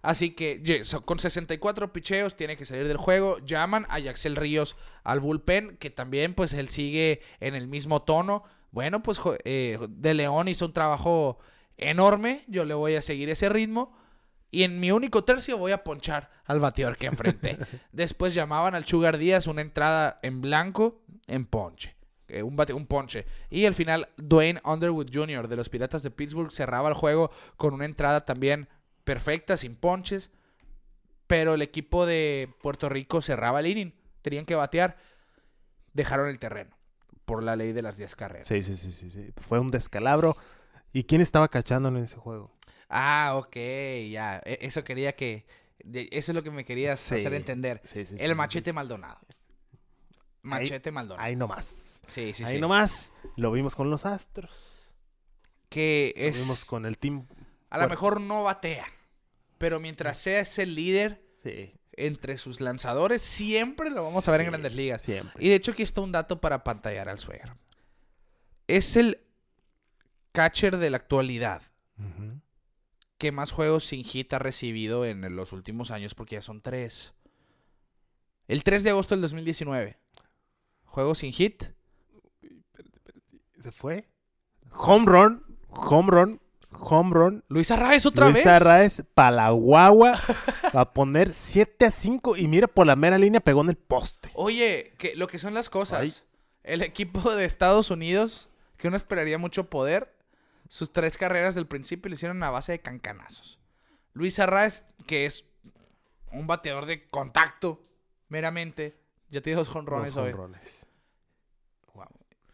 Así 0.05 0.33
que 0.33 0.61
ye- 0.63 0.85
so- 0.85 1.05
con 1.05 1.19
64 1.19 1.93
picheos 1.93 2.37
tiene 2.37 2.57
que 2.57 2.65
salir 2.67 2.87
del 2.87 2.99
juego. 2.99 3.39
Llaman 3.39 3.87
a 3.89 3.99
Yaxel 3.99 4.37
Ríos 4.37 4.77
al 5.03 5.21
bullpen, 5.21 5.79
que 5.79 5.89
también 5.91 6.35
pues 6.35 6.53
él 6.53 6.69
sigue 6.69 7.21
en 7.41 7.55
el 7.55 7.67
mismo 7.69 8.03
tono. 8.03 8.45
Bueno, 8.71 9.03
pues 9.03 9.21
eh, 9.45 9.79
De 9.89 10.15
León 10.15 10.49
hizo 10.49 10.67
un 10.67 10.73
trabajo 10.75 11.39
enorme. 11.77 12.45
Yo 12.49 12.65
le 12.65 12.75
voy 12.75 12.97
a 12.97 13.03
seguir 13.03 13.31
ese 13.31 13.49
ritmo. 13.49 13.97
Y 14.51 14.63
en 14.63 14.79
mi 14.79 14.93
único 14.93 15.25
tercio 15.25 15.59
voy 15.59 15.73
a 15.73 15.83
ponchar 15.83 16.31
al 16.45 16.61
bateador 16.61 16.97
que 16.97 17.07
enfrenté. 17.07 17.59
Después 17.93 18.35
llamaban 18.35 18.75
al 18.75 18.85
Sugar 18.85 19.19
Díaz 19.19 19.47
una 19.47 19.63
entrada 19.63 20.21
en 20.23 20.41
blanco 20.41 21.03
en 21.27 21.47
ponche. 21.47 21.97
Eh, 22.29 22.43
un, 22.43 22.57
bate- 22.57 22.73
un 22.73 22.87
ponche. 22.87 23.27
Y 23.51 23.65
al 23.65 23.75
final, 23.75 24.09
Dwayne 24.17 24.61
Underwood 24.65 25.09
Jr. 25.13 25.49
de 25.49 25.57
los 25.57 25.69
Piratas 25.69 26.03
de 26.03 26.11
Pittsburgh 26.11 26.53
cerraba 26.53 26.89
el 26.89 26.95
juego 26.95 27.31
con 27.57 27.75
una 27.75 27.85
entrada 27.85 28.25
también 28.25 28.69
perfecta, 29.05 29.57
sin 29.57 29.77
ponches. 29.77 30.31
Pero 31.27 31.55
el 31.55 31.63
equipo 31.63 32.05
de 32.07 32.53
Puerto 32.63 32.89
Rico 32.89 33.23
cerraba 33.23 33.61
el 33.61 33.67
inning. 33.69 33.95
Tenían 34.23 34.45
que 34.45 34.55
batear. 34.55 34.97
Dejaron 35.93 36.29
el 36.29 36.39
terreno. 36.39 36.77
Por 37.25 37.43
la 37.43 37.57
ley 37.57 37.73
de 37.73 37.81
las 37.83 37.97
10 37.97 38.15
carreras. 38.17 38.47
Sí, 38.47 38.63
sí, 38.63 38.77
sí, 38.77 38.93
sí, 38.93 39.09
sí. 39.11 39.33
Fue 39.39 39.59
un 39.59 39.71
descalabro. 39.71 40.37
¿Y 40.93 41.05
quién 41.05 41.21
estaba 41.23 41.49
cachando 41.49 41.89
en 41.89 41.97
ese 41.97 42.17
juego? 42.17 42.53
Ah, 42.91 43.33
ok, 43.37 43.57
ya. 44.11 44.43
E- 44.45 44.59
Eso 44.61 44.85
quería 44.85 45.17
que, 45.17 45.47
Eso 45.93 46.33
es 46.33 46.35
lo 46.35 46.43
que 46.43 46.51
me 46.51 46.65
querías 46.65 47.01
Sí. 47.01 47.15
hacer 47.17 47.33
entender. 47.35 47.81
Sí, 47.85 48.05
sí, 48.05 48.15
el 48.19 48.29
sí, 48.31 48.35
machete 48.35 48.73
Maldonado. 48.73 49.19
Machete 50.43 50.91
Maldonado. 50.93 51.25
Ahí 51.27 51.37
nomás. 51.37 52.01
sí, 52.07 52.33
sí, 52.35 52.45
Ahí 52.45 52.55
sí. 52.57 52.61
nomás. 52.61 53.13
Lo 53.37 53.51
vimos 53.51 53.75
con 53.77 53.91
los 53.91 54.05
Astros. 54.05 54.93
Que 55.71 56.13
Lo 56.17 56.23
es... 56.25 56.39
vimos 56.41 56.65
con 56.67 56.85
el 56.87 56.99
team. 56.99 57.27
A 57.75 57.79
lo 57.79 57.89
mejor 57.89 58.20
no 58.20 58.45
batea. 58.45 58.87
Pero 59.59 59.81
mientras 59.81 60.18
sea 60.18 60.41
ese 60.41 60.66
líder 60.66 61.22
Sí, 61.43 61.75
entre 61.93 62.39
sus 62.39 62.61
lanzadores, 62.61 63.22
siempre 63.22 63.91
lo 63.91 64.05
vamos 64.05 64.27
a 64.27 64.33
ver 64.33 64.43
en 64.43 64.47
grandes 64.49 64.75
ligas. 64.75 65.03
siempre. 65.03 65.45
Y 65.45 65.49
de 65.49 65.55
hecho 65.57 65.72
aquí 65.72 65.83
está 65.83 66.01
un 66.01 66.12
dato 66.12 66.41
para 66.41 66.64
pantallar 66.64 67.09
al 67.09 67.18
suegro. 67.18 67.57
Es 68.66 68.97
el 68.97 69.20
catcher 70.33 70.79
de 70.79 70.91
la 70.91 70.97
actualidad 70.97 71.62
que 73.18 73.31
más 73.33 73.53
juegos 73.53 73.87
sin 73.87 74.05
hit 74.05 74.33
ha 74.33 74.39
recibido 74.39 75.05
en 75.05 75.37
los 75.37 75.53
últimos 75.53 75.91
años, 75.91 76.14
porque 76.14 76.35
ya 76.37 76.43
son 76.43 76.61
tres. 76.61 77.14
El 78.49 78.62
3 78.62 78.83
de 78.85 78.91
agosto 78.91 79.14
del 79.14 79.22
2019. 79.22 79.97
Juego 80.85 81.14
sin 81.14 81.33
hit. 81.33 81.64
Se 83.59 83.72
fue. 83.72 84.09
Home 84.72 85.07
run. 85.07 85.59
Home 85.70 86.11
run. 86.11 86.41
Home 86.81 87.11
run. 87.12 87.45
Luis 87.49 87.70
Arraez 87.70 88.07
otra 88.07 88.27
Luis 88.27 88.45
vez. 88.45 88.47
Arraez 88.47 89.03
para 89.14 89.31
la 89.31 89.51
guagua. 89.51 90.18
va 90.77 90.83
a 90.83 90.93
poner 90.93 91.35
7 91.35 91.87
a 91.87 91.91
5. 91.91 92.37
Y 92.37 92.47
mira, 92.49 92.66
por 92.66 92.87
la 92.87 92.97
mera 92.97 93.18
línea 93.18 93.41
pegó 93.41 93.62
en 93.62 93.70
el 93.70 93.77
poste. 93.77 94.31
Oye, 94.35 94.93
que 94.99 95.14
lo 95.16 95.27
que 95.27 95.39
son 95.39 95.55
las 95.55 95.70
cosas. 95.70 96.01
Ay. 96.01 96.12
El 96.62 96.83
equipo 96.83 97.35
de 97.35 97.45
Estados 97.45 97.91
Unidos, 97.91 98.49
que 98.79 98.89
uno 98.89 98.97
esperaría 98.97 99.37
mucho 99.39 99.68
poder, 99.68 100.14
sus 100.68 100.93
tres 100.93 101.18
carreras 101.18 101.55
del 101.55 101.66
principio 101.66 102.09
lo 102.09 102.14
hicieron 102.14 102.43
a 102.43 102.51
base 102.51 102.72
de 102.72 102.79
cancanazos. 102.81 103.59
Luis 104.14 104.39
Arraez, 104.39 104.87
que 105.07 105.27
es 105.27 105.45
un 106.33 106.47
bateador 106.47 106.87
de 106.87 107.07
contacto, 107.07 107.83
meramente, 108.29 108.97
ya 109.29 109.41
tiene 109.43 109.59
dos 109.59 109.68
jonrones 109.68 110.16
hoy. 110.16 110.33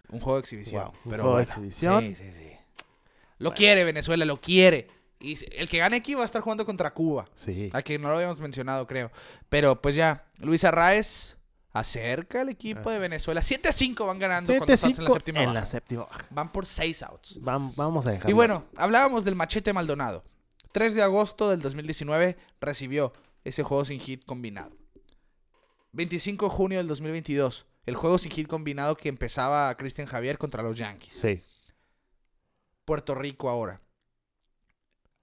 Un 0.08 0.18
juego 0.18 0.34
de 0.36 0.40
exhibición. 0.40 0.82
Wow, 0.84 0.92
un 1.04 1.10
pero 1.10 1.22
juego 1.22 1.38
de 1.38 1.44
bueno. 1.44 1.50
exhibición. 1.52 2.00
Sí, 2.02 2.14
sí, 2.16 2.32
sí. 2.32 2.56
Lo 3.40 3.52
quiere 3.54 3.84
Venezuela, 3.84 4.24
lo 4.24 4.40
quiere. 4.40 4.88
Y 5.18 5.36
el 5.56 5.68
que 5.68 5.78
gane 5.78 5.96
aquí 5.98 6.14
va 6.14 6.22
a 6.22 6.24
estar 6.24 6.40
jugando 6.40 6.64
contra 6.64 6.92
Cuba. 6.94 7.28
Sí. 7.34 7.68
A 7.72 7.82
que 7.82 7.98
no 7.98 8.08
lo 8.08 8.14
habíamos 8.16 8.40
mencionado, 8.40 8.86
creo. 8.86 9.10
Pero 9.48 9.80
pues 9.82 9.94
ya, 9.94 10.24
Luis 10.38 10.64
Arraez 10.64 11.36
acerca 11.72 12.40
al 12.40 12.48
equipo 12.48 12.90
de 12.90 12.98
Venezuela. 12.98 13.42
7 13.42 13.68
a 13.68 13.72
5 13.72 14.06
van 14.06 14.18
ganando 14.18 14.46
7 14.46 14.58
cuando 14.58 14.72
están 14.74 14.90
en 14.90 14.96
5 14.96 15.08
la 15.08 15.14
séptima 15.14 15.38
en 15.40 15.46
baja. 15.46 15.60
la 15.60 15.66
séptima 15.66 16.04
baja. 16.04 16.26
Van 16.30 16.50
por 16.52 16.64
6 16.66 17.02
outs. 17.02 17.40
Vam- 17.42 17.72
Vamos 17.76 18.06
a 18.06 18.12
dejarlo. 18.12 18.30
Y 18.30 18.32
bueno, 18.32 18.64
hablábamos 18.76 19.24
del 19.24 19.34
machete 19.36 19.72
Maldonado. 19.72 20.24
3 20.72 20.94
de 20.94 21.02
agosto 21.02 21.50
del 21.50 21.60
2019 21.62 22.36
recibió 22.60 23.12
ese 23.44 23.62
juego 23.62 23.84
sin 23.84 24.00
hit 24.00 24.24
combinado. 24.24 24.70
25 25.92 26.46
de 26.46 26.50
junio 26.50 26.78
del 26.78 26.86
2022, 26.88 27.66
el 27.86 27.94
juego 27.96 28.18
sin 28.18 28.30
hit 28.30 28.46
combinado 28.46 28.96
que 28.96 29.08
empezaba 29.08 29.74
Cristian 29.76 30.06
Javier 30.06 30.38
contra 30.38 30.62
los 30.62 30.76
Yankees. 30.76 31.14
Sí. 31.14 31.42
Puerto 32.90 33.14
Rico 33.14 33.48
ahora. 33.48 33.80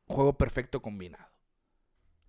Juego 0.05 0.38
perfecto 0.38 0.82
combinado. 0.82 1.26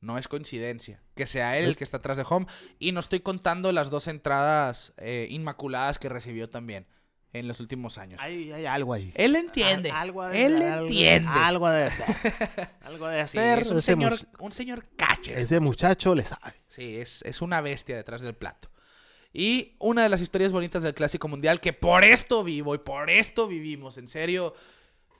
No 0.00 0.18
es 0.18 0.26
coincidencia 0.26 1.00
que 1.14 1.26
sea 1.26 1.56
él 1.58 1.66
el 1.66 1.76
que 1.76 1.84
está 1.84 1.98
atrás 1.98 2.16
de 2.16 2.24
home. 2.28 2.46
Y 2.80 2.90
no 2.90 2.98
estoy 2.98 3.20
contando 3.20 3.70
las 3.70 3.88
dos 3.88 4.08
entradas 4.08 4.94
eh, 4.96 5.28
inmaculadas 5.30 6.00
que 6.00 6.08
recibió 6.08 6.50
también 6.50 6.88
en 7.32 7.46
los 7.46 7.60
últimos 7.60 7.98
años. 7.98 8.20
Hay, 8.20 8.50
hay 8.50 8.66
algo 8.66 8.94
ahí. 8.94 9.12
Él 9.14 9.36
entiende. 9.36 9.92
Al- 9.92 10.08
algo 10.08 10.26
de- 10.26 10.44
él 10.44 10.60
algo- 10.60 10.86
entiende. 10.88 11.28
Algo 11.32 11.68
de 11.68 11.84
hacer. 11.84 12.06
algo 12.80 13.06
de 13.06 13.18
Sí, 13.28 13.38
hacer. 13.38 13.58
es 13.60 13.70
un 13.70 13.80
señor, 13.80 14.18
un 14.40 14.50
señor 14.50 14.86
ese 15.36 15.60
muchacho 15.60 16.16
le 16.16 16.24
sabe. 16.24 16.54
Sí, 16.66 16.96
es, 16.96 17.22
es 17.22 17.40
una 17.42 17.60
bestia 17.60 17.94
detrás 17.94 18.22
del 18.22 18.34
plato. 18.34 18.70
Y 19.32 19.76
una 19.78 20.02
de 20.02 20.08
las 20.08 20.20
historias 20.20 20.50
bonitas 20.50 20.82
del 20.82 20.94
Clásico 20.94 21.28
Mundial, 21.28 21.60
que 21.60 21.72
por 21.72 22.02
esto 22.02 22.42
vivo 22.42 22.74
y 22.74 22.78
por 22.78 23.08
esto 23.08 23.46
vivimos, 23.46 23.98
en 23.98 24.08
serio, 24.08 24.52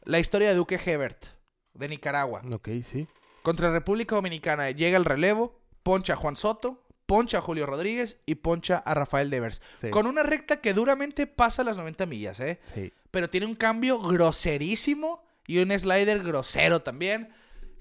la 0.04 0.18
historia 0.18 0.48
de 0.48 0.54
Duque 0.54 0.80
Hebert, 0.84 1.26
de 1.74 1.88
Nicaragua. 1.88 2.42
Ok, 2.52 2.68
sí. 2.82 3.06
Contra 3.42 3.70
República 3.70 4.14
Dominicana 4.16 4.70
llega 4.70 4.96
el 4.96 5.04
relevo, 5.04 5.58
poncha 5.82 6.14
a 6.14 6.16
Juan 6.16 6.36
Soto, 6.36 6.84
poncha 7.06 7.38
a 7.38 7.40
Julio 7.40 7.64
Rodríguez 7.66 8.18
y 8.26 8.36
poncha 8.36 8.78
a 8.78 8.94
Rafael 8.94 9.30
Devers. 9.30 9.62
Sí. 9.76 9.90
Con 9.90 10.06
una 10.06 10.22
recta 10.22 10.60
que 10.60 10.74
duramente 10.74 11.26
pasa 11.26 11.64
las 11.64 11.76
90 11.78 12.04
millas, 12.06 12.40
¿eh? 12.40 12.60
Sí. 12.64 12.92
Pero 13.10 13.30
tiene 13.30 13.46
un 13.46 13.54
cambio 13.54 13.98
groserísimo 14.00 15.24
y 15.46 15.58
un 15.58 15.70
slider 15.78 16.22
grosero 16.22 16.82
también 16.82 17.30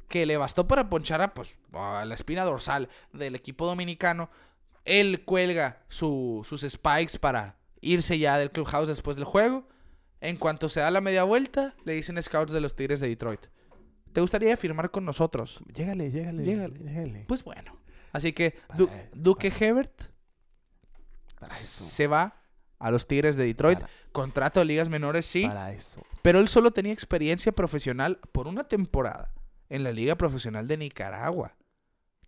que 0.08 0.26
le 0.26 0.38
bastó 0.38 0.68
para 0.68 0.90
ponchar 0.90 1.22
a, 1.22 1.34
pues, 1.34 1.60
a 1.74 2.06
la 2.06 2.16
espina 2.16 2.46
dorsal 2.46 2.88
del 3.12 3.36
equipo 3.36 3.66
dominicano. 3.66 4.30
Él 4.86 5.26
cuelga 5.26 5.82
su- 5.90 6.46
sus 6.48 6.62
spikes 6.62 7.20
para 7.20 7.58
irse 7.82 8.18
ya 8.18 8.38
del 8.38 8.52
clubhouse 8.52 8.88
después 8.88 9.18
del 9.18 9.26
juego. 9.26 9.68
En 10.22 10.38
cuanto 10.38 10.70
se 10.70 10.80
da 10.80 10.90
la 10.92 11.02
media 11.02 11.24
vuelta, 11.24 11.76
le 11.86 11.94
dicen 11.94 12.22
scouts 12.22 12.52
de 12.52 12.62
los 12.62 12.76
Tigres 12.76 13.00
de 13.00 13.08
Detroit. 13.10 13.42
¿Te 14.14 14.22
gustaría 14.22 14.58
firmar 14.58 14.90
con 14.90 15.06
nosotros? 15.06 15.60
Llégale, 15.72 16.10
llégale. 16.12 16.44
Llégale. 16.44 16.80
Llégale. 16.80 17.26
Pues 17.28 17.44
bueno. 17.44 17.78
Así 18.12 18.34
que 18.34 18.56
Para- 18.68 18.86
Duque 19.14 19.54
Hebert 19.60 20.02
Para 21.40 21.54
eso. 21.56 21.84
se 21.84 22.08
va 22.08 22.42
a 22.80 22.90
los 22.92 23.08
Tigres 23.08 23.36
de 23.36 23.46
Detroit. 23.46 23.80
Contrato 24.12 24.60
de 24.60 24.66
ligas 24.66 24.90
menores, 24.90 25.26
sí. 25.26 25.46
Para 25.46 25.72
eso. 25.72 26.02
Pero 26.24 26.40
él 26.40 26.48
solo 26.48 26.72
tenía 26.72 26.94
experiencia 26.94 27.52
profesional 27.52 28.20
por 28.32 28.48
una 28.48 28.68
temporada 28.68 29.34
en 29.70 29.84
la 29.84 29.92
Liga 29.92 30.16
Profesional 30.16 30.68
de 30.68 30.78
Nicaragua. 30.78 31.56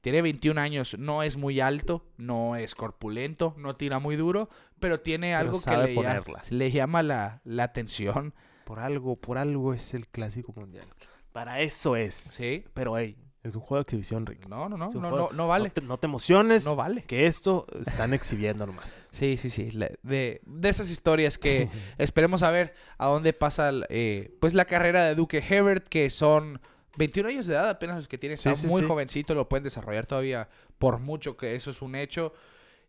Tiene 0.01 0.21
21 0.21 0.59
años, 0.61 0.95
no 0.97 1.23
es 1.23 1.35
muy 1.37 1.59
alto, 1.59 2.05
no 2.17 2.55
es 2.55 2.73
corpulento, 2.75 3.53
no 3.57 3.75
tira 3.75 3.99
muy 3.99 4.15
duro, 4.15 4.49
pero 4.79 4.99
tiene 4.99 5.27
Pero 5.29 5.39
algo 5.39 5.61
que 5.61 5.77
le, 5.77 5.93
ya- 5.93 5.95
ponerlas. 5.95 6.51
le 6.51 6.71
llama 6.71 7.03
la, 7.03 7.41
la 7.43 7.63
atención. 7.63 8.33
Por 8.63 8.79
algo, 8.79 9.15
por 9.17 9.37
algo 9.37 9.73
es 9.73 9.93
el 9.93 10.07
clásico 10.07 10.53
mundial. 10.53 10.87
Para 11.31 11.59
eso 11.61 11.95
es. 11.95 12.13
¿Sí? 12.15 12.63
Pero, 12.73 12.97
hey, 12.97 13.17
es 13.43 13.55
un 13.55 13.61
juego 13.61 13.77
de 13.77 13.81
exhibición, 13.83 14.25
Rick. 14.25 14.47
No, 14.47 14.69
no, 14.69 14.77
no, 14.77 14.89
no, 14.89 15.11
no, 15.11 15.29
no 15.31 15.47
vale. 15.47 15.65
No 15.69 15.73
te, 15.73 15.81
no 15.81 15.97
te 15.97 16.07
emociones. 16.07 16.65
No 16.65 16.75
vale. 16.75 17.03
Que 17.03 17.25
esto 17.25 17.65
están 17.85 18.13
exhibiendo 18.13 18.65
nomás. 18.65 19.09
Sí, 19.13 19.37
sí, 19.37 19.49
sí. 19.49 19.69
De, 20.03 20.41
de 20.45 20.69
esas 20.69 20.89
historias 20.91 21.37
que 21.37 21.69
esperemos 21.97 22.41
a 22.43 22.51
ver 22.51 22.73
a 22.97 23.07
dónde 23.07 23.33
pasa 23.33 23.71
eh, 23.89 24.35
pues 24.39 24.53
la 24.53 24.65
carrera 24.65 25.03
de 25.05 25.15
Duque 25.15 25.43
Hebert, 25.47 25.87
que 25.87 26.09
son 26.09 26.61
21 26.97 27.29
años 27.29 27.47
de 27.47 27.53
edad 27.55 27.69
apenas 27.69 27.95
los 27.95 28.07
que 28.07 28.17
tiene. 28.17 28.35
Está 28.35 28.55
Sí, 28.55 28.67
muy 28.67 28.81
sí. 28.81 28.87
jovencito, 28.87 29.35
lo 29.35 29.47
pueden 29.49 29.63
desarrollar 29.63 30.05
todavía 30.05 30.49
por 30.77 30.99
mucho 30.99 31.37
que 31.37 31.55
eso 31.55 31.71
es 31.71 31.81
un 31.81 31.95
hecho. 31.95 32.33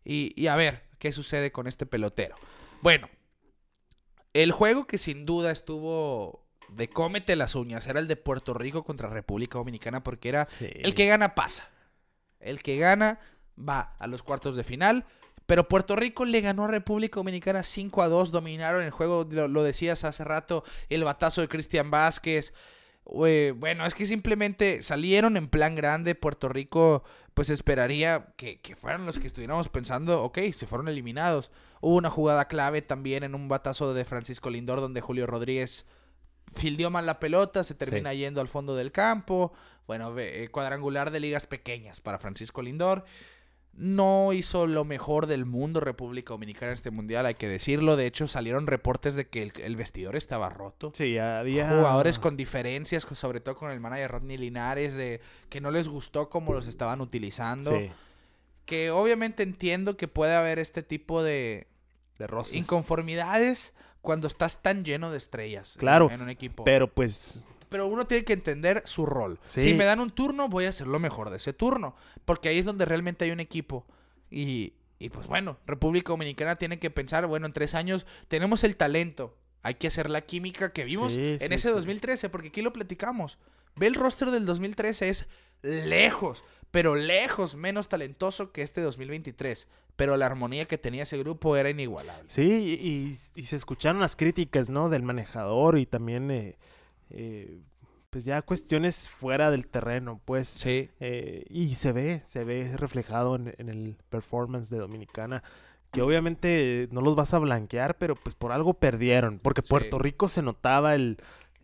Y, 0.03 0.33
y 0.35 0.47
a 0.47 0.55
ver 0.55 0.83
qué 0.99 1.11
sucede 1.11 1.51
con 1.51 1.67
este 1.67 1.85
pelotero. 1.85 2.35
Bueno, 2.81 3.09
el 4.33 4.51
juego 4.51 4.87
que 4.87 4.97
sin 4.97 5.25
duda 5.25 5.51
estuvo 5.51 6.45
de 6.69 6.89
cómete 6.89 7.35
las 7.35 7.55
uñas 7.55 7.85
era 7.87 7.99
el 7.99 8.07
de 8.07 8.15
Puerto 8.15 8.53
Rico 8.53 8.83
contra 8.83 9.09
República 9.09 9.57
Dominicana 9.57 10.03
porque 10.03 10.29
era 10.29 10.47
el 10.59 10.95
que 10.95 11.05
gana 11.05 11.35
pasa. 11.35 11.69
El 12.39 12.63
que 12.63 12.77
gana 12.77 13.19
va 13.59 13.95
a 13.99 14.07
los 14.07 14.23
cuartos 14.23 14.55
de 14.55 14.63
final. 14.63 15.05
Pero 15.45 15.67
Puerto 15.67 15.95
Rico 15.97 16.23
le 16.23 16.39
ganó 16.39 16.63
a 16.65 16.67
República 16.69 17.17
Dominicana 17.17 17.61
5 17.61 18.01
a 18.01 18.07
2. 18.07 18.31
Dominaron 18.31 18.81
el 18.83 18.91
juego, 18.91 19.27
lo, 19.29 19.47
lo 19.49 19.63
decías 19.63 20.05
hace 20.05 20.23
rato, 20.23 20.63
el 20.89 21.03
batazo 21.03 21.41
de 21.41 21.49
Cristian 21.49 21.91
Vázquez. 21.91 22.53
Eh, 23.25 23.53
bueno, 23.55 23.85
es 23.85 23.93
que 23.93 24.05
simplemente 24.05 24.83
salieron 24.83 25.35
en 25.37 25.47
plan 25.49 25.75
grande. 25.75 26.15
Puerto 26.15 26.47
Rico, 26.49 27.03
pues 27.33 27.49
esperaría 27.49 28.27
que, 28.37 28.59
que 28.61 28.75
fueran 28.75 29.05
los 29.05 29.19
que 29.19 29.27
estuviéramos 29.27 29.69
pensando, 29.69 30.23
ok, 30.23 30.39
se 30.53 30.67
fueron 30.67 30.87
eliminados. 30.87 31.51
Hubo 31.81 31.95
una 31.95 32.09
jugada 32.09 32.45
clave 32.47 32.81
también 32.81 33.23
en 33.23 33.35
un 33.35 33.49
batazo 33.49 33.93
de 33.93 34.05
Francisco 34.05 34.49
Lindor 34.49 34.79
donde 34.81 35.01
Julio 35.01 35.27
Rodríguez 35.27 35.85
fildió 36.55 36.89
mal 36.89 37.05
la 37.05 37.19
pelota, 37.19 37.63
se 37.63 37.75
termina 37.75 38.13
yendo 38.13 38.41
al 38.41 38.47
fondo 38.47 38.75
del 38.75 38.91
campo. 38.91 39.53
Bueno, 39.87 40.13
ve- 40.13 40.43
eh, 40.43 40.49
cuadrangular 40.49 41.11
de 41.11 41.19
ligas 41.19 41.45
pequeñas 41.45 42.01
para 42.01 42.19
Francisco 42.19 42.61
Lindor. 42.61 43.03
No 43.73 44.33
hizo 44.33 44.67
lo 44.67 44.83
mejor 44.83 45.27
del 45.27 45.45
mundo 45.45 45.79
República 45.79 46.33
Dominicana 46.33 46.67
en 46.71 46.73
este 46.75 46.91
mundial, 46.91 47.25
hay 47.25 47.35
que 47.35 47.47
decirlo. 47.47 47.95
De 47.95 48.05
hecho, 48.05 48.27
salieron 48.27 48.67
reportes 48.67 49.15
de 49.15 49.27
que 49.29 49.43
el, 49.43 49.53
el 49.61 49.75
vestidor 49.77 50.15
estaba 50.17 50.49
roto. 50.49 50.91
Sí, 50.93 51.17
había... 51.17 51.69
Jugadores 51.69 52.19
con 52.19 52.35
diferencias, 52.37 53.07
sobre 53.13 53.39
todo 53.39 53.55
con 53.55 53.71
el 53.71 53.79
manager 53.79 54.11
Rodney 54.11 54.37
Linares, 54.37 54.93
de 54.95 55.21
que 55.49 55.61
no 55.61 55.71
les 55.71 55.87
gustó 55.87 56.29
cómo 56.29 56.53
los 56.53 56.67
estaban 56.67 56.99
utilizando. 57.01 57.71
Sí, 57.71 57.89
Que 58.65 58.91
obviamente 58.91 59.41
entiendo 59.43 59.95
que 59.97 60.07
puede 60.09 60.35
haber 60.35 60.59
este 60.59 60.83
tipo 60.83 61.23
de 61.23 61.67
de 62.19 62.27
roces. 62.27 62.55
inconformidades 62.55 63.73
cuando 64.01 64.27
estás 64.27 64.61
tan 64.61 64.83
lleno 64.83 65.11
de 65.11 65.17
estrellas 65.17 65.75
en- 65.75 65.79
Claro, 65.79 66.11
en 66.11 66.21
un 66.21 66.29
equipo. 66.29 66.63
Pero 66.65 66.87
pues... 66.87 67.39
Pero 67.71 67.87
uno 67.87 68.05
tiene 68.05 68.25
que 68.25 68.33
entender 68.33 68.83
su 68.85 69.05
rol. 69.05 69.39
Sí. 69.45 69.61
Si 69.61 69.73
me 69.73 69.85
dan 69.85 70.01
un 70.01 70.09
turno, 70.09 70.49
voy 70.49 70.65
a 70.65 70.69
hacer 70.69 70.87
lo 70.87 70.99
mejor 70.99 71.29
de 71.29 71.37
ese 71.37 71.53
turno. 71.53 71.95
Porque 72.25 72.49
ahí 72.49 72.57
es 72.57 72.65
donde 72.65 72.83
realmente 72.83 73.23
hay 73.23 73.31
un 73.31 73.39
equipo. 73.39 73.85
Y, 74.29 74.73
y 74.99 75.07
pues 75.07 75.25
bueno, 75.25 75.57
República 75.65 76.09
Dominicana 76.09 76.57
tiene 76.57 76.79
que 76.79 76.89
pensar, 76.89 77.27
bueno, 77.27 77.45
en 77.45 77.53
tres 77.53 77.73
años 77.73 78.05
tenemos 78.27 78.65
el 78.65 78.75
talento. 78.75 79.37
Hay 79.63 79.75
que 79.75 79.87
hacer 79.87 80.09
la 80.09 80.19
química 80.19 80.73
que 80.73 80.83
vimos 80.83 81.13
Sí, 81.13 81.37
en 81.39 81.39
sí, 81.39 81.45
ese 81.53 81.69
sí. 81.69 81.73
2013, 81.73 82.27
porque 82.27 82.49
aquí 82.49 82.61
lo 82.61 82.73
platicamos. 82.73 83.37
Ve 83.77 83.87
el 83.87 83.95
roster 83.95 84.31
del 84.31 84.45
2013, 84.45 85.07
es 85.07 85.27
lejos, 85.61 86.43
pero 86.71 86.95
lejos 86.95 87.55
menos 87.55 87.87
talentoso 87.87 88.51
que 88.51 88.63
este 88.63 88.81
2023. 88.81 89.69
Pero 89.95 90.17
la 90.17 90.25
armonía 90.25 90.65
que 90.65 90.77
tenía 90.77 91.03
ese 91.03 91.17
grupo 91.17 91.55
era 91.55 91.69
inigualable. 91.69 92.25
Sí, 92.27 92.43
y, 92.43 93.39
y 93.39 93.45
se 93.45 93.55
escucharon 93.55 94.01
las 94.01 94.17
críticas, 94.17 94.69
¿no? 94.69 94.89
Del 94.89 95.03
manejador 95.03 95.77
y 95.79 95.85
también, 95.85 96.31
eh, 96.31 96.57
eh, 97.13 97.59
pues 98.09 98.25
ya 98.25 98.41
cuestiones 98.41 99.07
fuera 99.09 99.51
del 99.51 99.67
terreno, 99.67 100.19
pues. 100.25 100.47
Sí. 100.47 100.89
Eh, 100.99 101.45
y 101.49 101.75
se 101.75 101.91
ve, 101.91 102.21
se 102.25 102.43
ve 102.43 102.75
reflejado 102.75 103.35
en, 103.35 103.53
en 103.57 103.69
el 103.69 103.95
performance 104.09 104.69
de 104.69 104.77
Dominicana. 104.79 105.43
Que 105.91 106.01
obviamente 106.01 106.87
no 106.91 107.01
los 107.01 107.15
vas 107.15 107.33
a 107.33 107.39
blanquear, 107.39 107.97
pero 107.97 108.15
pues 108.15 108.33
por 108.35 108.51
algo 108.53 108.73
perdieron. 108.73 109.39
Porque 109.39 109.61
Sí. 109.61 109.67
Puerto 109.69 109.99
Rico 109.99 110.27
se 110.29 110.41
notaba 110.41 110.95
el... 110.95 111.17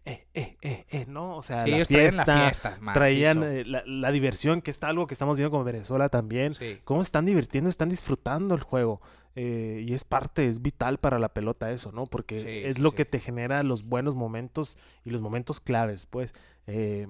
Eh, 0.05 0.25
eh, 0.33 0.55
eh, 0.61 0.85
eh, 0.89 1.05
¿no? 1.07 1.35
O 1.35 1.41
sea, 1.41 1.63
Sí, 1.65 1.71
la 1.71 1.75
ellos 1.77 1.87
traían 1.89 2.11
fiesta, 2.13 2.25
la 2.35 2.43
fiesta. 2.45 2.79
traían 2.93 3.43
eh, 3.43 3.65
la, 3.65 3.83
la 3.85 4.11
diversión, 4.11 4.61
que 4.61 4.71
está 4.71 4.87
algo 4.87 5.05
que 5.05 5.13
estamos 5.13 5.37
viendo 5.37 5.51
con 5.51 5.65
Venezuela 5.65 6.07
también. 6.07 6.53
Sí. 6.53 6.79
cómo 6.85 7.01
se 7.03 7.07
están 7.07 7.25
divirtiendo, 7.25 7.69
están 7.69 7.89
disfrutando 7.89 8.55
el 8.55 8.61
juego. 8.61 9.01
Eh, 9.39 9.83
y 9.87 9.93
es 9.93 10.03
parte, 10.03 10.47
es 10.47 10.63
vital 10.63 10.97
para 10.97 11.19
la 11.19 11.29
pelota 11.31 11.69
eso, 11.71 11.91
¿no? 11.91 12.05
Porque 12.07 12.39
Sí, 12.39 12.47
es 12.69 12.77
sí, 12.77 12.81
lo 12.81 12.89
sí. 12.89 12.95
que 12.95 13.05
te 13.05 13.19
genera 13.19 13.61
los 13.61 13.83
buenos 13.83 14.15
momentos 14.15 14.79
y 15.05 15.11
los 15.11 15.21
momentos 15.21 15.59
claves, 15.59 16.07
pues. 16.07 16.33
Eh, 16.65 17.05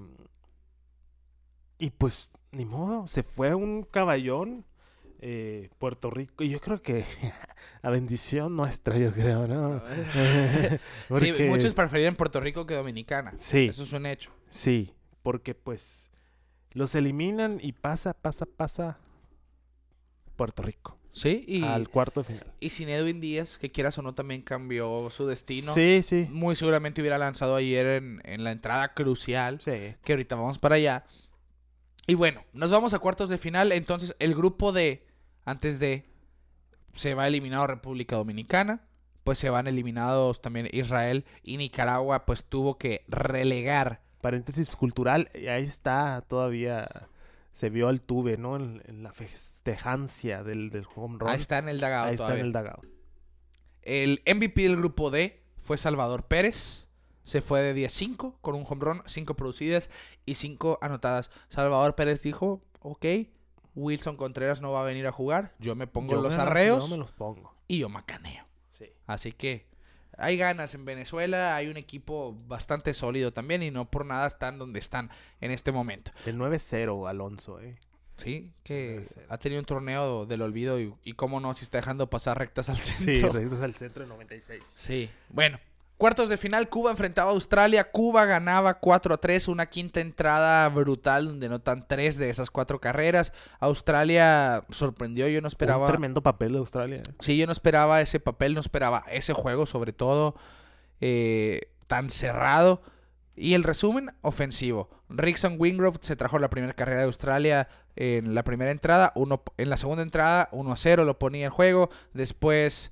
y 1.80 1.92
pues, 1.92 2.30
ni 2.52 2.66
modo, 2.66 3.08
se 3.08 3.24
fue 3.24 3.56
un 3.56 3.84
caballón. 3.84 4.66
eh, 5.20 5.70
Puerto 5.80 6.12
Rico, 6.12 6.44
y 6.44 6.50
yo 6.50 6.60
creo 6.60 6.82
que 6.84 7.04
a 7.82 7.90
bendición 7.90 8.56
nuestra, 8.56 8.98
yo 8.98 9.12
creo, 9.14 9.48
¿no? 9.48 9.80
Sí, 10.60 10.78
Porque- 11.08 11.48
muchos 11.50 11.74
preferían 11.74 12.16
Puerto 12.16 12.40
Rico 12.40 12.68
que 12.68 12.76
Dominicana. 12.76 13.34
Sí, 13.40 13.66
Eso 13.68 13.82
es 13.84 13.94
un 13.94 14.06
hecho. 14.06 14.32
sí, 14.50 14.94
porque 15.24 15.56
pues 15.56 16.12
los 16.72 16.94
eliminan 16.94 17.58
y 17.62 17.72
pasa, 17.72 18.14
pasa, 18.14 18.46
pasa 18.46 19.00
Puerto 20.36 20.62
Rico 20.62 20.97
Sí, 21.12 21.44
y, 21.48 21.64
al 21.64 21.90
cuarto 21.90 22.22
de 22.22 22.26
final. 22.28 22.54
y 22.60 22.70
sin 22.70 22.90
Edwin 22.90 23.20
Díaz, 23.20 23.58
que 23.58 23.72
quieras 23.72 23.98
o 23.98 24.02
no, 24.02 24.14
también 24.14 24.42
cambió 24.44 25.10
su 25.10 25.26
destino. 25.26 25.74
Sí, 25.74 26.02
sí. 26.04 26.28
Muy 26.30 26.56
seguramente 26.56 27.02
hubiera 27.02 27.18
lanzado 27.18 27.56
ayer 27.56 27.86
en, 27.88 28.22
en 28.24 28.44
la 28.44 28.52
entrada 28.52 28.94
crucial, 28.94 29.60
Sí. 29.62 29.96
que 30.04 30.14
ahorita 30.14 30.36
vamos 30.36 30.60
para 30.60 30.76
allá. 30.76 31.06
Y 32.06 32.14
bueno, 32.14 32.44
nos 32.54 32.72
vamos 32.72 32.94
a 32.94 33.00
cuartos 33.00 33.30
de 33.30 33.38
final. 33.38 33.72
Entonces, 33.72 34.16
el 34.20 34.36
grupo 34.36 34.72
D, 34.72 35.06
antes 35.44 35.80
de, 35.80 36.06
se 36.94 37.16
va 37.16 37.28
eliminado 37.28 37.68
República 37.68 38.16
Dominicana. 38.16 38.84
Pues 39.24 39.40
se 39.40 39.50
van 39.50 39.68
eliminados 39.68 40.42
también 40.42 40.70
Israel 40.72 41.26
y 41.44 41.58
Nicaragua, 41.58 42.26
pues 42.26 42.46
tuvo 42.46 42.78
que 42.78 43.04
relegar. 43.10 44.02
Paréntesis 44.22 44.70
cultural, 44.70 45.30
ahí 45.34 45.64
está 45.66 46.24
todavía. 46.30 46.88
Se 47.58 47.72
vio 47.72 47.88
al 47.88 48.02
tuve, 48.04 48.38
¿no? 48.38 48.56
En, 48.56 48.84
en 48.86 49.02
la 49.02 49.12
festejancia 49.12 50.44
del, 50.44 50.70
del 50.70 50.86
home 50.96 51.18
run. 51.20 51.30
Ahí 51.30 51.38
está 51.40 51.58
en 51.58 51.70
el 51.70 51.80
dagado 51.80 52.06
Ahí 52.10 52.14
está 52.14 52.36
en 52.38 52.46
el 52.46 52.52
dagao. 52.52 52.80
El 53.82 54.22
MVP 54.26 54.62
del 54.62 54.76
grupo 54.78 55.10
D 55.10 55.42
fue 55.58 55.78
Salvador 55.78 56.24
Pérez. 56.28 56.88
Se 57.24 57.42
fue 57.42 57.62
de 57.62 57.76
10-5 57.76 58.36
con 58.42 58.54
un 58.56 58.64
home 58.70 58.86
run, 58.86 59.02
5 59.08 59.34
producidas 59.34 59.90
y 60.26 60.36
5 60.36 60.78
anotadas. 60.82 61.32
Salvador 61.50 61.96
Pérez 61.96 62.22
dijo, 62.22 62.62
ok, 62.80 63.06
Wilson 63.76 64.18
Contreras 64.18 64.62
no 64.62 64.72
va 64.72 64.82
a 64.82 64.86
venir 64.86 65.08
a 65.08 65.12
jugar. 65.12 65.54
Yo 65.60 65.74
me 65.76 65.88
pongo 65.88 66.14
Yo 66.14 66.22
los 66.22 66.36
me- 66.38 66.44
arreos 66.44 66.84
Yo 66.84 66.88
me 66.90 66.98
los 66.98 67.12
pongo. 67.12 67.56
y 67.68 67.80
yo 67.80 67.90
macaneo. 67.90 68.46
Sí. 68.70 68.86
Así 69.08 69.32
que 69.32 69.66
hay 70.18 70.38
ganas 70.38 70.74
en 70.76 70.84
Venezuela. 70.86 71.56
Hay 71.56 71.68
un 71.68 71.78
equipo 71.78 72.36
bastante 72.48 72.94
sólido 72.94 73.32
también 73.32 73.64
y 73.64 73.72
no 73.72 73.90
por 73.90 74.06
nada 74.06 74.28
están 74.28 74.58
donde 74.60 74.80
están 74.80 75.10
en 75.42 75.52
este 75.52 75.72
momento. 75.72 76.12
El 76.26 76.38
9-0, 76.38 77.10
Alonso, 77.10 77.60
¿eh? 77.62 77.78
Sí, 78.18 78.52
que 78.64 79.06
ha 79.30 79.38
tenido 79.38 79.60
un 79.60 79.66
torneo 79.68 80.26
del 80.26 80.42
olvido 80.42 80.80
y, 80.80 80.92
y 81.04 81.14
cómo 81.14 81.40
no, 81.40 81.54
si 81.54 81.64
está 81.66 81.78
dejando 81.78 82.10
pasar 82.10 82.40
rectas 82.40 82.68
al 82.68 82.78
Sí, 82.78 83.06
centro. 83.20 83.32
regresas 83.34 83.62
al 83.62 83.76
centro 83.76 84.02
de 84.04 84.10
96. 84.10 84.64
Sí. 84.76 85.10
Bueno, 85.30 85.60
cuartos 85.98 86.30
de 86.30 86.38
final, 86.38 86.70
Cuba 86.70 86.92
enfrentaba 86.92 87.32
a 87.32 87.34
Australia. 87.34 87.92
Cuba 87.92 88.26
ganaba 88.26 88.80
4 88.80 89.14
a 89.14 89.18
3, 89.18 89.48
una 89.48 89.66
quinta 89.68 90.00
entrada 90.00 90.68
brutal 90.70 91.28
donde 91.28 91.48
anotan 91.48 91.88
tres 91.88 92.18
de 92.18 92.30
esas 92.30 92.52
cuatro 92.52 92.80
carreras. 92.80 93.34
Australia 93.60 94.64
sorprendió, 94.70 95.28
yo 95.28 95.42
no 95.42 95.48
esperaba. 95.48 95.86
Un 95.86 95.92
tremendo 95.92 96.22
papel 96.22 96.54
de 96.54 96.60
Australia. 96.60 96.98
¿eh? 96.98 97.14
Sí, 97.20 97.38
yo 97.38 97.46
no 97.46 97.52
esperaba 97.52 98.02
ese 98.02 98.20
papel, 98.20 98.54
no 98.54 98.60
esperaba 98.60 99.04
ese 99.10 99.34
juego, 99.34 99.66
sobre 99.66 99.94
todo 99.94 100.36
eh, 101.02 101.72
tan 101.88 102.10
cerrado. 102.10 102.82
Y 103.36 103.54
el 103.54 103.64
resumen, 103.64 104.12
ofensivo. 104.22 104.90
Rickson 105.10 105.58
Wingrove 105.60 106.00
se 106.02 106.16
trajo 106.16 106.40
la 106.40 106.50
primera 106.50 106.74
carrera 106.74 107.02
de 107.02 107.06
Australia 107.06 107.68
en 107.96 108.34
la 108.34 108.44
primera 108.44 108.72
entrada. 108.72 109.12
Uno, 109.16 109.44
en 109.58 109.70
la 109.70 109.78
segunda 109.78 110.02
entrada, 110.02 110.50
1 110.52 110.72
a 110.72 110.76
0, 110.76 111.06
lo 111.06 111.20
ponía 111.20 111.46
en 111.46 111.52
juego. 111.52 111.90
Después, 112.14 112.92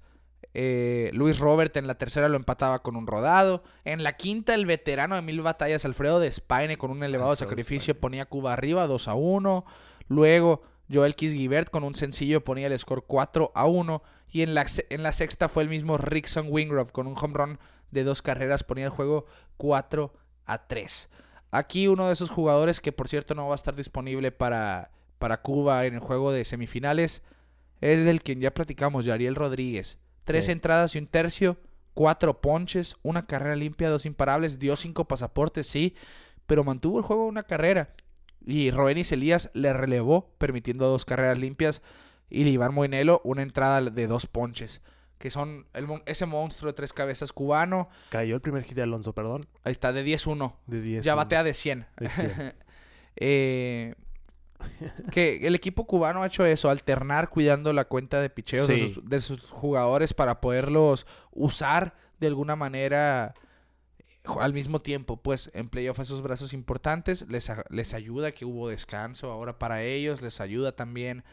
eh, 0.58 1.12
Luis 1.14 1.40
Robert 1.40 1.76
en 1.76 1.86
la 1.86 1.98
tercera 1.98 2.30
lo 2.30 2.38
empataba 2.38 2.82
con 2.82 2.96
un 2.96 3.08
rodado. 3.08 3.62
En 3.84 4.04
la 4.04 4.14
quinta, 4.14 4.54
el 4.54 4.66
veterano 4.66 5.16
de 5.16 5.22
mil 5.22 5.42
batallas, 5.42 5.84
Alfredo 5.84 6.22
de 6.22 6.32
Spaine, 6.32 6.78
con 6.78 6.92
un 6.92 7.04
elevado 7.04 7.32
Alfredo 7.32 7.50
sacrificio, 7.50 8.00
ponía 8.00 8.26
Cuba 8.26 8.54
arriba 8.54 8.88
2 8.88 9.10
a 9.10 9.16
1. 9.16 9.66
Luego, 10.08 10.64
Joel 10.92 11.16
Kisgibert 11.16 11.70
con 11.70 11.84
un 11.84 11.94
sencillo 11.94 12.42
ponía 12.42 12.68
el 12.68 12.80
score 12.80 13.04
4 13.06 13.52
a 13.54 13.66
1. 13.66 14.02
Y 14.32 14.44
en 14.44 14.56
la, 14.56 14.66
en 14.90 15.04
la 15.04 15.12
sexta 15.12 15.50
fue 15.50 15.64
el 15.64 15.70
mismo 15.70 15.98
Rickson 15.98 16.48
Wingrove 16.50 16.92
con 16.92 17.08
un 17.08 17.16
home 17.22 17.34
run 17.34 17.60
de 17.92 18.06
dos 18.06 18.22
carreras, 18.22 18.64
ponía 18.64 18.86
el 18.86 18.92
juego 18.92 19.26
4 19.58 20.14
a 20.46 20.68
3. 20.68 21.10
Aquí 21.52 21.90
uno 21.90 22.08
de 22.08 22.14
esos 22.14 22.30
jugadores 22.30 22.80
que 22.80 22.94
por 22.94 23.10
cierto 23.10 23.36
no 23.36 23.48
va 23.48 23.54
a 23.54 23.56
estar 23.56 23.76
disponible 23.76 24.32
para, 24.32 24.92
para 25.20 25.42
Cuba 25.42 25.86
en 25.86 25.96
el 25.96 26.00
juego 26.00 26.32
de 26.32 26.46
semifinales 26.46 27.24
es 27.82 28.06
del 28.06 28.22
quien 28.22 28.40
ya 28.40 28.54
platicamos, 28.54 29.04
Yariel 29.04 29.36
Rodríguez. 29.36 29.98
Tres 30.26 30.46
Sí. 30.46 30.52
entradas 30.52 30.94
y 30.96 31.00
un 31.00 31.08
tercio, 31.08 31.58
cuatro 31.94 32.42
ponches, 32.42 32.98
una 33.04 33.26
carrera 33.26 33.56
limpia, 33.56 33.90
dos 33.90 34.06
imparables, 34.06 34.60
dio 34.60 34.76
cinco 34.76 35.08
pasaportes, 35.08 35.66
sí, 35.68 35.96
pero 36.46 36.64
mantuvo 36.64 36.98
el 37.00 37.06
juego 37.06 37.26
una 37.26 37.44
carrera. 37.44 37.94
Y 38.46 38.70
Roenis 38.72 39.12
Elías 39.12 39.50
le 39.54 39.72
relevó, 39.74 40.36
permitiendo 40.38 40.88
dos 40.88 41.06
carreras 41.06 41.40
limpias. 41.40 41.82
Y 42.30 42.48
Iván 42.48 42.74
Moinelo, 42.74 43.22
una 43.24 43.42
entrada 43.42 43.82
de 43.82 44.08
dos 44.08 44.28
ponches. 44.28 44.82
Que 45.18 45.32
son 45.32 45.66
el 45.74 45.88
ese 46.06 46.26
monstruo 46.26 46.72
de 46.72 46.76
tres 46.76 46.92
cabezas 46.94 47.32
cubano. 47.34 47.90
Cayó 48.10 48.36
el 48.36 48.42
primer 48.42 48.64
hit 48.64 48.76
de 48.76 48.84
Alonso, 48.84 49.14
perdón. 49.14 49.46
Ahí 49.64 49.72
está, 49.72 49.94
de 49.94 50.04
10-1. 50.04 50.56
De 50.68 50.82
10. 50.82 51.06
Ya 51.06 51.16
batea 51.16 51.44
de 51.44 51.54
100. 51.54 51.86
De 51.98 52.10
100. 52.10 52.54
Eh, 53.18 53.96
que 55.12 55.48
el 55.48 55.56
equipo 55.56 55.86
cubano 55.86 56.24
ha 56.24 56.28
hecho 56.28 56.46
eso, 56.46 56.70
alternar 56.70 57.30
cuidando 57.30 57.74
la 57.74 57.86
cuenta 57.86 58.22
de 58.22 58.30
picheos 58.30 58.68
de, 58.68 58.94
sus, 58.94 59.06
de 59.06 59.22
sus 59.22 59.50
jugadores 59.50 60.14
para 60.14 60.42
poderlos 60.42 61.06
usar 61.32 61.96
de 62.20 62.28
alguna 62.28 62.56
manera 62.56 63.36
al 64.40 64.54
mismo 64.54 64.82
tiempo, 64.82 65.18
pues 65.18 65.52
en 65.54 65.70
playoff 65.70 66.00
esos 66.00 66.22
brazos 66.22 66.54
importantes 66.54 67.26
les, 67.30 67.52
les 67.70 67.94
ayuda 67.94 68.32
que 68.32 68.46
hubo 68.46 68.70
descanso 68.70 69.32
ahora 69.32 69.60
para 69.60 69.84
ellos, 69.84 70.22
les 70.22 70.42
ayuda 70.42 70.72
también, 70.72 71.24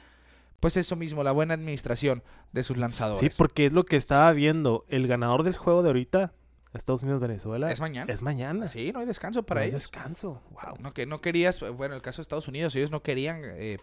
pues 0.61 0.77
eso 0.77 0.97
mismo, 0.97 1.25
la 1.25 1.33
buena 1.33 1.55
administración 1.55 2.23
de 2.53 2.63
sus 2.63 2.77
lanzadores. 2.77 3.21
Sí, 3.21 3.37
porque 3.37 3.67
es 3.67 3.73
lo 3.73 3.85
que 3.85 3.97
estaba 3.97 4.31
viendo. 4.33 4.85
El 4.89 5.07
ganador 5.07 5.43
del 5.43 5.57
juego 5.57 5.83
de 5.83 5.89
ahorita, 5.89 6.33
Estados 6.75 7.03
Unidos-Venezuela. 7.03 7.71
es 7.71 7.81
mañana. 7.81 8.13
Es 8.13 8.23
mañana. 8.23 8.69
Sí, 8.69 8.93
no 8.93 9.01
hay 9.01 9.07
descanso 9.07 9.43
para 9.43 9.61
No 9.61 9.65
ellos. 9.67 9.75
descanso. 9.75 10.43
Wow. 10.51 10.77
No, 10.81 10.95
que 10.95 11.07
no 11.07 11.21
querías, 11.21 11.61
bueno, 11.75 11.95
el 11.95 12.03
caso 12.03 12.19
de 12.19 12.23
Estados 12.23 12.49
Unidos, 12.49 12.75
ellos 12.77 12.91
no 12.91 13.03
querían 13.03 13.43
eh, 13.45 13.79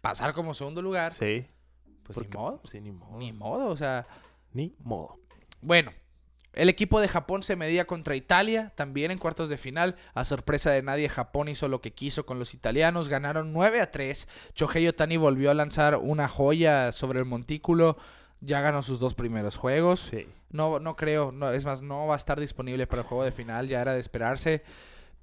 pasar 0.00 0.32
como 0.34 0.54
segundo 0.54 0.82
lugar. 0.82 1.12
Sí. 1.12 1.46
Pues 2.02 2.14
porque- 2.14 2.30
ni 2.30 2.36
modo. 2.36 2.60
Sí, 2.64 2.80
ni 2.80 2.90
modo. 2.90 3.18
Ni 3.18 3.32
modo, 3.32 3.68
o 3.68 3.76
sea. 3.76 4.06
Ni 4.52 4.74
modo. 4.82 5.18
Bueno, 5.60 5.92
el 6.54 6.68
equipo 6.68 7.00
de 7.00 7.08
Japón 7.08 7.42
se 7.42 7.54
medía 7.54 7.86
contra 7.86 8.16
Italia, 8.16 8.72
también 8.74 9.10
en 9.10 9.18
cuartos 9.18 9.48
de 9.48 9.58
final. 9.58 9.96
A 10.14 10.24
sorpresa 10.24 10.70
de 10.70 10.82
nadie, 10.82 11.08
Japón 11.08 11.48
hizo 11.48 11.68
lo 11.68 11.80
que 11.80 11.92
quiso 11.92 12.24
con 12.26 12.38
los 12.38 12.54
italianos. 12.54 13.08
Ganaron 13.08 13.52
9 13.52 13.80
a 13.80 13.90
3. 13.92 14.26
Shohei 14.54 14.88
Otani 14.88 15.16
volvió 15.18 15.50
a 15.50 15.54
lanzar 15.54 15.96
una 15.96 16.26
joya 16.28 16.90
sobre 16.92 17.20
el 17.20 17.26
montículo. 17.26 17.96
Ya 18.40 18.60
ganó 18.60 18.82
sus 18.82 18.98
dos 19.00 19.14
primeros 19.14 19.56
juegos. 19.56 20.00
Sí. 20.00 20.26
No, 20.50 20.78
no 20.80 20.96
creo, 20.96 21.30
no, 21.32 21.50
es 21.50 21.64
más, 21.64 21.82
no 21.82 22.06
va 22.06 22.14
a 22.14 22.16
estar 22.16 22.40
disponible 22.40 22.86
para 22.86 23.02
el 23.02 23.08
juego 23.08 23.24
de 23.24 23.32
final, 23.32 23.68
ya 23.68 23.80
era 23.82 23.92
de 23.94 24.00
esperarse. 24.00 24.62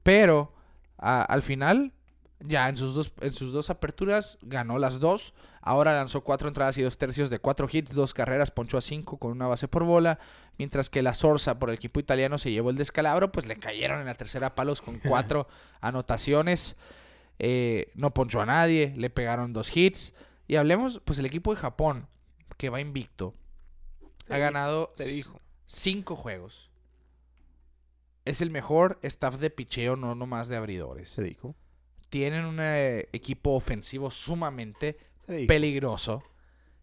Pero 0.04 0.54
a- 0.98 1.24
al 1.24 1.41
final, 1.41 1.94
ya 2.40 2.70
en 2.70 2.78
sus, 2.78 2.94
dos, 2.94 3.12
en 3.22 3.34
sus 3.34 3.52
dos 3.52 3.70
aperturas, 3.70 4.38
ganó 4.41 4.78
las 4.78 5.00
dos. 5.00 5.34
Ahora 5.62 5.95
lanzó 5.95 6.22
cuatro 6.22 6.48
entradas 6.48 6.78
y 6.78 6.84
dos 6.84 6.98
tercios 7.00 7.32
de 7.32 7.40
cuatro 7.40 7.68
hits, 7.72 7.95
dos 7.95 8.14
carreras, 8.14 8.52
ponchó 8.52 8.78
a 8.78 8.82
cinco 8.82 9.18
con 9.18 9.32
una 9.32 9.48
base 9.48 9.68
por 9.68 9.84
bola. 9.84 10.20
Mientras 10.60 10.90
que 10.91 11.02
la 11.02 11.16
Sorsa 11.16 11.58
por 11.58 11.70
el 11.70 11.76
equipo 11.76 12.00
italiano 12.00 12.38
se 12.38 12.52
llevó 12.52 12.70
el 12.70 12.76
descalabro, 12.78 13.32
pues 13.32 13.48
le 13.48 13.56
cayeron 13.58 14.00
en 14.00 14.06
la 14.06 14.14
tercera 14.14 14.54
palos 14.54 14.82
con 14.82 15.00
cuatro 15.04 15.48
anotaciones. 15.82 16.76
Eh, 17.40 17.91
no 17.95 18.14
ponchó 18.14 18.41
a 18.41 18.45
nadie, 18.45 18.94
le 18.95 19.10
pegaron 19.10 19.54
dos 19.54 19.76
hits. 19.76 20.14
Y 20.48 20.58
hablemos, 20.58 21.02
pues 21.04 21.18
el 21.18 21.26
equipo 21.26 21.52
de 21.54 21.60
Japón, 21.60 22.08
que 22.58 22.70
va 22.70 22.80
invicto, 22.80 23.34
ha 24.30 24.38
ganado 24.38 24.94
Te 24.96 25.06
dijo. 25.06 25.40
cinco 25.66 26.16
juegos. 26.16 26.70
Es 28.26 28.42
el 28.42 28.50
mejor 28.50 29.00
staff 29.04 29.36
de 29.38 29.50
picheo, 29.52 29.96
no 29.96 30.16
nomás 30.16 30.48
de 30.50 30.56
abridores. 30.58 31.10
Se 31.10 31.22
dijo. 31.24 31.56
tienen 32.10 32.46
un 32.46 32.58
eh, 32.60 33.08
equipo 33.14 33.52
ofensivo 33.52 34.10
sumamente 34.12 34.98
peligroso 35.48 36.24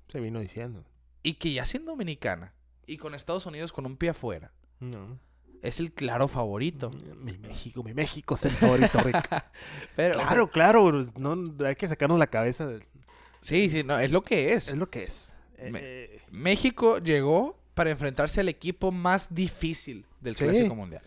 se 0.08 0.20
vino 0.20 0.40
diciendo. 0.40 0.84
y 1.22 1.34
que 1.34 1.52
ya 1.52 1.64
siendo 1.64 1.92
dominicana 1.92 2.52
y 2.86 2.96
con 2.98 3.14
Estados 3.14 3.46
Unidos 3.46 3.72
con 3.72 3.86
un 3.86 3.96
pie 3.96 4.10
afuera, 4.10 4.52
No. 4.80 5.18
es 5.62 5.78
el 5.80 5.92
claro 5.92 6.26
favorito. 6.28 6.90
Mi 7.16 7.38
México, 7.38 7.82
mi 7.82 7.94
México 7.94 8.34
es 8.34 8.44
el 8.44 8.52
favorito, 8.52 8.98
Rick. 9.00 9.28
Pero, 9.96 10.14
claro, 10.18 10.50
claro. 10.50 11.02
No, 11.16 11.64
hay 11.66 11.74
que 11.76 11.88
sacarnos 11.88 12.18
la 12.18 12.26
cabeza. 12.26 12.68
Sí, 13.40 13.70
sí, 13.70 13.82
no, 13.84 13.98
es 13.98 14.10
lo 14.12 14.22
que 14.22 14.52
es. 14.52 14.68
Es 14.68 14.76
lo 14.76 14.90
que 14.90 15.04
es. 15.04 15.32
Eh, 15.66 15.70
Me- 15.70 15.80
eh, 15.82 16.20
México 16.30 16.98
llegó 16.98 17.58
para 17.74 17.90
enfrentarse 17.90 18.40
al 18.40 18.48
equipo 18.48 18.92
más 18.92 19.34
difícil 19.34 20.04
del 20.20 20.36
Sí. 20.36 20.44
Clásico 20.44 20.74
Mundial. 20.74 21.02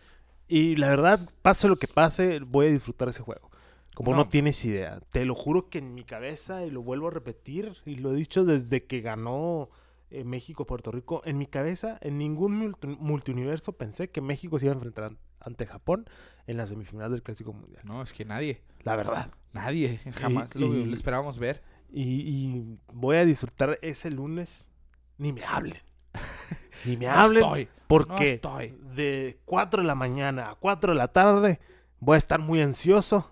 y 0.48 0.76
la 0.76 0.90
verdad, 0.90 1.27
pase 1.41 1.68
lo 1.68 1.77
que 1.77 1.88
pase, 1.88 2.40
voy 2.40 2.68
a 2.68 2.72
disfrutar 2.72 3.10
ese 3.10 3.22
juego. 3.23 3.49
Como 3.95 4.11
no. 4.11 4.18
No. 4.18 4.27
tienes 4.27 4.64
idea. 4.65 4.99
Te 5.10 5.23
lo 5.26 5.34
juro 5.36 5.69
que 5.69 5.77
en 5.80 5.94
mi 5.95 6.03
cabeza, 6.03 6.65
y 6.65 6.69
lo 6.69 6.82
vuelvo 6.84 7.07
a 7.07 7.11
repetir, 7.11 7.73
y 7.86 7.95
lo 7.95 8.11
he 8.11 8.15
dicho 8.15 8.44
desde 8.45 8.84
que 8.84 9.02
ganó 9.02 9.69
eh, 10.11 10.23
México-Puerto 10.23 10.91
Rico, 10.91 11.22
en 11.26 11.38
mi 11.40 11.48
cabeza, 11.48 11.98
en 12.02 12.18
ningún 12.19 12.53
multi- 12.60 12.88
multiuniverso 12.99 13.72
pensé 13.73 14.10
que 14.11 14.22
México 14.22 14.60
se 14.60 14.65
iba 14.65 14.73
a 14.73 14.76
enfrentar 14.76 15.06
an- 15.06 15.18
ante 15.40 15.65
Japón 15.65 16.06
en 16.45 16.57
la 16.57 16.68
semifinal 16.68 17.10
del 17.11 17.23
Clásico 17.23 17.53
Mundial. 17.53 17.82
No, 17.86 18.02
es 18.03 18.14
que 18.14 18.23
nadie, 18.23 18.61
La 18.84 18.95
verdad. 18.95 19.32
nadie, 19.53 19.99
jamás 20.14 20.53
lo, 20.56 20.68
y- 20.76 20.86
lo 20.86 20.94
esperábamos 20.95 21.40
ver. 21.40 21.64
Y, 21.97 22.03
y 22.03 22.80
voy 22.93 23.17
a 23.17 23.26
disfrutar 23.26 23.80
ese 23.81 24.11
lunes. 24.11 24.69
Ni 25.17 25.31
me 25.31 25.43
hablen. 25.45 25.81
Ni 26.85 26.97
me 26.97 27.05
No 27.05 27.11
hablen. 27.13 27.43
estoy, 27.43 27.69
porque 27.88 28.11
no 28.13 28.19
estoy. 28.19 28.77
de 28.95 29.39
4 29.45 29.81
de 29.81 29.88
la 29.88 29.95
mañana 29.95 30.49
a 30.49 30.55
4 30.55 30.91
de 30.91 30.97
la 30.97 31.07
tarde 31.07 31.59
voy 31.99 32.15
a 32.15 32.17
estar 32.17 32.39
muy 32.39 32.61
ansioso. 32.61 33.31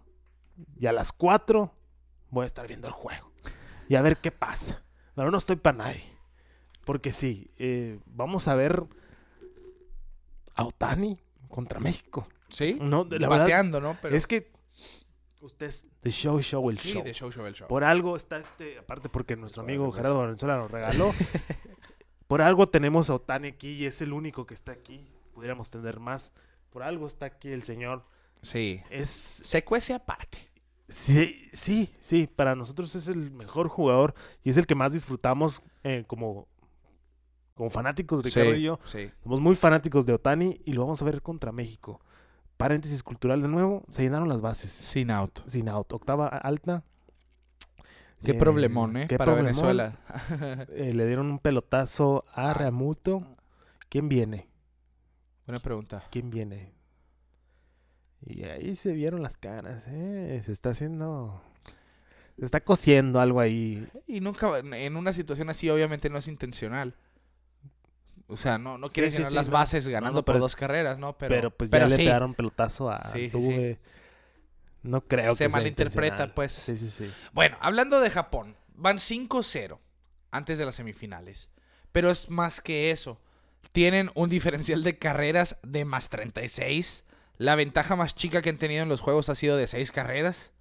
Y 0.79 0.85
a 0.87 0.93
las 0.93 1.11
4 1.11 1.73
voy 2.29 2.43
a 2.43 2.45
estar 2.45 2.65
viendo 2.67 2.87
el 2.87 2.93
juego. 2.93 3.31
Y 3.89 3.95
a 3.95 4.01
ver 4.01 4.17
qué 4.17 4.31
pasa. 4.31 4.81
Pero 5.13 5.29
no 5.29 5.37
estoy 5.37 5.57
para 5.57 5.77
nadie. 5.77 6.03
Porque 6.85 7.11
sí, 7.11 7.51
eh, 7.57 7.99
vamos 8.05 8.47
a 8.47 8.55
ver 8.55 8.83
a 10.55 10.63
Otani 10.63 11.19
contra 11.49 11.79
México. 11.79 12.27
¿Sí? 12.49 12.77
No, 12.79 13.03
la 13.09 13.27
verdad, 13.27 13.39
Bateando, 13.39 13.81
¿no? 13.81 13.97
Pero 14.01 14.15
es 14.15 14.25
que 14.27 14.51
usted 15.43 15.67
es 15.67 15.85
de 16.01 16.09
show, 16.09 16.41
show, 16.41 16.69
el 16.69 16.77
sí, 16.77 16.93
show. 16.93 17.03
de 17.03 17.13
show, 17.13 17.31
show, 17.31 17.45
el 17.45 17.53
show. 17.53 17.67
Por 17.67 17.83
algo 17.83 18.15
está 18.15 18.37
este, 18.37 18.79
aparte 18.79 19.09
porque 19.09 19.35
nuestro 19.35 19.63
amigo. 19.63 19.91
Gerardo 19.91 20.19
Valenzuela 20.19 20.57
nos 20.57 20.71
regaló. 20.71 21.13
por 22.27 22.41
algo 22.41 22.67
tenemos 22.69 23.09
a 23.09 23.15
Otani 23.15 23.49
aquí 23.49 23.71
y 23.71 23.85
es 23.85 24.01
el 24.01 24.13
único 24.13 24.45
que 24.45 24.53
está 24.53 24.71
aquí. 24.71 25.05
Pudiéramos 25.33 25.69
tener 25.69 25.99
más. 25.99 26.33
Por 26.69 26.83
algo 26.83 27.07
está 27.07 27.25
aquí 27.27 27.49
el 27.49 27.63
señor. 27.63 28.03
Sí. 28.41 28.81
Es 28.89 29.09
Se 29.09 29.63
cuece 29.63 29.93
aparte. 29.93 30.49
sí, 30.87 31.49
sí, 31.51 31.93
sí. 31.99 32.27
Para 32.27 32.55
nosotros 32.55 32.95
es 32.95 33.07
el 33.07 33.31
mejor 33.31 33.67
jugador 33.67 34.13
y 34.43 34.49
es 34.49 34.57
el 34.57 34.65
que 34.65 34.75
más 34.75 34.93
disfrutamos 34.93 35.61
eh, 35.83 36.05
como, 36.07 36.47
como 37.53 37.69
fanáticos, 37.69 38.23
Ricardo 38.23 38.51
sí, 38.51 38.57
y 38.57 38.63
yo. 38.63 38.79
sí. 38.85 39.11
Somos 39.23 39.39
muy 39.39 39.55
fanáticos 39.55 40.05
de 40.05 40.13
Otani 40.13 40.61
y 40.65 40.73
lo 40.73 40.81
vamos 40.81 41.01
a 41.01 41.05
ver 41.05 41.21
contra 41.21 41.51
México. 41.51 42.01
Paréntesis 42.57 43.03
cultural 43.03 43.41
de 43.41 43.47
nuevo, 43.47 43.83
se 43.89 44.03
llenaron 44.03 44.29
las 44.29 44.41
bases. 44.41 44.71
Sin 44.71 45.11
out. 45.11 45.39
Sin 45.47 45.67
out, 45.69 45.91
octava 45.93 46.27
alta. 46.27 46.83
Qué 48.23 48.31
Eh, 48.31 48.35
problemón, 48.35 48.95
¿eh? 48.95 49.07
qué 49.07 49.17
Para 49.17 49.33
problemón. 49.33 49.53
Venezuela. 49.53 49.97
Eh, 50.71 50.93
le 50.93 51.05
dieron 51.07 51.29
un 51.29 51.39
pelotazo 51.39 52.23
a 52.33 52.51
Ah. 52.51 52.53
Ramuto. 52.53 53.35
¿Quién 53.89 54.07
viene? 54.07 54.47
Buena 55.45 55.59
pregunta. 55.59 56.03
¿Quién 56.09 56.29
viene? 56.29 56.71
Y 58.25 58.43
ahí 58.43 58.75
se 58.75 58.93
vieron 58.93 59.21
las 59.21 59.35
caras, 59.35 59.85
¿eh? 59.89 60.41
Se 60.45 60.51
está 60.53 60.69
haciendo... 60.69 61.41
Se 62.39 62.45
está 62.45 62.61
cociendo 62.61 63.19
algo 63.19 63.41
ahí. 63.41 63.87
Y 64.07 64.21
nunca, 64.21 64.57
en 64.59 64.95
una 64.95 65.11
situación 65.13 65.49
así, 65.49 65.69
obviamente 65.69 66.09
no 66.09 66.17
es 66.17 66.27
intencional. 66.27 66.95
O 68.27 68.37
sea, 68.37 68.57
no, 68.57 68.77
no 68.77 68.89
Sí, 68.89 68.95
quieres 68.95 69.15
sí, 69.15 69.23
las 69.33 69.49
bases 69.49 69.87
ganando 69.87 70.19
no, 70.19 70.25
por 70.25 70.39
dos 70.39 70.55
carreras, 70.55 70.99
¿no? 70.99 71.17
Pero, 71.17 71.35
Pero, 71.35 71.51
pues 71.51 71.69
pero 71.69 71.87
ya 71.87 71.97
le 71.97 72.03
pegaron 72.03 72.33
pelotazo 72.33 72.89
a. 72.89 72.97
Altuve. 72.97 73.79
No 74.81 75.01
creo 75.01 75.33
Se 75.33 75.45
que 75.45 75.49
malinterpreta, 75.49 76.33
pues. 76.33 76.51
Sí, 76.51 76.77
sí, 76.77 76.89
sí. 76.89 77.11
Bueno, 77.31 77.57
hablando 77.61 77.99
de 78.01 78.09
Japón, 78.09 78.55
van 78.75 78.97
5-0 78.97 79.79
antes 80.31 80.57
de 80.57 80.65
las 80.65 80.75
semifinales. 80.75 81.49
Pero 81.91 82.09
es 82.09 82.29
más 82.29 82.59
que 82.59 82.91
eso. 82.91 83.21
Tienen 83.71 84.11
un 84.13 84.29
diferencial 84.29 84.83
de 84.83 84.97
carreras 84.97 85.57
de 85.63 85.85
más 85.85 86.09
36. 86.09 87.05
La 87.37 87.55
ventaja 87.55 87.95
más 87.95 88.15
chica 88.15 88.41
que 88.41 88.49
han 88.49 88.57
tenido 88.57 88.83
en 88.83 88.89
los 88.89 89.01
juegos 89.01 89.29
ha 89.29 89.35
sido 89.35 89.57
de 89.57 89.67
6 89.67 89.91
carreras. 89.91 90.51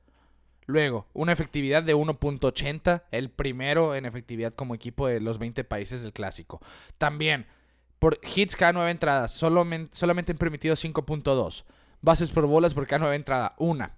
Luego, 0.72 1.06
una 1.12 1.32
efectividad 1.32 1.82
de 1.82 1.94
1.80, 1.94 3.02
el 3.10 3.28
primero 3.28 3.94
en 3.94 4.06
efectividad 4.06 4.54
como 4.54 4.74
equipo 4.74 5.06
de 5.06 5.20
los 5.20 5.36
20 5.38 5.64
países 5.64 6.00
del 6.02 6.14
clásico. 6.14 6.62
También, 6.96 7.46
por 7.98 8.18
hits 8.34 8.56
cada 8.56 8.72
9 8.72 8.90
entradas, 8.90 9.38
solomen- 9.40 9.90
solamente 9.92 10.32
han 10.32 10.38
permitido 10.38 10.74
5.2. 10.74 11.64
Bases 12.00 12.30
por 12.30 12.46
bolas 12.46 12.72
por 12.72 12.86
cada 12.86 13.00
9 13.00 13.16
entradas, 13.16 13.52
1. 13.58 13.90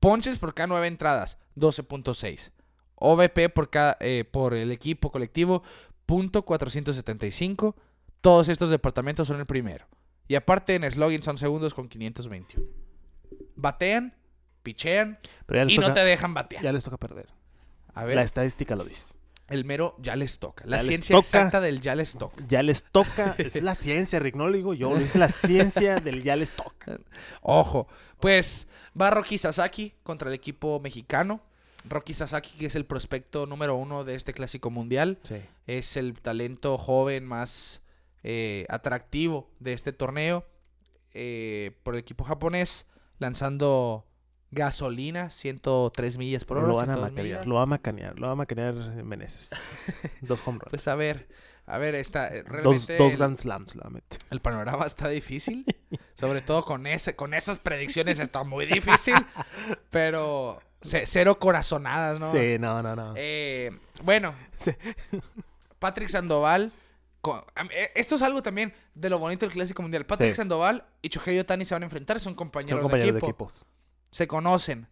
Ponches 0.00 0.38
por 0.38 0.54
cada 0.54 0.68
9 0.68 0.86
entradas, 0.86 1.36
12.6. 1.54 2.50
OVP 2.94 3.50
por, 3.50 3.68
cada, 3.68 3.98
eh, 4.00 4.24
por 4.24 4.54
el 4.54 4.72
equipo 4.72 5.12
colectivo, 5.12 5.62
.475. 6.08 7.74
Todos 8.22 8.48
estos 8.48 8.70
departamentos 8.70 9.28
son 9.28 9.38
el 9.38 9.44
primero. 9.46 9.86
Y 10.28 10.34
aparte 10.36 10.74
en 10.74 10.90
slogan 10.90 11.22
son 11.22 11.36
segundos 11.36 11.74
con 11.74 11.88
521. 11.90 12.66
Batean, 13.54 14.14
pichean 14.64 15.18
Pero 15.46 15.68
y 15.68 15.76
toca, 15.76 15.88
no 15.88 15.94
te 15.94 16.00
dejan 16.00 16.34
batear. 16.34 16.62
ya 16.64 16.72
les 16.72 16.82
toca 16.82 16.96
perder. 16.96 17.28
A 17.94 18.02
ver, 18.04 18.16
La 18.16 18.22
estadística 18.22 18.74
lo 18.74 18.82
dice. 18.82 19.14
el 19.46 19.64
mero 19.64 19.94
ya 20.00 20.16
les 20.16 20.40
toca. 20.40 20.64
La 20.66 20.78
Ya 20.78 20.84
ciencia 20.84 21.14
toca. 21.14 21.26
exacta 21.26 21.60
del 21.60 21.80
ya 21.80 21.94
les 21.94 22.14
toca. 22.14 22.42
Ya 22.48 22.62
les 22.64 22.82
toca. 22.82 23.34
es 23.38 23.62
la 23.62 23.76
ciencia, 23.76 24.18
Rick. 24.18 24.34
No 24.34 24.48
lo 24.48 24.56
digo 24.56 24.74
yo. 24.74 24.96
Dice 24.98 25.18
la 25.18 25.28
ciencia 25.28 25.96
del 25.96 26.24
ya 26.24 26.34
les 26.34 26.50
toca. 26.52 26.98
Ojo, 27.42 27.86
pues 28.18 28.66
va 29.00 29.10
Rocky 29.10 29.38
Sasaki 29.38 29.94
contra 30.02 30.28
el 30.28 30.34
equipo 30.34 30.80
mexicano. 30.80 31.40
Rocky 31.88 32.14
Sasaki, 32.14 32.56
que 32.56 32.66
es 32.66 32.74
el 32.76 32.86
prospecto 32.86 33.46
número 33.46 33.76
uno 33.76 34.02
de 34.04 34.14
este 34.14 34.32
clásico 34.32 34.70
mundial. 34.70 35.18
Sí. 35.22 35.36
Es 35.66 35.96
el 35.98 36.18
talento 36.20 36.78
joven 36.78 37.26
más 37.26 37.82
eh, 38.22 38.64
atractivo 38.70 39.50
de 39.60 39.74
este 39.74 39.92
torneo 39.92 40.46
eh, 41.12 41.76
por 41.82 41.94
el 41.94 42.00
equipo 42.00 42.24
japonés, 42.24 42.86
lanzando 43.18 44.06
gasolina, 44.54 45.30
103 45.30 46.16
millas 46.16 46.44
por 46.44 46.58
hora. 46.58 46.68
Lo 46.68 46.74
van 46.76 46.90
a 46.90 46.94
102 46.94 47.10
macanear. 47.10 47.46
Lo 47.46 47.54
va 47.56 47.62
a 47.62 47.66
macanear. 47.66 48.18
Lo 48.18 48.26
va 48.28 48.32
a 48.32 48.36
macanear 48.36 48.74
Meneses. 49.04 49.50
Dos 50.20 50.40
home 50.46 50.58
runs. 50.60 50.70
Pues 50.70 50.88
a 50.88 50.94
ver, 50.94 51.28
a 51.66 51.78
ver, 51.78 51.94
está 51.94 52.28
eh, 52.28 52.42
dos 52.42 52.50
realmente 52.52 52.96
dos 52.98 53.12
el, 53.12 53.18
Grand 53.18 53.36
Slams 53.38 53.74
lo 53.74 53.82
va 53.82 53.88
a 53.88 53.90
meter. 53.90 54.18
el 54.30 54.40
panorama 54.40 54.86
está 54.86 55.08
difícil, 55.08 55.64
sobre 56.14 56.40
todo 56.42 56.64
con 56.64 56.86
ese, 56.86 57.16
con 57.16 57.34
esas 57.34 57.58
predicciones 57.58 58.18
está 58.18 58.42
muy 58.44 58.66
difícil, 58.66 59.14
pero 59.90 60.60
ce- 60.82 61.06
cero 61.06 61.38
corazonadas, 61.38 62.20
¿no? 62.20 62.30
Sí, 62.30 62.56
no, 62.58 62.82
no, 62.82 62.94
no. 62.96 63.14
Eh, 63.16 63.70
bueno, 64.02 64.34
Sí. 64.58 64.72
Patrick 65.78 66.08
Sandoval. 66.08 66.72
con- 67.20 67.42
eh, 67.70 67.90
esto 67.94 68.16
es 68.16 68.22
algo 68.22 68.42
también 68.42 68.72
de 68.94 69.08
lo 69.10 69.18
bonito 69.18 69.46
del 69.46 69.52
Clásico 69.54 69.80
Mundial. 69.82 70.04
Patrick 70.06 70.32
Sí. 70.32 70.36
Sandoval 70.36 70.84
y 71.02 71.08
Shohei 71.08 71.38
Otani 71.38 71.64
se 71.64 71.74
van 71.74 71.82
a 71.82 71.86
enfrentar, 71.86 72.20
son 72.20 72.34
compañeros, 72.34 72.80
Son 72.80 72.82
compañeros 72.82 73.14
de, 73.14 73.20
de 73.20 73.26
equipo. 73.26 73.44
equipos. 73.48 73.64
Se 74.14 74.26
conocen. 74.26 74.86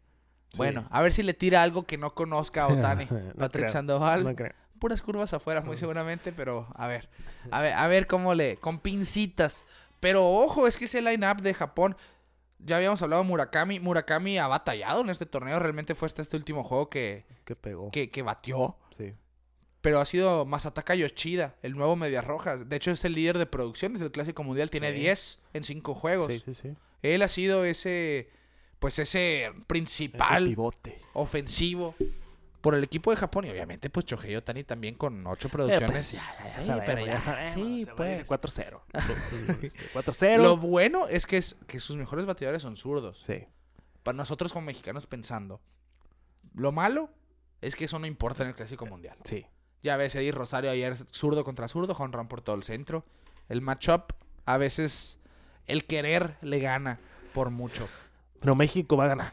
Sí. 0.49 0.57
Bueno, 0.59 0.86
a 0.90 1.01
ver 1.01 1.12
si 1.12 1.23
le 1.23 1.32
tira 1.35 1.62
algo 1.62 1.85
que 1.85 1.97
no 1.97 2.15
conozca 2.15 2.65
a 2.65 2.66
Otani. 2.73 3.05
No 3.07 3.35
Patrick 3.36 3.65
creo, 3.65 3.69
Sandoval. 3.73 4.24
No 4.24 4.35
creo. 4.35 4.53
Puras 4.78 5.01
curvas 5.01 5.32
afuera, 5.32 5.61
muy 5.61 5.77
seguramente, 5.77 6.32
pero 6.32 6.66
a 6.74 6.89
ver. 6.89 7.09
A 7.51 7.61
ver, 7.62 7.73
a 7.74 7.86
ver 7.86 8.07
cómo 8.07 8.35
le. 8.35 8.57
Con 8.57 8.81
pincitas. 8.81 9.65
Pero 10.01 10.28
ojo, 10.28 10.66
es 10.66 10.77
que 10.77 10.86
ese 10.86 11.01
line-up 11.03 11.40
de 11.40 11.55
Japón. 11.55 11.97
Ya 12.65 12.77
habíamos 12.77 13.01
hablado 13.03 13.23
de 13.23 13.28
Murakami. 13.28 13.81
Murakami 13.81 14.39
ha 14.39 14.47
batallado 14.47 15.01
en 15.03 15.11
este 15.11 15.27
torneo. 15.27 15.59
Realmente 15.59 15.94
fue 15.94 16.07
hasta 16.07 16.23
este 16.23 16.36
último 16.36 16.62
juego 16.65 16.89
que, 16.90 17.24
Que 17.44 17.57
pegó. 17.57 17.90
que, 17.90 18.11
que 18.11 18.23
batió. 18.23 18.77
Sí. 18.97 19.15
Pero 19.81 20.01
ha 20.01 20.05
sido 20.05 20.44
Masataka 20.47 20.94
Yoshida, 20.94 21.57
el 21.62 21.73
nuevo 21.77 21.97
Medias 21.97 22.24
Rojas. 22.24 22.69
De 22.69 22.77
hecho, 22.77 22.93
es 22.93 23.05
el 23.05 23.15
líder 23.15 23.39
de 23.39 23.47
producciones 23.47 23.99
del 24.01 24.12
Clásico 24.12 24.44
Mundial. 24.44 24.70
Tiene 24.70 24.93
Sí. 24.93 24.99
10 25.01 25.40
en 25.55 25.65
5 25.65 25.94
juegos. 25.94 26.28
Sí, 26.28 26.39
sí, 26.44 26.55
sí. 26.55 26.74
Él 27.03 27.23
ha 27.23 27.28
sido 27.28 27.65
ese. 27.65 28.31
Pues 28.83 28.99
ese 28.99 29.45
Ese 29.47 29.53
principal 29.67 30.45
pivote. 30.45 30.99
ofensivo 31.15 31.95
por 32.61 32.75
el 32.75 32.85
equipo 32.85 33.11
de 33.11 33.17
Japón. 33.17 33.47
Y 33.47 33.51
obviamente, 33.51 33.89
pues 33.89 34.05
Shohei 34.05 34.37
Otani 34.37 34.65
también 34.65 34.97
con 34.97 35.27
8 35.27 35.49
producciones. 35.49 36.15
Eh, 36.15 36.21
pues, 36.43 36.45
ya, 36.45 36.45
ya 36.45 36.49
Sí, 36.61 36.65
sabemos, 36.67 36.85
pero 36.87 37.07
ya 37.07 37.21
sabemos, 37.21 37.51
sí, 37.55 37.87
pues. 37.97 38.29
4-0. 38.29 38.83
Este, 39.63 39.81
4-0. 39.95 40.37
Lo 40.43 40.57
bueno 40.59 41.09
es 41.09 41.27
que, 41.27 41.39
es 41.39 41.57
que 41.67 41.79
sus 41.79 41.97
mejores 41.97 42.27
bateadores 42.27 42.61
son 42.63 42.77
zurdos. 42.77 43.23
Sí. 43.25 43.47
Para 44.03 44.17
nosotros 44.17 44.53
como 44.53 44.67
mexicanos 44.67 45.07
pensando. 45.07 45.61
Lo 46.55 46.73
malo 46.73 47.09
es 47.61 47.77
que 47.77 47.85
eso 47.87 47.99
no 47.99 48.07
importa 48.07 48.43
en 48.43 48.51
el 48.51 48.55
Clásico 48.55 48.85
Mundial. 48.85 49.17
Sí. 49.25 49.47
Ya 49.83 49.97
ves, 49.97 50.15
Eddie 50.15 50.33
Rosario 50.33 50.71
ayer 50.71 50.97
zurdo 51.13 51.45
contra 51.45 51.67
zurdo, 51.69 51.95
home 51.95 52.13
run 52.17 52.29
por 52.29 52.41
todo 52.41 52.57
el 52.57 52.63
centro. 52.63 53.05
El 53.49 53.61
matchup, 53.63 54.13
a 54.45 54.57
veces 54.59 55.19
el 55.67 55.85
querer 55.87 56.37
le 56.43 56.59
gana 56.61 56.99
por 57.33 57.51
mucho. 57.51 57.89
Pero 58.43 58.55
México 58.55 58.97
va 58.97 59.05
a 59.05 59.09
ganar. 59.09 59.32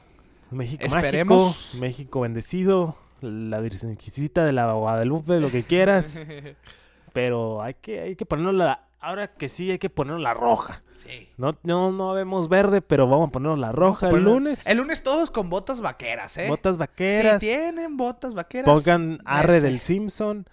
México 0.51 0.83
Esperemos. 0.85 1.43
mágico, 1.71 1.79
México 1.79 2.19
bendecido, 2.21 2.95
la 3.21 3.59
Virgencita 3.59 4.45
de 4.45 4.53
la 4.53 4.71
Guadalupe, 4.73 5.39
lo 5.39 5.51
que 5.51 5.63
quieras. 5.63 6.25
pero 7.13 7.61
hay 7.61 7.73
que, 7.75 7.99
hay 8.01 8.15
que 8.15 8.25
ponernos 8.25 8.55
la... 8.55 8.85
Ahora 9.01 9.27
que 9.27 9.47
sí, 9.47 9.71
hay 9.71 9.79
que 9.79 9.89
ponernos 9.89 10.21
la 10.21 10.33
roja. 10.33 10.83
sí. 10.91 11.29
No, 11.37 11.57
no, 11.63 11.91
no 11.93 12.13
vemos 12.13 12.49
verde, 12.49 12.81
pero 12.81 13.07
vamos 13.07 13.29
a 13.29 13.31
ponernos 13.31 13.57
la 13.57 13.71
roja 13.71 14.09
el 14.09 14.23
lunes. 14.23 14.67
El 14.67 14.77
lunes 14.79 15.03
todos 15.03 15.31
con 15.31 15.49
botas 15.49 15.79
vaqueras, 15.79 16.37
¿eh? 16.37 16.47
Botas 16.49 16.73
Si 16.75 16.79
vaqueras. 16.79 17.39
tienen 17.39 17.95
botas 17.95 18.33
vaqueras. 18.33 18.65
Pongan 18.65 19.21
arre 19.23 19.57
ese. 19.57 19.67
del 19.67 19.79
Simpson. 19.81 20.45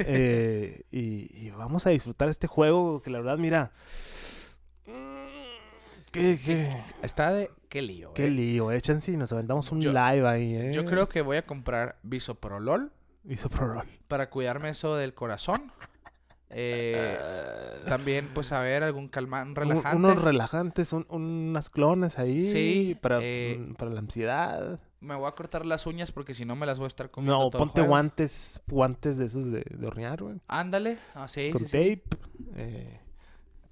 eh, 0.00 0.82
y, 0.92 1.30
y 1.46 1.50
vamos 1.56 1.86
a 1.86 1.90
disfrutar 1.90 2.28
este 2.28 2.46
juego 2.46 3.00
que 3.00 3.08
la 3.10 3.18
verdad, 3.20 3.38
mira. 3.38 3.70
Qué, 6.14 6.38
qué, 6.44 6.76
Está 7.02 7.32
de... 7.32 7.50
Qué 7.68 7.82
lío, 7.82 8.12
qué 8.14 8.26
eh. 8.26 8.30
lío. 8.30 8.70
Echan 8.72 9.00
si 9.02 9.16
nos 9.16 9.32
aventamos 9.32 9.70
un 9.72 9.80
Yo- 9.82 9.90
live 9.92 10.26
ahí, 10.28 10.54
¿eh? 10.54 10.70
Yo 10.72 10.84
creo 10.84 11.08
que 11.08 11.22
voy 11.22 11.36
a 11.38 11.42
comprar 11.44 11.96
bisoprolol 12.04 12.92
Hizo 13.28 13.48
pro 13.50 13.66
roll. 13.66 13.86
para 14.06 14.30
cuidarme 14.30 14.68
eso 14.68 14.94
del 14.96 15.12
corazón. 15.14 15.72
Eh, 16.50 17.18
también, 17.86 18.28
pues, 18.32 18.52
a 18.52 18.60
ver, 18.60 18.84
algún 18.84 19.08
calmante, 19.08 19.60
Un- 19.60 19.66
relajante. 19.68 19.96
unos 19.96 20.22
relajantes, 20.22 20.92
un- 20.92 21.06
unas 21.08 21.68
clones 21.68 22.18
ahí. 22.18 22.38
Sí, 22.38 22.96
Para, 23.00 23.18
eh, 23.20 23.56
mm, 23.58 23.74
para 23.74 23.90
la 23.90 23.98
ansiedad. 24.00 24.78
Me 25.00 25.14
voy 25.16 25.26
a 25.26 25.32
cortar 25.32 25.66
las 25.66 25.84
uñas 25.86 26.12
porque 26.12 26.32
si 26.32 26.44
no 26.44 26.54
me 26.54 26.64
las 26.64 26.78
voy 26.78 26.84
a 26.84 26.88
estar 26.88 27.10
comiendo 27.10 27.38
No, 27.38 27.50
todo 27.50 27.58
ponte 27.58 27.72
juego. 27.80 27.88
guantes, 27.88 28.62
guantes 28.68 29.18
de 29.18 29.24
esos 29.26 29.50
de, 29.50 29.64
de 29.68 29.86
hornear, 29.86 30.22
güey. 30.22 30.36
Ándale. 30.46 30.96
Ah, 31.14 31.26
sí, 31.28 31.50
Con 31.50 31.62
sí, 31.62 31.66
sí. 31.66 31.96
tape. 31.96 32.18
eh, 32.56 33.00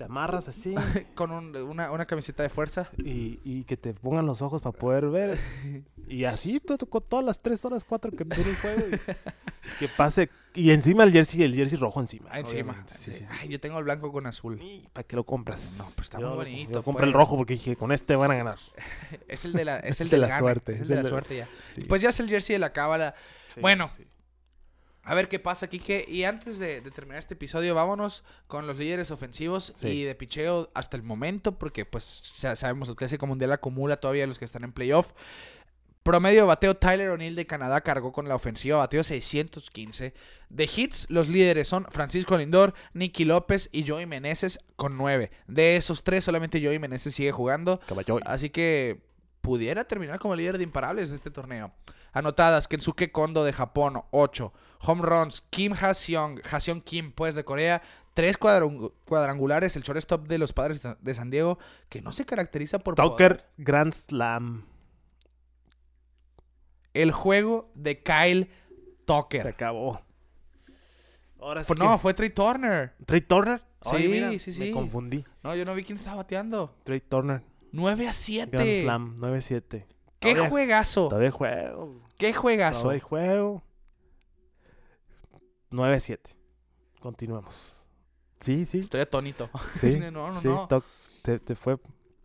te 0.03 0.07
amarras 0.07 0.49
así. 0.49 0.75
Con 1.15 1.31
un- 1.31 1.55
una, 1.57 1.93
una 1.93 2.07
camiseta 2.07 2.43
de 2.43 2.49
fuerza. 2.49 2.91
y, 2.99 3.39
y 3.45 3.63
que 3.65 3.77
te 3.77 3.95
pongan 3.95 4.27
los 4.27 4.43
ojos 4.43 4.61
para 4.61 4.77
poder 4.77 5.07
ver. 5.09 5.39
Y 6.09 6.25
así, 6.25 6.61
to- 6.61 6.77
to- 6.77 6.85
con 6.91 7.03
todas 7.09 7.25
las 7.25 7.41
tres 7.41 7.65
horas, 7.65 7.85
cuatro 7.85 8.11
que 8.11 8.25
dure 8.25 8.51
el 8.51 8.57
juego. 8.57 8.83
y 8.89 9.79
que 9.79 9.89
pase. 9.89 10.29
Y 10.53 10.71
encima 10.73 11.05
el 11.05 11.13
jersey, 11.13 11.43
el 11.43 11.55
jersey 11.55 11.79
rojo 11.79 12.01
encima. 12.01 12.29
Ah, 12.31 12.41
encima. 12.41 12.73
obviamente, 12.73 12.95
Sí, 12.95 13.13
Sí. 13.15 13.21
sí, 13.21 13.27
sí. 13.27 13.35
Ay, 13.41 13.49
yo 13.49 13.59
tengo 13.61 13.79
el 13.79 13.85
blanco 13.85 14.13
con 14.13 14.27
azul. 14.27 14.61
¿Y 14.61 14.89
para 14.93 15.07
qué 15.07 15.17
lo 15.17 15.25
compras? 15.25 15.77
No, 15.79 15.85
pues 15.95 16.01
está 16.07 16.19
Yo 16.19 16.29
muy 16.29 16.37
bonito, 16.37 16.73
Yo 16.73 16.83
compré 16.83 17.07
el 17.07 17.13
pues. 17.13 17.21
rojo 17.23 17.37
porque 17.37 17.55
dije, 17.55 17.77
con 17.77 17.93
este 17.93 18.15
van 18.17 18.31
a 18.33 18.35
ganar. 18.35 18.59
Es 19.29 19.47
el 19.47 19.53
de 19.55 19.65
la, 19.65 19.79
es 19.79 20.01
el 20.03 20.11
de 20.11 20.19
la 20.19 20.37
suerte, 20.39 20.73
Es 20.75 20.81
el 20.83 20.89
de 20.89 20.95
el 20.97 21.03
la 21.05 21.09
suerte 21.09 21.37
ya. 21.37 21.49
Pues 21.89 22.03
ya 22.03 22.11
es 22.11 22.21
el 22.21 22.29
jersey 22.29 22.55
de 22.55 22.59
la 22.59 22.73
cábala. 22.73 23.15
Bueno. 23.61 23.89
A 25.05 25.15
ver 25.15 25.29
qué 25.29 25.39
pasa, 25.41 25.67
Kike. 25.69 26.05
Y 26.09 26.25
antes 26.25 26.59
de, 26.61 26.81
de 26.81 26.91
terminar 26.93 27.19
este 27.19 27.35
episodio, 27.35 27.75
vámonos 27.75 28.23
con 28.47 28.67
los 28.69 28.77
líderes 28.77 29.11
ofensivos 29.11 29.73
Sí. 29.77 29.89
y 29.89 30.05
de 30.05 30.15
picheo 30.15 30.71
hasta 30.75 30.97
el 30.97 31.03
momento, 31.03 31.59
porque 31.59 31.85
pues 31.85 32.05
sa- 32.23 32.55
sabemos 32.55 32.89
el 32.89 32.95
Clásico 32.97 33.27
Mundial 33.27 33.51
acumula 33.53 33.97
todavía 33.99 34.27
los 34.29 34.39
que 34.39 34.45
están 34.45 34.63
en 34.65 34.73
playoff. 34.73 35.13
Promedio 36.05 36.47
bateo 36.49 36.77
Tyler 36.77 37.11
O'Neill 37.11 37.37
de 37.37 37.47
Canadá 37.47 37.81
cargó 37.81 38.11
con 38.13 38.27
la 38.29 38.35
ofensiva, 38.35 38.79
bateo 38.79 39.05
615. 39.05 40.15
De 40.49 40.65
hits, 40.77 41.09
los 41.11 41.29
líderes 41.29 41.69
son 41.69 41.87
Francisco 41.91 42.37
Lindor, 42.37 42.75
Nicky 42.93 43.25
López 43.25 43.69
y 43.71 43.87
Joey 43.87 44.07
Meneses 44.07 44.59
con 44.75 44.97
9. 44.97 45.31
De 45.47 45.77
esos 45.77 46.03
tres, 46.03 46.25
solamente 46.25 46.61
Joey 46.65 46.81
Meneses 46.81 47.15
sigue 47.15 47.31
jugando. 47.31 47.79
Caballo. 47.87 48.19
Así 48.25 48.51
que 48.51 49.01
pudiera 49.43 49.85
terminar 49.85 50.19
como 50.19 50.35
líder 50.35 50.59
de 50.59 50.65
imparables 50.65 51.11
de 51.11 51.17
este 51.17 51.31
torneo. 51.31 51.73
Anotadas, 52.13 52.69
Kensuke 52.69 53.11
Kondo 53.11 53.43
de 53.45 53.53
Japón, 53.53 54.03
8. 54.11 54.53
Home 54.85 55.03
runs, 55.03 55.43
Kim 55.51 55.73
Ha-seong, 55.73 56.41
Ha-seong 56.51 56.83
Kim, 56.83 57.13
pues, 57.13 57.35
de 57.35 57.45
Corea. 57.45 57.83
Tres 58.15 58.39
cuadrangu- 58.39 58.93
cuadrangulares, 59.07 59.75
el 59.77 59.83
shortstop 59.83 60.27
de 60.29 60.37
los 60.39 60.53
padres 60.53 60.83
de 61.01 61.15
San 61.15 61.31
Diego, 61.31 61.59
que 61.89 62.03
no 62.03 62.13
se 62.13 62.27
caracteriza 62.27 62.79
por... 62.79 62.95
poder. 62.95 63.11
Tucker 63.11 63.45
Grand 63.57 63.95
Slam. 63.95 64.67
El 66.95 67.13
juego 67.13 67.71
de 67.75 68.03
Kyle 68.03 68.51
Se 68.69 69.05
Tucker. 69.07 69.47
acabó. 69.49 70.01
Ahora 71.41 71.65
sí 71.65 71.69
Pues 71.69 71.81
que- 71.81 71.87
no, 71.87 71.99
fue 71.99 72.15
Trey 72.15 72.31
Turner. 72.31 72.95
Trey 73.07 73.23
Turner. 73.23 73.63
Sí, 73.83 73.91
Ay, 73.97 74.09
mira, 74.09 74.29
sí, 74.39 74.51
Me 74.61 74.67
sí. 74.67 74.71
confundí. 74.73 75.25
No, 75.43 75.55
yo 75.57 75.65
no 75.65 75.75
vi 75.75 75.83
quién 75.85 75.99
estaba 75.99 76.19
bateando. 76.19 76.77
Trey 76.85 77.01
Turner. 77.01 77.43
9 77.73 78.03
a 78.03 78.13
Grand 78.13 78.15
7. 78.15 78.83
Slam 78.83 79.17
9-7. 79.17 79.87
¡Qué 80.23 80.31
Todavía- 80.35 80.51
juegazo! 80.51 81.09
Todavía 81.09 81.31
juego. 81.31 81.95
¡Qué 82.17 82.33
juegazo! 82.33 82.83
Todavía 82.83 83.03
juego. 83.03 83.63
9-7. 85.71 86.19
Continuamos. 87.01 87.55
Sí, 88.41 88.65
sí. 88.67 88.81
Estoy 88.81 89.01
atónito. 89.01 89.51
Sí, 89.81 89.99
No, 90.13 90.31
no, 90.33 90.41
sí, 90.41 90.49
no. 90.49 90.69
Te, 91.23 91.39
te 91.39 91.55
fue. 91.55 91.79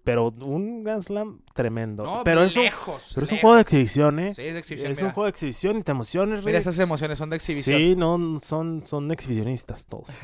Pero 0.04 0.30
un 0.30 0.84
Grand 0.84 1.04
Slam 1.04 1.42
tremendo. 1.54 2.04
No, 2.04 2.24
pero 2.24 2.44
es 2.44 2.56
un, 2.56 2.64
lejos. 2.64 3.12
pero 3.14 3.26
es 3.26 3.32
un 3.32 3.36
lejos. 3.36 3.42
juego 3.42 3.56
de 3.56 3.62
exhibición, 3.62 4.20
¿eh? 4.20 4.34
Sí, 4.34 4.42
es 4.44 4.54
de 4.54 4.60
exhibición. 4.60 4.92
es 4.94 4.98
mira. 5.00 5.08
un 5.10 5.14
juego 5.14 5.26
de 5.26 5.30
exhibición 5.32 5.78
y 5.78 5.84
te 5.84 5.92
emociones, 5.92 6.46
Mira, 6.46 6.58
esas 6.60 6.80
emociones 6.80 7.18
son 7.18 7.30
de 7.30 7.36
exhibición. 7.36 7.78
Sí, 7.78 7.96
no, 7.98 8.40
son, 8.42 8.86
son 8.86 9.12
exhibicionistas 9.12 9.86
todos. 9.86 10.08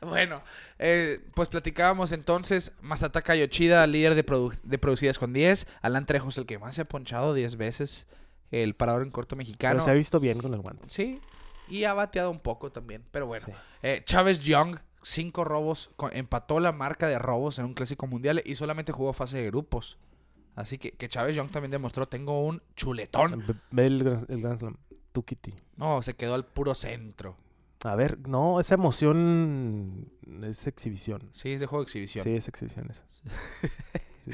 Bueno, 0.06 0.42
eh, 0.78 1.20
pues 1.34 1.48
platicábamos 1.48 2.12
entonces. 2.12 2.72
Masataka 2.80 3.34
Yoshida, 3.34 3.86
líder 3.86 4.14
de, 4.14 4.24
produ- 4.24 4.58
de 4.62 4.78
producidas 4.78 5.18
con 5.18 5.32
10. 5.32 5.66
Alan 5.82 6.06
Trejos, 6.06 6.38
el 6.38 6.46
que 6.46 6.58
más 6.58 6.74
se 6.76 6.82
ha 6.82 6.84
ponchado 6.84 7.34
10 7.34 7.56
veces. 7.56 8.06
El 8.50 8.74
parador 8.74 9.02
en 9.02 9.10
corto 9.10 9.34
mexicano. 9.36 9.74
Pero 9.74 9.84
se 9.84 9.90
ha 9.90 9.94
visto 9.94 10.20
bien 10.20 10.38
con 10.38 10.54
el 10.54 10.60
guante. 10.60 10.88
Sí, 10.88 11.20
y 11.68 11.84
ha 11.84 11.94
bateado 11.94 12.30
un 12.30 12.38
poco 12.40 12.70
también. 12.72 13.04
Pero 13.10 13.26
bueno. 13.26 13.44
Sí. 13.46 13.52
Eh, 13.82 14.02
Chávez 14.04 14.38
Young, 14.40 14.78
5 15.02 15.44
robos. 15.44 15.90
empató 16.12 16.60
la 16.60 16.72
marca 16.72 17.08
de 17.08 17.18
robos 17.18 17.58
en 17.58 17.64
un 17.66 17.74
clásico 17.74 18.06
mundial 18.06 18.40
y 18.44 18.54
solamente 18.54 18.92
jugó 18.92 19.12
fase 19.12 19.38
de 19.38 19.46
grupos. 19.46 19.98
Así 20.54 20.78
que, 20.78 20.92
que 20.92 21.08
Chávez 21.08 21.36
Young 21.36 21.50
también 21.50 21.70
demostró: 21.72 22.06
tengo 22.08 22.44
un 22.44 22.62
chuletón. 22.76 23.44
Ve- 23.70 23.86
el, 23.86 24.02
Gran- 24.04 24.26
el 24.28 24.40
Grand 24.42 24.58
Slam. 24.58 24.76
Tu 25.12 25.24
Kitty. 25.24 25.54
No, 25.76 26.02
se 26.02 26.14
quedó 26.14 26.34
al 26.34 26.44
puro 26.46 26.74
centro. 26.74 27.36
A 27.84 27.94
ver, 27.94 28.18
no, 28.28 28.58
esa 28.60 28.74
emoción 28.74 30.10
es 30.42 30.66
exhibición. 30.66 31.28
Sí, 31.32 31.52
es 31.52 31.60
de 31.60 31.66
juego 31.66 31.84
de 31.84 31.86
exhibición. 31.86 32.24
Sí, 32.24 32.34
es 32.34 32.48
exhibición 32.48 32.88
eso. 32.90 33.04
Sí, 33.12 33.22
sí. 34.24 34.32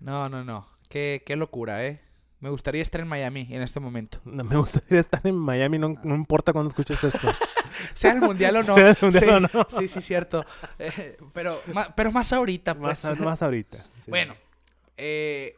No, 0.00 0.28
no, 0.28 0.44
no. 0.44 0.66
Qué, 0.88 1.22
qué 1.24 1.36
locura, 1.36 1.84
¿eh? 1.86 2.00
Me 2.40 2.50
gustaría 2.50 2.82
estar 2.82 3.00
en 3.00 3.08
Miami 3.08 3.46
en 3.50 3.62
este 3.62 3.80
momento. 3.80 4.20
No, 4.24 4.44
me 4.44 4.56
gustaría 4.56 5.00
estar 5.00 5.20
en 5.26 5.34
Miami, 5.36 5.78
no, 5.78 5.94
no 6.02 6.14
importa 6.14 6.52
cuando 6.52 6.68
escuches 6.68 7.02
esto. 7.02 7.28
Sea 7.94 8.12
el 8.12 8.20
mundial 8.20 8.56
o 8.56 8.62
no. 8.62 8.74
Sea 8.76 8.90
el 8.90 8.96
mundial 9.00 9.22
sí, 9.24 9.28
o 9.30 9.40
no. 9.40 9.66
sí, 9.70 9.88
sí, 9.88 10.00
cierto. 10.02 10.44
Eh, 10.78 11.16
pero, 11.32 11.58
ma- 11.72 11.94
pero 11.94 12.12
más 12.12 12.32
ahorita, 12.32 12.74
pues. 12.74 13.04
más, 13.04 13.18
más 13.20 13.42
ahorita. 13.42 13.82
sí. 14.00 14.10
Bueno, 14.10 14.34
eh, 14.96 15.56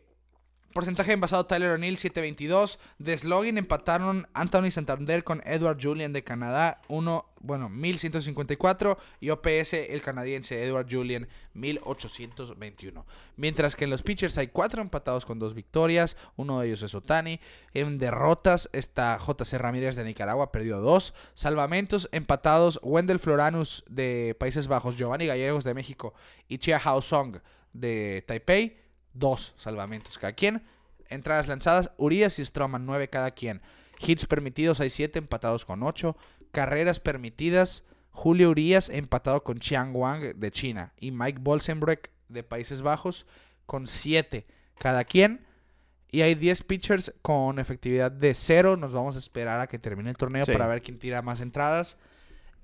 porcentaje 0.76 1.12
envasado 1.12 1.46
Tyler 1.46 1.70
O'Neill 1.70 1.96
722. 1.96 2.78
De 2.98 3.16
slogan 3.16 3.56
empataron 3.56 4.28
Anthony 4.34 4.70
Santander 4.70 5.24
con 5.24 5.40
Edward 5.46 5.78
Julian 5.80 6.12
de 6.12 6.22
Canadá, 6.22 6.82
1, 6.88 7.24
bueno, 7.40 7.70
1154. 7.70 8.98
Y 9.20 9.30
OPS 9.30 9.72
el 9.72 10.02
canadiense 10.02 10.62
Edward 10.62 10.86
Julian 10.90 11.28
1821. 11.54 13.06
Mientras 13.36 13.74
que 13.74 13.84
en 13.84 13.90
los 13.90 14.02
pitchers 14.02 14.36
hay 14.36 14.48
cuatro 14.48 14.82
empatados 14.82 15.24
con 15.24 15.38
dos 15.38 15.54
victorias. 15.54 16.14
Uno 16.36 16.60
de 16.60 16.66
ellos 16.66 16.82
es 16.82 16.94
Otani. 16.94 17.40
En 17.72 17.96
derrotas 17.96 18.68
está 18.74 19.16
JC 19.16 19.54
Ramírez 19.54 19.96
de 19.96 20.04
Nicaragua, 20.04 20.52
perdió 20.52 20.82
dos. 20.82 21.14
Salvamentos 21.32 22.10
empatados 22.12 22.78
Wendell 22.82 23.18
Floranus 23.18 23.82
de 23.88 24.36
Países 24.38 24.68
Bajos, 24.68 24.98
Giovanni 24.98 25.24
Gallegos 25.24 25.64
de 25.64 25.72
México 25.72 26.12
y 26.48 26.58
Chia 26.58 26.76
Hao 26.84 27.00
Song 27.00 27.38
de 27.72 28.22
Taipei 28.26 28.85
dos 29.18 29.54
salvamentos 29.56 30.18
cada 30.18 30.32
quien. 30.32 30.62
Entradas 31.08 31.46
lanzadas, 31.48 31.90
Urias 31.98 32.38
y 32.38 32.44
Stroman, 32.44 32.84
nueve 32.86 33.08
cada 33.08 33.30
quien. 33.30 33.62
Hits 33.98 34.26
permitidos 34.26 34.80
hay 34.80 34.90
siete, 34.90 35.18
empatados 35.18 35.64
con 35.64 35.82
ocho. 35.82 36.16
Carreras 36.52 37.00
permitidas, 37.00 37.84
Julio 38.10 38.50
Urias 38.50 38.88
empatado 38.88 39.42
con 39.44 39.58
Chiang 39.58 39.94
Wang 39.94 40.34
de 40.36 40.50
China. 40.50 40.92
Y 40.98 41.10
Mike 41.12 41.38
Bolsenbreck 41.40 42.10
de 42.28 42.42
Países 42.42 42.82
Bajos 42.82 43.26
con 43.66 43.86
siete 43.86 44.46
cada 44.78 45.04
quien. 45.04 45.46
Y 46.10 46.22
hay 46.22 46.34
10 46.34 46.62
pitchers 46.62 47.12
con 47.20 47.58
efectividad 47.58 48.10
de 48.10 48.32
cero. 48.34 48.76
Nos 48.76 48.92
vamos 48.92 49.16
a 49.16 49.18
esperar 49.18 49.60
a 49.60 49.66
que 49.66 49.78
termine 49.78 50.08
el 50.10 50.16
torneo 50.16 50.44
Sí. 50.44 50.52
para 50.52 50.66
ver 50.66 50.80
quién 50.82 50.98
tira 50.98 51.20
más 51.20 51.40
entradas. 51.40 51.96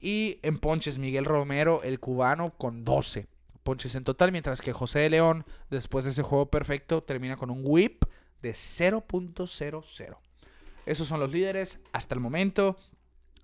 Y 0.00 0.38
en 0.42 0.58
ponches, 0.58 0.98
Miguel 0.98 1.24
Romero, 1.24 1.82
el 1.82 2.00
cubano, 2.00 2.50
con 2.56 2.84
12 2.84 3.26
ponches 3.62 3.94
en 3.94 4.04
total, 4.04 4.32
mientras 4.32 4.60
que 4.60 4.72
José 4.72 5.00
de 5.00 5.10
León, 5.10 5.44
después 5.70 6.04
de 6.04 6.10
ese 6.12 6.22
juego 6.22 6.50
perfecto, 6.50 7.02
termina 7.02 7.36
con 7.36 7.50
un 7.50 7.62
whip 7.64 8.04
de 8.42 8.52
0.00. 8.52 10.16
Esos 10.86 11.06
son 11.06 11.20
los 11.20 11.30
líderes 11.30 11.78
hasta 11.92 12.14
el 12.14 12.20
momento. 12.20 12.76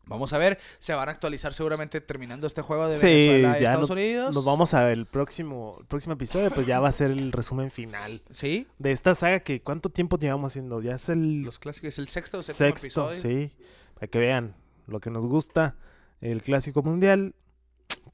Vamos 0.06 0.32
a 0.32 0.38
ver, 0.38 0.58
se 0.78 0.94
van 0.94 1.08
a 1.08 1.12
actualizar 1.12 1.52
seguramente 1.52 2.00
terminando 2.00 2.46
este 2.46 2.62
juego 2.62 2.88
de 2.88 2.96
Sí, 2.96 3.06
Venezuela 3.06 3.48
y 3.58 3.62
ya 3.62 3.68
Estados 3.68 3.80
nos- 3.82 3.90
Unidos. 3.90 4.34
Nos 4.34 4.44
vamos 4.44 4.72
a 4.72 4.82
ver 4.84 4.94
el 4.98 5.06
próximo, 5.06 5.76
el 5.80 5.86
próximo 5.86 6.14
episodio, 6.14 6.50
pues 6.50 6.66
ya 6.66 6.80
va 6.80 6.88
a 6.88 6.92
ser 6.92 7.10
el 7.10 7.30
resumen 7.30 7.70
final 7.70 8.22
Sí, 8.30 8.66
de 8.78 8.92
esta 8.92 9.14
saga 9.14 9.40
que 9.40 9.60
¿cuánto 9.60 9.90
tiempo 9.90 10.18
llevamos 10.18 10.52
haciendo? 10.52 10.80
Ya 10.80 10.94
es 10.94 11.10
el 11.10 11.42
los 11.42 11.58
clásicos, 11.58 11.88
es 11.88 11.98
el 11.98 12.08
sexto 12.08 12.38
o 12.38 12.42
séptimo 12.42 12.68
sexto, 12.78 13.10
episodio. 13.12 13.20
sí, 13.20 13.54
para 13.94 14.06
que 14.06 14.18
vean 14.18 14.56
lo 14.86 14.98
que 15.00 15.10
nos 15.10 15.26
gusta, 15.26 15.76
el 16.22 16.40
clásico 16.42 16.82
mundial, 16.82 17.34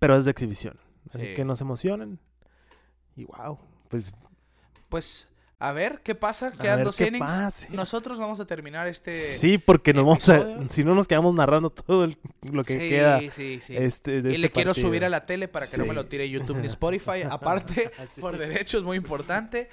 pero 0.01 0.16
es 0.16 0.24
de 0.24 0.32
exhibición. 0.32 0.76
Así 1.12 1.26
Sí. 1.28 1.35
que 1.35 1.44
nos 1.44 1.60
emocionen. 1.60 2.18
Y 3.16 3.24
wow, 3.24 3.59
pues 3.89 4.12
Pues 4.89 5.28
A 5.60 5.72
ver, 5.72 6.01
¿qué 6.02 6.14
pasa? 6.14 6.52
Quedan 6.52 6.85
dos 6.85 7.01
innings. 7.01 7.20
pase. 7.24 7.68
Nosotros 7.70 8.18
vamos 8.18 8.39
a 8.40 8.44
terminar 8.44 8.86
este. 8.86 9.14
Sí, 9.14 9.56
porque 9.56 9.94
nos 9.94 10.05
vamos 10.05 10.28
a... 10.28 10.68
Si 10.68 10.85
no 10.85 10.94
nos 10.94 11.09
quedamos 11.09 11.32
narrando 11.32 11.70
todo 11.70 12.05
el- 12.05 12.18
lo 12.52 12.64
que 12.64 12.74
Sí, 12.74 12.78
queda 12.90 13.20
sí, 13.31 13.60
sí. 13.62 13.74
este, 13.76 14.20
de 14.20 14.31
y 14.31 14.32
este 14.32 14.43
le 14.43 14.51
quiero 14.51 14.74
subir 14.74 15.05
a 15.06 15.09
la 15.09 15.24
tele 15.24 15.48
para 15.48 15.66
que 15.66 15.78
no 15.78 15.86
me 15.86 15.94
lo 15.94 16.06
tire 16.06 16.28
YouTube 16.28 16.59
ni 16.59 16.66
Spotify. 16.76 17.22
Aparte, 17.31 17.90
Sí. 18.10 18.20
por 18.20 18.36
derechos, 18.36 18.82
muy 18.82 18.97
importante. 18.98 19.68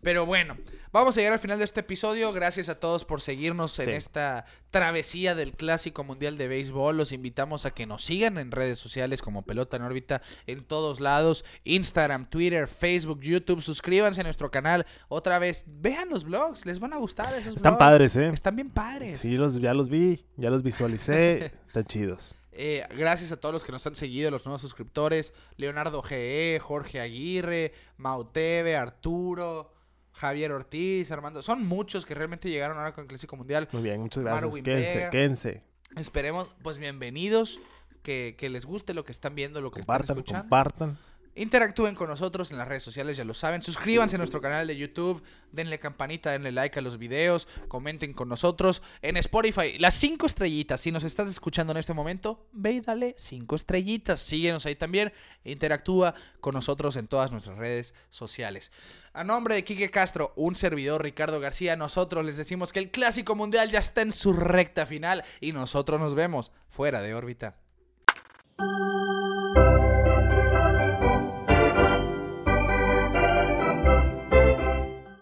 Pero 0.00 0.26
bueno, 0.26 0.56
vamos 0.92 1.16
a 1.16 1.20
llegar 1.20 1.32
al 1.32 1.40
final 1.40 1.58
de 1.58 1.64
este 1.64 1.80
episodio. 1.80 2.32
Gracias 2.32 2.68
a 2.68 2.78
todos 2.78 3.04
por 3.04 3.20
seguirnos 3.20 3.76
en 3.80 3.88
esta 3.90 4.44
travesía 4.72 5.36
del 5.36 5.52
Clásico 5.52 6.02
Mundial 6.02 6.36
de 6.36 6.48
Béisbol. 6.48 6.96
Los 6.96 7.12
invitamos 7.12 7.66
a 7.66 7.70
que 7.70 7.86
nos 7.86 8.04
sigan 8.04 8.38
en 8.38 8.50
redes 8.50 8.80
sociales 8.80 9.22
como 9.22 9.42
Pelota 9.42 9.76
en 9.76 9.82
órbita 9.82 10.22
en 10.48 10.64
todos 10.64 10.98
lados. 10.98 11.44
Instagram, 11.62 12.28
Twitter, 12.28 12.66
Facebook, 12.66 13.20
YouTube. 13.20 13.62
Suscríbanse 13.62 14.22
a 14.22 14.24
nuestro 14.24 14.50
canal. 14.50 14.84
Otra 15.08 15.38
vez, 15.38 15.66
vean 15.68 16.08
los 16.08 16.24
vlogs. 16.24 16.66
Les 16.66 16.80
van 16.80 16.94
a 16.94 16.96
gustar 16.96 17.32
esos 17.38 17.54
Están 17.54 17.78
padres, 17.78 18.16
¿eh? 18.16 18.28
Están 18.28 18.56
bien 18.56 18.70
padres. 18.70 19.20
Sí, 19.20 19.36
los, 19.36 19.60
ya 19.60 19.74
los 19.74 19.88
vi, 19.88 20.24
ya 20.36 20.50
los 20.50 20.62
visualicé. 20.62 21.52
Están 21.68 21.84
chidos. 21.84 22.34
Eh, 22.54 22.86
gracias 22.96 23.32
a 23.32 23.38
todos 23.38 23.52
los 23.52 23.64
que 23.64 23.72
nos 23.72 23.86
han 23.86 23.94
seguido, 23.94 24.30
los 24.30 24.44
nuevos 24.46 24.62
suscriptores. 24.62 25.34
Leonardo 25.56 26.02
GE, 26.02 26.58
Jorge 26.60 27.00
Aguirre, 27.00 27.72
Mauteve, 27.98 28.76
Arturo, 28.76 29.71
Javier 30.12 30.52
Ortiz, 30.52 31.10
Armando. 31.10 31.42
Son 31.42 31.66
muchos 31.66 32.04
que 32.06 32.14
realmente 32.14 32.48
llegaron 32.50 32.76
ahora 32.78 32.92
con 32.94 33.02
el 33.02 33.08
Clásico 33.08 33.36
Mundial. 33.36 33.68
Muy 33.72 33.82
bien, 33.82 34.00
muchas 34.00 34.22
gracias. 34.22 34.54
Quédense, 34.62 35.08
quédense. 35.10 35.60
Esperemos, 35.96 36.48
pues 36.62 36.78
bienvenidos. 36.78 37.58
Que, 38.02 38.34
que 38.36 38.48
les 38.50 38.66
guste 38.66 38.94
lo 38.94 39.04
que 39.04 39.12
están 39.12 39.36
viendo, 39.36 39.60
lo 39.60 39.70
que 39.70 39.78
están 39.78 39.94
Compartan, 39.98 40.16
escuchando. 40.18 40.42
compartan. 40.42 40.98
Interactúen 41.34 41.94
con 41.94 42.08
nosotros 42.08 42.50
en 42.50 42.58
las 42.58 42.68
redes 42.68 42.82
sociales, 42.82 43.16
ya 43.16 43.24
lo 43.24 43.32
saben. 43.32 43.62
Suscríbanse 43.62 44.16
a 44.16 44.18
nuestro 44.18 44.42
canal 44.42 44.66
de 44.66 44.76
YouTube, 44.76 45.22
denle 45.50 45.78
campanita, 45.78 46.30
denle 46.30 46.52
like 46.52 46.78
a 46.78 46.82
los 46.82 46.98
videos, 46.98 47.48
comenten 47.68 48.12
con 48.12 48.28
nosotros. 48.28 48.82
En 49.00 49.16
Spotify, 49.16 49.78
las 49.78 49.94
cinco 49.94 50.26
estrellitas. 50.26 50.82
Si 50.82 50.92
nos 50.92 51.04
estás 51.04 51.28
escuchando 51.28 51.70
en 51.70 51.78
este 51.78 51.94
momento, 51.94 52.46
ve 52.52 52.72
y 52.72 52.80
dale 52.80 53.14
cinco 53.16 53.56
estrellitas. 53.56 54.20
Síguenos 54.20 54.66
ahí 54.66 54.76
también. 54.76 55.10
Interactúa 55.44 56.14
con 56.40 56.54
nosotros 56.54 56.96
en 56.96 57.08
todas 57.08 57.32
nuestras 57.32 57.56
redes 57.56 57.94
sociales. 58.10 58.70
A 59.14 59.24
nombre 59.24 59.54
de 59.54 59.64
Quique 59.64 59.90
Castro, 59.90 60.34
un 60.36 60.54
servidor 60.54 61.02
Ricardo 61.02 61.40
García, 61.40 61.76
nosotros 61.76 62.26
les 62.26 62.36
decimos 62.36 62.72
que 62.72 62.78
el 62.78 62.90
Clásico 62.90 63.34
Mundial 63.34 63.70
ya 63.70 63.78
está 63.78 64.02
en 64.02 64.12
su 64.12 64.34
recta 64.34 64.84
final 64.84 65.24
y 65.40 65.52
nosotros 65.52 65.98
nos 65.98 66.14
vemos 66.14 66.52
fuera 66.68 67.00
de 67.00 67.14
órbita. 67.14 67.56